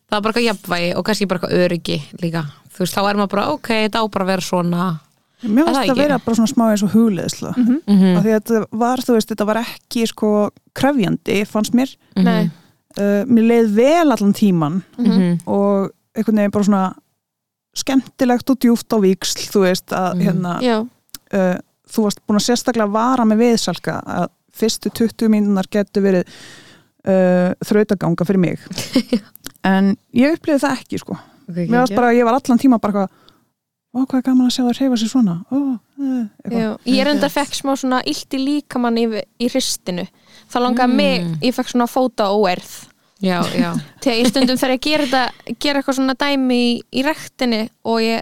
það 0.07 0.11
var 0.13 0.21
bara 0.21 0.33
eitthvað 0.33 0.47
jafnvægi 0.53 0.95
og 0.95 1.03
kannski 1.05 1.27
bara 1.27 1.39
eitthvað 1.39 1.65
öryggi 1.65 1.97
líka, 2.21 2.43
þú 2.69 2.77
veist, 2.85 2.93
þá 2.95 3.09
er 3.09 3.15
maður 3.17 3.29
bara 3.33 3.47
ok, 3.57 3.67
þetta 3.89 3.97
á 3.97 4.03
bara 4.07 4.23
að 4.25 4.27
vera 4.27 4.41
svona 4.41 4.99
Mér 5.43 5.67
það 5.67 5.67
finnst 5.67 5.81
það 5.83 5.91
að 5.93 5.99
vera 6.01 6.17
bara 6.25 6.35
svona 6.35 6.49
smá 6.53 6.63
eins 6.71 6.83
og 6.83 6.93
hugleðsla 6.95 7.51
mm 7.57 7.81
Mhm. 7.87 8.15
af 8.17 8.23
því 8.23 8.31
að 8.31 8.39
þetta 8.41 8.61
var, 8.71 8.97
þú 9.05 9.13
veist, 9.17 9.29
þetta 9.29 9.45
var 9.45 9.57
ekki 9.61 10.07
sko 10.07 10.29
krefjandi, 10.73 11.35
fannst 11.45 11.73
mér. 11.77 11.95
Nei, 12.15 12.49
uh, 12.97 13.21
mér 13.29 13.45
leið 13.51 13.69
vel 13.75 14.11
allan 14.11 14.33
tíman 14.33 14.83
Mhm. 14.97 15.39
og 15.45 15.91
einhvern 16.15 16.35
veginn 16.41 16.51
bara 16.51 16.63
svona 16.63 16.95
skemmtilegt 17.77 18.49
og 18.49 18.57
djúft 18.59 18.89
á 18.89 18.97
víksl 18.97 19.45
þú 19.51 19.61
veist 19.67 19.87
að 19.93 20.15
Mhm. 20.15 20.21
hérna 20.25 20.59
já, 20.61 20.77
uh, 21.33 21.57
þú 21.87 22.03
varst 22.03 22.19
búin 22.27 22.39
að 22.39 22.47
sérstaklega 22.49 22.91
vara 22.91 23.23
með 23.23 23.37
viðsalka 23.37 24.01
að 24.03 24.27
fyrstu 24.57 24.89
20 24.89 25.29
mínunar 25.29 25.67
getur 25.69 26.01
verið 26.01 26.25
uh, 27.07 27.53
þrautaganga 27.63 28.25
fyrir 28.25 28.39
mig. 28.39 28.59
En 29.63 29.97
ég 30.15 30.33
upplifði 30.37 30.61
það 30.63 30.77
ekki 30.79 30.99
sko. 30.99 31.17
Okay, 31.49 31.67
mér 31.67 31.81
varst 31.83 31.95
bara, 31.95 32.11
ég 32.13 32.23
var 32.23 32.33
allan 32.37 32.57
tíma 32.59 32.79
bara 32.79 32.93
eitthvað 32.93 33.09
ó 33.97 34.05
hvað 34.05 34.19
er 34.19 34.25
gaman 34.29 34.47
að 34.47 34.53
sjá 34.55 34.63
það 34.67 34.77
reyfa 34.79 34.99
sér 35.01 35.11
svona? 35.11 35.35
Ó, 35.51 35.57
uh, 35.57 36.25
já 36.53 36.67
ég 36.85 36.99
er 37.03 37.09
enda 37.13 37.29
fekk 37.33 37.57
smá 37.57 37.73
svona 37.79 37.99
illt 38.05 38.37
í 38.37 38.39
líkamann 38.43 38.97
í, 39.01 39.05
í 39.41 39.49
hristinu. 39.49 40.05
Það 40.51 40.63
langaði 40.67 40.91
Mm. 40.93 40.95
mig, 41.01 41.43
ég 41.49 41.55
fekk 41.57 41.73
svona 41.73 41.87
fóta 41.89 42.29
óerð. 42.31 42.71
Já, 43.19 43.41
já, 43.57 43.71
þegar 44.03 44.17
ég 44.21 44.27
stundum 44.29 44.57
þegar 44.61 44.75
ég 44.77 44.81
gera 44.85 45.05
þetta 45.09 45.55
gera 45.59 45.79
eitthvað 45.81 45.95
svona 45.97 46.13
dæmi 46.21 46.57
í, 46.61 46.73
í 46.93 47.03
rektinni 47.07 47.63
og 47.83 48.01
ég 48.05 48.21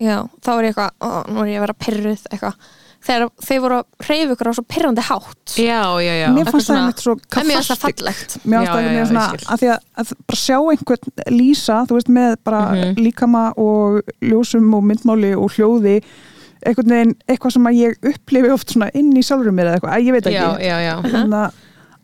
já, 0.00 0.22
þá 0.40 0.50
er 0.54 0.64
ég 0.64 0.72
eitthvað, 0.72 0.92
ó, 1.04 1.08
nú 1.28 1.42
er 1.44 1.50
ég 1.52 1.58
að 1.60 1.64
vera 1.66 1.76
pyrruð 1.84 2.22
eitthvað, 2.30 2.54
þegar 3.06 3.28
þeir 3.46 3.60
voru 3.62 3.76
að 3.78 4.06
hreyfa 4.06 4.34
ykkur 4.34 4.48
á 4.50 4.52
svo 4.58 4.64
pyrrandi 4.68 5.02
hátt 5.08 5.54
já, 5.56 5.82
já, 6.02 6.14
já. 6.22 6.28
mér 6.34 6.48
fannst 6.50 6.54
það 6.54 6.64
svona- 6.68 6.80
einmitt 6.82 7.02
svo 7.04 7.12
en 7.14 7.46
mér 7.46 7.54
fannst 7.58 7.70
það 7.70 7.82
veginn 8.88 9.06
svona 9.06 9.26
að 9.54 9.60
því 9.62 9.68
að, 9.74 9.78
að 10.02 10.12
bara 10.28 10.40
sjá 10.42 10.56
einhvern 10.72 11.12
lýsa, 11.38 11.76
þú 11.88 11.94
veist, 11.98 12.10
með 12.18 12.34
bara 12.44 12.62
Mhm. 12.74 12.98
líkama 13.06 13.44
og 13.56 14.00
ljósum 14.22 14.74
og 14.74 14.82
myndmáli 14.90 15.32
og 15.38 15.50
hljóði 15.54 16.02
einhvern 16.66 16.90
veginn, 16.90 17.14
eitthvað 17.28 17.52
sem 17.52 17.64
að 17.70 17.78
ég 17.78 17.96
upplifi 18.12 18.50
oft 18.52 18.68
svona 18.74 18.90
inn 18.94 19.12
í 19.14 19.22
sjálfurum 19.22 19.54
mér 19.54 19.70
eða 19.70 19.78
eitthvað, 19.78 19.94
að 19.94 20.04
ég 20.04 20.12
veit 20.12 20.26
ekki 20.26 20.42
já, 20.42 20.58
já, 20.58 20.76
já. 20.82 20.94
Þannig 21.02 21.38
að, 21.38 21.52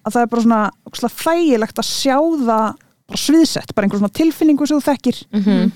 að 0.07 0.13
það 0.15 0.23
er 0.23 0.27
bara 0.27 0.43
svona 0.43 0.71
ógeðslega 0.87 1.19
þægilegt 1.25 1.79
að 1.83 1.91
sjá 1.91 2.17
það 2.23 2.77
bara 3.05 3.19
sviðsett, 3.21 3.75
bara 3.75 3.85
einhver 3.89 3.99
svona 4.01 4.15
tilfinningu 4.15 4.67
sem 4.67 4.79
þú 4.81 4.85
þekkir 4.95 5.19
Mhm. 5.35 5.73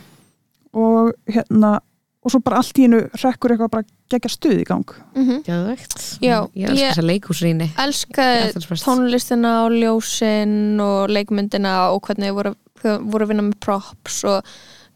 og 0.78 1.12
hérna 1.28 1.80
og 2.24 2.32
svo 2.32 2.40
bara 2.42 2.58
allt 2.60 2.78
í 2.80 2.84
einu 2.88 2.98
rekkur 3.22 3.52
eitthvað 3.54 3.70
bara 3.70 3.84
gegja 4.10 4.30
stuð 4.32 4.60
í 4.62 4.64
gang 4.66 4.84
mm 5.14 5.42
Geðvegt. 5.46 5.98
Já, 6.24 6.48
ég 6.54 6.68
elska 6.68 6.82
ég- 6.82 6.90
þessa 6.92 7.06
leikhúsrýni 7.06 7.68
elskaði 7.78 8.40
Eftirspest. 8.48 8.84
tónlistina 8.88 9.52
og 9.66 9.72
ljósin 9.76 10.80
og 10.82 11.08
leikmyndina 11.14 11.90
og 11.92 12.02
hvernig 12.02 12.30
þau 12.32 12.34
voru, 12.40 12.54
voru 12.82 13.24
að 13.24 13.28
vinna 13.32 13.42
með 13.48 13.60
props 13.60 14.24
og 14.24 14.42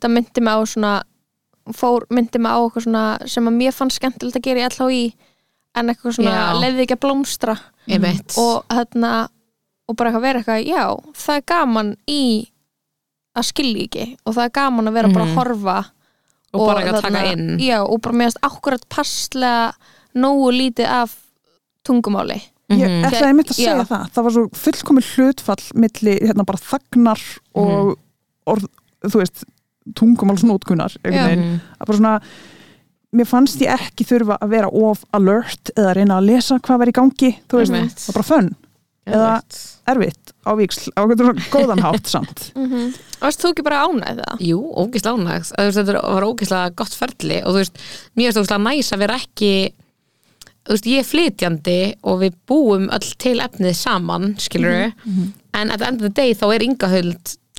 það 0.03 0.11
myndi 0.17 0.43
mig 0.43 0.55
á 0.55 0.61
svona 0.67 0.93
fór, 1.73 2.07
myndi 2.11 2.39
mig 2.43 2.51
á 2.51 2.59
eitthvað 2.59 2.87
svona 2.89 3.05
sem 3.31 3.47
að 3.47 3.59
mér 3.61 3.73
fannst 3.77 4.01
skemmtilegt 4.01 4.37
að 4.41 4.43
gera 4.49 4.61
í 4.61 4.69
LHI 4.73 5.15
en 5.79 5.89
eitthvað 5.93 6.17
svona 6.19 6.61
leiði 6.61 6.83
ekki 6.87 6.97
að 6.99 7.05
blómstra 7.07 7.55
Einmitt. 7.89 8.35
og 8.37 8.65
hérna 8.69 9.29
og 9.89 9.97
bara 9.97 10.11
eitthvað 10.11 10.23
vera 10.27 10.41
eitthvað, 10.43 10.67
já, 10.67 10.85
það 11.15 11.37
er 11.37 11.47
gaman 11.47 11.97
í 12.09 12.23
að 13.39 13.47
skilja 13.49 13.87
ekki 13.87 14.17
og 14.27 14.35
það 14.35 14.45
er 14.45 14.55
gaman 14.59 14.89
að 14.91 14.93
vera 14.99 15.09
bara 15.15 15.25
að 15.25 15.29
Mhm. 15.33 15.39
horfa 15.39 15.79
og 16.53 16.67
bara 16.67 16.81
ekki 16.83 16.95
að 16.95 17.03
taka 17.03 17.25
inn. 17.33 17.59
Já, 17.61 17.79
og 17.83 18.01
bara 18.05 18.15
meðast 18.15 18.41
akkurat 18.43 18.85
passlega 18.89 19.73
nógu 20.15 20.51
lítið 20.53 20.87
af 20.87 21.15
tungumáli. 21.85 22.41
Ég 22.73 22.79
Mhm. 22.89 23.05
ætlaði 23.05 23.27
einmitt 23.29 23.51
að 23.51 23.59
Já. 23.59 23.65
segja 23.73 23.85
það. 23.89 24.11
Það 24.13 24.23
var 24.25 24.33
svo 24.33 24.45
fullkomið 24.65 25.07
hlutfall 25.15 25.65
milli 25.75 26.15
hérna 26.21 26.45
bara 26.47 26.59
þagnar 26.59 27.21
og 27.55 27.99
orð, 28.47 28.67
þú 29.05 29.19
veist, 29.21 29.45
tungumálsnótkunar 29.95 30.97
Mhm. 31.05 31.61
að 31.81 31.87
bara 31.87 31.99
svona 31.99 32.21
mér 33.15 33.27
fannst 33.27 33.61
ég 33.61 33.69
ekki 33.69 34.05
þurfa 34.09 34.39
að 34.41 34.49
vera 34.49 34.69
of 34.69 35.05
alert 35.13 35.71
eða 35.77 35.95
reyna 35.97 36.19
að 36.21 36.27
lesa 36.27 36.59
hvað 36.59 36.79
var 36.79 36.87
í 36.87 36.93
gangi 36.93 37.39
þú 37.49 37.59
veist, 37.59 37.73
það 37.73 38.15
var 38.15 38.23
bara 38.23 38.31
fönn 38.33 38.55
eða- 39.07 39.43
erfitt 39.93 40.33
á 40.47 40.51
víksl 40.59 40.91
á 40.95 41.01
einhvern 41.03 41.19
svona 41.23 41.47
góðan 41.55 41.83
hátt 41.83 42.07
samt. 42.11 42.45
Mm 42.59 42.93
Varst 43.23 43.39
þú 43.39 43.53
ekki 43.53 43.63
bara 43.63 43.85
ánægð 43.87 44.19
það? 44.19 44.41
Jú, 44.43 44.57
ógislega 44.83 45.15
ánægt 45.15 45.53
þetta 45.77 46.01
var 46.03 46.25
ógislega 46.27 46.73
gott 46.75 46.95
ferli 46.99 47.37
og 47.47 47.53
þú 47.55 47.61
veist, 47.61 47.77
mér 48.19 48.33
finnst 48.33 48.41
ógislega 48.43 48.65
næs 48.67 48.89
að 48.97 48.99
vera 49.05 49.19
ekki 49.23 49.51
þú 50.67 50.75
veist, 50.75 50.89
ég 50.91 50.99
er 50.99 51.07
flytjandi 51.07 51.77
og 52.03 52.19
við 52.25 52.35
búum 52.51 52.89
öll 52.91 53.13
til 53.23 53.39
efnið 53.45 53.77
saman, 53.79 54.35
skilur 54.43 54.93
en 55.55 55.71
at 55.71 55.79
the 55.79 55.87
end 55.87 56.03
of 56.03 56.09
the 56.09 56.15
day 56.23 56.35
þá 56.35 56.49
er 56.55 56.63
Inga 56.67 56.91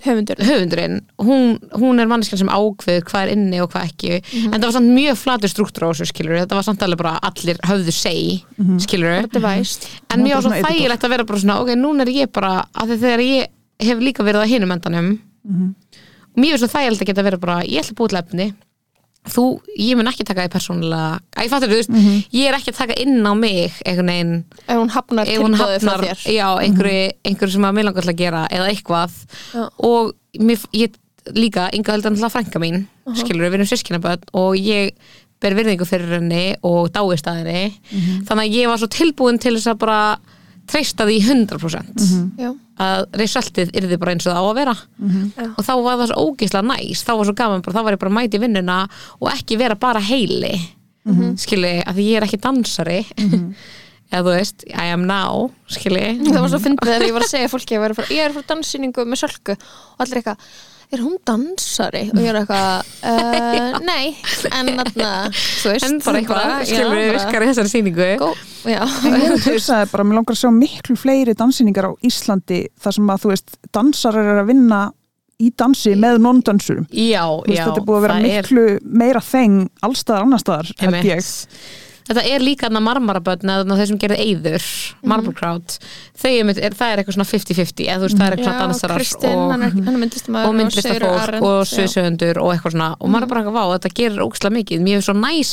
Huld 0.03 0.13
Höfundur. 0.13 0.41
Höfundurinn, 0.43 1.01
hún, 1.23 1.57
hún 1.79 1.99
er 2.01 2.09
manneskjan 2.11 2.41
sem 2.43 2.51
ákveður 2.51 3.05
hvað 3.07 3.25
er 3.25 3.31
inni 3.33 3.61
og 3.63 3.71
hvað 3.71 3.87
ekki. 3.87 4.19
En 4.49 4.57
það 4.57 4.65
var 4.67 4.75
samt 4.75 4.91
mjög 4.97 5.19
flatur 5.21 5.51
struktúr 5.51 5.85
á 5.87 5.89
þessu 5.93 6.09
skilur 6.11 6.39
þetta 6.41 6.57
var 6.59 6.67
samt 6.67 6.83
alveg 6.83 6.99
bara 7.01 7.13
allir 7.29 7.59
höfðu 7.63 7.93
seg 7.95 8.43
skilur 8.83 9.29
Devæst 9.31 9.87
en 10.11 10.19
Hún 10.19 10.27
mér 10.27 10.35
var 10.35 10.41
var 10.41 10.43
svo 10.43 10.51
bara 10.51 10.59
svona 10.59 10.73
þægilegt 10.73 11.07
að 11.07 11.13
vera 11.15 11.27
bara 11.29 11.39
svona 11.43 11.59
ok, 11.63 11.73
núna 11.79 12.03
er 12.03 12.11
ég 12.13 12.31
bara, 12.35 12.53
af 12.73 12.89
því 12.89 12.99
þegar 13.05 13.23
ég 13.27 13.87
hef 13.87 14.03
líka 14.03 14.23
verið 14.27 14.43
á 14.43 14.51
hinum 14.51 14.75
endanum 14.75 15.09
og 16.33 16.37
mér 16.39 16.53
er 16.55 16.61
svo 16.61 16.69
þægilegt 16.71 17.01
að 17.03 17.09
geta 17.11 17.25
verið 17.27 17.43
bara 17.43 17.57
ég 17.63 17.83
ætla 17.83 17.93
að 17.95 17.99
búið 17.99 18.13
til 18.13 18.21
efni 18.23 18.47
þú, 19.29 19.45
ég 19.79 19.95
mun 19.99 20.09
ekki 20.11 20.25
taka 20.27 20.43
því 20.45 20.51
persónulega 20.53 21.19
að 21.37 21.45
ég 21.45 21.53
fattur 21.53 21.71
þú 21.71 21.77
veist, 21.79 21.93
ég 22.33 22.49
er 22.49 22.57
ekki 22.57 22.73
að 22.73 22.79
taka 22.81 22.97
inn 23.03 23.21
á 23.23 23.33
mig 23.37 23.77
einhvern 23.85 24.11
veginn. 24.11 24.33
Ef 24.67 24.77
hún 24.81 24.91
hafnar 24.93 25.29
tilbúðið 25.29 25.61
hafnar, 25.63 26.03
þér. 26.03 26.25
já, 26.33 26.47
einhverju, 26.65 27.05
einhverju 27.23 27.53
sem 27.55 27.67
að 27.69 27.77
mér 27.77 27.87
langar 27.87 28.03
til 28.07 28.13
að 28.13 28.21
gera 28.23 28.43
eða 28.51 28.69
eitthvað. 28.73 29.15
Já. 29.53 29.63
og 29.77 30.13
mér, 30.39 30.67
ég 30.73 30.99
líka, 31.31 31.69
Inga 31.73 31.95
heldur 31.95 32.17
að 32.19 32.33
frænka 32.33 32.59
mín 32.59 32.85
skilur 33.15 33.47
við 33.47 33.59
erum 33.59 33.69
sískinaböld 33.69 34.29
og 34.33 34.57
ég 34.59 34.93
ber 35.43 35.55
virðingu 35.57 35.85
fyrir 35.87 36.17
henni 36.17 36.55
og 36.63 36.91
dáist 36.95 37.27
að 37.27 37.41
henni. 37.43 37.73
Þannig 38.27 38.43
að 38.45 38.55
ég 38.57 38.69
var 38.71 38.79
svo 38.79 38.87
tilbúin 38.91 39.39
til 39.43 39.55
þess 39.57 39.71
að 39.73 39.81
bara 39.83 39.99
treysta 40.69 41.05
því 41.07 41.17
100% 41.27 42.05
Já, 42.39 42.49
að 42.81 43.03
resultið 43.19 43.73
yrði 43.77 43.99
bara 44.01 44.15
eins 44.15 44.27
og 44.27 44.33
það 44.33 44.39
á 44.39 44.45
að 44.47 44.59
vera. 44.59 44.75
Já. 45.03 45.47
og 45.49 45.61
þá 45.67 45.73
var 45.75 45.99
það 45.99 46.09
svo 46.11 46.25
ógeðslega 46.27 46.67
næs. 46.69 47.03
Þá 47.03 47.13
var 47.13 47.29
svo 47.29 47.35
gaman, 47.41 47.63
bara, 47.65 47.75
þá 47.75 47.85
var 47.85 47.97
ég 47.97 48.01
bara 48.03 48.13
að 48.13 48.17
mæti 48.17 48.41
vinnuna 48.41 48.79
og 49.19 49.29
ekki 49.33 49.59
vera 49.61 49.79
bara 49.79 50.03
heili. 50.03 50.53
Mm 51.03 51.15
-hmm. 51.15 51.31
skilji, 51.37 51.77
að 51.83 51.95
því 51.97 52.03
ég 52.07 52.17
er 52.17 52.27
ekki 52.27 52.43
dansari. 52.43 52.99
Eða 54.13 54.21
þú 54.27 54.33
veist, 54.37 54.63
I 54.69 54.91
am 54.93 55.07
now 55.09 55.49
skilji, 55.67 56.19
það 56.21 56.41
var 56.43 56.51
svo 56.51 56.59
fyndið 56.61 56.89
þegar 56.91 57.05
ég 57.07 57.15
var 57.15 57.23
að 57.25 57.31
segja 57.31 57.49
fólki 57.49 57.73
ég, 57.73 57.95
frá, 57.97 58.05
ég 58.13 58.27
er 58.27 58.35
frá 58.35 58.43
danssýningu 58.51 59.05
með 59.09 59.23
sölku. 59.23 59.55
Og 59.57 60.03
allir 60.05 60.19
eitthvað, 60.21 60.37
er 60.97 61.01
hún 61.03 61.15
dansari? 61.27 62.03
og 62.13 62.19
ég 62.21 62.29
er 62.31 62.39
eitthvað, 62.41 62.89
uh, 63.03 63.77
nei. 63.91 64.13
En 64.53 64.71
þarna, 64.79 65.11
þú 65.33 65.71
veist 65.73 65.87
en 65.87 65.99
bara 66.05 66.21
eitthvað 66.21 66.55
skilji, 66.69 66.87
bara- 66.87 67.05
virkar 67.17 67.45
í 67.45 67.51
þessari 67.51 67.71
sýningu. 67.73 68.09
Gó, 68.21 68.31
já, 68.71 68.81
ég 69.09 69.47
hugsaði 69.47 69.91
bara, 69.93 70.07
mér 70.09 70.19
langar 70.21 70.37
að 70.37 70.41
sjá 70.43 70.51
miklu 70.57 70.97
fleiri 70.99 71.35
dansýningar 71.39 71.89
á 71.89 71.91
Íslandi 72.05 72.59
þar 72.83 72.97
sem 72.99 73.13
að 73.15 73.23
þú 73.25 73.33
veist, 73.33 73.55
dansar 73.75 74.19
er 74.23 74.41
að 74.43 74.51
vinna 74.53 74.81
í 75.43 75.49
dansi 75.59 75.95
með 75.99 76.19
non-dansurum. 76.23 76.85
Já, 76.93 77.23
já 77.49 77.63
þetta 77.65 77.79
er 77.81 77.87
búið 77.87 77.97
að 77.97 78.03
vera 78.05 78.17
það 78.19 78.27
er- 78.27 78.43
miklu 78.45 78.65
meira 79.03 79.23
þeng 79.25 79.57
allstaðar 79.83 80.27
annarstaðar 80.27 80.69
held 80.79 81.09
ég 81.09 81.31
Þetta 82.07 82.23
er 82.27 82.43
líka 82.43 82.67
þarna 82.67 82.81
marmarabötn 82.83 83.49
eða 83.53 83.77
þeir 83.79 83.87
sem 83.87 83.99
gerði 84.01 84.17
eyður, 84.27 84.65
Mhm. 85.03 85.07
Marble 85.09 85.33
Crowd 85.33 85.77
þau 86.23 86.29
er, 86.31 86.59
er, 86.63 86.73
það 86.77 86.91
er 86.93 86.99
eitthvað 87.01 87.15
svona 87.17 87.27
50-50 87.29 87.87
eða 87.87 87.99
þú 87.99 88.07
veist, 88.07 88.17
það 88.17 88.27
er 88.27 88.35
eitthvað 88.37 88.59
dansarar 88.63 88.99
og, 90.47 90.53
myndlistafólk 90.57 91.41
og 91.43 91.65
sviðsögundur 91.67 92.37
og 92.43 92.49
eitthvað 92.53 92.71
svona. 92.75 92.89
Og 92.99 93.09
maður 93.09 93.27
bara 93.27 93.43
eitthvað 93.43 93.73
þetta 93.73 93.93
gerir 93.99 94.23
ógslag 94.23 94.53
mikið. 94.57 94.83
Mér 94.83 94.99
finnst 94.99 95.09
svo 95.09 95.15
næs, 95.19 95.51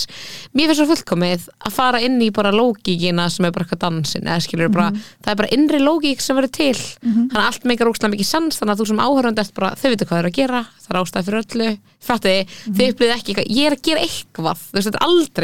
mér 0.55 0.67
finnst 0.71 0.81
svo 0.81 0.89
fullkomið 0.91 1.49
að 1.67 1.73
fara 1.73 2.01
inn 2.01 2.19
í 2.21 2.31
bara 2.33 2.53
lógíkina 2.53 3.29
sem 3.31 3.45
er 3.45 3.51
bara 3.53 3.65
eitthvað 3.65 3.83
dansin, 3.87 4.23
eða 4.27 4.41
skilur 4.45 4.71
bara 4.73 4.91
það 4.93 5.33
er 5.33 5.37
bara 5.37 5.53
innri 5.57 5.79
lógík 5.83 6.21
sem 6.21 6.37
verður 6.37 6.53
til. 6.53 6.75
Þannig 6.75 7.35
að 7.35 7.47
allt 7.47 7.65
meikar 7.65 7.91
ógslag 7.91 8.11
mikið 8.15 8.27
sens 8.31 8.59
þannig 8.61 8.75
að 8.77 8.81
þú 8.81 8.87
sem 8.87 9.03
áhörund 9.07 9.39
ert 9.39 9.55
bara, 9.55 9.75
þau 9.75 9.89
veitu 9.91 10.05
hvað 10.07 10.17
þau 10.17 10.19
eru 10.21 10.29
að 10.31 10.39
gera 10.41 10.67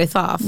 það 0.07 0.41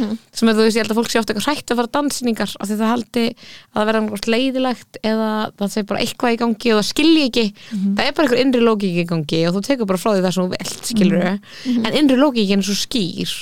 að 0.00 0.04
það 0.04 0.10
Nei. 0.10 0.18
sem 0.40 0.50
er 0.50 0.58
þú 0.58 0.66
veist, 0.66 0.76
ég 0.76 0.84
held 0.84 0.94
að 0.94 1.00
fólk 1.00 1.12
sé 1.12 1.20
ofta 1.20 1.34
eitthvað 1.34 1.48
hrætt 1.48 1.72
að 1.72 1.80
fara 1.80 1.90
á 1.90 1.96
danssýningar 1.96 2.54
af 2.56 2.68
því 2.70 2.78
það 2.80 2.92
haldi 2.94 3.24
að 3.30 3.78
það 3.78 3.88
verða 3.90 4.02
einhvert 4.02 4.30
leiðilegt 4.34 5.00
eða 5.02 5.30
það 5.60 5.72
sé 5.74 5.86
bara 5.90 6.04
eitthvað 6.04 6.36
í 6.36 6.40
gangi 6.44 6.74
og 6.74 6.80
það 6.80 6.90
skilji 6.90 7.24
ekki, 7.30 7.46
það 7.70 8.04
er 8.06 8.14
bara 8.14 8.26
einhver 8.28 8.44
innri 8.44 8.62
lógík 8.64 9.02
í 9.04 9.08
gangi 9.10 9.42
og 9.48 9.56
þú 9.56 9.64
tekur 9.70 9.90
bara 9.90 10.02
frá 10.02 10.12
því 10.14 10.22
það 10.26 10.36
sem 10.36 10.46
þú 10.46 10.54
vilt 10.56 10.92
skilur 10.94 11.26
en 11.30 11.98
innri 12.02 12.20
lógíkin 12.20 12.64
er 12.64 12.70
svo 12.70 12.78
skýr 12.78 13.36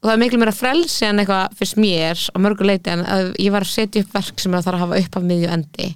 og 0.00 0.08
það 0.08 0.14
er 0.14 0.20
miklu 0.22 0.38
meira 0.40 0.52
frelsi 0.56 1.04
en 1.04 1.20
eitthvað 1.20 1.56
fyrst 1.58 1.76
mér 1.80 2.20
á 2.32 2.36
mörgu 2.40 2.64
leiti 2.64 2.92
en 2.92 3.02
að 3.04 3.26
ég 3.36 3.52
var 3.52 3.66
að 3.66 3.72
setja 3.74 4.00
upp 4.00 4.14
verk 4.16 4.40
sem 4.40 4.54
er 4.54 4.62
að 4.62 4.68
þarf 4.68 4.78
að 4.78 4.84
hafa 4.86 5.00
upp 5.02 5.18
af 5.18 5.26
miðju 5.28 5.50
endi. 5.56 5.88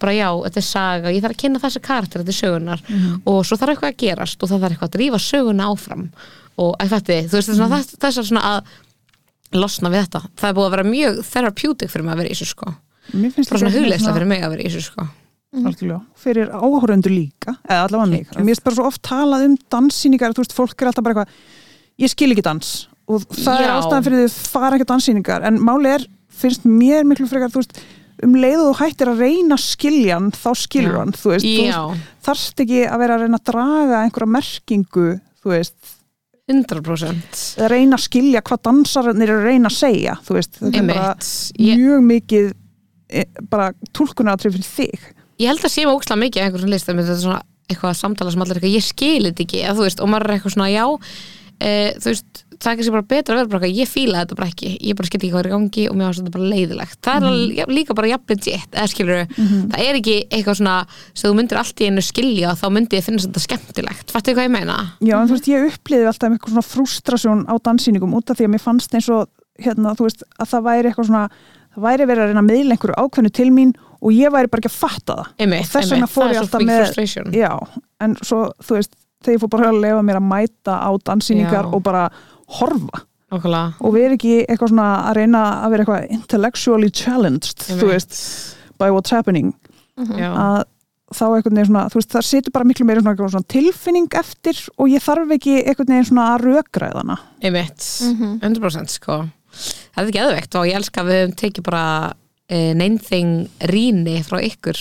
Bara 0.00 0.14
já, 0.16 0.28
þetta 0.46 0.60
er 0.62 0.66
saga, 0.68 1.12
ég 1.12 1.24
þarf 1.24 1.36
að 1.36 1.42
kynna 1.42 1.60
þessa 1.60 1.82
karakter 1.84 2.22
þetta 2.22 2.32
er 2.32 2.38
sögunar 2.38 2.84
og 3.28 3.42
svo 3.44 3.58
þarf 3.60 3.74
eitthvað 3.74 3.92
að 3.92 4.00
gerast 4.00 4.40
og 4.40 4.50
það 4.50 4.64
þarf 4.64 4.76
eitthvað 4.76 4.88
að 4.88 4.96
drífa 4.96 5.20
söguna 5.26 5.68
áfram 5.74 6.06
og 6.64 6.72
að 6.80 6.94
þetta, 6.94 7.20
þú 7.28 7.36
veist 7.36 7.52
þess 7.52 7.64
að 7.66 7.76
þess 8.06 8.22
að 8.22 8.28
svona 8.30 8.46
að 8.54 8.72
losna 9.58 9.90
við 9.92 10.06
þetta, 10.06 10.22
það 10.40 10.48
er 10.50 10.56
búið 10.58 10.68
að 10.68 10.74
vera 10.76 10.86
mjög 10.88 11.20
therapeutic 11.30 11.92
fyrir 11.92 12.06
mig 12.06 12.14
að 12.14 12.22
vera 12.22 12.30
í 12.30 12.34
þessu 12.38 12.48
sko. 12.50 12.72
Bara 13.14 13.60
svona 13.60 13.74
hugleislega 13.74 14.16
fyrir 14.16 14.30
mig 14.30 14.42
að 14.44 14.54
vera 14.54 14.64
í 14.64 14.70
þessu 14.72 14.86
sko. 14.88 15.06
Algjörlega. 15.54 16.00
fyrir 16.18 16.48
áhörundur 16.50 17.12
líka 17.14 17.52
eða 17.62 17.84
allavega 17.84 18.10
mig, 18.10 18.30
mér 18.34 18.48
finnst 18.48 18.64
bara 18.66 18.74
svo 18.74 18.86
oft 18.88 19.02
talað 19.06 19.44
um 19.46 19.52
danssýningar, 19.70 20.32
þú 20.34 20.42
veist, 20.42 20.54
fólk 20.56 20.82
er 20.82 20.90
alltaf 20.90 21.04
bara 21.06 21.14
eitthvað 21.14 22.02
ég 22.02 22.10
skil 22.10 22.34
ekki 22.34 22.42
dans. 22.42 22.70
Og 23.06 23.22
það 23.30 23.60
er 23.60 23.68
Já. 23.68 23.74
ástæðan 23.76 24.06
fyrir 24.08 24.24
því 24.24 24.48
fara 24.50 24.78
ekki 24.78 24.88
danssýningar. 24.90 25.44
En 25.46 25.60
máli 25.62 25.92
er, 25.92 26.06
finnst 26.34 26.66
mér 26.66 27.06
miklu 27.06 27.28
frekar 27.30 27.52
þú 27.54 27.62
veist, 27.62 27.78
um 28.24 28.34
leið 28.34 28.62
og 28.64 28.70
þú 28.72 28.74
hættir 28.80 29.12
að 29.12 29.22
reyna 29.22 29.54
að 29.58 29.62
skilja 29.68 30.18
hann, 30.18 30.30
þá 30.34 30.50
skilur 30.58 30.98
hann 30.98 31.14
þú 31.14 31.34
veist, 31.36 31.46
þú 31.46 31.68
veist, 31.68 32.10
þarft 32.26 32.64
ekki 32.64 32.80
að 32.88 33.02
vera 33.04 33.18
að 33.18 33.24
reyna 33.26 33.38
að 33.38 33.46
draga 33.52 34.02
einhverja 34.08 34.32
merkingu 34.34 35.06
þú 35.44 35.52
veist, 35.54 35.93
100% 36.50 37.40
að 37.64 37.70
reyna 37.72 37.96
að 37.96 38.04
skilja 38.04 38.42
hvað 38.44 38.62
dansararnir 38.68 39.32
eru 39.32 39.40
að 39.40 39.48
reyna 39.48 39.70
að 39.70 39.78
segja 39.78 40.16
þú 40.26 40.36
veist, 40.36 40.58
þetta 40.60 40.82
er 40.82 40.88
bara 40.90 41.06
ég, 41.64 41.78
mjög 41.80 42.04
mikið 42.10 42.50
e, 43.08 43.24
bara 43.48 43.70
túlkunaratrið 43.96 44.58
fyrir 44.58 44.68
þig. 44.68 45.06
Ég 45.40 45.50
held 45.50 45.64
að 45.64 45.72
sé 45.72 45.86
mig 45.86 45.94
ókslega 45.94 46.20
mikið 46.20 46.44
einhverjum 46.44 46.74
list 46.74 46.90
þetta 46.90 47.06
er 47.14 47.22
svona 47.22 47.40
eitthvað 47.70 47.96
samtala 47.96 48.34
sem 48.34 48.44
allir 48.44 48.60
eitthvað 48.60 48.76
ég 48.76 48.84
skil 48.84 49.24
þetta 49.30 49.44
ekki, 49.46 49.62
að 49.64 49.78
þú 49.78 49.86
veist, 49.86 50.02
og 50.04 50.12
maður 50.12 50.26
er 50.28 50.36
eitthvað 50.36 50.54
svona 50.58 50.68
já, 50.68 50.84
e, 51.60 51.94
þú 52.00 52.12
veist 52.12 52.44
það 52.54 52.70
er 52.70 52.78
kannski 52.78 52.94
bara 52.94 53.06
betra 53.08 53.34
að 53.34 53.40
vera 53.40 53.52
bara 53.54 53.70
ég 53.70 53.90
fíla 53.90 54.22
þetta 54.22 54.36
bara 54.38 54.48
ekki. 54.50 54.70
Ég 54.80 54.96
bara 54.98 55.08
skil 55.08 55.18
ekki 55.18 55.30
hvað 55.32 55.42
er 55.42 55.48
í 55.48 55.52
gangi 55.54 55.84
og 55.90 55.96
mér 55.98 56.10
finnst 56.10 56.22
þetta 56.22 56.34
bara 56.36 56.50
leiðilegt 56.52 56.98
það 57.04 57.16
er 57.16 57.26
mm. 57.28 57.72
líka 57.74 57.96
bara 57.98 58.10
jafn 58.12 58.32
legit 58.34 58.78
eða 58.78 58.90
skilur, 58.92 59.22
það 59.34 59.84
er 59.84 59.98
ekki 60.00 60.16
eitthvað 60.28 60.58
svona 60.60 60.76
sem 61.12 61.26
þú 61.26 61.34
myndir 61.38 61.60
allt 61.60 61.82
í 61.82 61.88
einu 61.90 62.04
skilja 62.04 62.54
þá 62.60 62.66
myndi 62.74 63.00
ég 63.00 63.06
finna 63.06 63.24
þetta 63.24 63.44
skemmtilegt, 63.44 64.14
fattu 64.14 64.36
hvað 64.36 64.48
ég 64.48 64.54
meina? 64.54 64.78
Já, 65.04 65.16
en 65.20 65.30
þú 65.30 65.38
veist, 65.38 65.50
ég 65.50 65.66
upplýði 65.70 66.10
alltaf 66.10 66.36
eitthvað 66.36 66.54
svona 66.54 66.68
frústrasjón 66.70 67.44
á 67.50 67.54
danssýningum 67.68 68.16
út 68.18 68.32
af 68.32 68.38
því 68.38 68.48
að 68.48 68.54
mér 68.54 68.64
fannst 68.64 68.96
eins 68.96 69.10
og, 69.12 69.28
hérna, 69.60 69.96
þú 69.98 70.08
veist, 70.08 70.24
að 70.38 70.52
það 70.54 70.68
væri 70.68 70.90
eitthvað 70.90 71.10
svona, 71.10 71.24
það 71.74 71.88
væri 71.88 72.08
verið 72.10 72.24
að 72.24 72.30
reyna 72.30 72.44
að 72.44 72.50
meðla 72.50 72.76
einhverju 72.76 73.00
ákveðnu 73.04 73.34
til 73.34 73.50
mín 73.54 73.74
og 74.04 74.12
ég 74.12 74.34
væri 74.34 74.50
bara 74.52 74.60
ekki 74.60 74.70
að 74.70 74.78
fatta 74.82 75.14
það. 75.16 75.28
Einmitt, 75.40 75.64
Og 75.64 75.70
þess 75.72 75.94
vegna 75.94 76.08
fór 76.10 76.34
ég 76.34 76.40
alltaf 76.42 76.64
með- 76.68 77.34
Já, 77.34 77.52
en 78.04 78.16
svo, 78.20 78.40
þú 78.60 78.76
veist, 78.78 78.92
þegar 79.24 79.36
ég 79.36 79.42
fór 79.42 79.52
bara 79.54 79.70
að 79.72 79.80
lefa 79.84 80.04
mér 80.06 80.20
að 80.20 80.28
mæta 80.30 80.76
á 80.78 80.90
danssýningar 81.08 81.66
Já. 81.66 81.72
og 81.74 81.82
bara 81.86 82.04
horfa 82.58 83.02
Nákvæmlega. 83.32 83.72
og 83.80 83.94
vera 83.96 84.18
ekki 84.18 84.34
eitthvað 84.44 84.74
svona 84.74 84.88
að 85.08 85.18
reyna 85.20 85.42
að 85.64 85.74
vera 85.74 85.86
eitthvað 85.86 86.14
intellectually 86.18 86.90
challenged, 86.92 87.66
þú 87.80 87.90
veist, 87.90 88.14
by 88.78 88.92
what's 88.94 89.14
happening, 89.14 89.54
Já. 89.96 90.30
að 90.30 90.64
þá 91.14 91.24
einhvern 91.28 91.54
veginn 91.58 91.70
svona, 91.70 91.86
þú 91.92 92.00
veist, 92.00 92.12
það 92.14 92.26
situr 92.26 92.54
bara 92.54 92.66
miklu 92.66 92.86
meira 92.88 93.02
svona, 93.02 93.14
eitthvað 93.14 93.34
svona 93.36 93.52
tilfinning 93.54 94.18
eftir 94.18 94.60
og 94.78 94.90
ég 94.90 95.02
þarf 95.04 95.34
ekki 95.36 95.56
einhvern 95.62 95.92
veginn 95.92 96.08
svona 96.10 96.28
að 96.32 96.46
rökræðana. 96.48 97.16
Einmitt, 97.44 97.88
100% 98.42 98.94
sko 98.98 99.22
Það 99.94 100.02
er 100.02 100.10
ekki 100.10 100.22
eðvegt 100.24 100.56
og 100.58 100.68
ég 100.68 100.78
elska 100.80 101.02
að 101.04 101.10
við 101.10 101.20
höfum 101.20 101.34
tekið 101.38 101.66
bara 101.68 101.84
e, 102.50 102.58
neinþing 102.74 103.34
rýni 103.70 104.16
frá 104.26 104.40
ykkur 104.42 104.80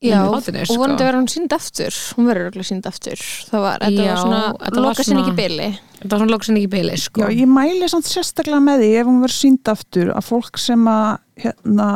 Já, 0.00 0.16
hlátinu, 0.24 0.62
og 0.64 0.78
vonandi 0.80 1.04
verður 1.04 1.20
hún 1.20 1.28
sínd 1.28 1.52
aftur 1.52 1.96
hún 2.16 2.28
verður 2.30 2.46
örugglega 2.48 2.68
sínd 2.70 2.86
aftur 2.88 3.20
það 3.50 3.64
var, 3.66 3.82
þetta 3.84 4.04
Já, 4.06 4.10
var 4.14 4.20
svona, 4.22 4.40
þetta 4.64 4.78
var 4.80 4.86
loka 4.88 5.04
sinni 5.04 5.20
ekki 5.26 5.36
bili 5.42 5.68
Þetta 6.00 6.10
var 6.14 6.22
svona 6.22 6.32
lóksin 6.32 6.56
ekki 6.56 6.70
beili 6.72 6.96
sko 6.96 7.20
Já, 7.20 7.28
ég 7.36 7.50
mæli 7.52 7.88
samt 7.92 8.08
sérstaklega 8.08 8.62
með 8.64 8.80
því 8.80 8.90
ef 9.02 9.10
hún 9.10 9.20
verður 9.20 9.36
sínd 9.36 9.72
aftur 9.74 10.12
að 10.16 10.24
fólk 10.30 10.60
sem 10.62 10.86
að 10.88 11.10
hérna 11.44 11.88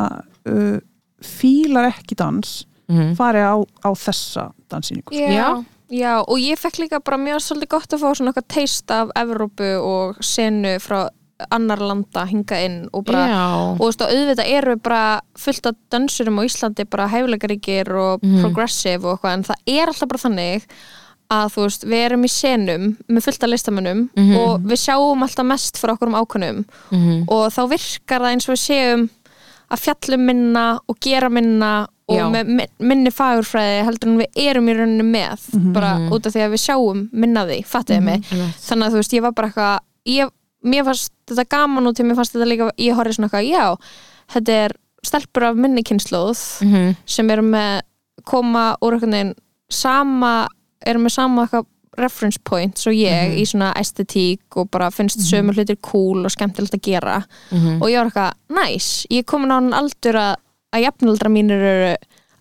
uh, 0.45 0.77
fílar 1.25 1.89
ekki 1.93 2.15
dans 2.21 2.55
Mhm. 2.85 3.15
fari 3.17 3.39
á, 3.41 3.57
á 3.81 3.89
þessa 3.97 4.51
danssýningu. 4.69 5.09
Já. 5.09 5.65
Já, 5.89 6.19
og 6.21 6.37
ég 6.37 6.53
fekk 6.61 6.77
líka 6.83 6.99
bara 7.01 7.17
mjög 7.17 7.41
svolítið 7.41 7.71
gott 7.73 7.89
að 7.95 8.03
fá 8.03 8.11
svona 8.13 8.29
eitthvað 8.29 8.47
teist 8.53 8.91
af 8.93 9.09
Evrópu 9.17 9.69
og 9.81 10.19
senu 10.21 10.75
frá 10.77 11.07
annar 11.51 11.79
landa 11.83 12.25
hinga 12.25 12.57
inn 12.65 12.77
og 12.93 13.03
bara 13.05 13.23
Já, 13.27 13.39
og 13.73 13.79
þú 13.79 13.87
veist 13.89 14.01
og 14.05 14.11
auðvitað 14.15 14.51
eru 14.55 14.75
bara 14.77 15.21
fullt 15.37 15.65
af 15.65 15.75
dansurum 15.91 16.39
á 16.39 16.43
Íslandi 16.47 16.85
bara 16.89 17.07
hæfileikaríkir 17.11 17.89
og 17.91 18.21
Mhm. 18.23 18.41
progressive 18.41 19.03
og 19.05 19.17
eitthvað 19.19 19.33
en 19.33 19.43
það 19.43 19.55
er 19.67 19.87
alltaf 19.87 20.07
bara 20.09 20.23
þannig 20.29 20.63
að 21.31 21.47
þú 21.55 21.61
veist, 21.65 21.83
við 21.83 22.05
erum 22.05 22.23
í 22.23 22.29
senum 22.29 22.97
með 23.09 23.23
fullt 23.25 23.43
af 23.43 23.49
listamönnum 23.49 24.09
Mhm. 24.15 24.37
og 24.37 24.61
við 24.61 24.79
sjáum 24.85 25.23
alltaf 25.23 25.45
mest 25.45 25.75
fyrir 25.77 25.97
okkur 25.97 26.07
um 26.07 26.13
ákvönum 26.25 26.65
Mhm. 26.91 27.23
og 27.27 27.51
þá 27.51 27.69
virkar 27.69 28.21
það 28.21 28.31
eins 28.31 28.49
og 28.49 28.55
við 28.55 28.63
séum 28.69 29.09
að 29.71 29.79
fjallum 29.79 30.25
minna 30.25 30.79
og 30.87 30.99
gera 31.01 31.29
minna 31.29 31.87
og 32.07 32.15
Já. 32.17 32.29
með 32.31 32.45
min- 32.47 32.67
minni 32.79 33.09
fagurfræði 33.09 33.83
heldur 33.83 34.07
en 34.09 34.17
við 34.19 34.27
erum 34.37 34.67
í 34.69 34.73
rauninni 34.77 35.03
með 35.03 35.73
bara 35.73 35.97
Mhm. 35.97 36.11
út 36.11 36.25
af 36.27 36.33
því 36.33 36.41
að 36.45 36.51
við 36.53 36.63
sjáum 36.69 37.09
minna 37.11 37.41
af 37.41 37.49
því, 37.49 37.65
fattuðu 37.65 38.01
mig 38.03 38.21
einmitt. 38.31 38.55
þannig 38.61 38.85
að 38.87 38.91
þú 38.91 38.95
veist, 39.01 39.13
ég 39.13 39.21
var 39.21 39.31
bara 39.31 39.47
eitthvað 39.49 39.79
ég, 40.07 40.29
mér 40.65 40.83
fannst 40.87 41.11
þetta 41.29 41.45
gaman 41.49 41.87
og 41.87 41.95
til 41.95 42.05
mér 42.05 42.15
fannst 42.19 42.33
þetta 42.35 42.47
líka 42.49 42.71
ég 42.81 42.95
horfði 42.97 43.15
svona 43.17 43.29
eitthvað, 43.29 43.49
já 43.49 43.65
þetta 44.35 44.57
er 44.65 44.75
stelpur 45.05 45.43
af 45.51 45.55
minni 45.55 45.83
kynnslóð 45.85 46.41
Mhm. 46.65 46.95
sem 47.05 47.29
eru 47.29 47.41
með 47.43 47.81
koma 48.25 48.75
úr 48.81 48.93
einhvern 48.97 49.11
veginn 49.11 49.35
sama, 49.69 50.47
eru 50.85 50.99
með 50.99 51.11
sama 51.11 51.47
reference 51.97 52.39
point 52.43 52.75
svo 52.75 52.91
ég 52.91 53.29
Mhm. 53.31 53.37
í 53.39 53.43
svona 53.45 53.73
estetík 53.75 54.39
og 54.57 54.69
bara 54.71 54.89
finnst 54.91 55.19
sömu 55.19 55.53
hlutir 55.53 55.77
cool 55.81 56.25
og 56.25 56.31
skemmtilegt 56.31 56.73
að 56.73 56.81
gera 56.81 57.25
Mhm. 57.51 57.81
og 57.81 57.87
ég 57.89 57.97
var 58.03 58.09
eitthvað, 58.09 58.33
næs, 58.49 59.05
ég 59.09 59.19
er 59.19 59.23
komin 59.23 59.51
á 59.51 59.55
hann 59.61 59.71
aldur 59.73 60.13
að, 60.15 60.35
að 60.73 60.83
jafnaldra 60.83 61.29
mínir 61.29 61.61
eru 61.61 61.95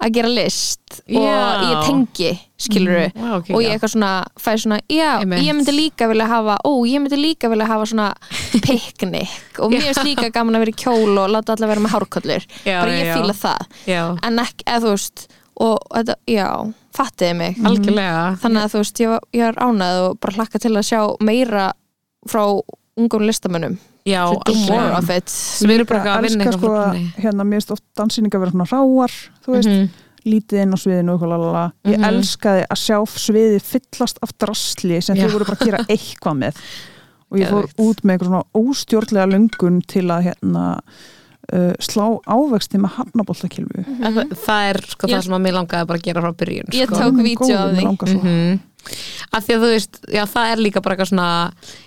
að 0.05 0.13
gera 0.19 0.29
list 0.31 0.99
og 1.09 1.25
Já. 1.25 1.39
ég 1.65 1.79
tengi, 1.89 2.31
skilur 2.61 2.99
Vá, 3.17 3.31
ok, 3.39 3.49
og 3.57 3.63
ég 3.65 3.73
eitthvað 3.75 3.93
svona, 3.95 4.11
fæ 4.39 4.51
svona 4.63 4.79
já, 4.93 5.09
Einmitt. 5.23 5.43
ég 5.47 5.57
myndi 5.57 5.75
líka 5.75 6.09
vilja 6.11 6.27
hafa 6.31 6.57
ó, 6.65 6.71
ég 6.87 7.01
myndi 7.03 7.19
líka 7.19 7.49
vilja 7.53 7.67
hafa 7.71 7.87
svona 7.91 8.11
piknik. 8.67 9.33
Og 9.59 9.73
mér 9.73 9.89
finnst 9.89 10.05
líka 10.07 10.31
gaman 10.35 10.59
að 10.59 10.65
vera 10.67 10.75
í 10.75 10.79
kjól 10.85 11.19
og 11.25 11.33
láta 11.35 11.57
alla 11.57 11.71
vera 11.73 11.81
með 11.85 11.95
hárkollur. 11.97 12.47
Já, 12.67 12.79
bara 12.83 12.99
ég 12.99 13.09
já. 13.11 13.15
fíla 13.19 13.37
það. 13.41 14.21
En 14.29 14.39
ekki, 14.45 14.67
eða 14.69 14.83
þú 14.85 14.93
veist 14.95 15.27
og 15.65 15.79
þetta, 15.95 16.17
já, 16.35 16.49
fattiði 16.97 17.35
mig. 17.39 17.59
Algjörlega. 17.65 18.23
Þannig 18.43 18.65
að 18.67 18.73
þú 18.75 18.81
veist, 18.85 19.01
ég, 19.05 19.13
var- 19.15 19.27
ég 19.39 19.49
er 19.49 19.61
ánæð 19.63 20.01
og 20.09 20.17
bara 20.21 20.37
hlakka 20.39 20.59
til 20.63 20.73
að 20.75 20.87
sjá 20.91 21.01
meira 21.23 21.67
frá 22.31 22.45
ungum 22.99 23.27
listamönnum 23.27 23.77
Já, 24.05 24.25
more 24.69 24.93
of 24.99 25.09
it 25.11 25.29
sem 25.33 25.71
eru 25.71 25.85
bara 25.89 26.03
að 26.19 26.27
vinna 26.29 26.45
eitthvað 26.45 26.59
sko 26.59 26.73
að 26.77 26.89
henni. 26.93 27.13
hérna, 27.25 27.45
mér 27.49 27.61
finnst 27.63 27.71
oft 27.73 27.85
danssýninga 27.97 28.41
vera 28.43 28.51
svona 28.53 28.67
ráar 28.69 29.15
þú 29.47 29.55
veist, 29.55 29.69
Mhm. 29.69 29.89
lítið 30.27 30.63
inn 30.63 30.75
á 30.75 30.79
sviðinu 30.81 31.15
ég 31.85 31.97
Mhm. 31.99 32.05
elskaði 32.11 32.67
að 32.69 32.79
sjá 32.85 32.99
sviði 33.09 33.61
fyllast 33.63 34.19
af 34.23 34.31
drasli 34.39 35.03
sem 35.03 35.17
Já. 35.17 35.25
þau 35.27 35.33
voru 35.33 35.45
bara 35.45 35.57
að 35.57 35.65
gera 35.67 35.79
eitthvað 35.89 36.37
með 36.39 36.55
og 37.33 37.39
ég 37.41 37.49
fór 37.49 37.67
út 37.79 38.01
með 38.05 38.19
eitthvað 38.19 38.29
svona 38.29 38.45
óstjórnlega 38.55 39.33
lungun 39.33 39.81
til 39.87 40.05
að 40.09 40.23
hérna 40.29 40.79
uh, 41.53 41.73
slá 41.81 42.21
ávexti 42.27 42.79
með 42.81 42.91
hafnaboltakilfu 42.97 43.85
En 44.05 44.15
það, 44.15 44.31
það 44.33 44.69
er 44.71 44.79
sko 44.89 45.07
Ég- 45.09 45.17
það 45.17 45.23
sem 45.25 45.33
að 45.35 45.43
mér 45.45 45.53
langaði 45.59 45.87
bara 45.87 45.99
að 45.99 46.03
gera 46.03 46.21
frá 46.23 46.33
byrjun 46.37 46.71
Ég 46.73 46.87
sko. 46.89 46.95
tók 46.97 47.23
vídeo 47.23 47.57
af 47.57 47.75
því. 47.77 48.61
Mhm. 48.85 49.33
af 49.33 49.45
því 49.47 49.55
að 49.57 49.63
þú 49.65 49.73
veist, 49.75 50.01
já 50.13 50.25
það 50.29 50.53
er 50.53 50.65
líka 50.69 50.83
bara 50.85 50.95
eitthvað 50.97 51.13
svona 51.13 51.29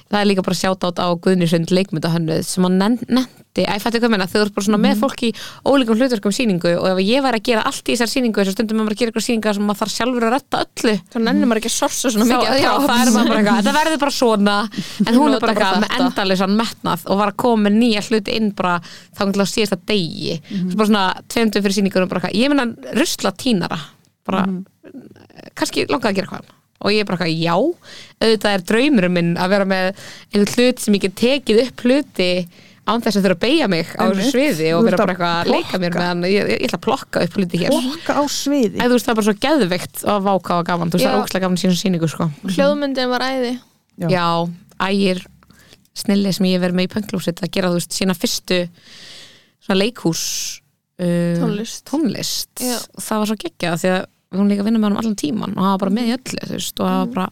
það 0.08 0.22
er 0.22 0.28
líka 0.30 0.44
bara 0.46 0.56
sjátt 0.56 0.84
á 1.04 1.08
Guðnisund 1.20 1.72
leikmyndahönnuð 1.76 2.44
sem 2.48 2.64
hann 2.64 2.78
nefndi 2.80 3.64
að 3.68 3.74
ég 3.76 3.82
fætti 3.84 4.00
hvað 4.00 4.12
meina, 4.14 4.28
þau 4.30 4.40
eru 4.42 4.54
bara 4.56 4.66
svona 4.68 4.80
með 4.80 5.00
fólk 5.02 5.24
í 5.28 5.32
ólíkum 5.68 5.98
hlutverkum 6.00 6.32
sýningu 6.32 6.72
og 6.80 6.88
ef 6.94 7.02
ég 7.04 7.24
væri 7.26 7.40
að 7.42 7.48
gera 7.50 7.64
allt 7.68 7.90
í 7.90 7.96
þessar 7.98 8.12
sýningu 8.14 8.40
þessar 8.40 8.56
stundum 8.56 8.78
maður 8.80 8.96
að 8.96 9.00
gera 9.02 9.12
eitthvað 9.12 9.26
sýninga 9.28 9.54
sem 9.58 9.66
maður 9.68 9.80
þarf 9.82 9.94
sjálfur 9.98 10.28
að 10.28 10.34
retta 10.38 10.62
öllu 10.64 10.94
Þá 11.12 11.18
nennir 11.26 11.50
maður 11.52 11.60
ekki 11.62 11.72
að 11.72 11.76
sorsa 11.76 12.12
svona 12.14 12.28
mikið 12.30 12.62
já, 12.62 12.72
það 12.88 13.02
er 13.02 13.12
maður 13.18 13.28
bara 13.28 13.40
eitthvað, 13.42 13.58
þetta 13.58 13.76
verður 13.80 14.02
bara 14.06 14.16
svona 14.18 14.56
en 15.08 15.20
hún 15.20 15.34
er 15.34 15.44
bara 15.44 15.54
eitthvað 15.58 15.82
með 15.84 15.98
endalisann 16.08 16.56
metnað 16.62 17.06
og 17.08 17.18
var 17.20 17.34
að 17.34 17.38
koma 17.44 17.64
með 17.68 17.78
nýja 17.82 18.06
hluti 18.08 18.38
inn 18.38 18.52
bara 18.56 18.78
þá 19.18 19.24
til 19.34 19.42
að 19.44 19.52
síðasta 19.52 19.80
degi. 19.92 20.38
Svo 20.48 20.78
bara 20.78 20.88
svona 20.88 21.06
tveimtum 21.28 21.66
fyrir 21.66 21.78
sýningunum 21.82 22.08
bara 22.14 22.22
eitthvað, 22.22 22.40
ég 22.40 22.54
meina 22.54 22.68
rusla 22.96 23.34
tínara 23.36 23.80
bara, 24.28 24.46
kannski 25.58 25.88
langaði 25.90 26.14
að 26.14 26.20
gera 26.22 26.32
hvað 26.32 26.54
og 26.78 26.94
ég 26.94 27.02
er 27.04 27.10
bara 27.10 27.26
eitthvað, 27.26 27.42
já 27.42 27.56
auðvitað 28.22 28.56
er 28.58 28.66
draumurum 28.72 29.14
minn 29.18 29.36
að 29.42 29.54
vera 29.56 29.68
með 29.70 29.92
einhvern 30.32 30.56
hlut 30.56 30.82
sem 30.84 30.98
ég 30.98 31.06
get 31.08 31.16
tekið 31.22 31.62
upp 31.66 31.86
hluti 31.88 32.32
án 32.88 33.02
þess 33.04 33.18
að 33.20 33.26
þurfa 33.26 33.36
að 33.36 33.42
beigja 33.44 33.66
mig 33.68 33.90
á 34.00 34.04
þessu 34.08 34.28
sviði 34.32 34.68
og 34.78 34.86
vera 34.88 35.00
bara 35.02 35.12
að 35.12 35.18
eitthvað 35.18 35.34
að 35.42 35.50
leika 35.52 35.80
mér 35.82 35.92
plokka. 35.92 36.00
með 36.00 36.08
hann 36.08 36.28
ég, 36.32 36.52
ég 36.54 36.68
ætla 36.70 36.78
að 36.78 36.84
plokka 36.86 37.24
upp 37.26 37.34
hluti 37.42 37.60
hér 37.60 37.74
Plokka 37.74 38.14
á 38.16 38.24
sviði 38.32 38.78
Æ, 38.80 38.84
þú 38.86 38.94
veist, 38.94 39.08
það 39.08 39.12
er 39.12 39.18
bara 39.20 39.28
svo 39.28 39.36
geðveikt 39.48 40.04
að 40.14 40.22
váka 40.30 40.60
og 40.62 40.70
gaman, 40.70 40.94
þú 40.94 41.00
veist, 41.02 41.08
það 41.10 41.18
er 41.18 41.26
ógslag 41.26 41.44
gaman 41.44 41.60
síðan 41.60 41.80
sýningu, 41.82 42.08
sko. 42.14 42.30
Hljóðmyndin 42.48 43.12
var 43.12 43.26
æði 43.28 43.52
Já. 43.98 44.08
Já, 44.14 44.28
ægir 44.88 45.20
snilli 45.98 46.32
sem 46.38 46.48
ég 46.48 46.62
verið 46.64 46.78
með 46.80 46.88
í 46.88 46.92
pönglúsit 46.96 47.42
að 47.44 47.52
gera, 47.58 47.74
þú 47.74 47.82
veist, 47.82 47.98
sína 47.98 48.16
fyrstu 48.16 48.62
svona 49.68 49.80
leikhús 49.82 50.24
uh, 51.02 51.36
Tónlist. 51.42 51.82
tónlist. 51.90 52.62
Og 52.64 53.04
það 53.04 53.24
var 53.24 53.32
svo 53.34 53.38
geggjað 53.44 53.82
því 53.84 53.92
að 53.98 54.06
hún 54.36 54.50
líka 54.52 54.66
vinna 54.68 54.80
með 54.82 54.90
hann 54.90 54.98
allan 55.04 55.16
tíman 55.20 55.54
og 55.56 55.62
það 55.64 55.70
var 55.74 55.84
bara 55.86 55.96
með 55.98 56.10
í 56.10 56.16
öllu, 56.18 56.42
þú 56.48 56.56
veist, 56.58 56.80
og 56.82 56.88
það 56.90 56.98
var 57.04 57.14
bara 57.14 57.30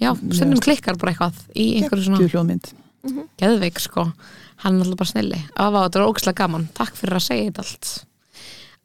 já, 0.00 0.10
stundum 0.36 0.60
klikkar 0.66 1.00
bara 1.00 1.12
eitthvað 1.14 1.40
í 1.54 1.66
einhverju 1.80 2.04
svona 2.06 2.28
hljóðmynd. 2.30 2.70
Geðveik, 3.40 3.80
sko. 3.80 4.04
Hann 4.60 4.76
er 4.76 4.84
alltaf 4.84 5.00
bara 5.00 5.08
snilli, 5.10 5.40
það 5.56 5.74
var 5.74 5.86
þetta 5.88 6.00
var 6.02 6.10
ógslag 6.12 6.36
gaman. 6.38 6.68
Takk 6.76 6.94
fyrir 7.00 7.16
að 7.18 7.26
segja 7.26 7.48
þetta 7.50 7.64
allt. 7.66 7.90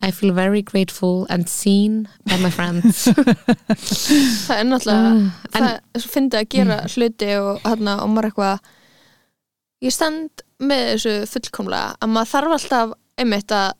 I 0.03 0.11
feel 0.11 0.33
very 0.35 0.61
grateful 0.61 1.25
and 1.29 1.47
seen 1.49 2.07
by 2.27 2.35
my 2.43 2.49
friends. 2.51 3.05
Það 4.45 4.57
er 4.59 4.65
náttúrulega 4.67 5.11
Mm, 5.15 5.29
Það 5.53 5.67
er 5.69 6.01
svo 6.03 6.11
fyndið 6.11 6.39
að 6.41 6.49
gera 6.55 6.77
hluti 6.91 7.29
og, 7.39 7.61
hana, 7.63 7.93
og 8.03 8.11
maður 8.11 8.27
eitthvað 8.29 8.67
Ég 9.85 9.93
stend 9.95 10.43
með 10.59 10.83
þessu 10.93 11.13
fullkomlega 11.31 11.95
að 12.01 12.11
maður 12.15 12.31
þarf 12.33 12.55
alltaf 12.57 12.93
einmitt 13.21 13.55
að 13.55 13.71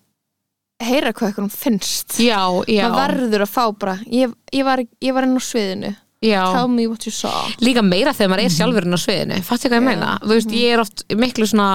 heyra 0.84 1.14
hvað 1.16 1.30
eitthvað 1.30 1.54
finnst. 1.56 2.18
Já, 2.20 2.42
já, 2.68 2.88
maður 2.92 3.20
verður 3.22 3.46
að 3.46 3.54
fá 3.54 3.64
bara 3.80 4.00
ég, 4.12 4.34
ég, 4.52 4.66
var, 4.68 4.82
ég 4.84 5.16
var 5.16 5.28
inn 5.28 5.38
á 5.40 5.44
sviðinu. 5.44 5.94
Já. 6.26 6.42
tell 6.56 6.72
me 6.72 6.88
what 6.90 7.06
you 7.06 7.14
saw. 7.14 7.52
Líka 7.62 7.84
meira 7.86 8.14
þegar 8.16 8.32
maður 8.32 8.48
er 8.48 8.54
sjálfurinn 8.56 8.98
á 8.98 9.00
sviðinu 9.00 9.36
Fattu 9.46 9.70
hvað 9.70 9.78
ég 9.78 9.86
meina? 9.86 10.14
Þú 10.24 10.32
veist, 10.32 10.54
ég 10.58 10.74
er 10.74 10.82
oft 10.82 11.04
miklu 11.22 11.46
svona 11.46 11.68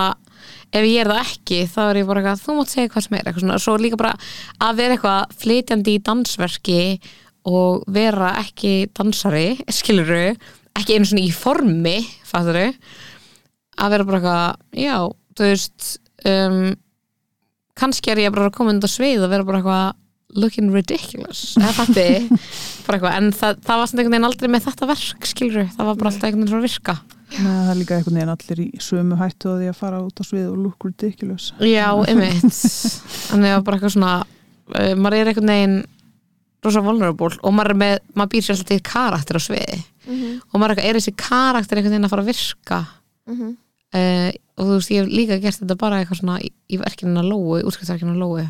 ef 0.70 0.86
ég 0.86 1.02
er 1.02 1.10
það 1.10 1.20
ekki, 1.22 1.58
þá 1.70 1.80
er 1.84 2.00
ég 2.00 2.08
bara 2.08 2.22
eitthvað 2.22 2.42
þú 2.46 2.56
mátt 2.56 2.72
segja 2.72 2.90
hvað 2.90 3.04
sem 3.06 3.18
er, 3.18 3.30
svona. 3.36 3.58
Svo 3.62 3.76
líka 3.78 4.00
bara 4.00 4.14
að 4.66 4.80
vera 4.80 4.96
eitthvað 4.96 5.36
flytjandi 5.44 5.94
í 5.94 6.02
dansverki 6.08 6.80
og 7.50 7.84
vera 7.94 8.32
ekki 8.40 8.74
dansari, 8.96 9.46
skiluru 9.70 10.24
ekki 10.78 10.96
einu 10.96 11.08
svona 11.08 11.24
í 11.24 11.32
formi 11.34 11.96
fatturu 12.26 12.68
að 13.80 13.94
vera 13.94 14.06
bara 14.08 14.20
eitthvað, 14.20 14.62
já, 14.76 14.96
þú 15.36 15.48
veist 15.48 15.90
um, 16.28 16.62
kannski 17.78 18.12
er 18.12 18.24
ég 18.24 18.34
bara 18.34 18.48
að 18.50 18.56
koma 18.58 18.74
undan 18.74 18.90
svið 18.90 19.26
og 19.26 19.32
vera 19.32 19.46
bara 19.46 19.60
eitthvað 19.60 19.98
looking 20.40 20.70
ridiculous. 20.74 21.54
Fatti, 21.74 22.06
bara 22.86 22.98
eitthvað 22.98 23.16
en 23.16 23.30
það, 23.34 23.62
það 23.66 23.80
var 23.80 23.88
svona 23.90 24.02
einhvern 24.02 24.14
veginn 24.14 24.28
aldrei 24.28 24.50
með 24.52 24.66
þetta 24.68 24.90
verk 24.90 25.30
skilur, 25.30 25.70
það 25.74 25.88
var 25.88 25.98
bara 26.00 26.12
alltaf 26.12 26.28
einhvern 26.28 26.44
veginn 26.44 26.52
svona 26.52 26.62
að 26.62 26.68
virka. 26.68 26.96
Nei, 27.30 27.46
það 27.46 27.70
er 27.70 27.78
líka 27.78 27.96
einhvern 27.96 28.18
veginn 28.18 28.34
allir 28.34 28.60
í 28.64 28.68
sömu 28.82 29.18
hættu 29.20 29.52
að 29.52 29.62
því 29.62 29.70
að 29.70 29.78
fara 29.78 30.02
út 30.02 30.22
á 30.22 30.24
svið 30.26 30.46
og 30.50 30.60
look 30.64 30.86
ridiculous. 30.86 31.48
Já, 31.62 31.86
einmitt. 32.10 32.60
Þannig 33.30 33.54
að 33.54 33.64
bara 33.66 33.78
eitthvað 33.78 33.94
svona 33.96 34.14
uh, 34.20 34.92
maður 34.98 35.18
er 35.18 35.32
einhvern 35.32 35.54
veginn 35.54 35.78
rosa 36.66 36.82
vulnerable 36.84 37.38
og 37.40 37.54
maður 37.56 37.74
er 37.74 37.80
með, 37.80 37.96
maður 38.18 38.32
býr 38.34 38.46
sér 38.46 38.56
alltaf 38.56 38.70
til 38.70 38.80
karakter 38.90 39.38
á 39.38 39.42
sviði. 39.42 39.80
Og 40.10 40.58
maður 40.58 40.74
er 40.74 40.74
eitthvað, 40.74 40.88
er 40.90 40.98
þessi 40.98 41.14
karakter 41.22 41.78
einhvern 41.80 41.94
veginn 41.94 42.08
að 42.08 42.14
fara 42.14 42.24
að 42.26 42.32
virka? 42.32 42.80
Mhm. 43.30 43.50
uh, 43.94 44.30
og 44.60 44.68
þú 44.68 44.78
veist, 44.78 44.90
ég 44.92 45.04
hef 45.04 45.12
líka 45.16 45.38
gert 45.40 45.62
þetta 45.62 45.76
bara 45.80 46.00
eitthvað 46.02 46.20
svona 46.20 46.38
í, 46.44 46.50
í 46.68 46.78
verkinu 46.80 47.20
að 47.20 47.30
lóu, 47.32 47.60
útskiptverkinu 47.64 48.48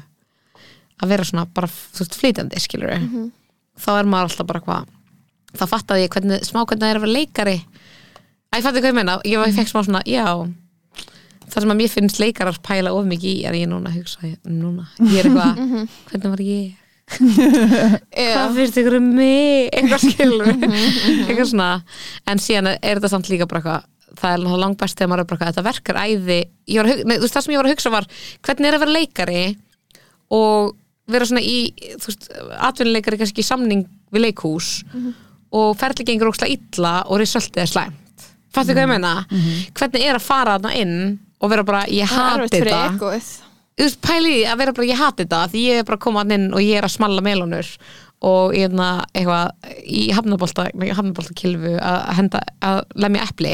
að 1.01 1.09
vera 1.15 1.24
svona 1.24 1.47
bara, 1.49 1.69
þú 1.70 2.03
veist, 2.03 2.16
flytjandi 2.20 2.61
skilur 2.61 2.91
þá 3.81 3.91
er 3.95 4.09
maður 4.11 4.27
alltaf 4.28 4.49
bara 4.51 4.61
hvað 4.66 4.89
þá 5.57 5.65
fattaði 5.70 6.03
ég 6.05 6.11
hvernig, 6.15 6.43
smá 6.45 6.61
hvernig 6.65 6.82
það 6.82 6.91
er 6.91 6.99
að 6.99 7.05
vera 7.07 7.16
leikari. 7.16 7.55
Að 8.51 8.59
ég 8.59 8.66
fatti 8.66 8.82
hvað 8.82 8.91
ég 8.91 8.99
meina. 8.99 9.15
Ég 9.24 9.47
ég 9.49 9.57
fekk 9.57 9.70
smá 9.70 9.81
svona, 9.87 10.03
já 10.07 10.27
það 11.51 11.62
sem 11.65 11.73
að 11.73 11.81
mér 11.81 11.91
finnst 11.91 12.20
leikarar 12.23 12.59
pæla 12.62 12.93
of 12.95 13.07
mikið 13.11 13.31
í 13.32 13.45
er 13.49 13.57
ég 13.59 13.70
núna 13.70 13.91
hugsa, 13.91 14.20
núna 14.47 14.87
ég 15.11 15.19
er 15.24 15.31
eitthvað, 15.31 15.89
hvernig 16.11 16.31
var 16.35 16.43
ég 16.47 16.77
hvað 17.19 18.55
finnst 18.57 18.78
ykkur 18.81 18.97
um 19.01 19.09
mig? 19.16 19.70
Eitthvað 19.74 20.05
skilur. 20.07 20.51
Eitthvað 21.27 21.49
svona, 21.53 21.70
en 22.31 22.43
síðan 22.43 22.70
er 22.77 23.01
þetta 23.01 23.11
samt 23.15 23.31
líka 23.32 23.49
bara 23.51 23.62
eitthvað 23.62 23.89
það 24.20 24.35
er 24.35 24.61
langt 24.61 24.78
best 24.81 24.99
þegar 24.99 25.11
maður 25.12 25.23
er 25.23 25.28
bara 25.31 25.37
eitthvað 25.39 25.53
þetta 25.55 25.66
verkar 25.70 25.99
æði. 26.03 26.39
Ég 26.69 26.81
var 26.81 26.89
að 26.89 26.93
hug- 26.97 27.07
nei, 27.09 27.16
þú 27.16 27.24
veist, 27.24 27.35
það 27.37 27.45
sem 27.47 27.55
ég 27.55 27.61
var 27.61 27.69
að 27.69 27.74
hugsa 27.77 27.93
var 27.95 28.09
hvernig 28.47 28.69
er 28.70 28.77
að 28.77 28.82
vera 28.85 28.97
leikari 28.97 29.45
og 30.41 30.74
vera 31.11 31.27
svona 31.31 31.43
í 31.47 31.57
þú 31.99 32.11
veist, 32.11 32.28
atvinnuleikari 32.69 33.20
kannski 33.23 33.43
í 33.45 33.47
samning 33.47 33.85
við 34.15 34.24
leikhús 34.27 34.70
og 35.57 35.73
ferli 35.81 36.05
gengur 36.07 36.31
ókslega 36.31 36.55
illa 36.59 36.93
og 37.11 37.19
risöltið 37.23 37.65
er 37.65 37.70
slæmt. 37.70 38.27
Fattu 38.55 38.74
hvað 38.74 38.82
ég 38.85 38.91
meina? 38.91 39.15
hvernig 39.78 40.07
er 40.11 40.19
að 40.19 40.27
fara 40.27 40.57
þarna 40.59 40.74
inn 40.78 40.97
og 41.41 41.51
vera 41.55 41.65
bara, 41.66 41.85
ég 41.91 42.11
hati 42.11 42.61
þetta 42.61 43.49
þú 43.78 43.86
veist, 43.86 44.01
pæli 44.05 44.30
í 44.34 44.38
því 44.42 44.47
að 44.52 44.59
vera 44.64 44.72
bara, 44.76 44.90
ég 44.90 45.01
hati 45.01 45.24
þetta 45.24 45.42
því 45.52 45.64
ég 45.70 45.80
er 45.80 45.88
bara 45.88 45.97
að 46.01 46.05
koma 46.06 46.24
inn 46.36 46.48
og 46.55 46.60
ég 46.64 46.78
er 46.80 46.86
að 46.88 46.97
smalla 46.97 47.22
melónur 47.24 47.68
og 48.20 48.52
ég 48.52 48.66
er 48.68 49.06
eitthvað 49.16 49.70
í 49.88 50.01
hafnabolta, 50.12 50.66
hafnabolta 50.92 51.32
kilfu 51.40 51.70
að 51.80 52.02
henda, 52.18 52.42
að 52.60 52.80
lemja 53.01 53.22
epli. 53.30 53.52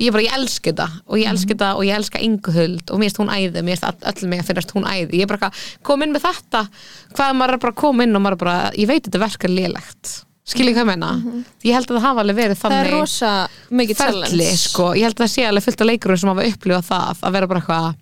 Ég 0.00 0.06
er 0.08 0.14
bara, 0.14 0.22
ég 0.24 0.36
elska 0.38 0.70
þetta 0.72 0.86
og 1.04 1.18
ég 1.20 1.28
elska 1.28 1.52
þetta 1.52 1.68
og 1.76 1.84
ég 1.84 1.98
elska 1.98 2.22
ynguhuld 2.24 2.88
og 2.94 2.96
mér 3.02 3.10
finnst 3.10 3.20
hún 3.20 3.34
æði 3.34 3.64
mér 3.66 3.84
all- 3.84 4.08
öllum 4.08 4.32
mig 4.32 4.40
að 4.40 4.48
finnast 4.48 4.72
hún 4.72 4.88
æði. 4.88 5.20
Ég 5.20 5.26
er 5.26 5.30
bara, 5.34 5.50
eitthvað, 5.50 5.76
kom 5.90 6.02
inn 6.06 6.14
með 6.16 6.24
þetta. 6.30 6.64
Hvað 7.12 7.36
maður 7.42 7.52
er 7.58 7.62
bara 7.66 7.72
að 7.76 7.80
koma 7.84 8.02
inn 8.08 8.16
og 8.16 8.24
maður 8.24 8.38
er 8.38 8.44
bara 8.46 8.56
ég 8.80 8.88
veit 8.88 9.04
þetta 9.04 9.20
verkar 9.26 9.52
lélegt. 9.52 10.16
Skilji 10.48 10.72
hvað 10.72 10.80
ég 10.86 10.88
meina, 10.94 11.10
ég 11.68 11.76
held 11.76 11.90
að 11.92 11.98
það 12.00 12.06
hafa 12.08 12.20
alveg 12.24 12.36
verið 12.40 12.56
það 12.58 12.70
þannig 12.72 12.88
er 12.94 12.96
rosa 12.96 13.32
mikið 13.70 14.00
challenge. 14.00 14.52
sko, 14.64 14.86
ég 14.96 15.04
held 15.04 15.20
að 15.20 15.26
það 15.26 15.34
sé 15.36 15.44
alveg 15.46 15.62
fullt 15.68 15.80
af 15.84 15.86
leikurum 15.92 16.18
sem 16.24 16.30
hafa 16.32 16.48
upplifað 16.48 16.88
það 16.88 17.20
að 17.28 17.36
vera 17.36 17.46
bara 17.52 17.60
eitthvað 17.60 17.92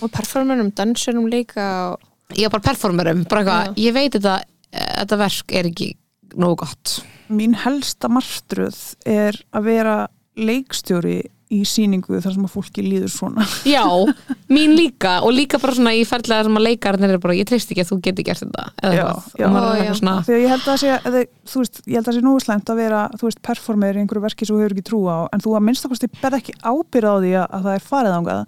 og 0.00 0.12
performerum, 0.14 0.72
dansurum 0.76 1.28
líka 1.30 1.68
og... 1.92 2.08
ég 2.34 2.48
er 2.48 2.54
bara 2.54 2.66
performerum, 2.70 3.24
bara 3.30 3.44
eitthvað, 3.44 3.78
ég 3.84 3.96
veit 3.96 4.16
þetta 4.16 4.38
þetta 4.74 5.20
verk 5.20 5.54
er 5.54 5.70
ekki 5.70 5.92
nógu 6.40 6.64
gott 6.64 6.98
Mín 7.34 7.54
helsta 7.56 8.10
martröð 8.12 8.76
er 9.08 9.38
að 9.54 9.70
vera 9.70 9.94
leikstjóri 10.34 11.22
í 11.54 11.60
síningu 11.68 12.18
þar 12.22 12.34
sem 12.34 12.46
að 12.46 12.52
fólki 12.54 12.82
líður 12.82 13.12
svona 13.12 13.44
já, 13.68 13.84
mín 14.54 14.74
líka 14.74 15.18
og 15.24 15.34
líka 15.36 15.60
bara 15.62 15.76
svona 15.76 15.92
í 15.94 16.02
ferðlega 16.08 16.46
sem 16.48 16.58
að 16.58 16.64
leikarnir 16.66 17.14
er 17.14 17.20
bara, 17.22 17.36
ég 17.36 17.48
treyst 17.48 17.70
ekki 17.70 17.84
að 17.84 17.90
þú 17.92 17.98
geti 18.06 18.26
gert 18.26 18.42
þetta 18.42 18.64
eða 18.80 18.94
Já, 18.96 19.04
já. 19.38 19.46
Ó, 19.46 19.60
já. 19.78 19.92
svona 20.00 20.14
Þegar 20.26 20.40
ég 20.42 20.54
held 20.54 20.70
að 20.72 20.80
sé, 20.82 20.94
eða, 21.10 21.24
þú 21.52 21.62
veist, 21.62 21.82
ég 21.84 21.98
held 21.98 22.10
að 22.10 22.16
sé 22.16 22.24
nógu 22.24 22.44
slæmt 22.44 22.72
að 22.72 22.80
vera, 22.80 23.02
þú 23.14 23.28
veist, 23.28 23.42
performer 23.50 23.98
í 23.98 24.02
einhverju 24.02 24.24
verki 24.24 24.48
sem 24.48 24.56
þú 24.56 24.62
hefur 24.64 24.76
ekki 24.76 24.86
trú 24.88 25.02
á, 25.06 25.18
en 25.30 25.44
þú 25.44 25.54
að 25.58 25.66
minnstakosti 25.68 26.10
berð 26.16 26.40
ekki 26.40 26.56
ábyrð 26.64 27.12
á 27.12 27.16
því 27.20 27.34
að, 27.36 27.46
að 27.46 27.68
það 27.68 27.76
er 27.76 27.86
farið 27.92 28.16
ángað. 28.18 28.42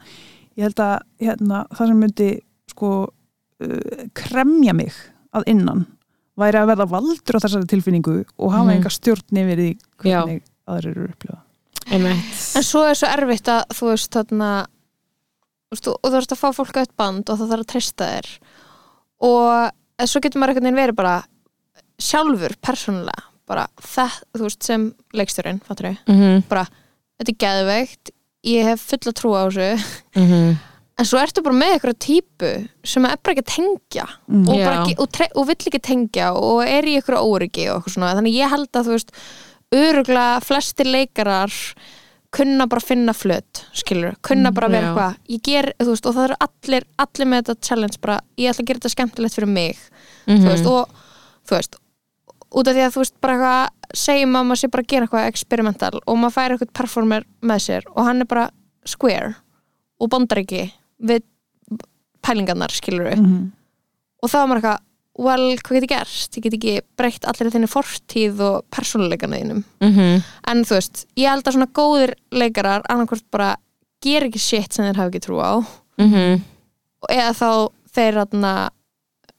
Ég 0.56 0.62
held 0.64 0.80
að 0.80 0.94
hérna, 1.20 1.66
það 1.76 1.86
sem 1.90 1.98
myndi, 2.00 2.28
sko, 2.72 2.90
uh, 3.60 4.06
kremja 4.16 4.72
mig 4.76 4.92
að 5.36 5.44
innan 5.52 5.86
væri 6.36 6.60
að 6.60 6.70
verða 6.72 6.86
valdur 6.92 7.36
á 7.36 7.42
þessari 7.44 7.68
tilfinningu 7.68 8.14
og 8.38 8.52
hafa 8.52 8.64
Mhm. 8.70 8.76
enga 8.76 8.90
stjórn 8.92 9.40
yfir 9.42 9.56
því 9.62 9.68
Já. 10.04 10.22
hvernig 10.24 10.42
aðrir 10.68 10.90
eru 10.96 11.08
upplifa. 11.08 11.38
einmitt, 11.86 12.56
en 12.56 12.62
svo 12.66 12.82
er 12.88 12.94
svo 12.98 13.06
erfitt 13.08 13.46
að 13.48 13.62
þú 13.72 13.90
veist 13.92 14.10
þarna 14.10 14.66
þú 14.66 15.76
veist, 15.76 15.86
og 15.88 16.10
þú 16.10 16.12
veist 16.16 16.32
að 16.32 16.40
fá 16.40 16.48
fólk 16.56 16.76
á 16.76 16.82
eitt 16.82 16.96
band 16.96 17.30
og 17.30 17.38
það 17.38 17.48
þarf 17.52 17.62
að 17.64 17.70
treysta 17.72 18.08
þér 18.10 18.28
og 19.20 19.72
eða 19.98 20.08
svo 20.10 20.20
getur 20.20 20.40
maður 20.40 20.50
einhvern 20.56 20.66
veginn 20.66 20.80
verið 20.82 20.96
bara 20.96 21.14
sjálfur, 21.98 22.56
persónulega 22.60 23.22
bara 23.46 23.66
það, 23.80 24.16
þú 24.34 24.42
veist, 24.48 24.62
sem 24.66 24.94
leikstjórinn 25.14 25.60
fattur 25.64 25.88
við, 25.92 25.98
mm 26.10 26.42
bara 26.50 26.66
þetta 27.20 27.32
er 27.32 27.40
geðveikt, 27.44 28.10
ég 28.46 28.70
hef 28.70 28.86
fulla 28.92 29.12
trú 29.16 29.34
á 29.34 29.42
þessu. 29.48 29.68
-hmm. 30.14 30.56
en 30.98 31.04
svo 31.04 31.18
ertu 31.20 31.42
bara 31.42 31.54
með 31.54 31.74
eitthvað 31.74 31.98
típu 31.98 32.52
sem 32.84 33.04
er 33.04 33.18
bara 33.22 33.34
ekki 33.34 33.44
að 33.44 33.54
tengja. 33.56 34.06
Mm. 34.28 34.48
og, 34.48 34.60
ekki, 34.60 34.94
og, 34.98 35.20
og 35.34 35.46
vill 35.46 35.66
ekki 35.66 35.82
tengja 35.82 36.32
og 36.32 36.62
er 36.64 36.84
í 36.84 36.96
eitthvað 36.96 37.26
óryggi 37.26 37.68
og 37.68 37.76
eitthvað 37.76 37.94
svona. 37.94 38.14
Þannig 38.16 38.38
ég 38.38 38.50
held 38.50 38.72
að 38.72 38.86
þú 38.86 38.96
veist 38.96 39.12
öruglega 39.74 40.40
flestir 40.40 40.86
leikarar 40.86 41.52
kunna 42.36 42.66
bara 42.66 42.80
finna 42.80 43.12
flöt 43.14 43.64
skilur, 43.72 44.14
kunna 44.20 44.52
bara 44.52 44.68
vera 44.68 44.90
eitthvað 44.90 45.32
ég 45.32 45.42
ger, 45.46 45.70
þú 45.80 45.92
veist, 45.94 46.06
og 46.06 46.16
það 46.16 46.28
eru 46.28 46.38
allir 46.46 46.86
allir 47.04 47.30
með 47.30 47.42
þetta 47.42 47.68
challenge 47.68 48.00
bara, 48.02 48.20
ég 48.36 48.50
ætla 48.50 48.64
að 48.64 48.70
gera 48.70 48.82
þetta 48.82 48.94
skemmtilegt 48.94 49.36
fyrir 49.38 49.52
mig. 49.52 49.78
Mhm. 50.26 50.42
þú 50.42 50.50
veist, 50.52 50.66
og 50.66 51.04
þú 51.46 51.56
veist 51.56 51.78
út 52.54 52.68
af 52.68 52.74
því 52.76 52.82
að 52.86 52.92
þú 52.94 53.02
veist 53.02 53.20
bara 53.20 53.34
eitthvað 53.36 53.96
segjum 53.96 54.36
að 54.36 54.46
maður 54.46 54.60
sé 54.60 54.68
bara 54.70 54.82
að 54.82 54.86
gera 54.92 55.06
eitthvað 55.06 55.28
experimental 55.30 56.00
og 56.06 56.16
maður 56.18 56.34
fær 56.36 56.50
eitthvað 56.54 56.72
performer 56.72 57.24
með 57.42 57.58
sér 57.66 57.82
og 57.94 58.04
hann 58.06 58.20
er 58.20 58.24
bara 58.30 58.50
square 58.86 59.34
og 60.00 60.10
bondar 60.10 60.38
ekki 60.42 60.72
við 61.02 61.22
pælingarnar 62.22 62.70
skilur 62.74 63.06
við 63.10 63.18
Mhm. 63.22 63.52
og 64.22 64.30
þá 64.30 64.36
er 64.42 64.46
maður 64.46 64.56
eitthvað, 64.62 64.80
well, 65.18 65.56
hvað 65.56 65.74
get 65.74 65.82
ég 65.82 65.88
gert? 65.88 66.36
Ég 66.36 66.42
get 66.42 66.52
ekki 66.54 66.80
breytt 66.96 67.24
allir 67.24 67.50
þinni 67.52 67.68
fortíð 67.70 68.40
og 68.40 68.64
persónuleikana 68.70 69.40
þínum 69.40 69.64
Mhm. 69.80 70.22
en 70.48 70.64
þú 70.64 70.74
veist, 70.74 71.06
ég 71.16 71.28
held 71.28 71.44
að 71.44 71.52
svona 71.54 71.72
góðir 71.72 72.14
leikarar 72.32 72.82
annarkvort 72.88 73.24
bara 73.30 73.56
ger 74.02 74.22
ekki 74.22 74.38
shit 74.38 74.72
sem 74.72 74.84
þeir 74.84 74.96
hafa 74.96 75.10
ekki 75.10 75.20
trú 75.26 75.40
á 75.40 75.64
Mhm. 75.98 76.42
og 77.02 77.08
eða 77.10 77.32
þá 77.32 77.70
þeir 77.94 78.70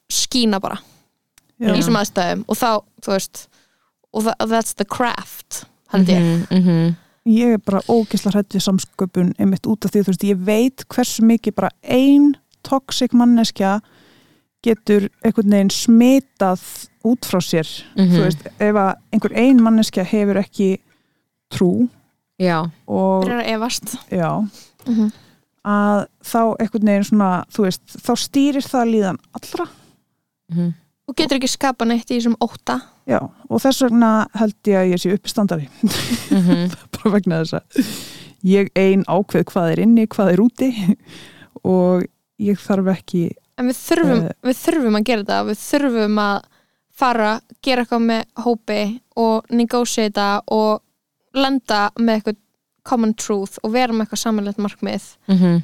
skína 0.10 0.60
bara 0.62 0.80
Já. 1.60 1.74
í 1.74 1.78
þessum 1.80 1.98
aðstæðum 2.02 2.44
og 2.48 2.56
þá, 2.58 2.70
þú 3.02 3.12
veist 3.16 3.48
og 4.14 4.24
það, 4.24 4.48
that's 4.52 4.74
the 4.76 4.86
craft 4.86 5.66
held 5.92 6.08
ég 6.08 6.22
Mhm, 6.22 6.46
mhm. 6.52 6.96
ég 7.28 7.54
er 7.54 7.58
bara 7.58 7.82
ógisla 7.90 8.32
hrætt 8.32 8.50
við 8.56 8.64
samsköpun 8.68 9.34
einmitt 9.40 9.66
út 9.68 9.86
af 9.86 9.92
því 9.92 10.04
þú 10.04 10.12
veist, 10.14 10.24
ég 10.24 10.38
veit 10.46 10.86
hversu 10.88 11.24
mikið 11.24 11.56
bara 11.56 11.70
ein 11.84 12.36
toxic 12.64 13.12
manneskja 13.14 13.82
getur 14.64 15.10
einhvern 15.24 15.52
veginn 15.54 15.70
smitað 15.72 16.62
út 17.06 17.26
frá 17.26 17.40
sér 17.42 17.68
Mhm. 17.96 18.12
þú 18.16 18.24
veist, 18.24 18.48
ef 18.60 18.76
að 18.76 18.96
einhver 19.14 19.36
ein 19.36 19.62
manneskja 19.62 20.04
hefur 20.06 20.36
ekki 20.44 20.80
trú 21.52 21.90
Já, 22.40 22.70
og 22.88 23.24
þeir 23.26 23.32
eru 23.32 23.42
að 23.42 23.54
efast 23.56 23.96
já, 24.12 24.50
Mhm. 24.88 25.12
að 25.66 26.08
þá 26.24 26.56
einhvern 26.60 26.86
veginn 26.86 27.04
svona, 27.04 27.46
þú 27.52 27.64
veist, 27.66 27.82
þá 27.98 28.12
stýrir 28.16 28.64
það 28.68 28.92
líðan 28.94 29.18
allra, 29.34 29.70
Mhm. 30.52 30.74
Og 31.08 31.16
getur 31.16 31.38
ekki 31.40 31.48
skapa 31.52 31.86
neitt 31.88 32.10
í 32.12 32.18
þessum 32.20 32.36
óta 32.44 32.80
já, 33.08 33.20
og 33.50 33.62
þess 33.64 33.82
vegna 33.88 34.28
held 34.36 34.56
ég 34.68 34.78
að 34.82 34.92
ég 34.94 35.02
sé 35.04 35.14
uppistandari 35.16 35.70
Mhm. 36.32 36.72
bara 36.98 37.12
vegna 37.16 37.42
þess 37.44 37.54
að 37.54 37.92
ég 38.44 38.70
ein 38.76 39.04
ákveð 39.08 39.46
hvað 39.52 39.72
er 39.72 39.80
inni, 39.86 40.08
hvað 40.08 40.34
er 40.34 40.40
úti 40.44 40.70
og 41.64 42.04
ég 42.40 42.60
þarf 42.62 42.92
ekki 42.98 43.24
en 43.58 43.68
við 43.72 43.80
þurfum, 43.82 44.26
Eh. 44.28 44.34
við 44.44 44.60
þurfum 44.66 44.98
að 45.00 45.04
gera 45.10 45.24
þetta 45.24 45.46
við 45.48 45.62
þurfum 45.66 46.20
að 46.22 46.42
fara 46.98 47.32
gera 47.64 47.84
eitthvað 47.86 48.04
með 48.10 48.24
hópi 48.44 48.82
og 49.18 49.46
negotiata 49.54 50.42
og 50.52 50.82
lenda 51.38 51.90
með 52.00 52.16
eitthvað 52.20 52.38
common 52.88 53.14
truth 53.14 53.58
og 53.64 53.72
vera 53.74 53.94
með 53.94 54.06
eitthvað 54.08 54.22
samanlegt 54.24 54.58
markmið 54.64 55.08
Mhm. 55.28 55.64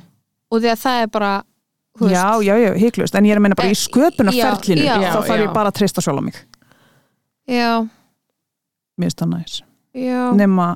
og 0.52 0.62
því 0.62 0.70
að 0.74 0.82
það 0.84 1.02
er 1.04 1.08
bara 1.08 1.34
þú 1.40 1.53
Já, 2.02 2.42
já, 2.42 2.56
já, 2.58 2.72
hygglust, 2.82 3.16
en 3.16 3.28
ég 3.28 3.36
er 3.36 3.38
að 3.38 3.46
meina 3.46 3.56
bara 3.60 3.70
í 3.70 3.76
Eh, 3.76 3.82
sköpunarferlinu 3.84 4.88
þá 4.88 5.20
þarf 5.28 5.44
ég 5.44 5.54
bara 5.54 5.70
að 5.70 5.78
treysta 5.78 6.02
sjálf 6.02 6.20
á 6.20 6.24
mig. 6.26 6.40
Já, 7.46 7.86
Mér 8.98 9.10
finnst 9.10 9.22
það 9.22 9.30
næs. 9.34 9.54
Já. 9.94 10.22
Nema 10.38 10.68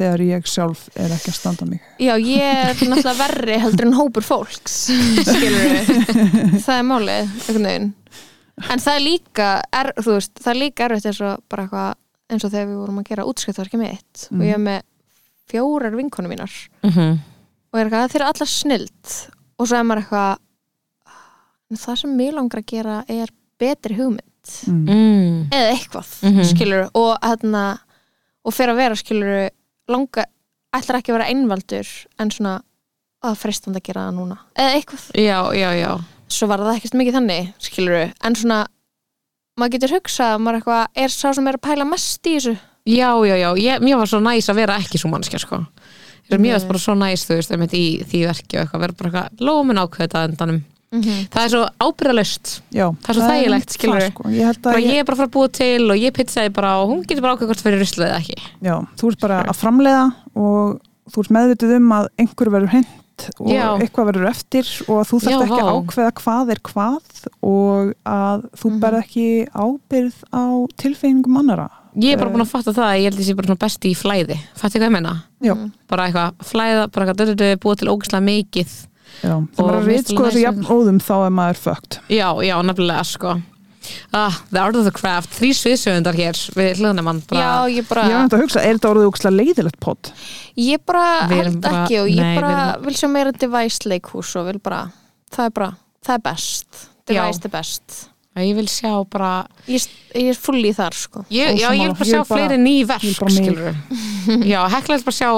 þegar 0.00 0.22
ég 0.24 0.46
sjálf 0.46 0.84
er 0.94 1.10
ekki 1.14 1.30
að 1.32 1.36
standa 1.36 1.66
mig. 1.66 1.80
Já, 1.98 2.14
ég 2.18 2.40
er 2.40 2.74
náttúrulega 2.74 3.18
verri 3.18 3.58
heldur 3.62 3.88
en 3.88 3.96
hópur 3.98 4.24
fólks 4.26 4.76
það 6.64 6.76
er 6.76 6.86
málið, 6.86 7.32
en 8.70 8.82
það 8.82 8.94
er 8.94 9.02
líka 9.04 9.48
er, 9.74 9.90
veist, 10.06 10.32
það 10.38 10.52
er 10.52 10.60
líka 10.60 10.86
erfitt 10.86 11.10
eins 11.10 11.20
og 11.24 11.42
bara 11.50 11.66
eitthvað 11.66 11.90
eins 12.30 12.46
og 12.46 12.52
þegar 12.52 12.68
við 12.70 12.78
vorum 12.80 13.00
að 13.02 13.08
gera 13.10 13.26
útskiptverki 13.26 13.80
mitt. 13.80 14.26
Og 14.30 14.44
ég 14.46 14.54
er 14.54 14.62
með 14.62 14.84
fjórar 15.50 15.96
vinkonum 15.98 16.30
mínar. 16.30 16.52
Mhm. 16.86 17.18
og 17.70 17.78
er 17.78 17.86
eitthvað, 17.86 18.12
þeir 18.12 18.20
eru 18.20 18.30
allar 18.30 18.50
snild. 18.50 19.16
Og 19.58 19.66
svo 19.66 19.78
er 19.78 19.86
maður 19.86 20.04
eitthvað 20.04 20.38
"En 21.70 21.76
það 21.76 21.96
sem 22.00 22.16
mig 22.16 22.32
langar 22.34 22.60
að 22.62 22.66
gera 22.66 23.04
er 23.08 23.28
betri 23.60 23.94
hugmynd. 23.96 24.26
Mm. 24.66 24.86
Mm. 24.88 25.48
eða 25.52 25.72
eitthvað, 25.76 26.08
Mhm. 26.24 26.44
skilur 26.48 26.90
og 26.94 27.18
hérna, 27.22 27.78
og 28.44 28.52
fyrir 28.54 28.72
að 28.72 28.76
vera 28.76 28.94
skilur 28.96 29.50
langa, 29.88 30.24
ætlar 30.74 30.96
ekki 30.98 31.12
að 31.12 31.18
vera 31.18 31.28
einvaldur 31.28 31.86
en 32.18 32.30
svona 32.30 32.62
að 33.22 33.36
freistandi 33.36 33.76
að 33.76 33.82
gera 33.84 34.06
það 34.08 34.14
núna, 34.16 34.38
eða 34.56 34.74
eitthvað. 34.74 35.04
Já, 35.14 35.52
já, 35.52 35.70
já. 35.76 36.00
Svo 36.28 36.46
var 36.48 36.58
það 36.58 36.76
ekkert 36.80 36.94
mikið 36.94 37.14
þannig, 37.18 37.52
skilur 37.60 38.12
en 38.24 38.34
svona, 38.34 38.66
maður 39.58 39.72
getur 39.76 39.94
hugsað 40.00 40.40
maður 40.40 40.62
eitthvað, 40.62 40.86
er 40.96 41.08
sá 41.08 41.34
sem 41.34 41.46
er 41.48 41.54
að 41.58 41.60
pæla 41.68 41.84
mest 41.90 42.22
í 42.26 42.36
þessu? 42.38 42.58
Já, 42.86 43.12
já, 43.28 43.36
já, 43.36 43.54
ég, 43.60 43.80
mér 43.82 43.98
var 43.98 44.06
svo 44.06 44.20
næs 44.24 44.48
að 44.48 44.54
vera 44.56 44.78
ekki 44.78 44.98
svo 44.98 45.10
mannskja 45.10 45.38
sko. 45.38 45.66
Nei. 46.30 46.38
mjög 46.38 46.66
bara 46.68 46.78
svo 46.78 46.94
næs, 46.94 47.24
þú 47.26 47.34
veist, 47.36 47.50
einmitt 47.50 47.72
í 47.74 48.04
því 48.06 48.26
verki 48.26 48.56
og 48.56 48.66
eitthvað, 48.66 48.80
vera 48.80 48.92
bara 48.92 49.10
eitthvað 49.10 49.40
lómin 49.40 49.78
ákveða 49.82 50.28
endanum 50.30 50.64
-hmm. 50.92 51.26
Það 51.30 51.44
er 51.44 51.50
svo 51.54 51.62
ábyrðalöst 51.86 52.52
Það 52.70 53.10
er 53.10 53.14
svo 53.14 53.28
þægilegt, 53.30 53.70
það, 53.70 54.06
sko. 54.10 54.28
Ég 54.30 54.38
ég 54.40 54.90
ég, 54.90 54.98
er 54.98 55.04
bara 55.04 55.14
að 55.14 55.20
fara 55.20 55.28
að 55.28 55.34
búa 55.36 55.48
til 55.52 55.90
og 55.90 55.96
ég 55.96 56.12
pizzaði 56.16 56.52
bara 56.52 56.70
og 56.82 56.88
hún 56.90 57.04
getur 57.06 57.22
bara 57.22 57.34
ákveða 57.36 57.50
hvort 57.52 57.62
fyrir 57.62 57.78
ruslið 57.80 58.08
eða 58.08 58.20
ekki 58.20 58.38
já, 58.60 58.74
þú 58.98 59.10
ert 59.12 59.20
bara 59.20 59.42
að 59.46 59.60
framleiða 59.60 60.06
og 60.34 60.80
þú 61.10 61.20
ert 61.24 61.34
meðvitið 61.36 61.76
um 61.76 61.92
að 61.92 62.08
einhver 62.18 62.50
verður 62.50 62.74
hent 62.74 62.96
og 63.38 63.50
Já. 63.52 63.66
eitthvað 63.76 64.08
verður 64.10 64.30
eftir 64.30 64.68
og 64.88 65.02
þú 65.04 65.18
þarft 65.20 65.44
ekki 65.44 65.60
að 65.60 65.72
ákveða 65.76 66.12
hvað 66.20 66.52
er 66.54 66.60
hvað 66.70 67.26
og 67.44 67.90
að 68.08 68.46
þú 68.56 68.70
Mhm. 68.70 68.80
berð 68.80 68.98
ekki 69.02 69.26
ábyrð 69.52 70.16
á 70.32 70.44
tilfinningum 70.76 71.36
annara 71.36 71.68
Ég 71.98 72.12
er 72.14 72.18
bara 72.18 72.30
búin 72.30 72.44
að 72.44 72.52
fatta 72.52 72.70
það 72.72 72.86
að 72.86 72.98
ég 72.98 73.04
held 73.08 73.18
að 73.18 73.20
ég 73.20 73.26
sé 73.26 73.34
bara 73.34 73.56
besti 73.56 73.90
í 73.90 73.96
flæði 73.98 74.36
Fatti 74.54 74.78
hvað 74.78 74.86
ég 74.86 74.92
meina? 74.94 75.14
Já. 75.42 75.54
Bara 75.88 76.06
eitthvað, 76.06 76.34
flæða, 76.38 76.84
bara 76.92 77.06
eitthvað 77.06 77.18
dödödu, 77.18 77.56
búa 77.58 77.74
til 77.76 77.88
ógislega 77.90 78.22
mikið 78.22 78.70
Já, 79.22 79.34
er 79.36 79.64
mér 79.64 79.86
reynd 79.86 79.90
finnst 79.90 80.12
sko 80.14 80.26
næs 80.26 80.38
jafn 80.42 80.66
óðum 80.74 81.00
þá 81.04 81.14
er 81.26 81.32
maður 81.38 81.58
fucked. 81.64 81.98
Já, 82.08 82.28
já, 82.46 82.54
nefnilega 82.62 83.04
sko. 83.04 83.34
Ah, 84.12 84.36
The 84.52 84.60
Art 84.60 84.76
of 84.76 84.84
the 84.84 84.92
Craft, 84.92 85.30
þrý 85.38 85.50
sviðsögundar 85.56 86.14
hér 86.14 86.36
við 86.54 86.82
bara 87.26 87.40
já, 87.40 87.78
ég 87.80 87.86
bara 87.88 88.02
Ég 88.04 88.12
var 88.12 88.20
nefnt 88.26 88.34
að 88.36 88.42
hugsa, 88.44 88.60
er 88.62 88.76
þetta 88.76 88.90
orðið 88.92 89.08
ógslag 89.08 89.34
leiðilegt 89.38 89.78
pott? 89.80 90.12
ég 90.60 90.82
bara 90.86 91.04
held 91.30 91.60
bara- 91.62 91.84
ekki 91.86 91.98
og 92.02 92.08
ég 92.12 92.20
nei, 92.20 92.34
bara 92.36 92.52
erum- 92.74 92.84
vil 92.84 92.94
sjá 92.94 93.08
meira 93.10 93.32
device 93.32 93.88
leikhús 93.88 94.36
og 94.36 94.46
vil 94.50 94.58
bara, 94.60 94.92
það 95.32 95.44
er 95.46 95.50
bara 95.50 95.70
það 96.04 96.14
er 96.14 96.22
best, 96.28 96.68
Já. 97.08 97.22
device 97.24 97.40
er 97.44 97.48
best. 97.56 98.06
Ég 98.36 98.54
vil 98.54 98.66
sjá 98.68 98.92
bara 99.10 99.46
ég, 99.66 99.88
ég 100.14 100.28
er 100.30 100.34
full 100.38 100.60
í 100.62 100.70
þar 100.76 100.94
sko. 100.94 101.24
Ég, 101.30 101.58
Já, 101.58 101.70
ég 101.72 101.88
vil 101.88 101.94
bara 101.96 102.04
sjá 102.12 102.22
fleiri 102.28 102.58
ný 102.60 102.76
verk 102.86 103.00
skilur 103.02 103.74
Já, 104.46 104.68
hekla 104.68 104.96
vil 105.00 105.04
bara 105.08 105.18
sjá 105.18 105.30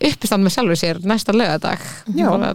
uppistand 0.00 0.46
með 0.46 0.54
sjálfur 0.56 0.80
sér 0.80 1.00
næsta 1.04 1.34
lögadag 1.36 1.82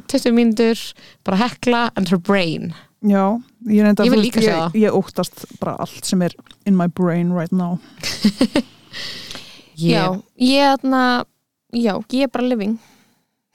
20 0.09 0.33
mínútur, 0.35 0.81
bara 1.25 1.37
hekla 1.43 1.83
and 1.95 2.09
her 2.09 2.17
brain. 2.19 2.73
Já, 3.05 3.37
ég 3.69 3.83
er 3.83 3.91
enda 3.91 4.05
Ég 4.07 4.13
vil 4.15 4.23
líka 4.23 4.41
veist, 4.41 4.49
sjá 4.49 4.55
ég, 4.55 4.63
það. 4.63 4.79
ég 4.81 4.97
óttast 4.97 5.45
bara 5.61 5.75
allt 5.83 6.07
sem 6.09 6.21
er 6.25 6.33
in 6.65 6.77
my 6.77 6.87
brain 6.87 7.31
right 7.35 7.53
now. 7.53 7.77
Já, 9.75 10.15
ég 10.39 10.61
er 10.63 10.77
þarna 10.79 11.25
já, 11.75 11.97
ég 12.15 12.23
er 12.25 12.31
bara 12.31 12.47
living. 12.47 12.77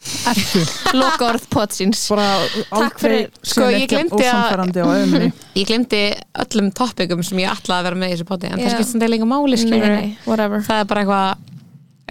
Loka 0.96 1.26
orð 1.28 1.46
potsins. 1.52 2.06
Bara 2.08 2.28
Takk 2.70 3.00
fyrir. 3.02 3.26
Sko, 3.44 3.66
ég 3.72 3.88
gleymdi 3.90 4.24
að- 4.28 5.32
Ég 5.60 5.66
glemdi 5.68 6.02
öllum 6.44 6.70
topikum 6.76 7.24
sem 7.26 7.40
ég 7.42 7.50
ætlaði 7.52 7.80
að 7.80 7.88
vera 7.88 8.00
með 8.00 8.12
í 8.12 8.14
þessu 8.16 8.28
poti 8.28 8.48
en 8.48 8.56
Já. 8.56 8.64
það 8.64 8.76
skiptir 8.76 8.90
sem 8.92 9.02
það 9.02 9.12
líka 9.14 9.28
máli 9.28 9.60
það 9.60 10.78
er 10.78 10.88
bara 10.88 11.02
eitthvað 11.04 11.48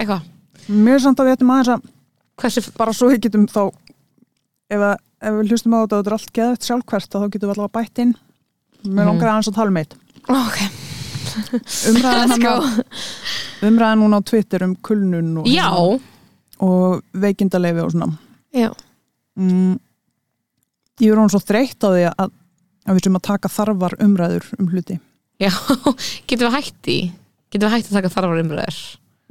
eitthvað, 0.00 0.28
Mér 0.70 1.00
samt 1.02 1.18
að 1.20 1.26
við 1.30 1.36
ættum 1.36 1.52
aðeins 1.54 1.72
að 1.74 1.86
hversu 2.40 2.62
bara 2.78 2.92
svo 2.96 3.08
við 3.10 3.22
getum 3.26 3.46
þá 3.50 3.62
ef, 4.70 4.80
að, 4.80 4.94
ef 5.20 5.34
við 5.40 5.50
hlustum 5.50 5.74
á 5.74 5.78
þetta 5.82 5.96
og 5.96 6.04
þetta 6.04 6.10
er 6.12 6.16
allt 6.16 6.32
geðvægt 6.38 6.68
sjálfkvært 6.68 7.10
þá 7.10 7.18
getum 7.34 7.48
við 7.50 7.54
allavega 7.56 7.74
bætt 7.80 8.02
inn. 8.04 8.14
Mér 8.84 8.94
Mhm. 9.04 9.08
langar 9.10 9.28
aðeins 9.32 9.50
að 9.50 9.58
tala 9.58 9.68
um 9.74 9.80
eitt. 9.80 9.94
Ok, 10.30 10.58
Umræðan, 11.90 12.30
hana, 12.30 12.84
umræðan 13.62 14.00
núna 14.02 14.18
á 14.18 14.22
Twitter 14.26 14.62
um 14.64 14.74
kulnun 14.76 15.38
og, 15.42 15.46
Já, 15.46 15.68
og 16.60 17.02
veikindaleifi 17.14 17.84
og 17.84 17.92
svona. 17.92 18.18
Já, 18.54 18.70
mm, 19.38 19.78
Ég 21.00 21.12
er 21.12 21.16
hún 21.16 21.30
svo 21.32 21.40
þreytt 21.40 21.80
á 21.80 21.88
því 21.88 22.02
að, 22.12 22.30
að 22.86 22.96
við 22.98 23.04
sem 23.06 23.14
að 23.16 23.22
taka 23.24 23.48
þarfar 23.48 23.94
umræður 24.04 24.44
um 24.58 24.66
hluti. 24.68 24.98
Já, 25.40 25.48
getum 26.28 26.50
við 26.50 26.56
hætti 26.58 26.96
getum 27.50 27.68
við 27.70 27.72
hætti 27.76 27.88
að 27.94 27.96
taka 28.02 28.10
þarfar 28.12 28.42
umræður 28.42 28.80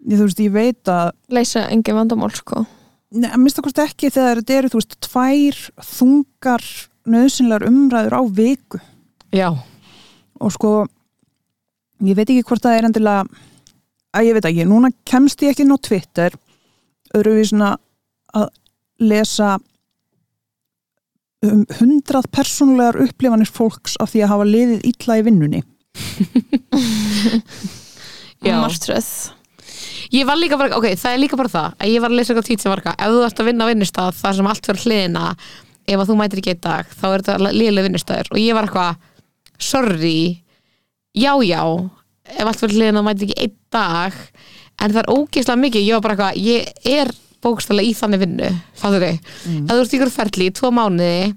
Ég, 0.07 0.15
þú 0.15 0.27
veist, 0.27 0.43
ég 0.43 0.53
veit 0.53 0.91
að 0.91 1.09
leysa 1.33 1.65
engin 1.73 1.97
vandamál 1.97 2.31
sko. 2.35 2.63
Nei, 3.09 3.27
að 3.31 3.41
minnst 3.41 3.59
okkur 3.59 3.81
ekki 3.83 4.11
þegar 4.13 4.39
þetta 4.39 4.57
eru, 4.59 4.71
þú 4.71 4.79
veist, 4.79 4.95
tvær 5.07 5.59
þungar 5.89 6.65
nöðsynlegar 7.09 7.67
umræður 7.67 8.15
á 8.15 8.21
viku. 8.37 8.79
Já, 9.33 9.49
og 10.39 10.53
sko 10.55 10.71
ég 12.05 12.17
veit 12.17 12.29
ekki 12.29 12.45
hvort 12.47 12.63
það 12.63 12.77
er 12.77 12.87
endilega 12.89 13.25
að 14.15 14.29
ég 14.29 14.37
veit 14.37 14.47
ekki, 14.49 14.67
núna 14.69 14.91
kemst 15.09 15.43
ég 15.43 15.53
ekki 15.53 15.65
inn 15.65 15.75
á 15.75 15.85
Twitter 15.85 16.37
öðruvísina 17.17 17.73
að 18.37 18.47
lesa 19.01 19.57
um 21.45 21.63
hundrað 21.79 22.25
persónulegar 22.35 22.99
upplifanir 23.05 23.49
fólks 23.49 23.95
af 24.01 24.13
því 24.13 24.25
að 24.25 24.31
hafa 24.33 24.49
liðið 24.49 24.87
illa 24.91 25.19
í 25.19 25.25
vinnunni. 25.27 25.61
Já. 28.45 28.55
Martröð 28.59 29.09
Ég 30.11 30.25
var 30.25 30.39
líka 30.41 30.57
bara, 30.57 30.73
ok, 30.77 30.87
það 30.97 31.13
er 31.13 31.19
líka 31.21 31.37
bara 31.37 31.51
það 31.53 31.73
að 31.77 31.89
ég 31.93 32.01
var 32.01 32.09
að 32.09 32.17
lesa 32.17 32.33
eitthvað 32.33 32.47
tvít 32.49 32.63
sem 32.63 32.71
var 32.73 32.79
eitthvað 32.81 33.01
ef 33.05 33.11
þú 33.13 33.25
ert 33.27 33.39
að 33.43 33.49
vinna 33.49 33.65
á 33.65 33.69
vinnustaf 33.69 34.15
þar 34.23 34.37
sem 34.39 34.47
allt 34.49 34.65
fyrir 34.69 34.83
hliðina 34.85 35.25
ef 35.89 35.99
að 36.01 36.07
þú 36.09 36.15
mætir 36.17 36.41
ekki 36.41 36.53
einn 36.55 36.63
dag 36.65 36.93
þá 36.97 37.05
er 37.13 37.23
þetta 37.27 37.51
liðlega 37.53 37.85
vinnustafur 37.89 38.31
og 38.33 38.39
ég 38.41 38.57
var 38.57 38.65
eitthvað 38.69 38.95
sorry 39.59 40.19
já 41.13 41.33
já 41.45 41.61
ef 42.29 42.45
allt 42.45 42.61
verður 42.63 42.77
hliðin 42.79 42.99
þá 42.99 43.05
mæti 43.09 43.27
ekki 43.27 43.37
einn 43.45 43.55
dag 43.73 44.17
en 44.79 44.93
það 44.95 45.01
er 45.03 45.11
ógeðslega 45.13 45.61
mikið, 45.63 45.85
ég 45.89 45.97
var 45.97 46.03
bara 46.05 46.15
eitthvað 46.15 46.41
ég 46.45 46.93
er 46.97 47.11
bókstælega 47.43 47.87
í 47.89 47.93
þannig 47.95 48.21
vinnu 48.25 48.49
fattur 48.79 49.05
þig, 49.05 49.19
Mm. 49.45 49.63
ef 49.65 49.71
þú 49.75 49.79
ert 49.83 49.93
ykkur 49.97 50.11
ferli 50.15 50.47
í 50.49 50.53
tvo 50.55 50.69
mánuði 50.75 51.33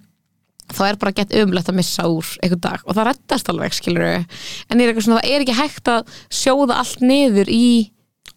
þá 0.72 0.82
er 0.88 0.96
bara 0.96 1.12
gett 1.12 1.34
umlegt 1.36 1.68
að 1.68 1.76
missa 1.76 2.02
úr 2.08 2.24
einhvern 2.42 2.60
dag. 2.64 2.80
Og 2.86 2.94
það 2.96 3.06
reddast 3.10 3.48
alveg, 3.52 3.74
skilur 3.76 4.02
en 4.08 4.24
ég 4.80 4.86
er 4.86 4.92
eitthvað 4.92 5.04
svona, 5.04 5.20
það 5.20 5.30
er 5.34 5.44
ekki 5.44 5.56
hægt 5.58 5.90
að 5.92 6.14
sjóða 6.32 6.78
allt 6.80 7.02
niður 7.04 7.50
í 7.52 7.66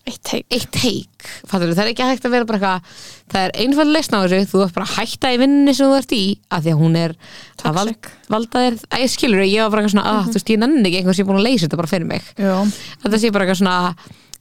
eitt 0.06 0.22
teik. 0.26 0.46
Eitt 0.54 1.48
fattur 1.50 1.72
það 1.74 1.84
er 1.86 1.92
ekki 1.92 2.08
hægt 2.10 2.28
að 2.28 2.36
vera 2.36 2.48
bara 2.50 2.60
eitthvað, 2.60 3.00
það 3.34 3.46
er 3.46 3.56
einfald 3.64 3.94
leysn 3.96 4.16
á 4.16 4.20
þessu. 4.24 4.42
Þú 4.52 4.64
ert 4.66 4.76
bara 4.76 4.88
að 4.90 4.96
hætta 5.00 5.32
í 5.34 5.40
vinninni 5.42 5.74
sem 5.76 5.90
þú 5.90 5.96
ert 6.00 6.14
í 6.16 6.24
af 6.50 6.66
því 6.66 6.74
að 6.76 6.82
hún 6.84 7.00
er 7.00 7.16
að 7.66 7.80
val, 7.80 7.88
Toxic. 7.90 8.12
valda 8.36 8.66
þér, 8.66 8.76
að 8.92 9.06
ég 9.06 9.10
skilur 9.16 9.42
ég 9.46 9.64
var 9.64 9.72
bara 9.74 9.82
eitthvað 9.82 9.96
svona, 9.96 10.12
að 10.12 10.30
þú 10.30 10.38
veist, 10.38 10.54
ég 10.54 10.62
nenni 10.62 10.86
ekki 10.86 11.00
einhvers 11.02 11.20
ég 11.20 11.26
er 11.26 11.30
búin 11.32 11.42
að 11.42 11.48
leysa 11.50 11.66
þetta 11.66 11.82
bara 11.82 11.92
fyrir 11.96 12.08
mig. 12.12 12.24
Þetta 13.06 13.22
sé 13.22 13.34
bara 13.34 13.48
eitthvað 13.48 13.62
svona 13.64 13.80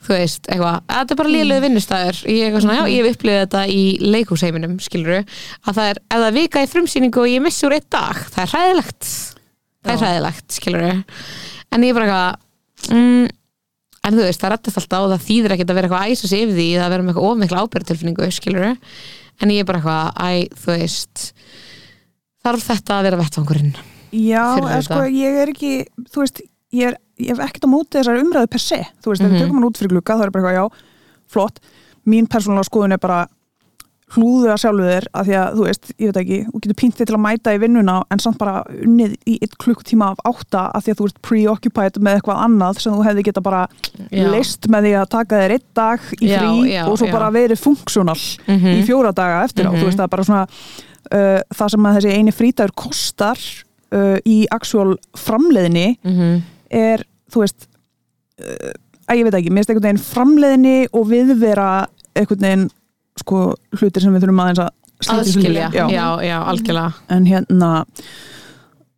þú 0.04 0.12
veist, 0.12 0.42
eitthvað, 0.52 0.76
að 0.84 0.98
þetta 0.98 1.14
er 1.14 1.20
bara 1.22 1.32
lélegu 1.32 1.64
vinnustæður 1.64 2.18
ég 2.28 2.58
svona, 2.60 2.76
já, 2.76 2.84
ég 2.92 2.98
hef 3.00 3.14
upplifið 3.16 3.40
þetta 3.40 3.62
í 3.72 3.82
leikhúsheiminum, 4.04 4.74
skiluru, 4.84 5.20
að 5.64 5.78
það 5.78 5.86
er 5.94 6.00
ef 6.04 6.18
það 6.24 6.36
vika 6.36 6.64
í 6.64 6.68
frumsýningu 6.74 7.22
og 7.22 7.30
ég 7.30 7.44
missi 7.44 7.64
úr 7.64 7.76
einn 7.78 7.88
dag 7.94 8.20
það 8.34 8.42
er 8.44 8.52
hræðilegt 8.52 9.08
en 14.04 14.12
er 14.12 14.12
mm, 14.12 14.18
en 14.18 14.18
þú 14.20 14.26
veist, 14.28 14.40
það 14.44 14.52
rettast 14.54 14.76
alltaf 14.80 15.04
og 15.06 15.12
það 15.14 15.24
þýðir 15.28 15.54
ekkert 15.54 15.70
að 15.70 15.78
vera 15.78 15.88
eitthvað 15.88 16.04
að 16.04 16.12
æsa 16.14 16.28
sig 16.28 16.42
yfir 16.44 16.54
því 16.58 16.66
að 16.84 16.90
vera 16.94 17.02
með 17.02 17.12
eitthvað 17.14 17.28
ofmikla 17.30 17.62
ábyrðtilfinningu, 17.64 18.28
skiluru 18.36 18.70
en 19.42 19.50
ég 19.50 19.60
er 19.64 19.68
bara 19.68 19.78
eitthvað, 19.80 20.10
æ, 20.20 20.30
þú 20.54 20.70
veist 20.74 21.24
þarf 22.44 22.66
þetta 22.68 22.98
að 22.98 23.06
vera 23.08 23.20
vettvangurinn? 23.22 23.72
Já 24.14 24.44
eða, 24.60 24.82
sko, 24.86 25.00
ég 25.10 25.38
er 25.42 25.48
ekki, 25.54 25.72
þú 26.12 26.22
veist, 26.22 26.42
ég, 26.74 26.92
er, 26.92 26.98
ég 27.18 27.32
hef 27.34 27.40
ekkert 27.48 27.64
á 27.66 27.70
móti 27.72 27.98
þessar 27.98 28.20
umræðu 28.22 28.50
per 28.52 28.62
se, 28.62 28.80
þú 29.02 29.10
veist, 29.14 29.22
ef 29.24 29.26
Mhm. 29.26 29.34
við 29.34 29.42
tökum 29.42 29.58
hann 29.58 29.68
út 29.70 29.80
fyrir 29.80 29.90
glugga 29.94 30.18
þá 30.20 30.22
er 30.26 30.30
bara 30.30 30.44
eitthvað, 30.44 30.58
já, 30.60 30.66
flott. 31.34 31.58
Mín 32.06 32.28
persónulega 32.28 32.68
skoðun 32.68 32.92
er 32.92 32.98
bara 33.00 33.26
hlúðu 34.14 34.48
að 34.52 34.58
sjálfu 34.62 34.84
þér, 34.88 35.06
að 35.18 35.26
því 35.28 35.34
að, 35.40 35.54
þú 35.58 35.64
veist, 35.66 35.90
ég 35.98 36.10
veit 36.10 36.18
ekki, 36.22 36.38
þú 36.50 36.60
getur 36.64 36.78
píntið 36.80 37.06
til 37.10 37.14
að 37.16 37.22
mæta 37.24 37.54
í 37.54 37.58
vinnuna 37.62 37.96
en 38.14 38.22
samt 38.22 38.38
bara 38.38 38.54
unnið 38.84 39.14
í 39.26 39.34
eitt 39.42 39.56
klukktíma 39.58 40.08
af 40.14 40.22
átta 40.30 40.62
að 40.74 40.84
því 40.86 40.92
að 40.94 40.98
þú 41.00 41.08
ert 41.10 41.20
preoccupied 41.28 41.98
með 42.04 42.18
eitthvað 42.20 42.42
annað 42.46 42.80
sem 42.84 42.94
þú 42.94 43.04
hefði 43.08 43.24
geta 43.28 43.42
bara 43.44 43.62
Já. 44.10 44.24
leist 44.30 44.68
með 44.70 44.88
því 44.88 44.92
að 45.00 45.08
taka 45.16 45.40
þér 45.42 45.54
einn 45.58 45.66
dag 45.80 46.00
í 46.20 46.28
Já, 46.30 46.38
frí 46.40 46.72
já, 46.72 46.82
og 46.88 46.98
svo 46.98 47.06
já. 47.08 47.12
bara 47.16 47.30
verið 47.34 47.62
funksjónal 47.64 48.18
Mhm. 48.48 48.70
í 48.78 48.82
fjóra 48.86 49.12
daga 49.14 49.44
eftir 49.44 49.66
á, 49.66 49.70
Mhm. 49.72 49.80
þú 49.80 49.84
veist, 49.88 49.98
það 49.98 50.04
er 50.08 50.14
bara 50.16 50.24
svona 50.24 50.46
uh, 51.12 51.40
það 51.54 51.70
sem 51.70 51.86
að 51.86 51.96
þessi 51.98 52.14
eini 52.16 52.32
frítagur 52.32 52.74
kostar 52.76 53.38
uh, 53.92 54.18
í 54.24 54.46
actual 54.50 54.96
framleiðni 55.16 55.98
mm 56.04 56.42
er, 56.74 57.04
þú 57.30 57.42
veist 57.44 57.66
uh, 58.40 58.72
að 59.06 59.18
ég 59.20 59.24
veit 59.28 59.34
ekki, 59.38 59.50
mér 59.52 59.62
finnst 59.62 59.70
einhvern 59.74 59.84
veginn 59.90 60.06
framleiðni 60.06 60.76
og 60.96 61.04
viðvera 61.10 61.68
einhvern 62.16 62.40
veginn 62.46 62.64
sko 63.20 63.54
hlutir 63.78 64.02
sem 64.02 64.14
við 64.14 64.24
þurfum 64.26 64.42
aðeins 64.44 64.62
að 64.64 64.70
í 65.04 65.10
aðskilja, 65.14 65.68
sundur. 65.70 65.92
já, 65.94 66.06
já, 66.24 66.36
algjörlega. 66.50 66.94
En 67.14 67.26
hérna 67.28 67.70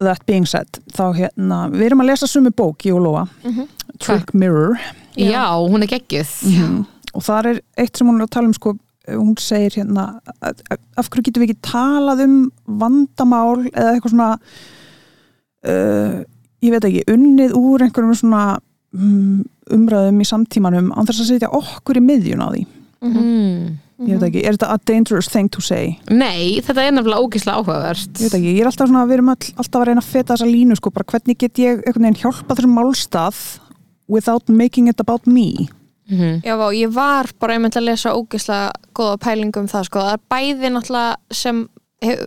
that 0.01 0.21
being 0.29 0.45
said, 0.47 0.69
þá 0.93 1.05
hérna 1.17 1.59
við 1.73 1.87
erum 1.91 2.03
að 2.05 2.11
lesa 2.13 2.27
sumi 2.29 2.51
bók, 2.53 2.85
ég 2.87 2.95
og 2.97 3.03
Lóa 3.07 3.27
Mhm. 3.45 3.69
Trick 3.99 4.35
Mirror. 4.35 4.77
Já, 5.17 5.47
hún 5.57 5.83
er 5.83 5.87
geggjuð. 5.89 6.33
Mhm. 6.45 6.87
og 7.17 7.23
það 7.23 7.47
er 7.47 7.61
eitt 7.79 7.97
sem 7.97 8.07
hún 8.07 8.21
er 8.21 8.27
að 8.27 8.31
tala 8.31 8.47
um 8.47 8.53
sko, 8.53 8.75
hún 9.09 9.35
segir 9.39 9.71
hérna 9.73 10.21
af 10.43 11.09
hverju 11.09 11.23
getum 11.25 11.43
við 11.43 11.49
ekki 11.55 11.63
talað 11.63 12.21
um 12.25 12.51
vandamál 12.69 13.65
eða 13.73 13.95
eitthvað 13.95 14.11
svona 14.13 14.39
uh, 15.67 16.25
ég 16.65 16.73
veit 16.75 16.85
ekki, 16.89 17.05
unnið 17.09 17.55
úr 17.57 17.85
einhverjum 17.87 18.15
svona 18.19 18.59
um, 18.95 19.45
umræðum 19.73 20.21
í 20.21 20.27
samtímanum 20.29 20.93
án 20.93 21.07
þess 21.09 21.23
að 21.25 21.31
setja 21.33 21.51
okkur 21.57 21.97
í 22.01 22.05
miðjun 22.05 22.43
á 22.45 22.49
því. 22.53 22.63
Mm. 23.07 23.79
Ég 24.05 24.19
veit 24.19 24.27
ekki, 24.29 24.43
er 24.45 24.57
þetta 24.57 24.73
a 24.75 24.81
dangerous 24.89 25.29
thing 25.33 25.49
to 25.53 25.63
say? 25.65 25.95
Nei, 26.13 26.59
þetta 26.65 26.85
er 26.85 26.97
nefnilega 26.97 27.23
ógeðslega 27.25 27.63
áhugavert. 27.63 28.11
Ég 28.21 28.29
veit 28.29 28.39
ekki, 28.39 28.53
ég 28.53 28.61
er 28.65 28.71
alltaf 28.71 28.91
svona, 28.91 29.07
við 29.09 29.19
erum 29.19 29.33
all, 29.33 29.53
alltaf 29.57 29.81
að 29.81 29.87
reyna 29.89 30.03
að 30.03 30.11
feta 30.11 30.35
þessa 30.35 30.51
línu 30.51 30.77
sko, 30.77 30.93
bara 30.93 31.09
hvernig 31.13 31.39
get 31.41 31.63
ég 31.63 31.81
einhvern 31.81 32.09
veginn 32.09 32.21
hjálpa 32.21 32.59
þessum 32.59 32.77
málstað 32.77 33.41
without 34.13 34.53
making 34.53 34.91
it 34.93 35.01
about 35.01 35.27
me? 35.27 35.69
Mm 36.07 36.43
Já, 36.45 36.55
vá, 36.55 36.69
ég 36.71 36.93
var 36.95 37.27
bara 37.41 37.57
einmitt 37.57 37.77
að 37.77 37.89
lesa 37.89 38.15
ógislega 38.15 38.71
góða 38.95 39.17
pælingu 39.25 39.59
um 39.59 39.71
það, 39.71 39.89
sko. 39.89 40.05
Það 40.05 40.13
er 40.13 40.27
bæði 40.31 40.71
náttúrulega 40.71 41.17
sem 41.35 41.63
hef, 42.05 42.21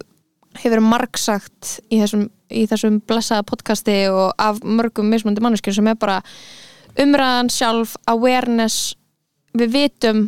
hefur 0.59 0.81
margsagt 0.83 1.77
í 1.87 2.01
þessum, 2.01 2.25
í 2.51 2.65
þessum 2.67 2.99
blessaða 3.07 3.45
podcasti 3.47 4.01
og 4.11 4.33
af 4.35 4.59
mörgum 4.65 5.07
mismundi 5.07 5.43
manneskjur 5.45 5.77
sem 5.77 5.87
er 5.87 5.95
bara 6.01 6.19
umræðan 6.99 7.53
sjálf, 7.53 7.95
awareness, 8.09 8.95
við 9.55 9.71
vitum 9.77 10.25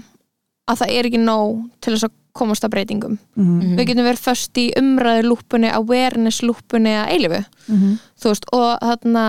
að 0.72 0.82
það 0.82 0.94
er 0.98 1.10
ekki 1.10 1.22
nóg 1.22 1.62
til 1.84 1.94
þess 1.96 2.08
að 2.08 2.18
komast 2.40 2.64
að 2.64 2.72
breytingum. 2.76 3.18
mm 3.36 3.76
Við 3.76 3.88
getum 3.90 4.06
verið 4.08 4.22
föst 4.24 4.58
í 4.62 4.68
umræðu 4.80 5.24
lúpunni, 5.28 5.72
awareness 5.76 6.42
lúpunni 6.48 6.94
að 6.96 7.10
eilifu, 7.16 7.42
-hmm. 7.68 7.98
þú 8.22 8.32
veist, 8.32 8.46
og 8.56 8.70
þarna 8.82 9.26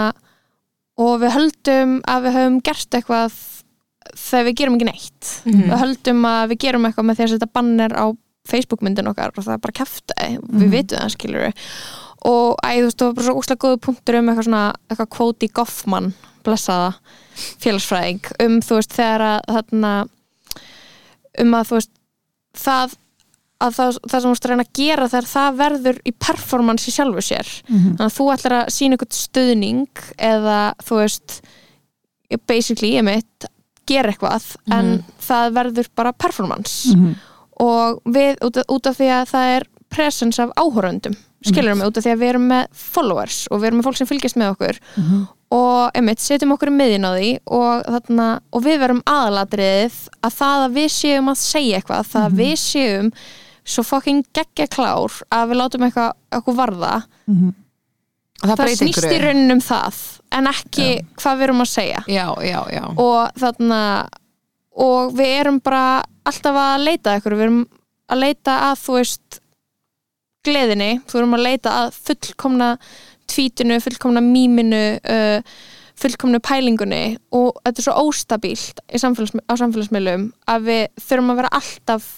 og 1.03 1.15
við 1.23 1.35
höldum 1.35 1.97
að 2.07 2.23
við 2.27 2.37
höfum 2.37 2.61
gert 2.63 2.95
eitthvað 2.95 3.33
þegar 4.19 4.45
við 4.47 4.57
gerum 4.61 4.75
ekki 4.77 4.87
neitt 4.91 5.31
Mhm. 5.47 5.63
við 5.71 5.79
höldum 5.83 6.25
að 6.29 6.49
við 6.53 6.59
gerum 6.67 6.85
eitthvað 6.87 7.07
með 7.09 7.17
því 7.17 7.25
að 7.25 7.33
setja 7.33 7.53
banner 7.55 7.93
á 7.97 8.07
Facebook 8.49 8.83
myndin 8.83 9.07
okkar 9.09 9.31
og 9.39 9.45
það 9.45 9.55
er 9.55 9.59
bara 9.63 9.79
kæfta, 9.79 10.15
við 10.53 10.71
vitum 10.71 10.99
það 10.99 11.13
skilur 11.15 11.53
og 12.25 12.57
æ, 12.63 12.71
þú 12.79 12.85
veist, 12.87 12.99
það 12.99 13.07
var 13.07 13.15
bara 13.15 13.27
svo 13.27 13.39
úslega 13.41 13.63
góðu 13.65 13.79
punktur 13.81 14.19
um 14.19 14.29
eitthvað 14.29 14.45
svona, 14.47 14.75
eitthvað 14.91 15.09
kvóti 15.17 15.49
Goffman, 15.53 16.15
blessaða 16.45 16.95
félagsfræðing, 17.63 18.21
um 18.43 18.61
þú 18.61 18.75
veist 18.79 18.93
þegar 18.93 19.21
að 19.21 19.41
þarna 19.57 19.93
um 21.41 21.55
að 21.55 21.69
þú 21.71 21.79
veist 21.79 21.91
það 22.59 22.95
að 23.63 23.75
það, 23.79 23.99
það 24.11 24.21
sem 24.21 24.27
þú 24.27 24.33
veist 24.35 24.47
að 24.51 24.73
gera 24.75 25.09
þegar 25.09 25.29
það 25.31 25.57
verður 25.63 25.99
í 26.05 26.13
performance 26.19 26.89
í 26.91 26.93
sjálfu 26.93 27.23
sér 27.23 27.47
Mhm. 27.69 27.97
þannig 27.97 28.09
að 28.11 28.17
þú 28.19 28.25
ætlar 28.35 28.53
að 28.59 28.71
sína 28.75 28.97
eitthvað 28.97 29.13
stuðning 29.13 29.89
eða 30.19 30.75
þú 30.83 30.97
veist 30.99 31.41
basically, 32.49 32.95
ég 32.97 33.05
mitt 33.05 33.47
gera 33.87 34.13
eitthvað, 34.13 34.57
en 34.73 35.05
það 35.21 35.53
verður 35.53 35.89
bara 35.95 36.13
performance 36.13 36.95
Mhm. 36.97 37.15
og 37.61 38.01
við, 38.07 38.37
út 38.43 38.57
af, 38.57 38.65
út 38.69 38.87
af 38.87 38.97
því 38.99 39.09
að 39.11 39.29
það 39.31 39.57
er 39.57 39.67
presence 39.91 40.39
af 40.43 40.51
áhoröndum 40.57 41.17
skilur 41.45 41.75
mig, 41.77 41.87
út 41.87 41.97
af 41.99 42.05
því 42.05 42.13
að 42.15 42.19
við 42.23 42.29
erum 42.33 42.49
með 42.49 42.67
followers 42.73 43.49
og 43.51 43.61
við 43.61 43.67
erum 43.67 43.81
með 43.83 43.85
fólk 43.85 43.97
sem 43.97 44.07
fylgjast 44.07 44.37
með 44.37 44.57
okkur 44.57 44.79
Mhm. 44.97 45.29
Og 45.53 45.97
einmitt, 45.97 46.23
setjum 46.23 46.55
okkur 46.55 46.71
í 46.73 46.75
miðin 46.75 47.05
á 47.05 47.13
því 47.13 47.31
og, 47.53 47.87
þarna, 47.95 48.27
og 48.53 48.65
við 48.65 48.79
verum 48.83 49.03
aðalatriðið 49.11 49.99
að 50.25 50.37
það 50.39 50.67
að 50.67 50.77
við 50.79 50.89
séum 50.97 51.33
að 51.33 51.41
segja 51.43 51.81
eitthvað, 51.81 52.13
það 52.13 52.29
að 52.29 52.39
við 52.41 52.55
séum 52.63 53.11
svo 53.63 53.85
fucking 53.87 54.25
geggja 54.35 54.69
klár 54.73 55.19
að 55.33 55.53
við 55.53 55.61
látum 55.61 55.85
eitthvað 55.87 56.39
okkur 56.39 56.59
varða. 56.59 56.95
Mhm. 57.31 57.53
Og 58.43 58.49
það, 58.49 58.57
það 58.59 58.73
snýst 58.81 59.05
í 59.07 59.19
rauninum 59.23 59.61
það 59.63 59.99
en 60.35 60.49
ekki 60.51 60.87
hvað 61.21 61.37
við 61.37 61.47
erum 61.47 61.63
að 61.63 61.71
segja. 61.71 62.01
Já, 62.11 62.27
já, 62.43 62.59
já. 62.75 62.83
Og 62.99 63.39
þarna 63.39 63.83
og 64.83 65.13
við 65.15 65.35
erum 65.37 65.61
bara 65.63 66.03
alltaf 66.27 66.59
að 66.59 66.87
leita 66.89 67.13
að 67.13 67.21
ykkur, 67.21 67.37
við 67.39 67.47
erum 67.47 67.63
að 68.13 68.23
leita 68.25 68.57
að 68.71 68.75
þú 68.83 68.97
veist 68.99 69.39
gleðinni, 70.43 70.91
þú 71.07 71.21
erum 71.21 71.37
að 71.37 71.45
leita 71.47 71.75
að 71.85 71.97
fullkomna 72.09 72.71
tvítinu, 73.31 73.79
fullkomna 73.85 74.23
mýminu 74.25 74.83
uh, 74.99 75.55
fullkomnu 76.03 76.41
pælingunni 76.43 77.05
og 77.37 77.61
þetta 77.63 77.79
er 77.79 77.87
svo 77.87 77.95
óstabílt 78.09 78.83
samfélags, 78.99 79.37
á 79.47 79.55
samfélagsmiðlum 79.61 80.29
að 80.51 80.69
við 80.71 80.83
þurfum 81.05 81.33
að 81.35 81.41
vera 81.43 81.55
alltaf 81.61 82.11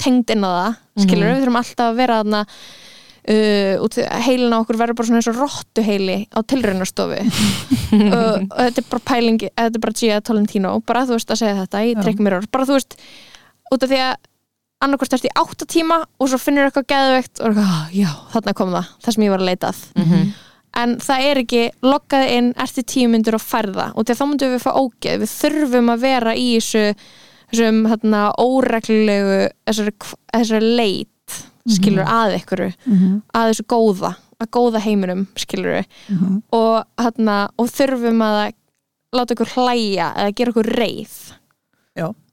tengd 0.00 0.32
inn 0.34 0.44
á 0.46 0.50
það, 0.50 0.78
skilur 1.04 1.28
við 1.30 1.42
þurfum 1.42 1.60
alltaf 1.62 1.90
að 1.90 2.00
vera 2.04 2.22
þarna 2.22 2.44
Uh, 3.30 3.76
heilin 4.24 4.54
á 4.56 4.64
okkur 4.64 4.78
verður 4.80 4.96
bara 4.96 5.06
svona 5.06 5.18
eins 5.20 5.28
og 5.28 5.36
rottuheili 5.36 6.14
á 6.32 6.40
tilraunastofu. 6.40 7.18
Uh, 7.20 8.40
og 8.48 8.56
þetta 8.56 8.80
er 8.80 8.86
bara 8.88 9.02
pælingi 9.10 9.50
þetta 9.50 9.76
er 9.76 9.82
bara 9.84 9.96
Gia 10.00 10.20
Tolentino, 10.24 10.70
bara 10.88 11.02
þú 11.04 11.18
veist 11.18 11.34
að 11.34 11.42
segja 11.42 11.58
þetta 11.58 11.82
í 11.84 11.90
Já. 11.92 11.98
Trick 12.00 12.22
Mirror, 12.24 12.48
bara 12.50 12.66
þú 12.66 12.78
veist 12.78 12.96
út 13.70 13.84
af 13.84 13.92
því 13.92 14.00
að 14.06 14.14
annarkvæmst 14.80 15.16
ertu 15.18 15.28
í 15.28 15.34
átta 15.42 15.68
tíma 15.68 15.98
og 16.16 16.30
svo 16.32 16.40
finnur 16.40 16.70
eitthvað 16.70 16.88
geðveikt 16.94 17.42
og 17.42 17.50
eitthvað, 17.50 17.68
"Ah, 17.76 17.92
já, 17.92 18.10
þarna 18.32 18.54
kom 18.56 18.72
það, 18.72 18.88
það 19.04 19.14
sem 19.14 19.24
ég 19.26 19.34
var 19.34 19.44
að 19.44 19.50
leita 19.50 19.68
að. 19.68 19.84
Mhm. 20.00 20.32
En 20.76 20.96
það 21.02 21.24
er 21.30 21.36
ekki 21.42 21.62
loggað 21.82 22.28
inn 22.36 22.52
eftir 22.56 22.84
tíu 22.84 23.08
myndur 23.10 23.34
og 23.34 23.42
færða 23.42 23.92
og 23.96 24.04
þá 24.06 24.24
myndum 24.26 24.54
við 24.54 24.62
fá 24.62 24.72
ógeð. 24.76 25.18
Við 25.24 25.32
þurfum 25.40 25.90
að 25.94 26.00
vera 26.00 26.34
í 26.34 26.46
þessu 26.58 26.94
þessum 27.50 27.80
hérna, 27.90 28.30
óreglulegu 28.38 29.38
þessari, 29.66 29.92
þessari 30.32 30.74
leit 30.76 31.38
skilur 31.68 32.04
að 32.06 32.36
ykkur 32.38 32.62
Mhm. 32.86 33.22
að 33.34 33.50
þessu 33.50 33.64
góða, 33.66 34.14
að 34.40 34.50
góða 34.50 34.80
heiminum 34.80 35.26
skilur 35.36 35.84
Mhm. 36.08 36.42
og, 36.52 36.84
hérna, 36.98 37.48
og 37.58 37.66
þurfum 37.68 38.22
að 38.22 38.52
láta 39.12 39.34
ykkur 39.34 39.54
hlæja 39.56 40.14
eða 40.16 40.34
gera 40.34 40.52
ykkur 40.52 40.70
reið. 40.78 41.32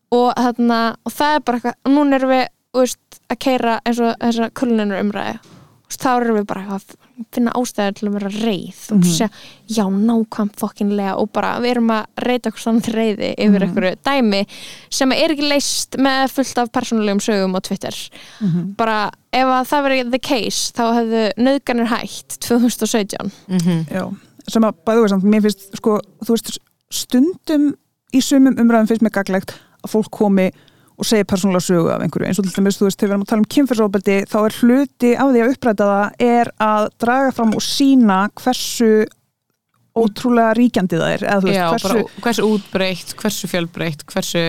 Og, 0.09 0.33
hérna, 0.37 0.95
og 1.05 1.11
það 1.11 1.35
er 1.35 1.39
bara 1.39 1.57
eitthvað 1.59 1.91
núna 1.91 2.15
erum 2.15 2.29
við 2.29 2.47
veist, 2.73 3.19
að 3.29 3.39
keira 3.39 3.81
eins 3.85 3.99
og 3.99 4.15
þessa 4.21 4.51
kulnunur 4.53 5.01
umræði 5.01 5.39
þú 5.39 5.41
veist, 5.41 5.56
þá 5.89 6.07
erum 6.21 6.35
við 6.37 6.45
bara 6.49 6.63
að 6.77 6.83
finna 7.33 7.51
ástæður 7.55 7.93
til 7.95 8.07
að 8.09 8.13
vera 8.17 8.29
reið 8.29 8.79
og 8.91 8.97
Mhm. 8.97 9.03
segja, 9.07 9.29
já, 9.69 9.83
nákvæm 9.87 10.49
fokkinlega 10.59 11.15
og 11.17 11.31
bara 11.33 11.59
við 11.59 11.71
erum 11.71 11.87
að 11.89 12.05
reyta 12.27 12.49
okkur 12.51 12.59
svona 12.61 12.81
til 12.83 12.93
reyði 12.93 13.29
yfir 13.37 13.59
Mhm. 13.59 13.67
einhverju 13.67 13.95
dæmi 14.03 14.45
sem 14.89 15.11
er 15.11 15.29
ekki 15.31 15.47
leist 15.49 15.91
með 15.97 16.29
fullt 16.31 16.57
af 16.57 16.71
persónulegum 16.71 17.21
sögum 17.23 17.55
á 17.55 17.59
Twitter 17.63 17.95
Mhm. 18.41 18.75
bara 18.75 19.11
ef 19.33 19.45
að 19.45 19.67
það 19.67 19.83
verið 19.87 20.11
the 20.11 20.19
case 20.19 20.71
þá 20.73 20.93
hefðu 20.93 21.31
nöðganir 21.37 21.87
hætt 21.87 22.37
2017 22.39 23.31
Mhm. 23.49 23.85
Já, 23.89 24.15
sem 24.49 24.63
að 24.63 24.73
bæðu 24.85 25.01
veist, 25.09 25.23
mér 25.23 25.41
finnst 25.41 25.75
sko, 25.77 25.99
þú 26.23 26.29
veist, 26.35 26.57
stundum 26.91 27.73
í 28.13 28.21
sumum 28.21 28.55
umræðum 28.55 28.87
finnst 28.87 29.01
mér 29.01 29.11
gaglegt 29.11 29.53
að 29.85 29.91
fólk 29.91 30.09
komi 30.11 30.51
og 30.97 31.05
segi 31.05 31.23
persónulega 31.29 31.61
sögu 31.61 31.89
af 31.93 32.01
einhverju, 32.01 32.25
eins 32.27 32.39
og 32.41 32.45
til 32.47 32.55
dæmis, 32.57 32.77
þú 32.79 32.87
veist, 32.87 32.97
þegar 32.99 33.09
við 33.09 33.13
erum 33.13 33.25
að 33.25 33.29
tala 33.29 33.43
um 33.43 33.51
kynfyrsofbeldi, 33.53 34.15
þá 34.31 34.37
er 34.47 34.55
hluti 34.61 35.11
af 35.17 35.27
því 35.33 35.43
að 35.43 35.51
uppræta 35.53 35.89
það 35.91 36.25
er 36.25 36.51
að 36.67 36.87
draga 37.03 37.31
fram 37.37 37.53
og 37.53 37.61
sína 37.61 38.19
hversu 38.41 38.89
ótrúlega 39.97 40.51
ríkjandi 40.53 40.97
það 40.99 41.13
er, 41.15 41.23
eða 41.25 41.37
þú 41.41 41.47
veist, 41.47 41.57
Já, 41.57 41.67
hversu 41.73 41.87
bara 41.89 42.25
hversu 42.27 42.43
útbreytt, 42.53 43.13
hversu 43.17 43.47
fjölbreytt 43.49 44.03
hversu 44.11 44.43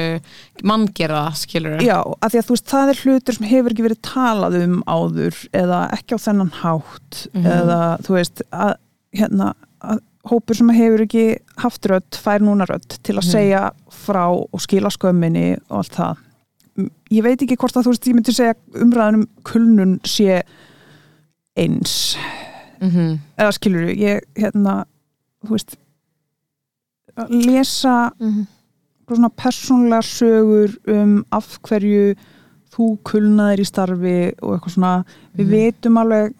manngerða 0.69 1.23
skilur 1.41 1.81
Já, 1.85 1.97
af 2.05 2.33
því 2.35 2.41
að 2.43 2.49
þú 2.51 2.57
veist, 2.57 2.67
það 2.69 2.93
er 2.93 3.01
hlutur 3.05 3.39
sem 3.39 3.49
hefur 3.49 3.73
ekki 3.73 3.87
verið 3.87 4.03
talað 4.11 4.59
um 4.61 4.75
áður 4.93 5.39
eða 5.57 5.79
ekki 5.97 6.19
á 6.21 6.25
þennan 6.27 6.53
hátt 6.61 7.23
Mhm. 7.33 7.47
eða 7.55 7.81
þú 8.05 8.17
veist 8.19 8.43
að, 8.53 8.75
hérna, 9.17 9.55
að 9.81 10.01
hópur 10.29 10.55
sem 10.61 10.69
hefur 10.69 11.01
ekki 11.07 11.25
haft 11.65 11.89
rödd 11.89 12.13
fær 12.21 12.41
núna 12.45 12.67
rödd 12.69 12.99
til 13.03 13.17
að 13.17 13.25
Mhm. 13.25 13.33
segja 13.33 13.63
frá 13.91 14.27
og 14.29 14.61
skila 14.61 14.91
skömminni 14.93 15.57
og 15.71 15.79
allt 15.81 15.97
það 15.97 16.17
ég 17.11 17.23
veit 17.25 17.43
ekki 17.43 17.57
hvort 17.57 17.77
að 17.77 17.85
þú 17.89 17.93
veist, 17.95 18.07
ég 18.09 18.15
myndi 18.15 18.33
segja 18.37 18.55
umræðan 18.75 19.15
um 19.23 19.27
kulnun 19.45 19.99
sé 20.05 20.43
eins 21.59 22.17
mm 22.81 22.89
-hmm. 22.91 23.19
eða 23.39 23.53
skilur 23.53 23.89
ég 23.91 24.21
hérna, 24.37 24.85
þú 25.45 25.51
veist 25.51 25.77
að 27.17 27.29
lesa 27.47 28.13
Mhm. 28.21 28.47
eitthvað 29.01 29.17
svona 29.17 29.29
persónlega 29.37 30.03
sögur 30.03 30.77
um 30.89 31.25
af 31.33 31.59
hverju 31.63 32.15
þú 32.75 32.99
kulnaðir 33.03 33.61
í 33.61 33.65
starfi 33.67 34.33
og 34.43 34.55
eitthvað 34.55 34.75
svona 34.75 35.05
við 35.37 35.45
Mhm. 35.47 35.51
veitum 35.51 35.97
alveg 35.97 36.35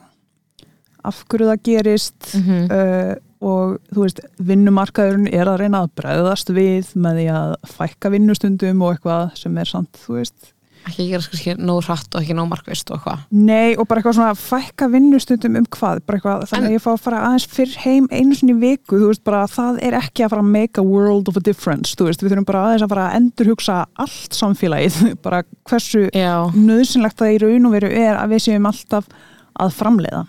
af 1.05 1.25
hverju 1.29 1.47
það 1.47 1.63
gerist 1.65 2.35
Mhm. 2.35 2.71
uh, 2.71 3.15
og 3.41 3.79
þú 3.95 4.05
veist 4.05 4.21
vinnumarkaðurinn 4.51 5.31
er 5.33 5.47
að 5.53 5.61
reyna 5.65 5.85
að 5.87 5.93
bregðast 6.01 6.53
við 6.57 6.93
með 6.99 7.21
því 7.23 7.27
að 7.39 7.57
fækka 7.79 8.13
vinnustundum 8.15 8.83
og 8.87 8.95
eitthvað 8.97 9.35
sem 9.39 9.59
er 9.63 9.69
samt, 9.75 10.01
þú 10.07 10.17
veist. 10.21 10.55
Ekki 10.89 11.09
gera 11.11 11.21
sko 11.21 11.53
nóg 11.59 11.83
hratt 11.85 12.15
og 12.17 12.23
ekki 12.23 12.35
nóg 12.39 12.47
markvist 12.49 12.89
og 12.95 13.01
hvað 13.03 13.25
Nei, 13.35 13.75
og 13.77 13.83
bara 13.91 13.99
eitthvað 14.01 14.15
svona 14.17 14.37
fækka 14.39 14.87
vinnustundum 14.93 15.57
um 15.59 15.67
hvað, 15.75 15.99
bara 16.07 16.17
eitthvað, 16.21 16.45
þannig 16.49 16.65
En- 16.65 16.71
að 16.71 16.77
ég 16.79 16.85
fá 16.85 16.91
að 16.95 17.03
fara 17.05 17.19
aðeins 17.27 17.47
fyrr 17.51 17.75
heim 17.83 18.07
einu 18.15 18.37
sinni 18.39 18.55
viku, 18.63 18.95
þú 19.03 19.11
veist, 19.11 19.25
bara 19.27 19.43
það 19.51 19.81
er 19.85 19.97
ekki 19.99 20.25
að 20.25 20.31
fara 20.33 20.45
að 20.47 20.53
make 20.55 20.81
a 20.81 20.87
world 20.87 21.29
of 21.29 21.37
a 21.37 21.43
difference, 21.45 21.93
þú 21.99 22.07
veist, 22.09 22.23
við 22.25 22.33
þurfum 22.33 22.47
bara 22.49 22.63
aðeins 22.69 22.87
að 22.87 22.93
fara 22.95 23.09
að 23.11 23.19
endurhugsa 23.19 23.77
allt 24.07 24.39
samfélagið, 24.39 24.99
bara 25.27 25.43
hversu 25.69 26.07
nöðsynlegt 26.55 27.19
það 27.21 27.35
í 27.35 27.41
raun 27.45 27.69
og 27.69 27.75
veru 27.77 27.91
er 28.07 28.17
að 28.23 28.33
við 28.37 28.45
séum 28.47 28.71
alltaf 28.71 29.11
að 29.59 29.75
framleiða. 29.83 30.25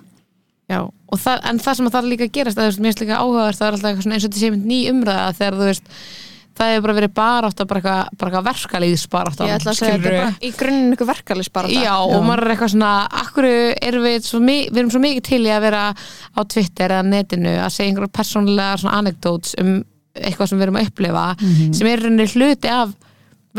já, 0.67 0.81
það, 1.17 1.43
en 1.49 1.59
það 1.59 1.75
sem 1.79 1.87
að 1.89 1.93
það 1.97 2.09
líka 2.13 2.25
að 2.29 2.33
gerast, 2.37 2.57
það 2.59 2.65
er 2.69 2.79
mér 2.79 2.89
finnst 2.91 3.03
líka 3.05 3.19
áhugavert 3.23 3.57
það 3.59 3.67
er 3.67 3.73
alltaf 3.77 3.89
eitthvað 3.89 4.03
svona 4.05 4.15
eins 4.19 4.25
og 4.25 4.29
þetta 4.29 4.39
sé 4.43 4.51
mynd 4.53 4.65
ný 4.69 4.79
umræða 4.93 5.29
þegar 5.39 5.57
þú 5.59 5.69
veist, 5.69 5.93
það 6.59 6.71
hefur 6.73 6.83
bara 6.85 6.95
verið 6.99 7.13
barátt 7.15 7.61
bara 7.69 7.79
eitthvað, 7.79 8.09
bara 8.19 8.29
eitthvað 8.29 8.47
verkalýðsbarátt 8.49 9.43
ég 9.47 9.53
ætla 9.55 9.71
að 9.71 9.79
er 9.89 10.33
í 10.43 10.51
grunninn 10.59 10.93
ykkur 10.97 11.07
verkalis 11.09 11.49
bara 11.55 11.71
Já, 11.71 11.93
og 12.03 12.23
maður 12.27 12.43
er 12.45 12.53
eitthvað 12.55 12.73
svona 12.75 12.91
akkur 13.23 13.47
erum 13.49 14.03
við 14.03 14.27
við 14.69 14.81
erum 14.83 14.91
svo 14.91 14.99
mikið 15.03 15.23
til 15.29 15.41
í 15.47 15.53
að 15.55 15.61
vera 15.69 15.83
á 15.95 16.39
Twitter 16.43 16.91
eða 16.97 17.07
netinu 17.07 17.53
að 17.63 17.71
segja 17.77 17.89
einhverja 17.93 18.15
persónlega 18.19 18.77
svona 18.83 18.97
anekdóts 18.99 19.55
um 19.63 19.77
eitthvað 20.19 20.49
sem 20.51 20.59
við 20.59 20.67
erum 20.67 20.79
að 20.81 20.89
upplifa 20.89 21.25
Mhm. 21.39 21.73
sem 21.79 21.87
er 21.87 21.99
í 21.99 22.03
rauninni 22.03 22.27
hluti 22.33 22.67
af 22.75 22.91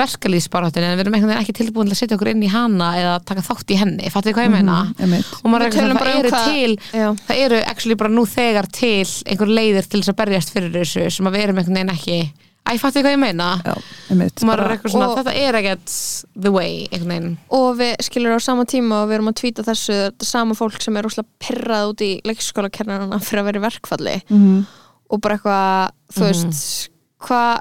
verkalýðsbaráttin 0.01 0.85
en 0.87 0.97
við 0.99 1.05
erum 1.05 1.15
einhvern 1.19 1.33
veginn 1.33 1.43
ekki 1.45 1.57
tilbúin 1.61 1.89
til 1.91 1.97
að 1.97 2.01
setja 2.03 2.17
okkur 2.19 2.31
inn 2.33 2.43
í 2.47 2.51
hana 2.53 2.91
eða 3.01 3.15
taka 3.31 3.45
þátt 3.47 3.71
í 3.75 3.79
henni, 3.81 4.11
fattu 4.13 4.33
hvað 4.35 4.49
ég 4.49 4.55
meina 4.57 4.79
Mhm, 4.85 4.95
einmitt. 5.05 5.33
og 5.45 5.49
maður 5.51 5.67
er 5.67 5.73
svona, 5.79 5.95
bara 5.99 6.11
það 6.11 6.15
um 6.15 6.21
eru 6.21 6.31
hvað- 6.31 6.53
til 6.53 6.77
Já. 6.93 7.09
það 7.29 7.43
eru 7.47 7.63
actually 7.67 7.95
bara 7.95 8.11
nú 8.11 8.27
þegar 8.27 8.67
til 8.73 9.07
einhver 9.27 9.49
leiðir 9.59 9.89
til 9.89 10.01
þess 10.01 10.13
að 10.13 10.21
berjast 10.25 10.53
fyrir 10.55 10.73
þessu 10.73 11.11
sem 11.13 11.27
að 11.27 11.35
við 11.37 11.43
erum 11.45 11.57
einhvern 11.59 11.75
veginn 11.81 11.97
ekki 11.97 12.33
Æ, 12.71 12.77
fattu 12.79 13.01
hvað 13.03 13.15
ég 13.17 13.19
meina 13.19 13.63
Já, 13.65 13.73
einmitt. 14.11 14.37
og 14.37 14.45
maður 14.47 14.53
er 14.53 14.63
Bara- 14.69 14.77
eitthvað 14.77 14.93
svona, 14.93 15.09
og- 15.09 15.19
þetta 15.19 15.35
er 15.35 15.55
ekkert 15.55 16.25
the 16.39 16.51
way, 16.53 16.87
einhvern 16.93 17.09
veginn 17.09 17.39
og 17.51 17.77
við 17.79 17.97
skilur 18.05 18.37
á 18.37 18.41
sama 18.41 18.65
tíma 18.65 19.03
og 19.03 19.09
við 19.09 19.15
erum 19.17 19.29
að 19.33 19.39
tvíta 19.41 19.65
þessu 19.65 19.97
þetta 20.13 20.25
sama 20.29 20.55
fólk 20.55 20.81
sem 20.83 20.97
er 20.97 21.03
úslega 21.09 21.27
pyrrað 21.41 21.89
út 21.95 22.01
í 22.05 22.21
leikskólakernarana 22.29 23.19
fyrir 23.27 23.41
að 23.41 23.49
vera 23.49 23.61
í 23.61 23.65
verkfalli 23.65 24.23
Mhm. 24.31 24.67
og 25.11 25.21
bara 25.21 25.39
eitthvað 25.39 25.91
þú 26.13 26.21
Mhm. 26.21 26.29
veist, 26.29 26.89
hvað 27.23 27.61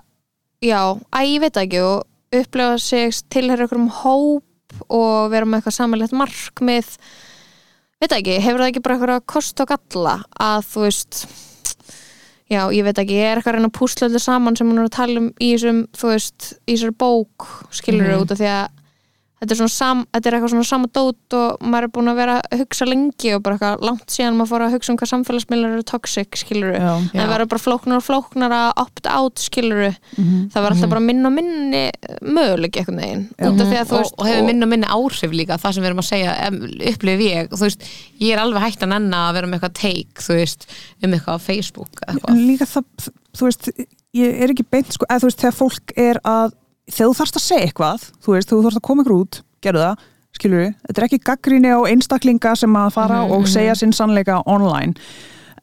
já, 0.62 1.00
að 1.14 1.26
ég 1.34 1.40
veit 1.40 1.54
ekki 1.64 1.80
og 1.82 2.04
upplefa 2.36 2.78
sig 2.82 3.12
tilherra 3.34 3.66
ykkur 3.68 3.80
um 3.82 3.90
hóp 4.04 4.46
og 4.90 5.32
vera 5.34 5.46
með 5.50 5.60
eitthvað 5.64 5.78
samanlegt 5.80 6.14
markmið 6.14 6.90
veit 8.00 8.14
ekki, 8.16 8.36
hefur 8.40 8.62
það 8.62 8.70
ekki 8.72 8.84
bara 8.86 8.98
eitthvað 9.00 9.24
kost 9.34 9.60
og 9.64 9.72
galla 9.74 10.18
að 10.40 10.68
þú 10.70 10.84
veist 10.86 11.24
já, 12.50 12.62
ég 12.74 12.84
veit 12.86 12.98
ekki, 13.02 13.18
ég 13.18 13.32
er 13.32 13.38
eitthvað 13.40 13.56
að 13.56 13.58
reyna 13.60 13.72
öllu 14.08 14.22
saman 14.24 14.56
sem 14.58 14.70
hún 14.70 14.80
er 14.82 14.88
að 14.90 14.96
tala 15.00 15.20
um 15.24 15.32
í 15.42 15.50
þessum 15.56 15.82
þú 15.98 16.12
veist, 16.14 16.52
í 16.70 16.76
þessar 16.78 16.94
bók 17.02 17.48
skilur 17.72 18.08
Mhm. 18.10 18.22
út 18.24 18.32
af 18.32 18.38
því 18.40 18.50
að 18.54 18.68
þetta 19.40 19.54
er, 19.56 19.58
svona 19.60 19.72
sam, 19.74 20.02
þetta 20.14 20.30
er 20.30 20.36
eitthvað 20.38 20.52
svona 20.54 20.68
sama 20.68 20.88
dót 20.94 21.36
og 21.40 21.62
maður 21.64 21.88
er 21.88 21.92
búin 21.96 22.12
að 22.12 22.18
vera 22.20 22.36
að 22.44 22.60
hugsa 22.64 22.88
lengi 22.90 23.34
og 23.36 23.44
bara 23.46 23.56
eitthvað 23.58 23.86
langt 23.88 24.12
síðan 24.16 24.36
maður 24.40 24.52
fór 24.52 24.66
að 24.66 24.74
hugsa 24.76 24.92
um 24.94 24.98
hvað 25.00 25.12
samfélagsmiðlar 25.14 25.76
eru 25.78 25.86
toxic 25.88 26.40
skilur 26.42 26.74
Já. 26.76 26.90
Já. 27.14 27.20
það 27.22 27.32
verður 27.34 27.50
bara 27.54 27.64
flóknar 27.66 28.02
og 28.02 28.06
flóknar 28.10 28.56
að 28.60 28.70
opt-out 28.84 29.40
skiluru, 29.40 29.92
Mhm. 30.18 30.50
það 30.52 30.62
var 30.66 30.72
alltaf 30.76 30.90
bara 30.90 31.04
minn 31.08 31.26
og 31.26 31.34
minni 31.38 31.84
möguleik 32.22 32.76
eitthvað 32.80 33.00
neginn 33.00 33.24
og, 33.40 34.12
og 34.20 34.26
hefur 34.28 34.46
minna 34.50 34.66
og 34.66 34.70
minni 34.74 34.88
áhrif 34.90 35.32
líka 35.36 35.58
það 35.62 35.74
sem 35.78 35.84
við 35.84 35.90
erum 35.92 36.04
að 36.04 36.10
segja, 36.10 36.34
em, 36.48 36.60
upplifi 36.92 37.30
ég 37.32 37.50
þú 37.54 37.64
veist, 37.68 37.88
ég 38.20 38.34
er 38.36 38.44
alveg 38.44 38.62
hægt 38.68 38.84
að 38.84 38.92
nenna 38.94 39.24
að 39.30 39.34
vera 39.40 39.48
með 39.48 39.60
eitthvað 39.60 39.78
take, 39.80 40.26
þú 40.26 40.36
veist, 40.40 40.68
um 41.04 41.14
eitthvað 41.16 41.40
á 41.40 41.46
Facebook 41.48 42.04
eitthvað, 42.08 42.44
líka 42.50 42.68
það, 42.68 43.10
þú 43.40 43.48
veist, 43.50 43.70
ég 44.20 44.42
er 44.44 44.50
ekki 44.54 44.66
beint, 44.72 44.92
sko, 44.96 45.06
eða 45.10 45.22
þú 45.24 45.30
veist, 45.30 45.40
þegar 45.44 45.58
fólk 45.60 45.94
er 45.98 46.20
að, 46.26 46.54
þegar 46.90 47.10
þú 47.10 47.18
þarfst 47.20 47.40
að 47.40 47.46
segja 47.46 47.68
eitthvað, 47.68 48.06
þú 48.26 48.36
veist, 48.36 48.52
þú 48.52 48.62
þarfst 48.66 48.82
að 48.82 48.88
koma 48.90 49.04
ykkur 49.06 49.18
út, 49.18 49.42
gerðu 49.66 49.84
það, 49.86 50.06
skilur 50.40 50.64
við, 50.64 50.70
þetta 50.88 51.02
er 51.02 51.08
ekki 51.10 51.20
gaggríni 51.30 51.74
á 51.74 51.80
einstaklinga 51.90 52.54
sem 52.60 52.78
að 52.80 52.94
fara 52.96 53.24
Mhm, 53.24 53.32
og 53.34 53.42
mhm. 53.44 53.52
segja 53.56 53.76
sinn 53.76 53.94
sannleika 53.94 54.42
online, 54.46 54.94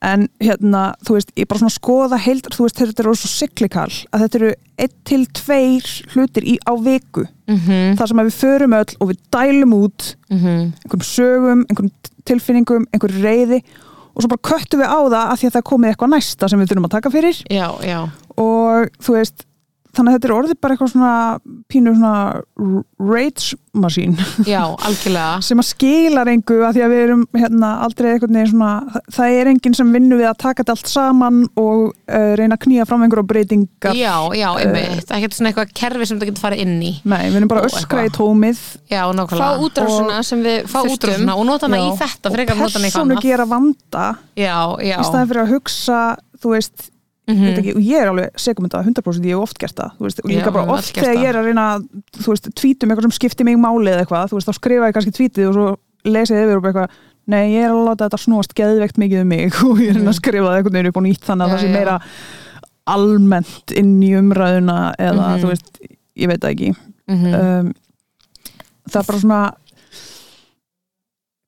en 0.03 0.29
hérna, 0.41 0.83
þú 1.07 1.17
veist, 1.17 1.31
ég 1.37 1.49
bara 1.49 1.63
svona 1.63 1.73
skoða 1.73 2.19
heild, 2.21 2.49
þú 2.53 2.67
veist, 2.67 2.77
þetta 2.83 3.03
eru 3.03 3.15
svo 3.17 3.31
syklikal, 3.33 3.93
að 4.13 4.27
þetta 4.27 4.39
eru 4.41 4.51
einn 4.79 4.95
til 5.09 5.23
tveir 5.39 5.87
hlutir 6.13 6.45
í, 6.45 6.59
á 6.69 6.73
viku, 6.77 7.25
mm 7.49 7.97
þar 7.97 8.09
sem 8.11 8.23
við 8.27 8.37
förum 8.37 8.77
öll 8.77 8.97
og 9.01 9.09
við 9.09 9.19
dælum 9.33 9.73
út 9.79 10.17
einhverjum 10.29 11.07
sögum, 11.07 11.67
einhverjum 11.71 11.93
tilfinningum, 12.27 12.87
einhverjum 12.93 13.23
reyði 13.23 13.63
og 14.17 14.23
svo 14.25 14.29
bara 14.33 14.49
köttum 14.49 14.81
við 14.81 14.89
á 14.89 15.01
það 15.07 15.31
að 15.31 15.39
því 15.41 15.47
að 15.47 15.57
það 15.57 15.67
komið 15.71 15.91
eitthvað 15.91 16.11
næsta 16.11 16.49
sem 16.49 16.59
við 16.61 16.71
þurfum 16.71 16.87
að 16.89 16.95
taka 16.97 17.11
fyrir. 17.13 17.41
Já, 17.53 17.69
já, 17.85 17.99
og 18.37 18.89
þú 19.05 19.17
veist 19.17 19.47
þannig 19.97 20.13
að 20.13 20.17
þetta 20.19 20.29
er 20.29 20.35
orðið 20.37 20.59
bara 20.63 20.75
eitthvað 20.77 20.93
svona 20.93 21.13
pínu 21.73 21.93
svona 21.97 22.15
rage 22.99 23.57
machine. 23.77 24.17
Já, 24.49 24.63
algjörlega. 24.87 25.41
Sem 25.47 25.61
að 25.61 25.67
skilar 25.69 26.31
engu 26.33 26.57
að 26.65 26.79
því 26.79 26.85
að 26.87 26.93
við 26.95 27.03
erum 27.07 27.25
hérna 27.37 27.71
aldrei 27.85 28.09
eitthvað 28.15 28.33
neginn 28.37 28.51
svona 28.55 28.71
það- 28.95 29.11
það 29.17 29.35
er 29.41 29.51
enginn 29.53 29.77
sem 29.77 29.91
vinnur 29.93 30.21
við 30.23 30.29
að 30.31 30.39
taka 30.43 30.63
þetta 30.65 30.75
allt 30.77 30.91
saman 30.93 31.43
og 31.61 31.83
uh, 31.93 32.31
reyna 32.41 32.57
að 32.57 32.63
knýja 32.65 32.87
fram 32.89 33.05
einhverja 33.05 33.29
breytingar. 33.33 33.99
Já, 33.99 34.15
já, 34.39 34.49
einmitt, 34.63 35.13
ekkert 35.19 35.37
svona 35.37 35.53
eitthvað 35.53 35.75
kerfi 35.83 36.09
sem 36.09 36.21
það 36.23 36.31
getur 36.33 36.45
farið 36.47 36.65
inn 36.65 36.75
í. 36.81 36.93
Nei, 37.05 37.21
við 37.29 37.39
erum 37.43 37.53
bara 37.53 37.67
öskra 37.69 38.07
í 38.09 38.13
tómið. 38.17 38.63
Já, 38.89 39.03
fá 39.05 39.15
nákvæmlega 39.21 39.69
útrásuna 39.69 40.21
sem 40.27 40.45
við 40.47 40.69
fá 40.73 40.81
útrúsuna 40.89 41.37
og 41.37 41.49
nota 41.51 41.69
hana 41.69 41.83
í 41.85 41.93
þetta 42.01 42.33
frekar 42.33 42.57
en 42.57 42.65
nota 42.65 42.79
hana 42.81 42.89
í 42.89 42.93
og 42.93 42.97
persónu 42.97 43.23
gera 43.29 43.49
vanda. 43.53 44.07
Já, 44.41 44.57
já, 44.81 44.97
í 44.97 45.05
staðin 45.11 45.31
fyrir 45.33 45.45
að 45.45 45.53
hugsa 45.57 46.01
þú 46.41 46.53
veist, 46.57 46.91
Mhm. 47.27 47.43
veit 47.47 47.59
ekki, 47.59 47.73
og 47.75 47.83
ég 47.83 47.99
er 48.03 48.09
alveg 48.13 48.31
segum 48.39 48.69
þetta 48.69 48.85
100% 48.87 49.25
ég 49.27 49.35
hef 49.35 49.43
oft 49.43 49.59
gert 49.59 49.75
það 49.75 49.91
þú 49.99 50.05
veist, 50.07 50.21
og 50.23 50.31
Já, 50.31 50.37
líka 50.37 50.53
bara 50.55 50.73
oft 50.77 50.95
þegar 50.95 51.17
ég 51.19 51.29
er 51.33 51.35
að 51.41 51.45
reyna 51.49 51.65
að, 51.77 51.87
þú 52.23 52.29
veist, 52.33 52.49
tvítum 52.55 52.91
eitthvað 52.93 53.03
sem 53.09 53.17
skiptir 53.19 53.45
mig 53.45 53.57
máli 53.59 53.91
eða 53.91 54.05
eitthvað, 54.07 54.29
þú 54.31 54.37
veist, 54.39 54.47
þá 54.47 54.55
skrifa 54.61 54.87
ég 54.87 54.95
kannski 54.95 55.15
tvítið 55.19 55.49
og 55.49 55.55
svo 55.55 55.67
lesið 56.07 56.43
yfir 56.45 56.57
og 56.57 56.63
bara 56.63 56.73
eitthvað 56.73 56.91
nei, 57.27 57.45
ég 57.57 57.65
er 57.67 57.71
að 57.75 57.85
láta 57.89 58.07
þetta 58.07 58.23
snúast 58.23 58.55
geðveikt 58.55 58.97
mikið 59.03 59.21
um 59.25 59.29
mig 59.29 59.53
og 59.67 59.81
ég 59.83 59.91
er 59.91 59.97
að 59.97 59.99
reyna 59.99 60.13
að 60.15 60.21
skrifa 60.21 60.47
það 60.47 60.57
einhvern 60.61 60.77
veginn 60.79 60.91
upp 60.93 60.97
og 60.97 61.07
nýtt 61.09 61.25
þannig 61.27 61.43
að 61.43 61.51
Mhm. 61.51 61.57
Já, 61.57 61.57
það 61.57 61.65
sé 61.65 61.67
já. 61.67 61.77
meira 61.79 62.01
almennt 62.87 63.73
inn 63.75 63.95
í 64.07 64.11
umræðuna 64.15 64.79
eða, 64.95 65.27
Mhm. 65.27 65.43
þú 65.43 65.49
veist, 65.51 65.81
ég 66.17 66.29
veit 66.31 66.41
það 66.41 66.55
ekki 66.55 66.77
Mhm. 67.11 67.35
um, 67.35 67.75
það 68.87 69.01
er 69.03 69.07
bara 69.11 69.19
svona 69.19 69.41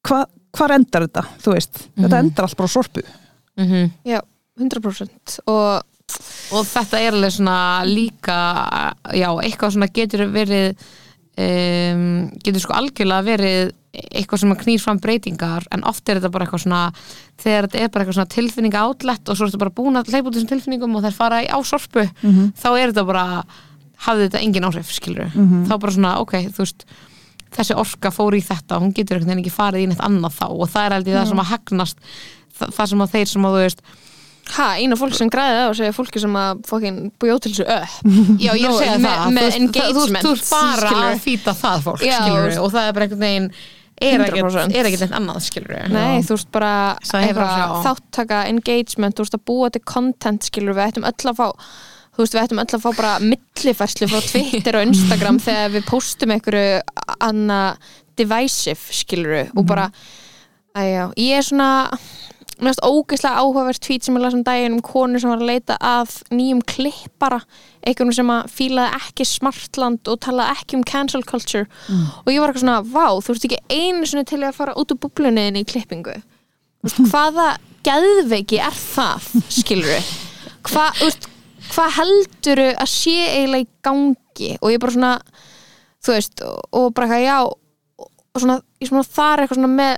hvað 0.09 0.27
hvar 0.59 0.75
endar 0.75 1.05
þetta, 1.07 1.23
þú 1.43 1.53
veist 1.55 1.79
þetta 1.95 2.09
Mhm. 2.09 2.19
endar 2.25 2.45
allt 2.49 2.57
bara 2.57 2.69
sorpu 2.69 3.03
Mhm. 3.59 3.91
100% 4.59 5.39
og 5.47 5.85
og 6.57 6.65
þetta 6.65 7.01
er 7.05 7.13
alveg 7.13 7.35
svona 7.35 7.59
líka 7.85 8.37
já, 9.13 9.29
eitthvað 9.45 9.75
svona 9.75 9.91
getur 9.93 10.23
verið 10.33 10.79
um, 11.37 12.31
getur 12.41 12.65
sko 12.65 12.77
algjörlega 12.79 13.27
verið 13.27 13.75
eitthvað 13.99 14.43
sem 14.43 14.55
knýr 14.63 14.81
fram 14.83 15.01
breytingar 15.03 15.67
en 15.75 15.85
oft 15.89 16.09
er 16.09 16.19
þetta 16.19 16.31
bara 16.33 16.47
eitthvað 16.47 16.65
svona 16.65 16.81
þegar 17.41 17.69
þetta 17.69 17.83
er 17.83 17.93
bara 17.93 18.05
eitthvað 18.05 18.19
svona 18.19 18.35
tilfinninga 18.35 18.85
átlætt 18.85 19.29
og 19.29 19.37
svo 19.37 19.47
er 19.47 19.53
þetta 19.53 19.63
bara 19.65 19.77
búin 19.79 20.01
að 20.01 20.11
hleypa 20.13 20.31
út 20.31 20.39
þessum 20.39 20.51
tilfinningum 20.53 20.97
og 20.97 21.05
þær 21.07 21.17
fara 21.19 21.43
í 21.45 21.51
ásorpu 21.53 22.05
þá 22.57 22.69
er 22.71 22.93
þetta 22.93 23.07
bara, 23.09 23.27
hafði 24.07 24.29
þetta 24.29 24.43
engin 24.45 24.69
áhrif 24.69 24.93
skilur, 24.95 25.31
þá 25.69 25.75
bara 25.77 25.97
svona 25.97 26.17
ok, 26.23 26.35
þú 26.57 26.65
veist 26.65 26.85
þessi 27.57 27.79
orka 27.81 28.13
fór 28.13 28.37
í 28.37 28.43
þetta 28.45 28.81
hún 28.81 28.93
getur 28.97 29.25
ekki 29.25 29.53
farið 29.53 29.87
í 29.87 29.89
neitt 29.89 30.05
annað 30.05 30.37
þá 30.37 30.47
og 30.53 30.69
það 30.69 30.85
er 30.85 30.97
aldrei 30.99 31.15
það 31.17 31.29
sem 31.33 31.43
að 31.45 31.51
hagnast 31.53 31.99
það, 32.59 32.75
það 32.77 32.87
sem 32.93 33.01
að 33.05 33.13
þeir 33.17 33.29
sem 33.33 33.49
að 33.49 33.57
þú 33.57 33.63
veist 33.65 33.83
Ha, 34.57 34.69
eina 34.81 34.97
fólk 34.99 35.17
sem 35.19 35.31
græði 35.33 35.65
á 35.69 35.71
sig 35.77 35.91
er 35.91 35.97
fólki 35.97 36.23
sem 36.23 36.37
að 36.41 36.63
fokkin 36.69 37.01
búið 37.21 37.41
til 37.45 37.53
þessu 37.53 37.67
upp 37.75 38.15
Já, 38.45 38.53
ég 38.55 38.65
er 38.65 38.71
að 38.71 38.79
segja 38.79 38.95
það. 39.03 39.27
með 39.37 39.59
engagement, 39.59 40.25
Þú 40.25 40.33
ert 40.37 40.49
bara 40.53 40.95
að 41.09 41.21
fýta 41.27 41.55
það 41.59 41.85
fólk 41.89 42.07
skilur, 42.07 42.57
og 42.63 42.73
það 42.75 42.89
er 42.89 42.97
bara 42.97 43.09
einhvern 43.09 43.27
veginn 43.27 43.51
er 43.99 44.25
ekkert 44.29 44.47
100%. 44.47 44.75
er 44.79 44.89
ekkert 44.89 45.05
neitt 45.05 45.15
annað 45.19 45.45
skilur 45.49 45.93
Nei, 45.93 46.19
þú 46.23 46.37
veist 46.37 46.51
bara 46.55 46.73
Það 47.03 47.77
þáttaka, 47.87 48.43
engagement, 48.53 49.17
þú 49.19 49.27
veist 49.27 49.39
að 49.39 49.47
búa 49.51 49.71
til 49.75 49.83
content 49.83 50.47
skilur, 50.47 50.77
við 50.79 50.85
ættum 50.93 51.09
öll 51.09 51.33
að 51.33 51.41
fá 51.41 51.49
þú 52.19 52.25
veist, 52.25 52.35
við 52.35 52.45
ættum 52.45 52.63
öll 52.63 52.77
að 52.79 52.85
fá 52.85 52.89
bara 52.99 53.11
millifærslu 53.23 54.09
frá 54.11 54.23
Twitter 54.27 54.79
og 54.79 54.87
Instagram 54.89 55.41
þegar 55.47 55.75
við 55.77 55.85
postum 55.91 56.35
einhverju 56.35 56.81
anna 57.27 57.59
divisive 58.19 58.95
skilur 58.95 59.53
og 59.55 59.67
bara 59.69 59.89
æjá, 60.79 61.05
ég 61.19 61.39
er 61.39 61.47
svona 61.47 61.69
mér 62.59 62.71
finnst 62.71 62.85
ógeðslega 62.85 63.43
áhugavert 63.43 63.83
tweet 63.85 64.07
sem 64.07 64.17
ég 64.19 64.25
las 64.25 64.37
um 64.37 64.45
daginn 64.47 64.77
um 64.77 64.85
konu 64.85 65.21
sem 65.21 65.31
var 65.31 65.43
að 65.43 65.51
leita 65.53 65.77
að 65.85 66.15
nýjum 66.35 66.63
klippara, 66.73 67.43
einhvern 67.87 68.17
sem 68.17 68.33
að 68.35 68.49
fílaði 68.57 69.03
ekki 69.03 69.29
smartland 69.29 70.11
og 70.11 70.21
talaði 70.27 70.57
ekki 70.57 70.79
um 70.79 70.87
cancel 70.89 71.23
culture. 71.27 71.69
Og 72.25 72.33
ég 72.33 72.43
var 72.43 72.51
eitthvað 72.51 72.65
svona, 72.65 72.81
vá, 72.83 73.07
þú 73.23 73.35
veist 73.35 73.49
ekki 73.49 73.61
einu 73.71 74.09
sinni 74.09 74.27
til 74.29 74.43
að 74.43 74.57
fara 74.59 74.77
út 74.79 74.95
úr 74.95 75.01
bublunniðin 75.05 75.61
í 75.61 75.67
klippingu. 75.69 76.17
Veist, 76.87 77.03
hvaða 77.13 77.53
geðveiki 77.87 78.59
er 78.63 78.75
það, 78.75 79.31
skilur 79.55 79.93
við 79.95 80.17
hvað, 80.67 81.29
hvað 81.71 81.95
heldur 81.99 82.63
að 82.71 82.91
sé 82.91 83.17
eiginlega 83.23 83.65
í 83.65 83.71
gangi? 83.87 84.51
Og 84.61 84.73
ég 84.73 84.83
bara 84.83 84.95
svona 84.95 85.15
þú 86.05 86.15
veist, 86.15 86.45
og, 86.45 86.91
bara 86.97 87.09
eitthvað 87.09 87.25
já 87.25 87.39
og, 87.49 88.11
svona, 88.39 88.61
ég 88.81 88.91
svona 88.91 89.09
þar 89.09 89.43
eitthvað 89.43 89.61
svona 89.61 89.73
með 89.75 89.97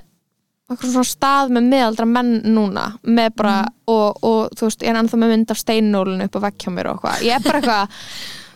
svona 0.79 1.07
stað 1.07 1.53
með 1.55 1.69
meðaldra 1.71 2.07
menn 2.09 2.31
núna 2.55 2.85
með 3.03 3.33
bara, 3.41 3.55
og, 3.91 4.21
og 4.25 4.53
þú 4.57 4.69
veist, 4.69 4.85
ég 4.85 4.93
er 4.93 4.99
ennþá 5.01 5.19
með 5.21 5.33
mynd 5.33 5.53
af 5.53 5.61
steinnólinu 5.61 6.27
upp 6.27 6.37
á 6.37 6.43
vegg 6.47 6.63
hjá 6.63 6.71
mér 6.75 6.91
og 6.91 6.99
eitthvað, 6.99 7.25
ég 7.27 7.35
er 7.37 7.45
bara 7.45 7.61
eitthvað 7.61 7.97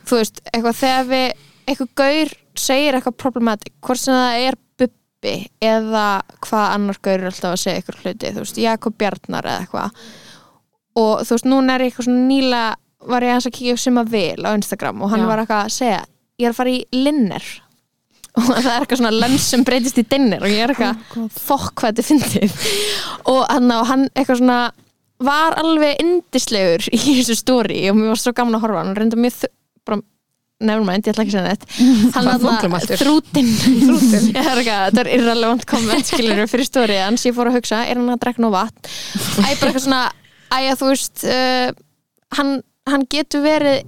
þú 0.06 0.20
veist, 0.22 0.42
eitthvað 0.52 0.80
þegar 0.82 1.10
við 1.12 1.28
eitthvað 1.66 1.92
gaur 2.02 2.36
segir 2.66 2.98
eitthvað 2.98 3.18
problematic 3.26 3.76
hvort 3.84 4.02
sem 4.02 4.16
það 4.16 4.46
er 4.46 4.60
bubbi 4.80 5.36
eða 5.66 6.08
hvað 6.46 6.66
annar 6.78 7.02
gaur 7.02 7.18
er 7.20 7.30
alltaf 7.32 7.56
að 7.56 7.62
segja 7.66 7.82
eitthvað 7.82 8.02
hluti, 8.04 8.34
þú 8.34 8.46
veist, 8.46 8.64
Jakob 8.64 8.98
Bjarnar 9.02 9.52
eða 9.52 9.66
eitthvað. 9.66 10.02
Og 10.96 11.14
þú 11.28 11.36
veist, 11.36 11.48
núna 11.50 11.76
er 11.76 11.84
ég 11.84 11.92
eitthvað 11.92 12.08
svona 12.08 12.28
nýla 12.30 12.66
var 13.06 13.26
ég 13.26 13.34
aðeins 13.34 13.50
að 13.50 13.56
kíkja 13.58 13.76
upp 13.76 13.82
sem 13.82 14.00
að 14.02 14.12
vil 14.16 14.48
á 14.48 14.50
Instagram 14.56 15.02
og 15.04 15.12
hann 15.12 15.26
Já. 15.26 15.30
var 15.30 15.42
eitthvað 15.42 15.64
að 15.66 15.74
segja 15.76 16.02
ég 16.40 16.48
er 16.48 16.52
að 16.54 16.60
fara 16.60 16.74
í 16.74 16.80
linner 16.96 17.50
og 18.40 18.49
það 18.49 18.72
er 18.72 18.80
eitthvað 18.84 18.99
svona 19.02 19.14
lens 19.16 19.45
sem 19.52 19.64
breytist 19.68 19.99
í 20.02 20.06
dinner 20.12 20.44
og 20.44 20.52
ég 20.52 20.64
er 20.66 20.74
eitthvað 20.74 21.30
fokk 21.40 21.76
hvað 21.82 21.94
þetta 21.94 22.07
fyndið. 22.10 22.57
Og 23.32 23.44
hann, 23.49 23.72
hann 23.91 24.07
eitthvað 24.14 24.41
svona 24.41 24.60
var 25.26 25.56
alveg 25.62 26.02
indislegur 26.03 26.90
í 26.91 26.99
þessu 27.22 27.38
stóri 27.40 27.86
og 27.91 27.95
mér 27.95 28.12
var 28.12 28.20
svo 28.20 28.34
gaman 28.36 28.57
að 28.57 28.66
horfa 28.66 28.82
á 28.82 28.84
hann. 28.84 28.98
Reynda 28.99 29.20
mjög 29.24 29.38
þ- 29.40 29.52
bara 29.88 29.99
nefnumænt, 30.66 31.07
ég 31.07 31.14
ætla 31.16 31.24
ekki 31.26 31.32
að 31.32 31.38
segja 31.38 31.48
neitt. 31.48 31.66
Hann 32.16 32.28
þunglamæltur? 32.44 33.02
þrútin 33.02 33.49
það 34.95 34.99
er 35.06 35.10
irrelevant 35.16 35.66
komment 35.70 36.07
skilur 36.12 36.44
fyrir 36.52 36.68
stóri, 36.68 36.99
hans. 37.03 37.26
Ég 37.28 37.36
fór 37.36 37.49
að 37.52 37.57
hugsa 37.60 37.82
er 37.88 37.99
hann 37.99 38.12
að 38.14 38.22
drekka 38.24 38.44
nú 38.44 38.52
vatn? 38.53 38.88
Æ, 38.88 39.48
bara 39.60 39.72
eitthvað 39.72 39.84
svona, 39.88 40.03
æ, 40.52 40.57
að 40.72 40.80
þú 40.80 40.91
veist 40.94 41.26
uh, 41.28 41.76
hann, 42.40 42.53
hann 42.91 43.07
getur 43.12 43.44
verið 43.44 43.84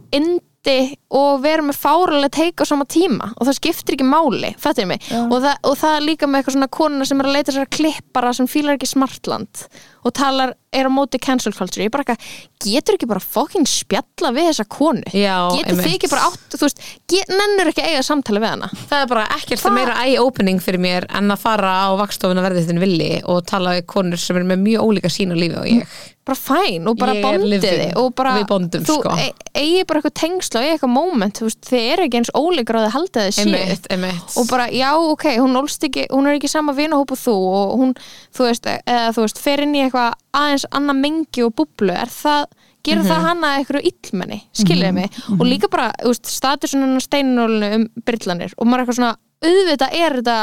indi 0.67 0.97
og 1.15 1.41
verið 1.43 1.69
með 1.69 1.79
fáralega 1.79 2.29
teik 2.35 2.63
á 2.63 2.65
sama 2.67 2.85
tíma 2.89 3.31
og 3.37 3.47
það 3.47 3.57
skiptir 3.59 3.95
ekki 3.95 4.07
máli, 4.07 4.53
fattir 4.59 4.87
mig? 4.89 5.03
Og 5.31 5.39
það, 5.43 5.55
og 5.63 5.77
það 5.79 5.95
er 5.95 6.05
líka 6.05 6.27
með 6.27 6.41
eitthvað 6.41 6.57
svona 6.57 6.71
konuna 6.77 7.07
sem 7.07 7.21
er 7.21 7.29
að 7.29 7.37
leita 7.37 7.55
sér 7.55 7.67
að 7.67 7.75
klippara 7.77 8.33
sem 8.35 8.49
fílar 8.51 8.77
ekki 8.77 8.89
smartland 8.91 9.63
og 10.07 10.13
talar, 10.15 10.53
er 10.77 10.87
á 10.87 10.91
móti 10.91 11.19
cancel 11.23 11.53
culture 11.55 11.83
ég 11.85 11.89
er 11.89 11.93
bara 11.95 12.03
eitthvað, 12.03 12.33
getur 12.63 12.97
ekki 12.97 13.07
bara 13.09 13.23
fucking 13.23 13.67
spjalla 13.69 14.31
við 14.35 14.49
þessa 14.51 14.65
konu 14.71 15.03
Já, 15.15 15.35
getur 15.55 15.71
einmitt. 15.73 15.85
þið 15.87 15.95
ekki 15.99 16.09
bara 16.11 16.25
átt, 16.31 16.57
þú 16.57 16.63
veist 16.65 16.83
get, 17.11 17.31
nennur 17.31 17.71
ekki 17.71 17.85
að 17.85 17.93
eiga 17.93 18.03
samtali 18.07 18.41
við 18.43 18.53
hana 18.55 18.69
Það 18.87 18.99
er 19.03 19.07
bara 19.13 19.27
ekkert 19.37 19.63
Hva- 19.63 19.73
meira 19.77 19.95
eye-opening 20.05 20.59
fyrir 20.63 20.83
mér 20.83 21.07
en 21.17 21.31
að 21.33 21.41
fara 21.45 21.71
á 21.87 21.87
vakstofuna 22.03 22.43
verðið 22.45 22.69
þinn 22.71 22.83
villi 22.83 23.09
og 23.25 23.41
tala 23.49 23.77
við 23.79 23.87
konur 23.95 24.21
sem 24.21 24.37
er 24.41 24.47
með 24.53 24.63
mjög 24.67 24.85
ólíka 24.91 25.11
sín 25.13 25.33
á 25.33 25.37
lífi 25.39 25.57
og 25.63 25.67
ég 25.71 25.97
bara 26.27 26.35
fæn 26.43 26.87
og 26.91 26.97
bara 26.99 27.13
Ég 27.15 27.21
er 27.23 27.37
bondiði 27.39 27.69
living. 27.71 27.91
og 28.01 28.09
bara, 28.19 28.33
Við 28.35 28.47
bondum, 28.49 28.81
þú 28.83 28.95
sko. 28.99 29.11
e 29.15 29.29
eigi 29.61 29.85
bara 29.87 30.01
eitthvað 30.01 30.15
tengsla 30.19 30.59
og 30.59 30.65
eigi 30.65 30.73
eitthvað 30.75 30.91
moment, 30.91 31.37
þú 31.39 31.45
veist, 31.47 31.61
þið 31.69 31.85
eru 31.93 32.03
ekki 32.03 32.17
eins 32.19 32.31
ólíkar 32.35 32.75
og 32.75 32.83
þið 32.83 32.91
haldið 32.97 33.21
þið 33.21 33.31
séu 33.37 33.45
Einmitt, 33.47 33.87
einmitt 33.95 34.35
og 34.41 34.49
bara, 34.51 34.65
já, 34.75 34.89
ok, 34.99 35.23
hún 35.39 35.55
ólst 35.61 35.85
ekki 35.87 36.03
hún 36.11 36.27
er 36.27 36.35
ekki 36.35 36.49
sama 36.51 36.75
vinahóp 36.75 37.13
og 37.15 37.21
þú 37.21 37.35
og 37.47 37.71
hún, 37.79 37.93
þú 38.35 38.43
veist, 38.49 38.67
eða 38.67 39.07
þú 39.15 39.23
veist, 39.23 39.39
fer 39.39 39.63
inn 39.63 39.77
í 39.79 39.85
eitthvað 39.85 39.96
aðeins 40.37 40.65
annað 40.79 40.99
mengi 41.03 41.45
og 41.47 41.53
búblu 41.59 41.93
er 41.97 42.11
það, 42.13 42.47
gerir 42.87 43.05
það 43.09 43.27
hana 43.27 43.53
eitthvað 43.59 43.89
illmenni, 43.91 44.39
skiljiði 44.55 44.95
mig? 44.95 45.21
Og 45.37 45.45
líka 45.49 45.69
bara, 45.73 45.91
þú 46.01 46.13
veist, 46.13 46.33
statusun 46.37 46.85
hennar 46.87 47.03
steinunólinu 47.05 47.71
um 47.81 47.87
brillanir 48.07 48.53
og 48.57 48.67
maður 48.67 48.79
er 48.79 48.85
eitthvað 48.85 48.99
svona 49.01 49.15
auðvitað 49.47 49.97
er 50.03 50.19
þetta 50.21 50.39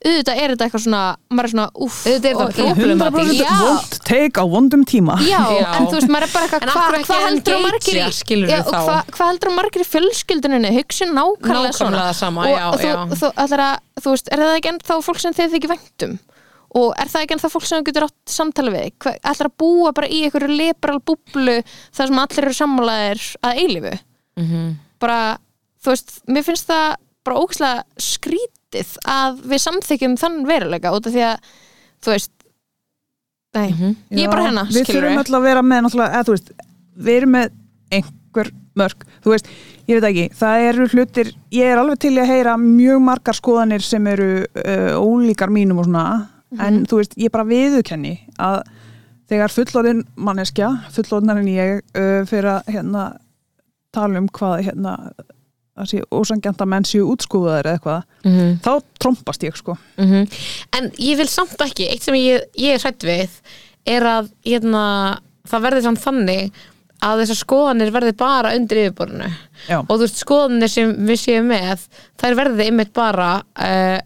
auðvitað 0.00 0.38
er 0.40 0.52
þetta 0.54 0.64
eitthvað 0.64 0.82
svona, 0.86 1.00
maður 1.28 1.46
er 1.46 1.52
svona 1.52 1.64
úff, 1.84 1.96
Auðvitað 2.08 2.28
er 2.30 2.36
þetta 2.40 2.64
og- 2.70 2.78
problematic. 2.80 3.18
100% 3.20 3.42
Já. 3.44 3.56
vond 3.60 3.98
take 4.08 4.40
á 4.40 4.44
vondum 4.48 4.84
tíma. 4.88 5.16
Já, 5.20 5.40
Já. 5.44 5.66
en 5.76 5.88
þú 5.90 5.96
veist, 5.98 6.08
maður 6.14 6.24
er 6.24 6.32
bara 6.32 6.46
eitthvað 6.46 6.62
hvað 6.70 6.96
ekki 6.96 7.10
hva 7.10 7.18
heldur 7.26 7.56
að 7.58 7.66
margir 7.66 7.98
í 8.00 8.04
og 8.56 8.70
hvað 8.70 9.10
hva 9.18 9.26
heldur 9.28 9.50
að 9.50 9.56
margir 9.58 9.84
í 9.84 9.88
fjölskylduninni 9.90 10.70
hugsi 10.78 11.04
nákvæmlega 11.10 11.74
svona. 11.76 11.90
Nákvæmlega 12.00 12.14
sama, 12.16 12.40
og, 12.40 12.48
já, 12.56 12.64
og 12.70 12.80
þú, 12.80 12.88
já. 12.88 12.96
Þú, 13.20 13.32
ætlar 13.44 13.64
að, 13.66 13.76
þú 14.00 14.14
veist, 14.14 14.32
er 14.32 14.38
það 14.46 14.56
ekki 14.56 14.72
ennþá 14.72 14.98
fólk 15.04 15.20
sem 15.20 15.36
þið 15.36 15.52
þykir 15.58 15.72
væntum 15.74 16.18
og 16.78 16.92
er 16.94 17.10
það 17.10 17.24
ekki 17.24 17.36
ennþá 17.36 17.50
fólk 17.52 17.66
sem 17.66 17.84
getur 17.86 18.06
átt 18.06 18.30
samtali 18.30 18.72
við? 18.74 18.90
Ætlar 19.18 19.50
að 19.50 19.56
búa 19.62 19.92
bara 19.96 20.10
í 20.10 20.22
einhverju 20.26 20.50
liberal 20.54 21.00
búblu 21.02 21.56
þar 21.66 22.10
sem 22.10 22.22
allir 22.22 22.46
eru 22.46 22.56
sammálaðir 22.60 23.24
að 23.46 23.62
eilífu? 23.64 23.94
Mhm. 24.40 24.68
bara, 25.00 25.38
þú 25.82 25.92
veist, 25.94 26.12
mér 26.28 26.44
finnst 26.46 26.68
það 26.68 26.86
bara 27.26 27.40
ógæslega 27.40 27.84
skrítið 28.00 28.92
að 29.08 29.40
við 29.50 29.62
samþykjum 29.64 30.16
þann 30.20 30.38
veruleika 30.48 30.92
út 30.94 31.08
af 31.08 31.14
því 31.14 31.24
að, 31.26 31.50
þú 32.04 32.14
veist 32.14 32.32
nei, 33.56 33.68
ég 34.14 34.24
er 34.24 34.32
bara 34.32 34.46
hérna 34.46 34.66
Við 34.70 34.92
þurfum 34.92 35.22
öll 35.24 35.38
að 35.40 35.46
vera 35.48 35.64
með 35.66 35.90
þú 35.90 36.34
veist, 36.36 36.52
við 36.94 37.16
erum 37.16 37.34
með 37.36 37.54
einhver 37.90 38.52
mörg, 38.78 39.06
þú 39.24 39.32
veist, 39.34 39.48
ég 39.90 39.98
veit 39.98 40.08
ekki, 40.10 40.26
það 40.38 40.66
eru 40.68 40.88
hlutir, 40.94 41.32
ég 41.52 41.72
er 41.72 41.80
alveg 41.80 42.00
til 42.04 42.12
að 42.20 42.30
heyra 42.30 42.56
mjög 42.60 43.00
margar 43.02 43.36
skoðanir 43.36 43.84
sem 43.84 44.06
eru 44.06 44.28
uh, 44.44 45.00
ólíkar 45.00 45.50
mínum 45.52 45.80
og 45.82 45.88
svona, 45.88 46.04
Mhm. 46.50 46.60
en 46.66 46.86
þú 46.86 46.96
veist, 47.00 47.14
ég 47.16 47.30
bara 47.30 47.44
viðukenni 47.44 48.14
að 48.38 48.62
þegar 49.30 49.52
fullorðin 49.54 50.04
manneskja, 50.16 50.70
fullorðnar 50.90 51.38
en 51.38 51.46
ég, 51.46 51.82
uh, 51.94 52.24
fyrir 52.26 52.50
að 52.56 52.64
hérna 52.74 53.04
tala 53.92 54.18
um 54.18 54.28
hvað 54.28 54.64
hérna 54.66 55.12
að 55.80 55.86
sé 55.86 56.00
ósangjant 56.12 56.58
að 56.60 56.68
menn 56.68 56.84
séu 56.84 57.06
útskúðaðir 57.08 57.64
eða 57.70 57.78
eitthvað, 57.78 58.02
Mhm. 58.24 58.58
þá 58.60 58.82
trompast 59.00 59.42
ég 59.46 59.56
sko. 59.56 59.78
Mhm. 59.96 60.26
En 60.76 60.90
ég 60.98 61.16
vil 61.16 61.26
samt 61.28 61.56
ekki, 61.58 61.88
eitt 61.88 62.02
sem 62.02 62.14
ég, 62.14 62.42
ég 62.58 62.74
er 62.74 62.78
hrætt 62.78 62.98
við 63.06 63.30
er 63.86 64.02
að 64.02 64.30
hérna, 64.44 65.18
það 65.48 65.62
verði 65.62 65.82
samt 65.82 65.98
þannig 66.04 66.52
að 67.02 67.22
þessar 67.22 67.38
skoðanir 67.46 67.90
verði 67.92 68.12
bara 68.16 68.50
undir 68.54 68.76
yfirborðinu 68.90 69.30
Já. 69.68 69.78
og 69.80 69.88
þú 69.88 70.00
veist 70.02 70.18
skoðanir 70.24 70.68
sem 70.68 70.92
við 71.06 71.16
séum 71.16 71.46
með 71.48 71.86
þær 72.20 72.34
verði 72.36 72.66
einmitt 72.68 72.92
bara 72.92 73.42
uh, 73.56 74.00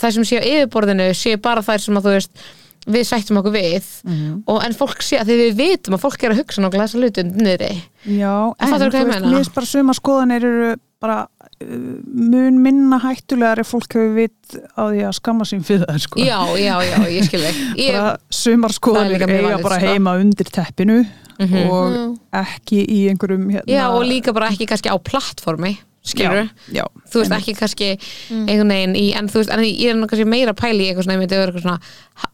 þær 0.00 0.14
sem 0.18 0.26
séu 0.30 0.40
á 0.40 0.48
yfirborðinu 0.52 1.10
séu 1.18 1.36
bara 1.42 1.62
þær 1.66 1.84
sem 1.84 1.98
að 2.00 2.08
þú 2.08 2.16
veist 2.16 2.42
við 2.88 3.04
sættum 3.04 3.36
okkur 3.42 3.52
við 3.52 3.84
Mhm. 4.08 4.42
og 4.48 4.62
en 4.64 4.72
fólk 4.72 5.02
sé 5.04 5.18
að 5.20 5.28
því 5.28 5.34
við 5.42 5.56
vitum 5.58 5.94
að 5.98 6.04
fólk 6.06 6.22
er 6.24 6.32
að 6.32 6.38
hugsa 6.42 6.62
nákvæmlega 6.62 6.86
þessa 6.88 7.00
undir 7.02 7.24
niðri 7.36 7.72
Já, 8.08 8.54
En 8.60 8.68
hvað 8.72 8.86
ég 8.94 9.08
meina? 9.08 9.26
mér 9.28 9.36
finnst 9.42 9.54
bara 9.54 9.66
suma 9.66 9.92
skoðanir 9.98 10.44
eru 10.48 10.76
bara 11.00 11.18
uh, 11.62 11.66
mun 12.06 12.56
minna 12.62 12.98
hættulegar 13.02 13.60
ef 13.60 13.68
fólk 13.74 13.92
hefur 13.92 14.14
vit 14.16 14.56
á 14.74 14.82
því 14.88 15.02
að 15.06 15.12
skamma 15.18 15.44
sín 15.46 15.60
fyrir 15.62 15.84
það 15.86 15.98
sko. 16.02 16.18
Já, 16.18 16.38
já, 16.58 16.74
já, 16.82 16.96
ég 17.12 17.24
skil 17.28 17.40
þig 17.44 17.60
ég, 17.84 17.92
bara 17.92 18.16
sumar 18.30 18.70
Það 18.70 18.74
er 18.74 18.78
skoðanir 18.80 19.12
líka 19.18 19.28
mjög 19.30 19.46
eiga 19.52 19.62
bara 19.62 19.78
sko. 19.78 19.86
heima 19.92 20.16
undir 20.22 20.50
teppinu 20.50 20.98
Mhm. 21.38 21.70
og 21.70 22.18
ekki 22.34 22.80
í 22.82 23.04
einhverjum 23.12 23.44
hérna, 23.52 23.68
Já, 23.70 23.84
og 23.94 24.02
líka 24.02 24.32
bara 24.34 24.48
ekki 24.50 24.66
kannski 24.66 24.90
á 24.90 24.96
plattformi 24.98 25.76
skilur 26.12 26.44
já, 26.44 26.80
já, 26.80 26.84
þú 27.12 27.22
veist 27.22 27.34
ekki 27.38 27.54
kannski 27.58 27.90
einhvern 28.32 28.72
veginn 28.74 28.96
í, 28.98 29.06
en 29.18 29.28
þú 29.30 29.42
veist, 29.42 29.52
en 29.54 29.64
ég 29.66 29.92
er 29.92 29.98
nú 29.98 30.08
kannski 30.10 30.28
meira 30.28 30.54
pæli 30.58 30.86
í 30.86 30.92
eitthvað 30.92 31.08
svona, 31.08 31.18
eitthvað 31.26 31.66
svona 31.66 31.78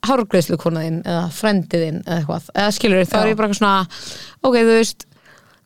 hárgreðslu 0.08 0.60
konaðinn 0.60 1.02
eða 1.04 1.24
frendiðinn 1.34 2.02
eða 2.04 2.20
eitthvað, 2.20 2.52
eða 2.54 2.76
skilur 2.78 3.08
þá 3.10 3.18
er 3.22 3.32
ég 3.32 3.40
bara 3.40 3.50
eitthvað 3.50 3.60
svona 3.62 3.82
ok, 4.44 4.56
þú 4.60 4.78
veist 4.78 5.06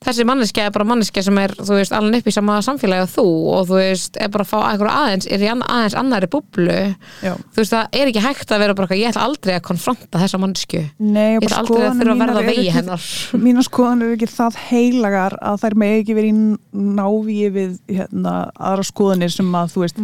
þessi 0.04 0.24
manneskja 0.28 0.66
er 0.68 0.70
bara 0.74 0.84
manneskja 0.86 1.22
sem 1.26 1.38
er, 1.42 1.52
þú 1.58 1.74
veist, 1.74 1.92
alveg 1.96 2.20
upp 2.22 2.28
í 2.30 2.32
sama 2.34 2.58
samfélagi 2.62 3.02
og 3.02 3.10
þú 3.16 3.24
og 3.56 3.64
þú 3.68 3.78
veist, 3.80 4.18
er 4.22 4.28
bara 4.30 4.44
að 4.46 4.50
fá 4.52 4.58
einhverju 4.68 4.92
aðeins 4.94 5.26
er 5.34 5.42
í 5.42 5.48
aðeins 5.50 5.96
annari 5.98 6.28
búblu 6.30 6.76
Já. 7.24 7.32
þú 7.34 7.58
veist, 7.58 7.72
það 7.74 7.98
er 7.98 8.10
ekki 8.12 8.22
hægt 8.22 8.52
að 8.54 8.62
vera 8.62 8.76
bara 8.78 8.86
eitthvað, 8.86 9.00
ég 9.02 9.10
ætla 9.10 9.24
aldrei 9.26 9.54
að 9.56 9.64
konfronta 9.66 10.22
þessa 10.22 10.40
mannesku 10.42 10.82
Nei, 11.02 11.34
ég 11.34 11.42
ætla 11.48 11.58
aldrei 11.64 11.82
að 11.88 11.98
þurfa 11.98 12.14
að 12.14 12.22
verða 12.22 12.44
vegi 12.46 12.70
hennar 12.76 13.08
Mína 13.48 13.64
skoðan 13.66 14.06
er 14.06 14.14
ekki 14.14 14.30
það 14.36 14.60
heilagar 14.68 15.38
að 15.42 15.60
þær 15.64 15.78
með 15.82 15.96
ekki 15.98 16.18
verið 16.20 16.30
í 16.30 16.92
návíi 16.98 17.50
við 17.58 17.74
hérna, 17.98 18.36
aðra 18.54 18.86
skoðanir 18.92 19.34
sem 19.34 19.50
að 19.62 19.74
þú 19.74 19.84
veist 19.86 19.98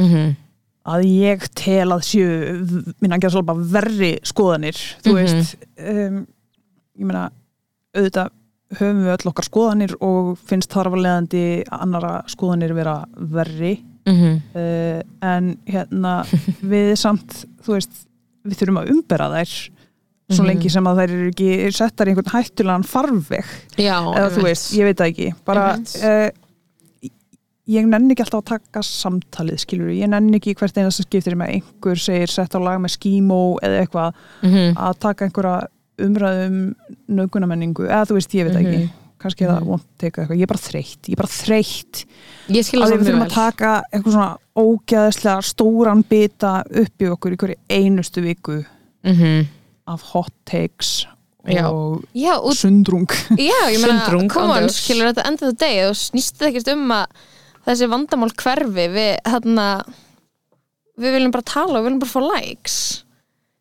Mhm. 0.00 0.36
að 0.90 1.02
ég 1.06 1.42
tel 1.54 1.90
að 1.92 2.02
séu 2.08 2.92
minna 3.04 3.18
ekki 3.18 3.28
að 3.28 3.34
svolpa 3.36 3.54
verri 3.54 4.14
skoðanir 4.26 4.78
þú 5.04 5.12
Mhm. 5.12 5.18
veist 5.20 5.56
um, 5.78 6.20
ég 6.98 7.04
meina 7.06 7.30
auðvitað 7.94 8.30
höfum 8.78 9.00
við 9.04 9.12
öll 9.16 9.30
okkar 9.32 9.46
skoðanir 9.48 9.94
og 10.00 10.38
finnst 10.46 10.70
þar 10.70 10.86
af 10.90 10.94
að 10.94 11.02
leiðandi 11.06 11.44
annara 11.74 12.12
skoðanir 12.30 12.74
vera 12.76 12.98
verri 13.16 13.78
Mhm. 14.06 14.36
uh, 14.56 15.02
en 15.22 15.50
hérna 15.68 16.12
við 16.72 16.94
samt, 16.96 17.44
þú 17.62 17.74
veist 17.76 17.98
við 18.48 18.56
þurfum 18.62 18.78
að 18.80 18.90
umbera 18.94 19.26
þær 19.34 19.50
svo 20.30 20.42
Mhm. 20.44 20.46
lengi 20.48 20.70
sem 20.70 20.84
að 20.88 20.96
þær 21.02 21.10
eru 21.10 21.30
ekki 21.30 21.72
settar 21.74 22.06
í 22.06 22.10
einhvern 22.14 22.32
hættulegan 22.32 22.86
farveg 22.86 23.44
já, 23.76 23.98
eða 24.00 24.30
þú 24.30 24.42
veist, 24.46 24.70
ég 24.78 24.84
veit 24.88 24.96
það 25.02 25.10
ekki 25.12 25.28
bara, 25.44 25.66
uh, 25.76 26.30
ég 27.70 27.86
nenni 27.86 28.14
ekki 28.14 28.24
alltaf 28.24 28.40
að 28.40 28.48
taka 28.54 28.80
samtalið 28.86 29.60
skilur, 29.62 29.90
ég 29.94 30.08
nenni 30.10 30.38
ekki 30.40 30.54
hvert 30.58 30.78
einasta 30.80 31.04
skiptir 31.04 31.36
með 31.38 31.52
einhver 31.58 32.00
segir 32.02 32.30
sett 32.32 32.56
á 32.56 32.58
lag 32.58 32.80
með 32.82 32.96
skímó 32.96 33.58
eða 33.62 33.84
eitthvað 33.84 34.14
Mhm. 34.42 34.74
að 34.76 34.98
taka 34.98 35.24
einhverja 35.28 35.68
umræðum 36.06 36.56
nögunamenningu, 37.08 37.86
eða 37.88 38.06
þú 38.08 38.16
veist, 38.18 38.34
ég 38.34 38.44
veit 38.48 38.54
það 38.56 38.64
ekki 38.66 38.80
Mhm. 38.80 38.90
kannski 39.20 39.44
er 39.44 39.50
það 39.52 39.64
vont 39.68 39.82
teka 40.00 40.22
eitthvað, 40.22 40.38
ég 40.38 40.42
er 40.42 40.46
bara 40.46 40.64
þreytt 40.64 41.02
ég 41.08 41.12
er 41.12 41.20
bara 41.20 41.28
þreytt 41.28 42.04
ég 42.48 42.64
skil 42.64 42.80
að 42.80 42.86
það 42.90 42.98
við 43.00 43.06
þurfum 43.10 43.24
að 43.26 43.34
taka 43.34 43.72
eitthvað 43.92 44.12
svona 44.14 44.38
ógæðislega 44.56 45.42
stóran 45.44 46.04
bita 46.08 46.52
upp 46.64 47.04
í 47.04 47.10
okkur 47.12 47.32
í 47.32 47.36
hverju 47.36 47.56
einustu 47.68 48.22
viku 48.24 48.64
Mhm. 49.04 49.46
af 49.86 50.00
hot 50.12 50.32
takes 50.46 51.06
Já. 51.46 51.64
og 51.70 52.04
Já, 52.14 52.36
út, 52.40 52.54
sundrung 52.56 53.06
já, 53.36 53.60
ég 53.72 53.80
meina, 53.80 54.04
Sundrung, 54.06 54.28
come 54.30 54.50
on, 54.52 54.62
ándjóks. 54.62 54.80
skilur 54.84 55.12
þetta 55.12 55.24
endið 55.28 55.48
það 55.52 55.58
degi 55.58 55.88
og 55.88 55.94
snýst 55.96 56.36
þetta 56.36 56.48
ekkert 56.50 56.72
um 56.72 56.88
að 56.90 57.06
þessi 57.66 57.88
vandamál 57.88 58.32
hverfi 58.36 58.88
við, 58.92 59.16
hérna 59.24 59.84
við 61.00 61.14
viljum 61.16 61.32
bara 61.32 61.42
tala 61.48 61.78
og 61.78 61.84
við 61.84 61.88
viljum 61.90 62.00
bara 62.00 62.12
fá 62.12 62.20
likes 62.40 62.76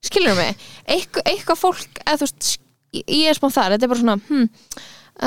skilur 0.05 0.37
mig? 0.39 0.57
Eitthvað, 0.87 1.27
eitthvað 1.33 1.61
fólk, 1.61 2.01
eða 2.05 2.21
þú 2.21 2.27
veist 2.27 2.49
ég 2.99 3.27
er 3.29 3.37
smá 3.37 3.49
þar, 3.53 3.75
þetta 3.75 3.85
er 3.85 3.91
bara 3.91 4.01
svona 4.01 4.17
hm, 4.29 4.49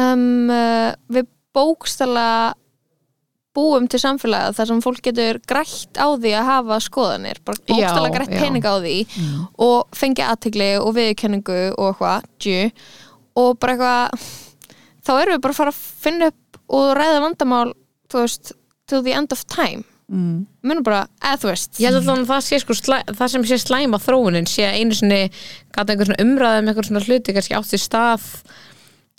um, 0.02 0.50
uh, 0.50 0.90
við 1.12 1.28
bókstala 1.52 2.26
búum 3.52 3.84
til 3.90 4.00
samfélagið 4.00 4.56
þar 4.56 4.70
sem 4.70 4.80
fólk 4.80 5.02
getur 5.04 5.38
grætt 5.48 5.98
á 6.00 6.08
því 6.16 6.30
að 6.38 6.48
hafa 6.48 6.78
skoðanir 6.80 7.42
bara 7.44 7.60
bókstala 7.68 8.08
Já, 8.08 8.14
grætt 8.14 8.32
já. 8.32 8.38
pening 8.40 8.64
á 8.64 8.74
því 8.80 8.96
og 9.60 9.92
fengi 9.96 10.24
aðtegli 10.24 10.70
og 10.80 10.94
viðurkenningu 10.96 11.60
og 11.76 12.00
eitthvað, 12.00 12.72
og 13.36 13.60
bara 13.60 13.76
eitthvað 13.76 14.26
þá 15.04 15.12
erum 15.18 15.36
við 15.36 15.44
bara 15.44 15.52
að 15.52 15.60
fara 15.60 15.74
að 15.74 15.84
finna 16.06 16.32
upp 16.32 16.60
og 16.72 16.90
ræða 16.96 17.22
vandamál, 17.26 17.72
þú 18.08 18.24
veist 18.24 18.54
to 18.88 19.02
the 19.04 19.12
end 19.12 19.36
of 19.36 19.44
time 19.52 19.84
mm. 20.12 20.34
munum 20.68 20.86
bara, 20.86 21.04
eða 21.22 21.40
þú 21.42 21.50
veist 21.52 21.80
Ég 21.82 21.88
held 21.88 22.02
að 22.02 22.26
það, 22.28 22.44
sé, 22.46 22.60
sko, 22.62 22.76
slæ, 22.78 22.98
það 23.10 23.32
sem 23.34 23.46
sé 23.50 23.60
slæma 23.62 24.02
þróunin 24.02 24.50
sé 24.50 24.66
að 24.68 24.78
einu 24.80 24.98
sinni 24.98 25.22
gata 25.72 25.94
einhver 25.94 26.10
svona 26.10 26.26
umræðum 26.26 26.70
einhver 26.70 26.88
svona 26.88 27.04
hluti 27.06 27.36
kannski 27.36 27.56
átt 27.58 27.70
sér 27.72 27.84
stað 27.86 28.28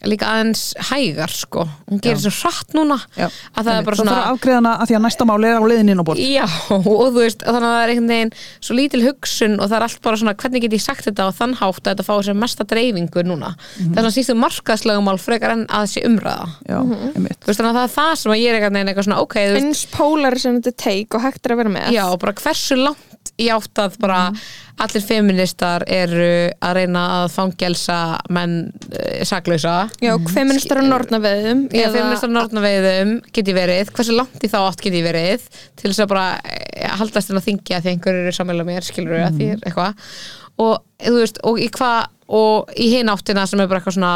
líka 0.03 0.27
aðeins 0.27 0.61
hægar 0.89 1.31
sko. 1.31 1.63
Hún 1.87 2.01
gerir 2.03 2.19
svo 2.19 2.31
hratt 2.41 2.73
núna 2.75 2.97
Já. 3.15 3.27
að 3.55 3.67
það 3.67 3.73
er 3.73 3.85
bara 3.87 3.95
það 3.95 3.99
svona 4.01 4.15
þarf 4.15 4.23
að 4.23 4.33
afgreðana 4.33 4.73
að 4.75 4.89
því 4.89 4.97
að 4.97 5.03
næsta 5.05 5.27
máli 5.29 5.49
er 5.49 5.63
á 5.63 5.69
leiðin 5.71 5.91
inn 5.93 6.01
á 6.03 6.05
bort 6.09 6.19
Já, 6.23 6.45
og 6.75 6.83
þú 6.83 7.21
veist, 7.21 7.45
þannig 7.45 7.67
að 7.67 7.75
það 7.75 7.83
er 7.83 7.93
einhvern 7.93 8.11
veginn 8.13 8.33
svo 8.67 8.77
lítil 8.79 9.03
hugsun 9.05 9.55
og 9.59 9.69
það 9.69 9.77
er 9.77 9.85
allt 9.87 10.01
bara 10.07 10.19
svona 10.23 10.35
hvernig 10.43 10.65
get 10.65 10.75
ég 10.75 10.83
sagt 10.83 11.07
þetta 11.07 11.29
á 11.29 11.37
þann 11.37 11.55
hátt 11.61 11.79
að 11.79 11.89
þetta 11.93 12.07
fá 12.09 12.13
sér 12.27 12.39
mesta 12.43 12.67
dreifingu 12.67 13.25
núna? 13.29 13.53
Það 13.77 13.93
er 13.93 14.03
svona 14.03 14.15
sístu 14.17 14.37
markaðslögumál 14.41 15.17
frekar 15.21 15.55
en 15.55 15.65
að 15.71 15.87
sé 15.93 16.03
umræða. 16.07 16.49
Já, 16.67 16.79
einmitt. 17.13 17.39
Þú 17.39 17.51
veist, 17.51 17.61
þannig 17.61 17.71
að 17.71 17.79
það 17.79 17.87
er 17.87 17.95
það 17.95 18.13
sem 18.23 18.35
að 18.35 18.41
ég 18.41 18.49
er 18.51 18.59
einhvern 18.59 18.79
veginn 18.79 18.91
eitthvað 18.93 19.09
svona 19.09 19.23
ok, 19.23 19.39
eins 19.61 19.87
pólar 19.93 20.39
sem 20.41 20.59
þetta 20.59 20.77
take 20.83 21.17
og 21.19 21.25
hægt 21.27 21.47
er 21.47 21.55
að 21.55 21.63
vera 21.63 21.75
með. 21.77 21.91
Já, 21.95 22.05
langt 23.23 23.31
í 23.39 23.49
átt 23.49 23.79
að 23.79 23.97
bara 23.99 24.33
allir 24.83 25.03
feministar 25.03 25.83
eru 25.87 26.51
að 26.61 26.75
reyna 26.75 27.23
að 27.23 27.31
fangelsa 27.33 28.19
menn 28.29 28.71
uh, 28.91 29.23
saklausa 29.23 29.89
já 30.01 30.17
feministar 30.33 30.81
á 30.81 30.83
nornaveðum 30.83 31.69
Já, 31.71 31.91
feministar 31.91 32.29
nortnaveiðum 32.29 33.21
get 33.31 33.47
ég 33.47 33.55
verið, 33.55 33.91
hversu 33.93 34.15
langt 34.15 34.43
í 34.43 34.49
þá 34.49 34.59
átt 34.67 34.81
get 34.81 34.93
ég 34.93 35.05
verið 35.05 35.47
til 35.75 35.91
þess 35.91 36.03
að 36.03 36.11
bara 36.13 36.25
eh, 36.43 36.89
haldast 36.97 37.29
inn 37.29 37.39
að 37.39 37.47
þingja 37.47 37.81
því 37.81 37.93
einhverju 37.93 38.23
eru 38.23 38.33
sammeila 38.33 38.65
mér 38.67 38.83
skilur 38.83 39.21
að 39.23 39.37
því 39.37 39.49
er 39.53 39.63
eitthvað. 39.63 40.03
Og 40.61 40.75
þú 41.01 41.15
veist, 41.17 41.39
og 41.43 41.57
í 41.61 41.69
hvað 41.73 42.11
og 42.33 42.69
í 42.79 42.87
hinn 42.93 43.11
áttina 43.11 43.43
sem 43.49 43.59
er 43.59 43.67
bara 43.67 43.81
eitthvað 43.81 43.97
svona 43.97 44.13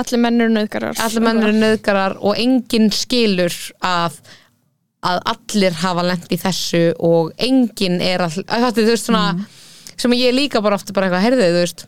allir 0.00 0.20
menn 0.22 0.40
eru 0.40 0.52
nöðgarar 0.54 1.00
allir 1.02 1.24
menn 1.24 1.42
eru 1.42 1.56
nöðgarar 1.56 2.14
og 2.22 2.38
enginn 2.38 2.92
skilur 2.94 3.56
að 3.84 4.20
að 5.06 5.20
allir 5.32 5.72
hafa 5.80 6.02
lent 6.04 6.26
í 6.32 6.36
þessu 6.40 6.82
og 6.98 7.30
enginn 7.40 8.00
er 8.04 8.20
að, 8.26 8.40
að 8.46 8.66
þetta, 8.66 8.82
þú 8.84 8.90
veist 8.92 9.06
svona 9.08 9.24
sem 10.00 10.12
ég 10.16 10.34
líka 10.36 10.60
bara 10.64 10.76
ofta 10.76 10.92
bara 10.96 11.08
eitthvað 11.08 11.24
heyrðu 11.26 11.46
þú 11.54 11.60
veist 11.62 11.84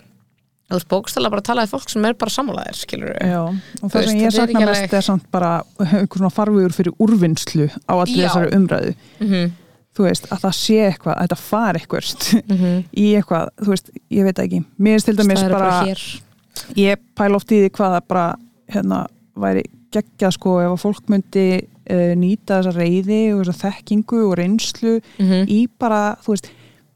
þú 0.72 0.78
veist 0.78 0.88
bókstala 0.88 1.28
bara 1.32 1.42
að 1.42 1.48
tala 1.50 1.64
við 1.66 1.72
fólk 1.74 1.90
sem 1.92 2.04
er 2.08 2.14
bara 2.16 2.32
sammálaðir 2.32 2.78
skilur 2.80 3.12
Já, 3.20 3.40
og 3.44 3.90
það 3.92 4.06
sem 4.08 4.20
ég 4.22 4.30
er 4.30 4.36
sakna 4.38 4.62
mest 4.70 4.94
er 4.96 5.04
samt 5.04 5.26
bara 5.34 5.50
einhver 5.84 6.16
svona 6.22 6.32
farvegur 6.32 6.72
fyrir 6.76 6.96
úrvinnslu 7.02 7.66
á 7.84 7.92
allir 7.98 8.24
þessari 8.24 8.54
umræðu. 8.56 8.94
Mhm. 9.20 9.50
þú 9.92 10.06
veist, 10.06 10.24
að 10.32 10.40
það 10.46 10.54
sé 10.56 10.76
eitthvað, 10.86 11.16
að 11.18 11.26
þetta 11.26 11.40
fari 11.42 11.82
eitthvað 11.82 12.12
Mhm. 12.56 12.70
í 12.96 13.06
eitthvað, 13.18 13.50
þú 13.60 13.68
veist, 13.74 13.90
ég 14.08 14.24
veit 14.24 14.38
ekki. 14.40 14.60
Mér 14.80 14.94
finnst 14.96 15.10
til 15.10 15.16
dæmis 15.18 15.42
er 15.44 15.52
bara, 15.52 15.70
bara 15.84 16.72
ég 16.80 17.02
pæla 17.20 17.36
oft 17.36 17.52
í 17.52 17.58
því 17.60 17.68
hvað 17.76 17.92
það 17.98 18.06
bara, 18.08 18.24
hérna, 18.72 19.02
væri 19.36 19.66
geggjað 19.92 20.32
sko 20.38 20.54
ef 20.64 20.70
að 20.72 20.80
fólk 20.86 21.12
myndi 21.12 21.44
uh, 21.90 22.12
nýta 22.18 22.60
þessa 22.62 22.74
reyði 22.76 23.20
og 23.34 23.44
þessa 23.46 23.70
þekkingu 23.72 24.20
og 24.28 24.36
reynslu 24.38 25.00
Mhm. 25.18 25.46
í 25.48 25.60
bara, 25.78 26.16
þú 26.24 26.34
veist 26.36 26.50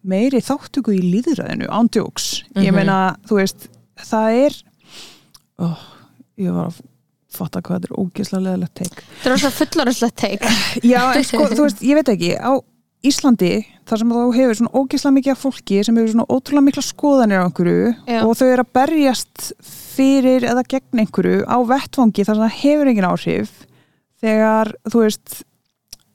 meiri 0.07 0.39
þáttöku 0.41 0.93
í 0.95 1.01
líðræðinu, 1.03 1.67
ándjóks 1.69 2.43
ég 2.55 2.69
Mhm. 2.71 2.75
meina, 2.75 3.17
þú 3.27 3.41
veist 3.41 3.69
það 3.99 4.47
er 4.47 4.53
oh, 5.59 5.81
ég 6.39 6.53
var 6.53 6.69
að 6.71 6.81
fatta 7.37 7.61
hvað 7.61 7.81
þetta 7.81 7.91
er 7.91 7.99
ógeðslega 8.01 8.45
leðilegt 8.47 8.75
teik 8.75 9.03
þetta 9.23 9.33
er 9.35 9.41
svona 9.43 9.59
fullorinslega 9.59 10.17
take 10.17 10.49
já, 10.93 11.03
en 11.17 11.25
sko, 11.25 11.49
þú 11.53 11.63
veist, 11.67 11.83
ég 11.85 11.95
veit 11.99 12.09
ekki 12.15 12.33
á 12.41 12.53
Íslandi, 13.07 13.61
þar 13.87 13.99
sem 14.01 14.09
þú 14.11 14.21
hefur 14.35 14.57
svona 14.59 14.73
ógeðslega 14.81 15.15
mikið 15.15 15.33
af 15.35 15.43
fólki 15.45 15.77
sem 15.85 15.95
hefur 16.01 16.09
svona 16.15 16.25
ótrúlega 16.33 16.65
mikla 16.67 16.83
skoðanir 16.83 17.39
á 17.39 17.47
einhverju 17.47 17.91
Já. 18.09 18.21
og 18.25 18.33
þau 18.41 18.47
eru 18.49 18.65
að 18.65 18.73
berjast 18.79 19.45
fyrir 19.97 20.47
eða 20.49 20.65
gegn 20.67 21.03
einhverju 21.05 21.45
á 21.47 21.57
vettvangi 21.69 22.25
þar 22.27 22.35
sem 22.41 22.45
það 22.47 22.57
hefur 22.63 22.91
engin 22.91 23.07
áhrif 23.11 23.53
þegar, 24.27 24.73
þú 24.91 25.05
veist 25.05 25.39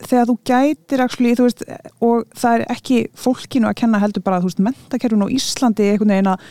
þegar 0.02 0.26
þú 0.32 0.36
gætir 0.50 1.02
actually, 1.04 1.34
þú 1.38 1.46
veist, 1.48 1.64
og 2.02 2.24
það 2.42 2.54
er 2.58 2.64
ekki 2.74 3.00
fólkinu 3.22 3.70
að 3.70 3.76
kenna 3.84 4.00
heldur 4.02 4.24
bara, 4.26 4.40
veist, 4.42 4.62
mentakerfin 4.66 5.22
á 5.26 5.30
Íslandi 5.30 5.92
einhvern 5.94 6.16
veginn 6.16 6.32
að 6.36 6.46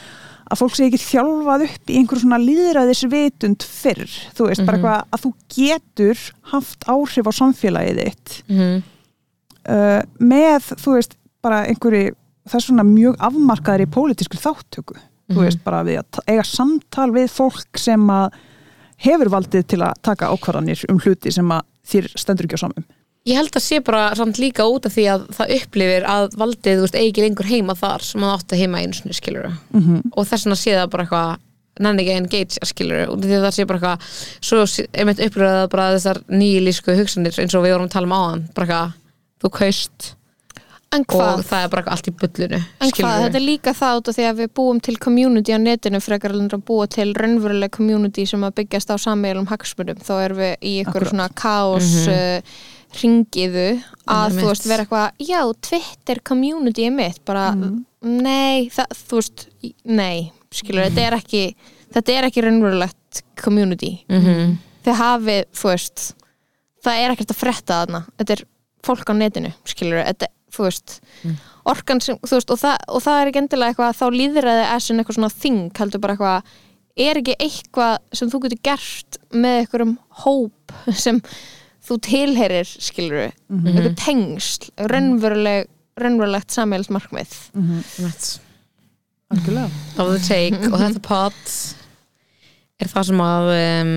að 0.50 0.58
fólk 0.58 0.72
sé 0.74 0.86
ekki 0.88 0.98
þjálfað 0.98 1.62
upp 1.68 1.90
í 1.94 1.96
einhver 2.00 2.18
svona 2.18 2.38
líðræðisvitund 2.42 3.62
fyrr, 3.62 4.08
þú 4.34 4.46
veist, 4.48 4.64
bara 4.66 4.78
Mhm. 4.78 4.86
eitthvað 4.86 5.04
að 5.14 5.20
þú 5.22 5.30
getur 5.54 6.22
haft 6.52 6.86
áhrif 6.90 7.28
á 7.30 7.32
samfélagið 7.38 8.00
þitt 8.02 8.42
Mhm. 8.48 8.82
uh, 9.68 10.02
með, 10.18 10.60
þú 10.82 10.94
veist, 10.96 11.14
bara 11.42 11.60
einhverju, 11.70 12.14
það 12.48 12.54
er 12.58 12.66
svona 12.66 12.84
mjög 12.88 13.16
afmarkaðir 13.28 13.86
í 13.86 13.90
pólitískri 13.94 14.40
þáttöku 14.42 14.96
þú 15.30 15.36
Mhm. 15.36 15.44
veist, 15.44 15.62
bara 15.64 15.84
við 15.84 15.98
að 16.02 16.20
eiga 16.26 16.44
samtal 16.44 17.10
við 17.14 17.28
fólk 17.30 17.78
sem 17.78 18.00
að 18.10 18.32
hefur 19.04 19.32
valdið 19.32 19.66
til 19.72 19.82
að 19.84 20.00
taka 20.06 20.30
ákvarðanir 20.32 20.86
um 20.92 21.00
hluti 21.02 21.32
sem 21.34 21.52
að 21.54 21.66
þér 21.90 22.10
stendur 22.20 22.48
ekki 22.48 22.60
á 22.60 22.64
samum 22.64 22.88
Ég 23.28 23.36
held 23.36 23.52
að 23.52 23.64
sé 23.66 23.82
bara 23.84 24.14
samt 24.16 24.38
líka 24.40 24.64
út 24.64 24.86
af 24.88 24.94
því 24.94 25.02
að 25.12 25.24
það 25.36 25.50
upplifir 25.58 26.06
að 26.08 26.36
valdið, 26.40 26.86
eigi 26.96 27.20
lengur 27.20 27.48
heima 27.50 27.74
þar 27.76 28.04
sem 28.06 28.22
það 28.24 28.32
átti 28.32 28.60
heima 28.62 28.80
einu 28.80 28.96
sinni, 28.96 29.16
skilur 29.16 29.50
mm 29.50 29.80
-hmm. 29.80 30.12
og 30.16 30.26
þess 30.26 30.46
vegna 30.46 30.56
sé 30.56 30.76
það 30.78 30.92
bara 30.94 31.04
eitthvað 31.04 31.38
nenni 31.80 32.02
ekki 32.02 32.14
að 32.14 32.20
engage, 32.20 32.70
skilur 32.70 33.12
út 33.12 33.20
af 33.20 33.28
því 33.28 33.36
að 33.36 33.44
það 33.44 33.56
sé 33.56 33.66
bara 33.68 33.78
eitthvað 33.78 33.98
svo 34.48 34.86
einmitt 34.92 35.20
upplifir 35.26 35.68
bara 35.74 35.92
þessar 35.96 36.22
nýlísku 36.28 36.96
hugsanir 36.96 37.40
eins 37.40 37.54
og 37.54 37.64
við 37.64 37.76
vorum 37.76 37.90
að 37.90 37.92
tala 37.92 38.08
um 38.08 38.16
áðan 38.16 38.42
bara 38.54 38.66
eitthvað, 38.66 38.96
þú 39.40 39.52
kaust 39.58 40.14
og 40.90 41.44
það 41.46 41.62
er 41.64 41.68
bara 41.70 41.92
allt 41.94 42.08
í 42.10 42.12
bullinu 42.18 42.58
en 42.82 42.90
hvað? 42.90 43.20
þetta 43.24 43.38
er 43.38 43.44
líka 43.44 43.74
það 43.78 43.98
út 44.00 44.08
af 44.10 44.16
því 44.16 44.24
að 44.26 44.40
við 44.40 44.48
búum 44.58 44.80
til 44.82 44.96
community 44.98 45.54
á 45.54 45.58
netinu 45.62 46.00
frekar 46.02 46.34
en 46.34 46.50
að 46.50 46.64
búa 46.66 46.88
til 46.90 47.12
raunveruleg 47.14 47.70
community 47.70 48.24
sem 48.26 48.42
að 48.42 48.56
byggjast 48.58 48.90
á 48.90 48.96
sammeilum 48.98 49.46
hagsmunum. 49.46 50.00
Þá 50.02 50.12
erum 50.24 50.40
við 50.42 50.52
í 50.66 50.72
ykkur 50.82 50.90
Akkurat. 50.90 51.10
svona 51.12 51.28
kaos 51.38 51.90
Mhm. 51.94 52.10
uh, 52.10 52.42
ringiðu 53.00 53.68
að 54.10 54.38
þú 54.40 54.46
veist 54.48 54.66
vera 54.66 54.84
eitthvað 54.84 55.12
já, 55.22 55.40
Twitter 55.62 56.20
community 56.24 56.86
er 56.86 56.90
mitt. 56.90 57.24
Bara, 57.24 57.54
nei, 58.02 58.68
það, 58.68 58.86
þú 59.06 59.20
veist 59.20 59.46
nei, 59.84 60.32
skilur, 60.50 60.90
þetta 60.90 61.06
er 61.06 61.18
ekki 61.20 61.54
þetta 61.94 62.16
er 62.18 62.24
ekki 62.24 62.42
raunverulegt 62.42 63.22
community. 63.36 64.04
Mm 64.10 64.24
-hmm. 64.24 64.56
þið 64.84 64.94
hafið, 65.04 65.44
þú 65.54 65.68
veist 65.70 66.14
það 66.82 66.98
er 66.98 67.10
ekkert 67.14 67.30
að 67.30 67.40
frétta 67.44 67.78
þarna. 67.86 68.04
Þetta 68.18 68.32
er 68.32 68.44
fólk 68.82 69.06
á 69.06 69.14
netinu, 69.14 69.52
skilur 69.64 70.02
þetta, 70.04 70.26
þú 70.54 70.66
veist, 70.66 70.96
orkan 71.70 72.02
sem, 72.04 72.18
þú 72.24 72.38
veist, 72.38 72.52
og 72.54 72.60
það, 72.60 72.76
og 72.88 73.04
það 73.06 73.20
er 73.20 73.30
ekki 73.30 73.42
endilega 73.44 73.74
eitthvað 73.74 73.96
þá 74.00 74.04
líðræði 74.16 74.66
er 74.66 74.84
sem 74.86 75.00
eitthvað 75.02 75.18
svona 75.20 75.32
þing 75.44 75.62
heldur 75.80 76.02
bara 76.04 76.16
eitthvað, 76.16 76.52
er 77.06 77.20
ekki 77.22 77.36
eitthvað 77.46 77.96
sem 78.20 78.30
þú 78.32 78.42
getur 78.44 78.62
gert 78.70 79.20
með 79.32 79.58
einhverjum 79.62 79.96
hóp 80.24 80.76
sem 81.06 81.20
þú 81.90 81.98
tilherir, 82.06 82.68
skilur 82.76 83.28
eitthvað 83.30 83.92
tengsl, 84.04 84.70
raunveruleg 84.90 85.68
raunverulegt 86.00 86.54
sammeilst 86.54 86.92
markmið 86.94 87.32
Einmitt. 87.56 88.28
algjörlega. 89.30 89.68
Of 90.00 90.12
the 90.14 90.20
take. 90.24 90.56
Og 90.70 90.78
þetta 90.80 91.02
pod 91.04 91.40
er 92.80 92.88
það 92.88 93.08
sem 93.10 93.20
að 93.24 93.50
um, 93.56 93.90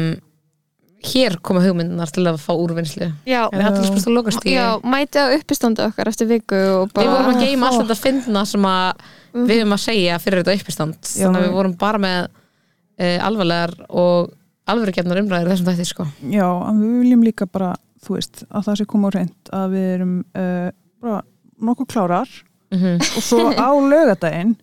hér 1.04 1.36
koma 1.44 1.62
hugmyndunar 1.64 2.12
til 2.14 2.24
að 2.30 2.38
fá 2.42 2.52
úrvinnslu. 2.54 3.10
Já, 3.28 3.42
er 3.50 3.58
það 3.60 3.68
allir 3.70 3.90
spurt 3.90 4.08
að 4.08 4.16
lokast 4.18 4.46
í 4.48 4.54
já 4.56 4.68
mæti 4.88 5.20
á 5.20 5.26
uppistandi 5.36 5.84
okkar 5.88 6.12
eftir 6.12 6.30
viku 6.30 6.60
og 6.60 6.86
við 6.88 6.96
bara 6.96 7.18
vorum 7.18 7.34
að 7.34 7.44
geima 7.44 7.70
alltaf 7.70 7.90
þetta 7.90 8.00
fyndna 8.00 8.46
sem 8.50 8.68
að 8.70 9.04
við 9.34 9.60
höfum 9.60 9.76
að 9.76 9.84
segja 9.84 10.22
fyrir 10.24 10.44
þetta 10.44 10.56
uppistand. 10.62 11.00
Já. 11.04 11.26
þannig 11.26 11.42
að 11.42 11.48
við 11.48 11.58
vorum 11.58 11.76
bara 11.84 12.02
með 12.04 12.20
uh, 12.24 13.20
alvarlegar 13.28 13.76
og 13.90 14.34
alvörugjarnar 14.74 15.22
umræðir 15.24 15.52
þessum 15.52 15.70
þætti 15.72 15.90
sko. 15.90 16.08
Já, 16.32 16.48
en 16.70 16.82
við 16.82 16.98
viljum 17.04 17.28
líka 17.28 17.50
bara, 17.52 17.74
þú 18.06 18.18
veist, 18.18 18.46
að 18.48 18.70
það 18.70 18.80
sé 18.80 18.90
koma 18.96 19.12
á 19.12 19.16
reynd 19.18 19.54
að 19.60 19.76
við 19.76 19.88
erum 19.98 20.18
uh, 20.40 20.70
bara 21.04 21.22
nokkuð 21.64 21.92
klárar. 21.96 22.36
Mm 22.74 23.02
og 23.04 23.22
svo 23.22 23.52
á 23.54 23.70
lögadaginn 23.94 24.56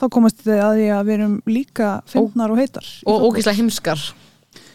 þá 0.00 0.06
komast 0.08 0.38
þið 0.46 0.60
að 0.64 0.78
því 0.78 0.84
að 0.96 1.02
við 1.04 1.14
erum 1.18 1.34
líka 1.50 1.88
fyndnar 2.08 2.54
og 2.54 2.60
heitar. 2.62 2.86
og 3.04 3.26
ógeðslega 3.28 3.58
heimskar 3.58 4.04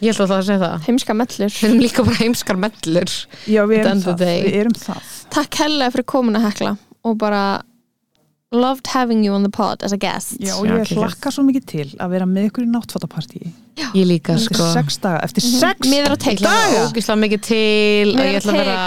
ég 0.00 0.10
held 0.12 0.20
að 0.24 0.32
það 0.32 0.36
að 0.40 0.48
segja 0.48 0.62
það. 0.64 0.76
Heimska 0.88 1.16
mellur. 1.16 1.54
Við 1.56 1.68
erum 1.70 1.80
líka 1.84 2.04
bara 2.06 2.18
heimskar 2.20 2.60
mellur. 2.66 3.14
Já, 3.46 3.62
við 3.70 3.78
erum 3.82 4.02
það. 4.04 4.26
Við 4.26 4.58
erum 4.60 4.76
það. 4.80 5.14
Takk 5.36 5.62
hella 5.62 5.90
fyrir 5.94 6.08
komin 6.12 6.38
að 6.40 6.46
hekla. 6.50 6.76
Og 7.06 7.16
bara 7.20 7.42
loved 8.54 8.86
having 8.86 9.24
you 9.24 9.34
on 9.34 9.42
the 9.42 9.50
pod 9.50 9.82
as 9.82 9.92
a 9.92 9.96
guest. 9.98 10.36
Já, 10.40 10.54
og 10.56 10.66
ég 10.68 10.92
hlakka 10.94 11.32
svo 11.34 11.42
mikið 11.46 11.64
til 11.66 11.86
að 11.98 12.12
vera 12.14 12.28
með 12.30 12.50
ykkur 12.50 12.66
í 12.66 12.70
náttfattapartíi. 12.70 13.52
ég 13.76 14.06
líka 14.08 14.36
Eftir 14.36 14.56
sko. 14.56 14.68
sex 14.72 14.96
daga, 15.02 15.18
eftir 15.26 15.44
sex 15.44 15.88
Miður 15.90 16.14
á 16.14 16.16
ég 16.16 16.22
teik 16.22 16.38
ætla 16.40 16.52
daga? 16.54 16.84
ógeðslega 16.86 17.20
mikið 17.24 17.42
til 17.44 18.14
að 18.14 18.30
ég 18.30 18.38
ætla 18.38 18.52
að 18.52 18.60
vera 18.62 18.78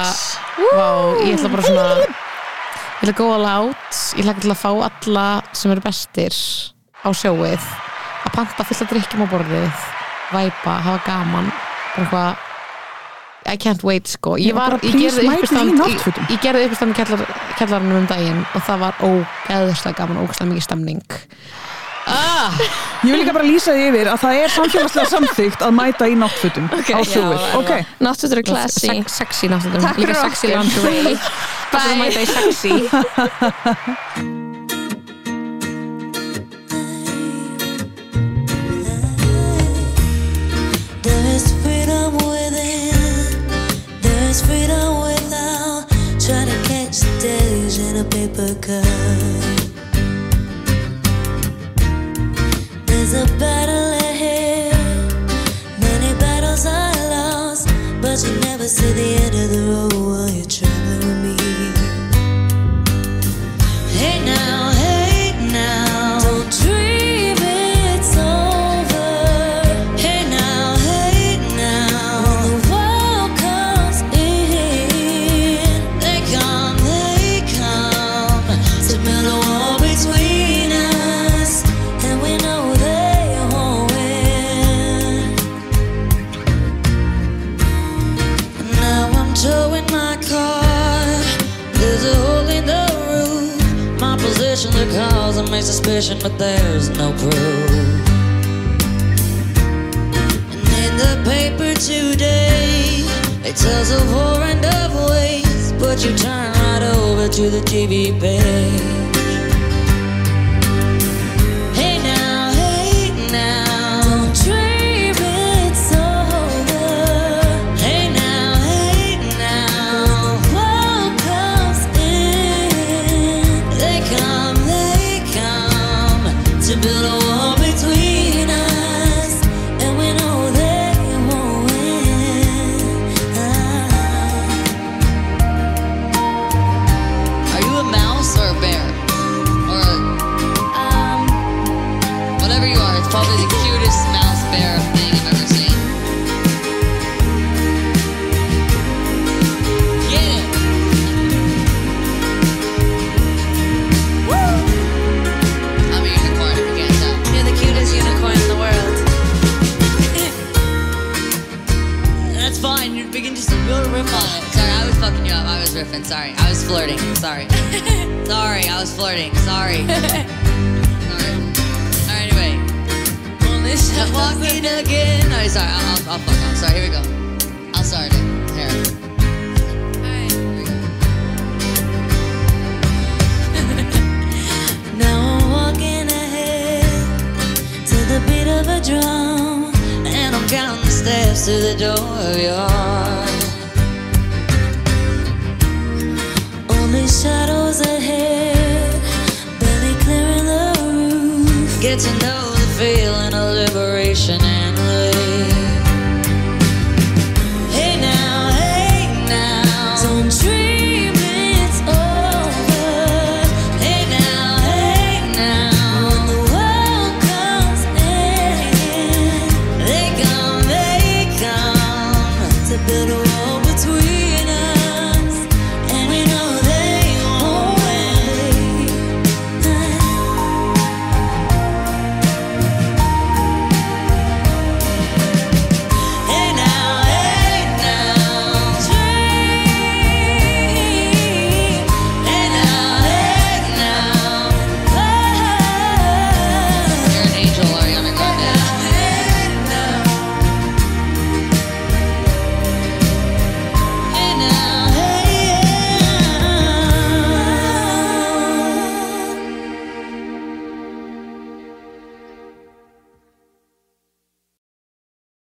Vá, 0.80 0.88
ég 1.27 1.36
ætla 1.36 1.52
bara 1.53 1.68
svona 1.68 1.86
ég 1.99 3.11
ætla 3.11 3.27
að 3.27 3.36
all 3.36 3.45
out. 3.52 4.02
Ég 4.18 4.23
ætla 4.26 4.41
til 4.41 4.52
að 4.56 4.61
fá 4.64 4.72
alla 4.90 5.27
sem 5.53 5.72
eru 5.76 5.81
bestir 5.86 6.40
á 7.06 7.10
sjóið. 7.14 7.69
Að 8.26 8.34
panta 8.36 8.65
fullt 8.65 8.84
að 8.88 8.91
drikkjum 8.95 9.23
á 9.23 9.27
borðið 9.30 9.88
væpa, 10.34 10.73
hafa 10.85 10.99
gaman 11.07 11.45
bara 11.95 12.06
eitthvað 12.06 12.31
I 13.49 13.56
can't 13.57 13.81
wait 13.88 14.06
sko. 14.11 14.35
Ég, 14.38 14.51
var, 14.53 14.76
ég 14.84 14.93
gerði 14.99 15.27
uppistand 15.31 15.80
ég, 15.80 16.03
gerði 16.43 16.65
uppistand 16.68 16.91
í 16.91 16.93
kjallaranum 17.57 17.97
um 18.03 18.07
daginn 18.10 18.41
og 18.53 18.61
það 18.68 18.77
var 18.84 18.93
ógeðslega 19.07 19.95
gaman 19.97 20.19
ógeðslega 20.22 20.49
mikið 20.51 20.65
stemning. 20.68 21.01
Ah, 22.10 22.49
Ég 23.06 23.11
vil 23.14 23.19
líka 23.22 23.34
bara 23.35 23.45
lýsa 23.45 23.69
því 23.76 23.84
yfir 23.91 24.07
að 24.11 24.18
það 24.23 24.34
er 24.43 24.49
samfélagslega 24.53 25.10
samþygt 25.14 25.61
að 25.65 25.72
mæta 25.77 26.03
í 26.10 26.11
náttfutum 26.18 26.65
á 26.73 26.76
sjóið. 27.06 27.38
já, 27.38 27.41
Ok, 27.60 27.72
Náttúrulega 28.01 28.49
classy. 28.49 28.88
sex, 28.88 29.06
sexy 29.22 29.45
Takk 29.49 29.97
líka 30.01 30.14
sexy 30.26 30.47
okkur. 30.53 30.61
lingerie 30.89 31.18
Takk 31.72 31.84
fyrir 31.85 31.93
að 31.93 31.99
mæta 32.01 32.19
í 32.19 32.26
sexy 32.34 32.73
catch 46.91 47.78
in 47.78 47.98
a 47.98 48.03
paper 48.03 48.53
cup. 48.56 48.84
There's 52.86 53.14
a 53.14 53.26
battle 53.38 53.94
ahead, 53.94 54.74
many 55.80 56.20
battles 56.20 56.66
are 56.66 56.94
lost, 57.10 57.68
but 58.02 58.24
you 58.24 58.40
never 58.41 58.66
see 58.66 58.91
the 58.94 59.16
end 59.24 59.36
of 59.36 59.49
the 59.52 59.61
road 59.72 59.94
while 59.94 60.30
you're 60.30 60.45
traveling 60.45 61.22
with 61.22 61.76
me. 61.76 61.78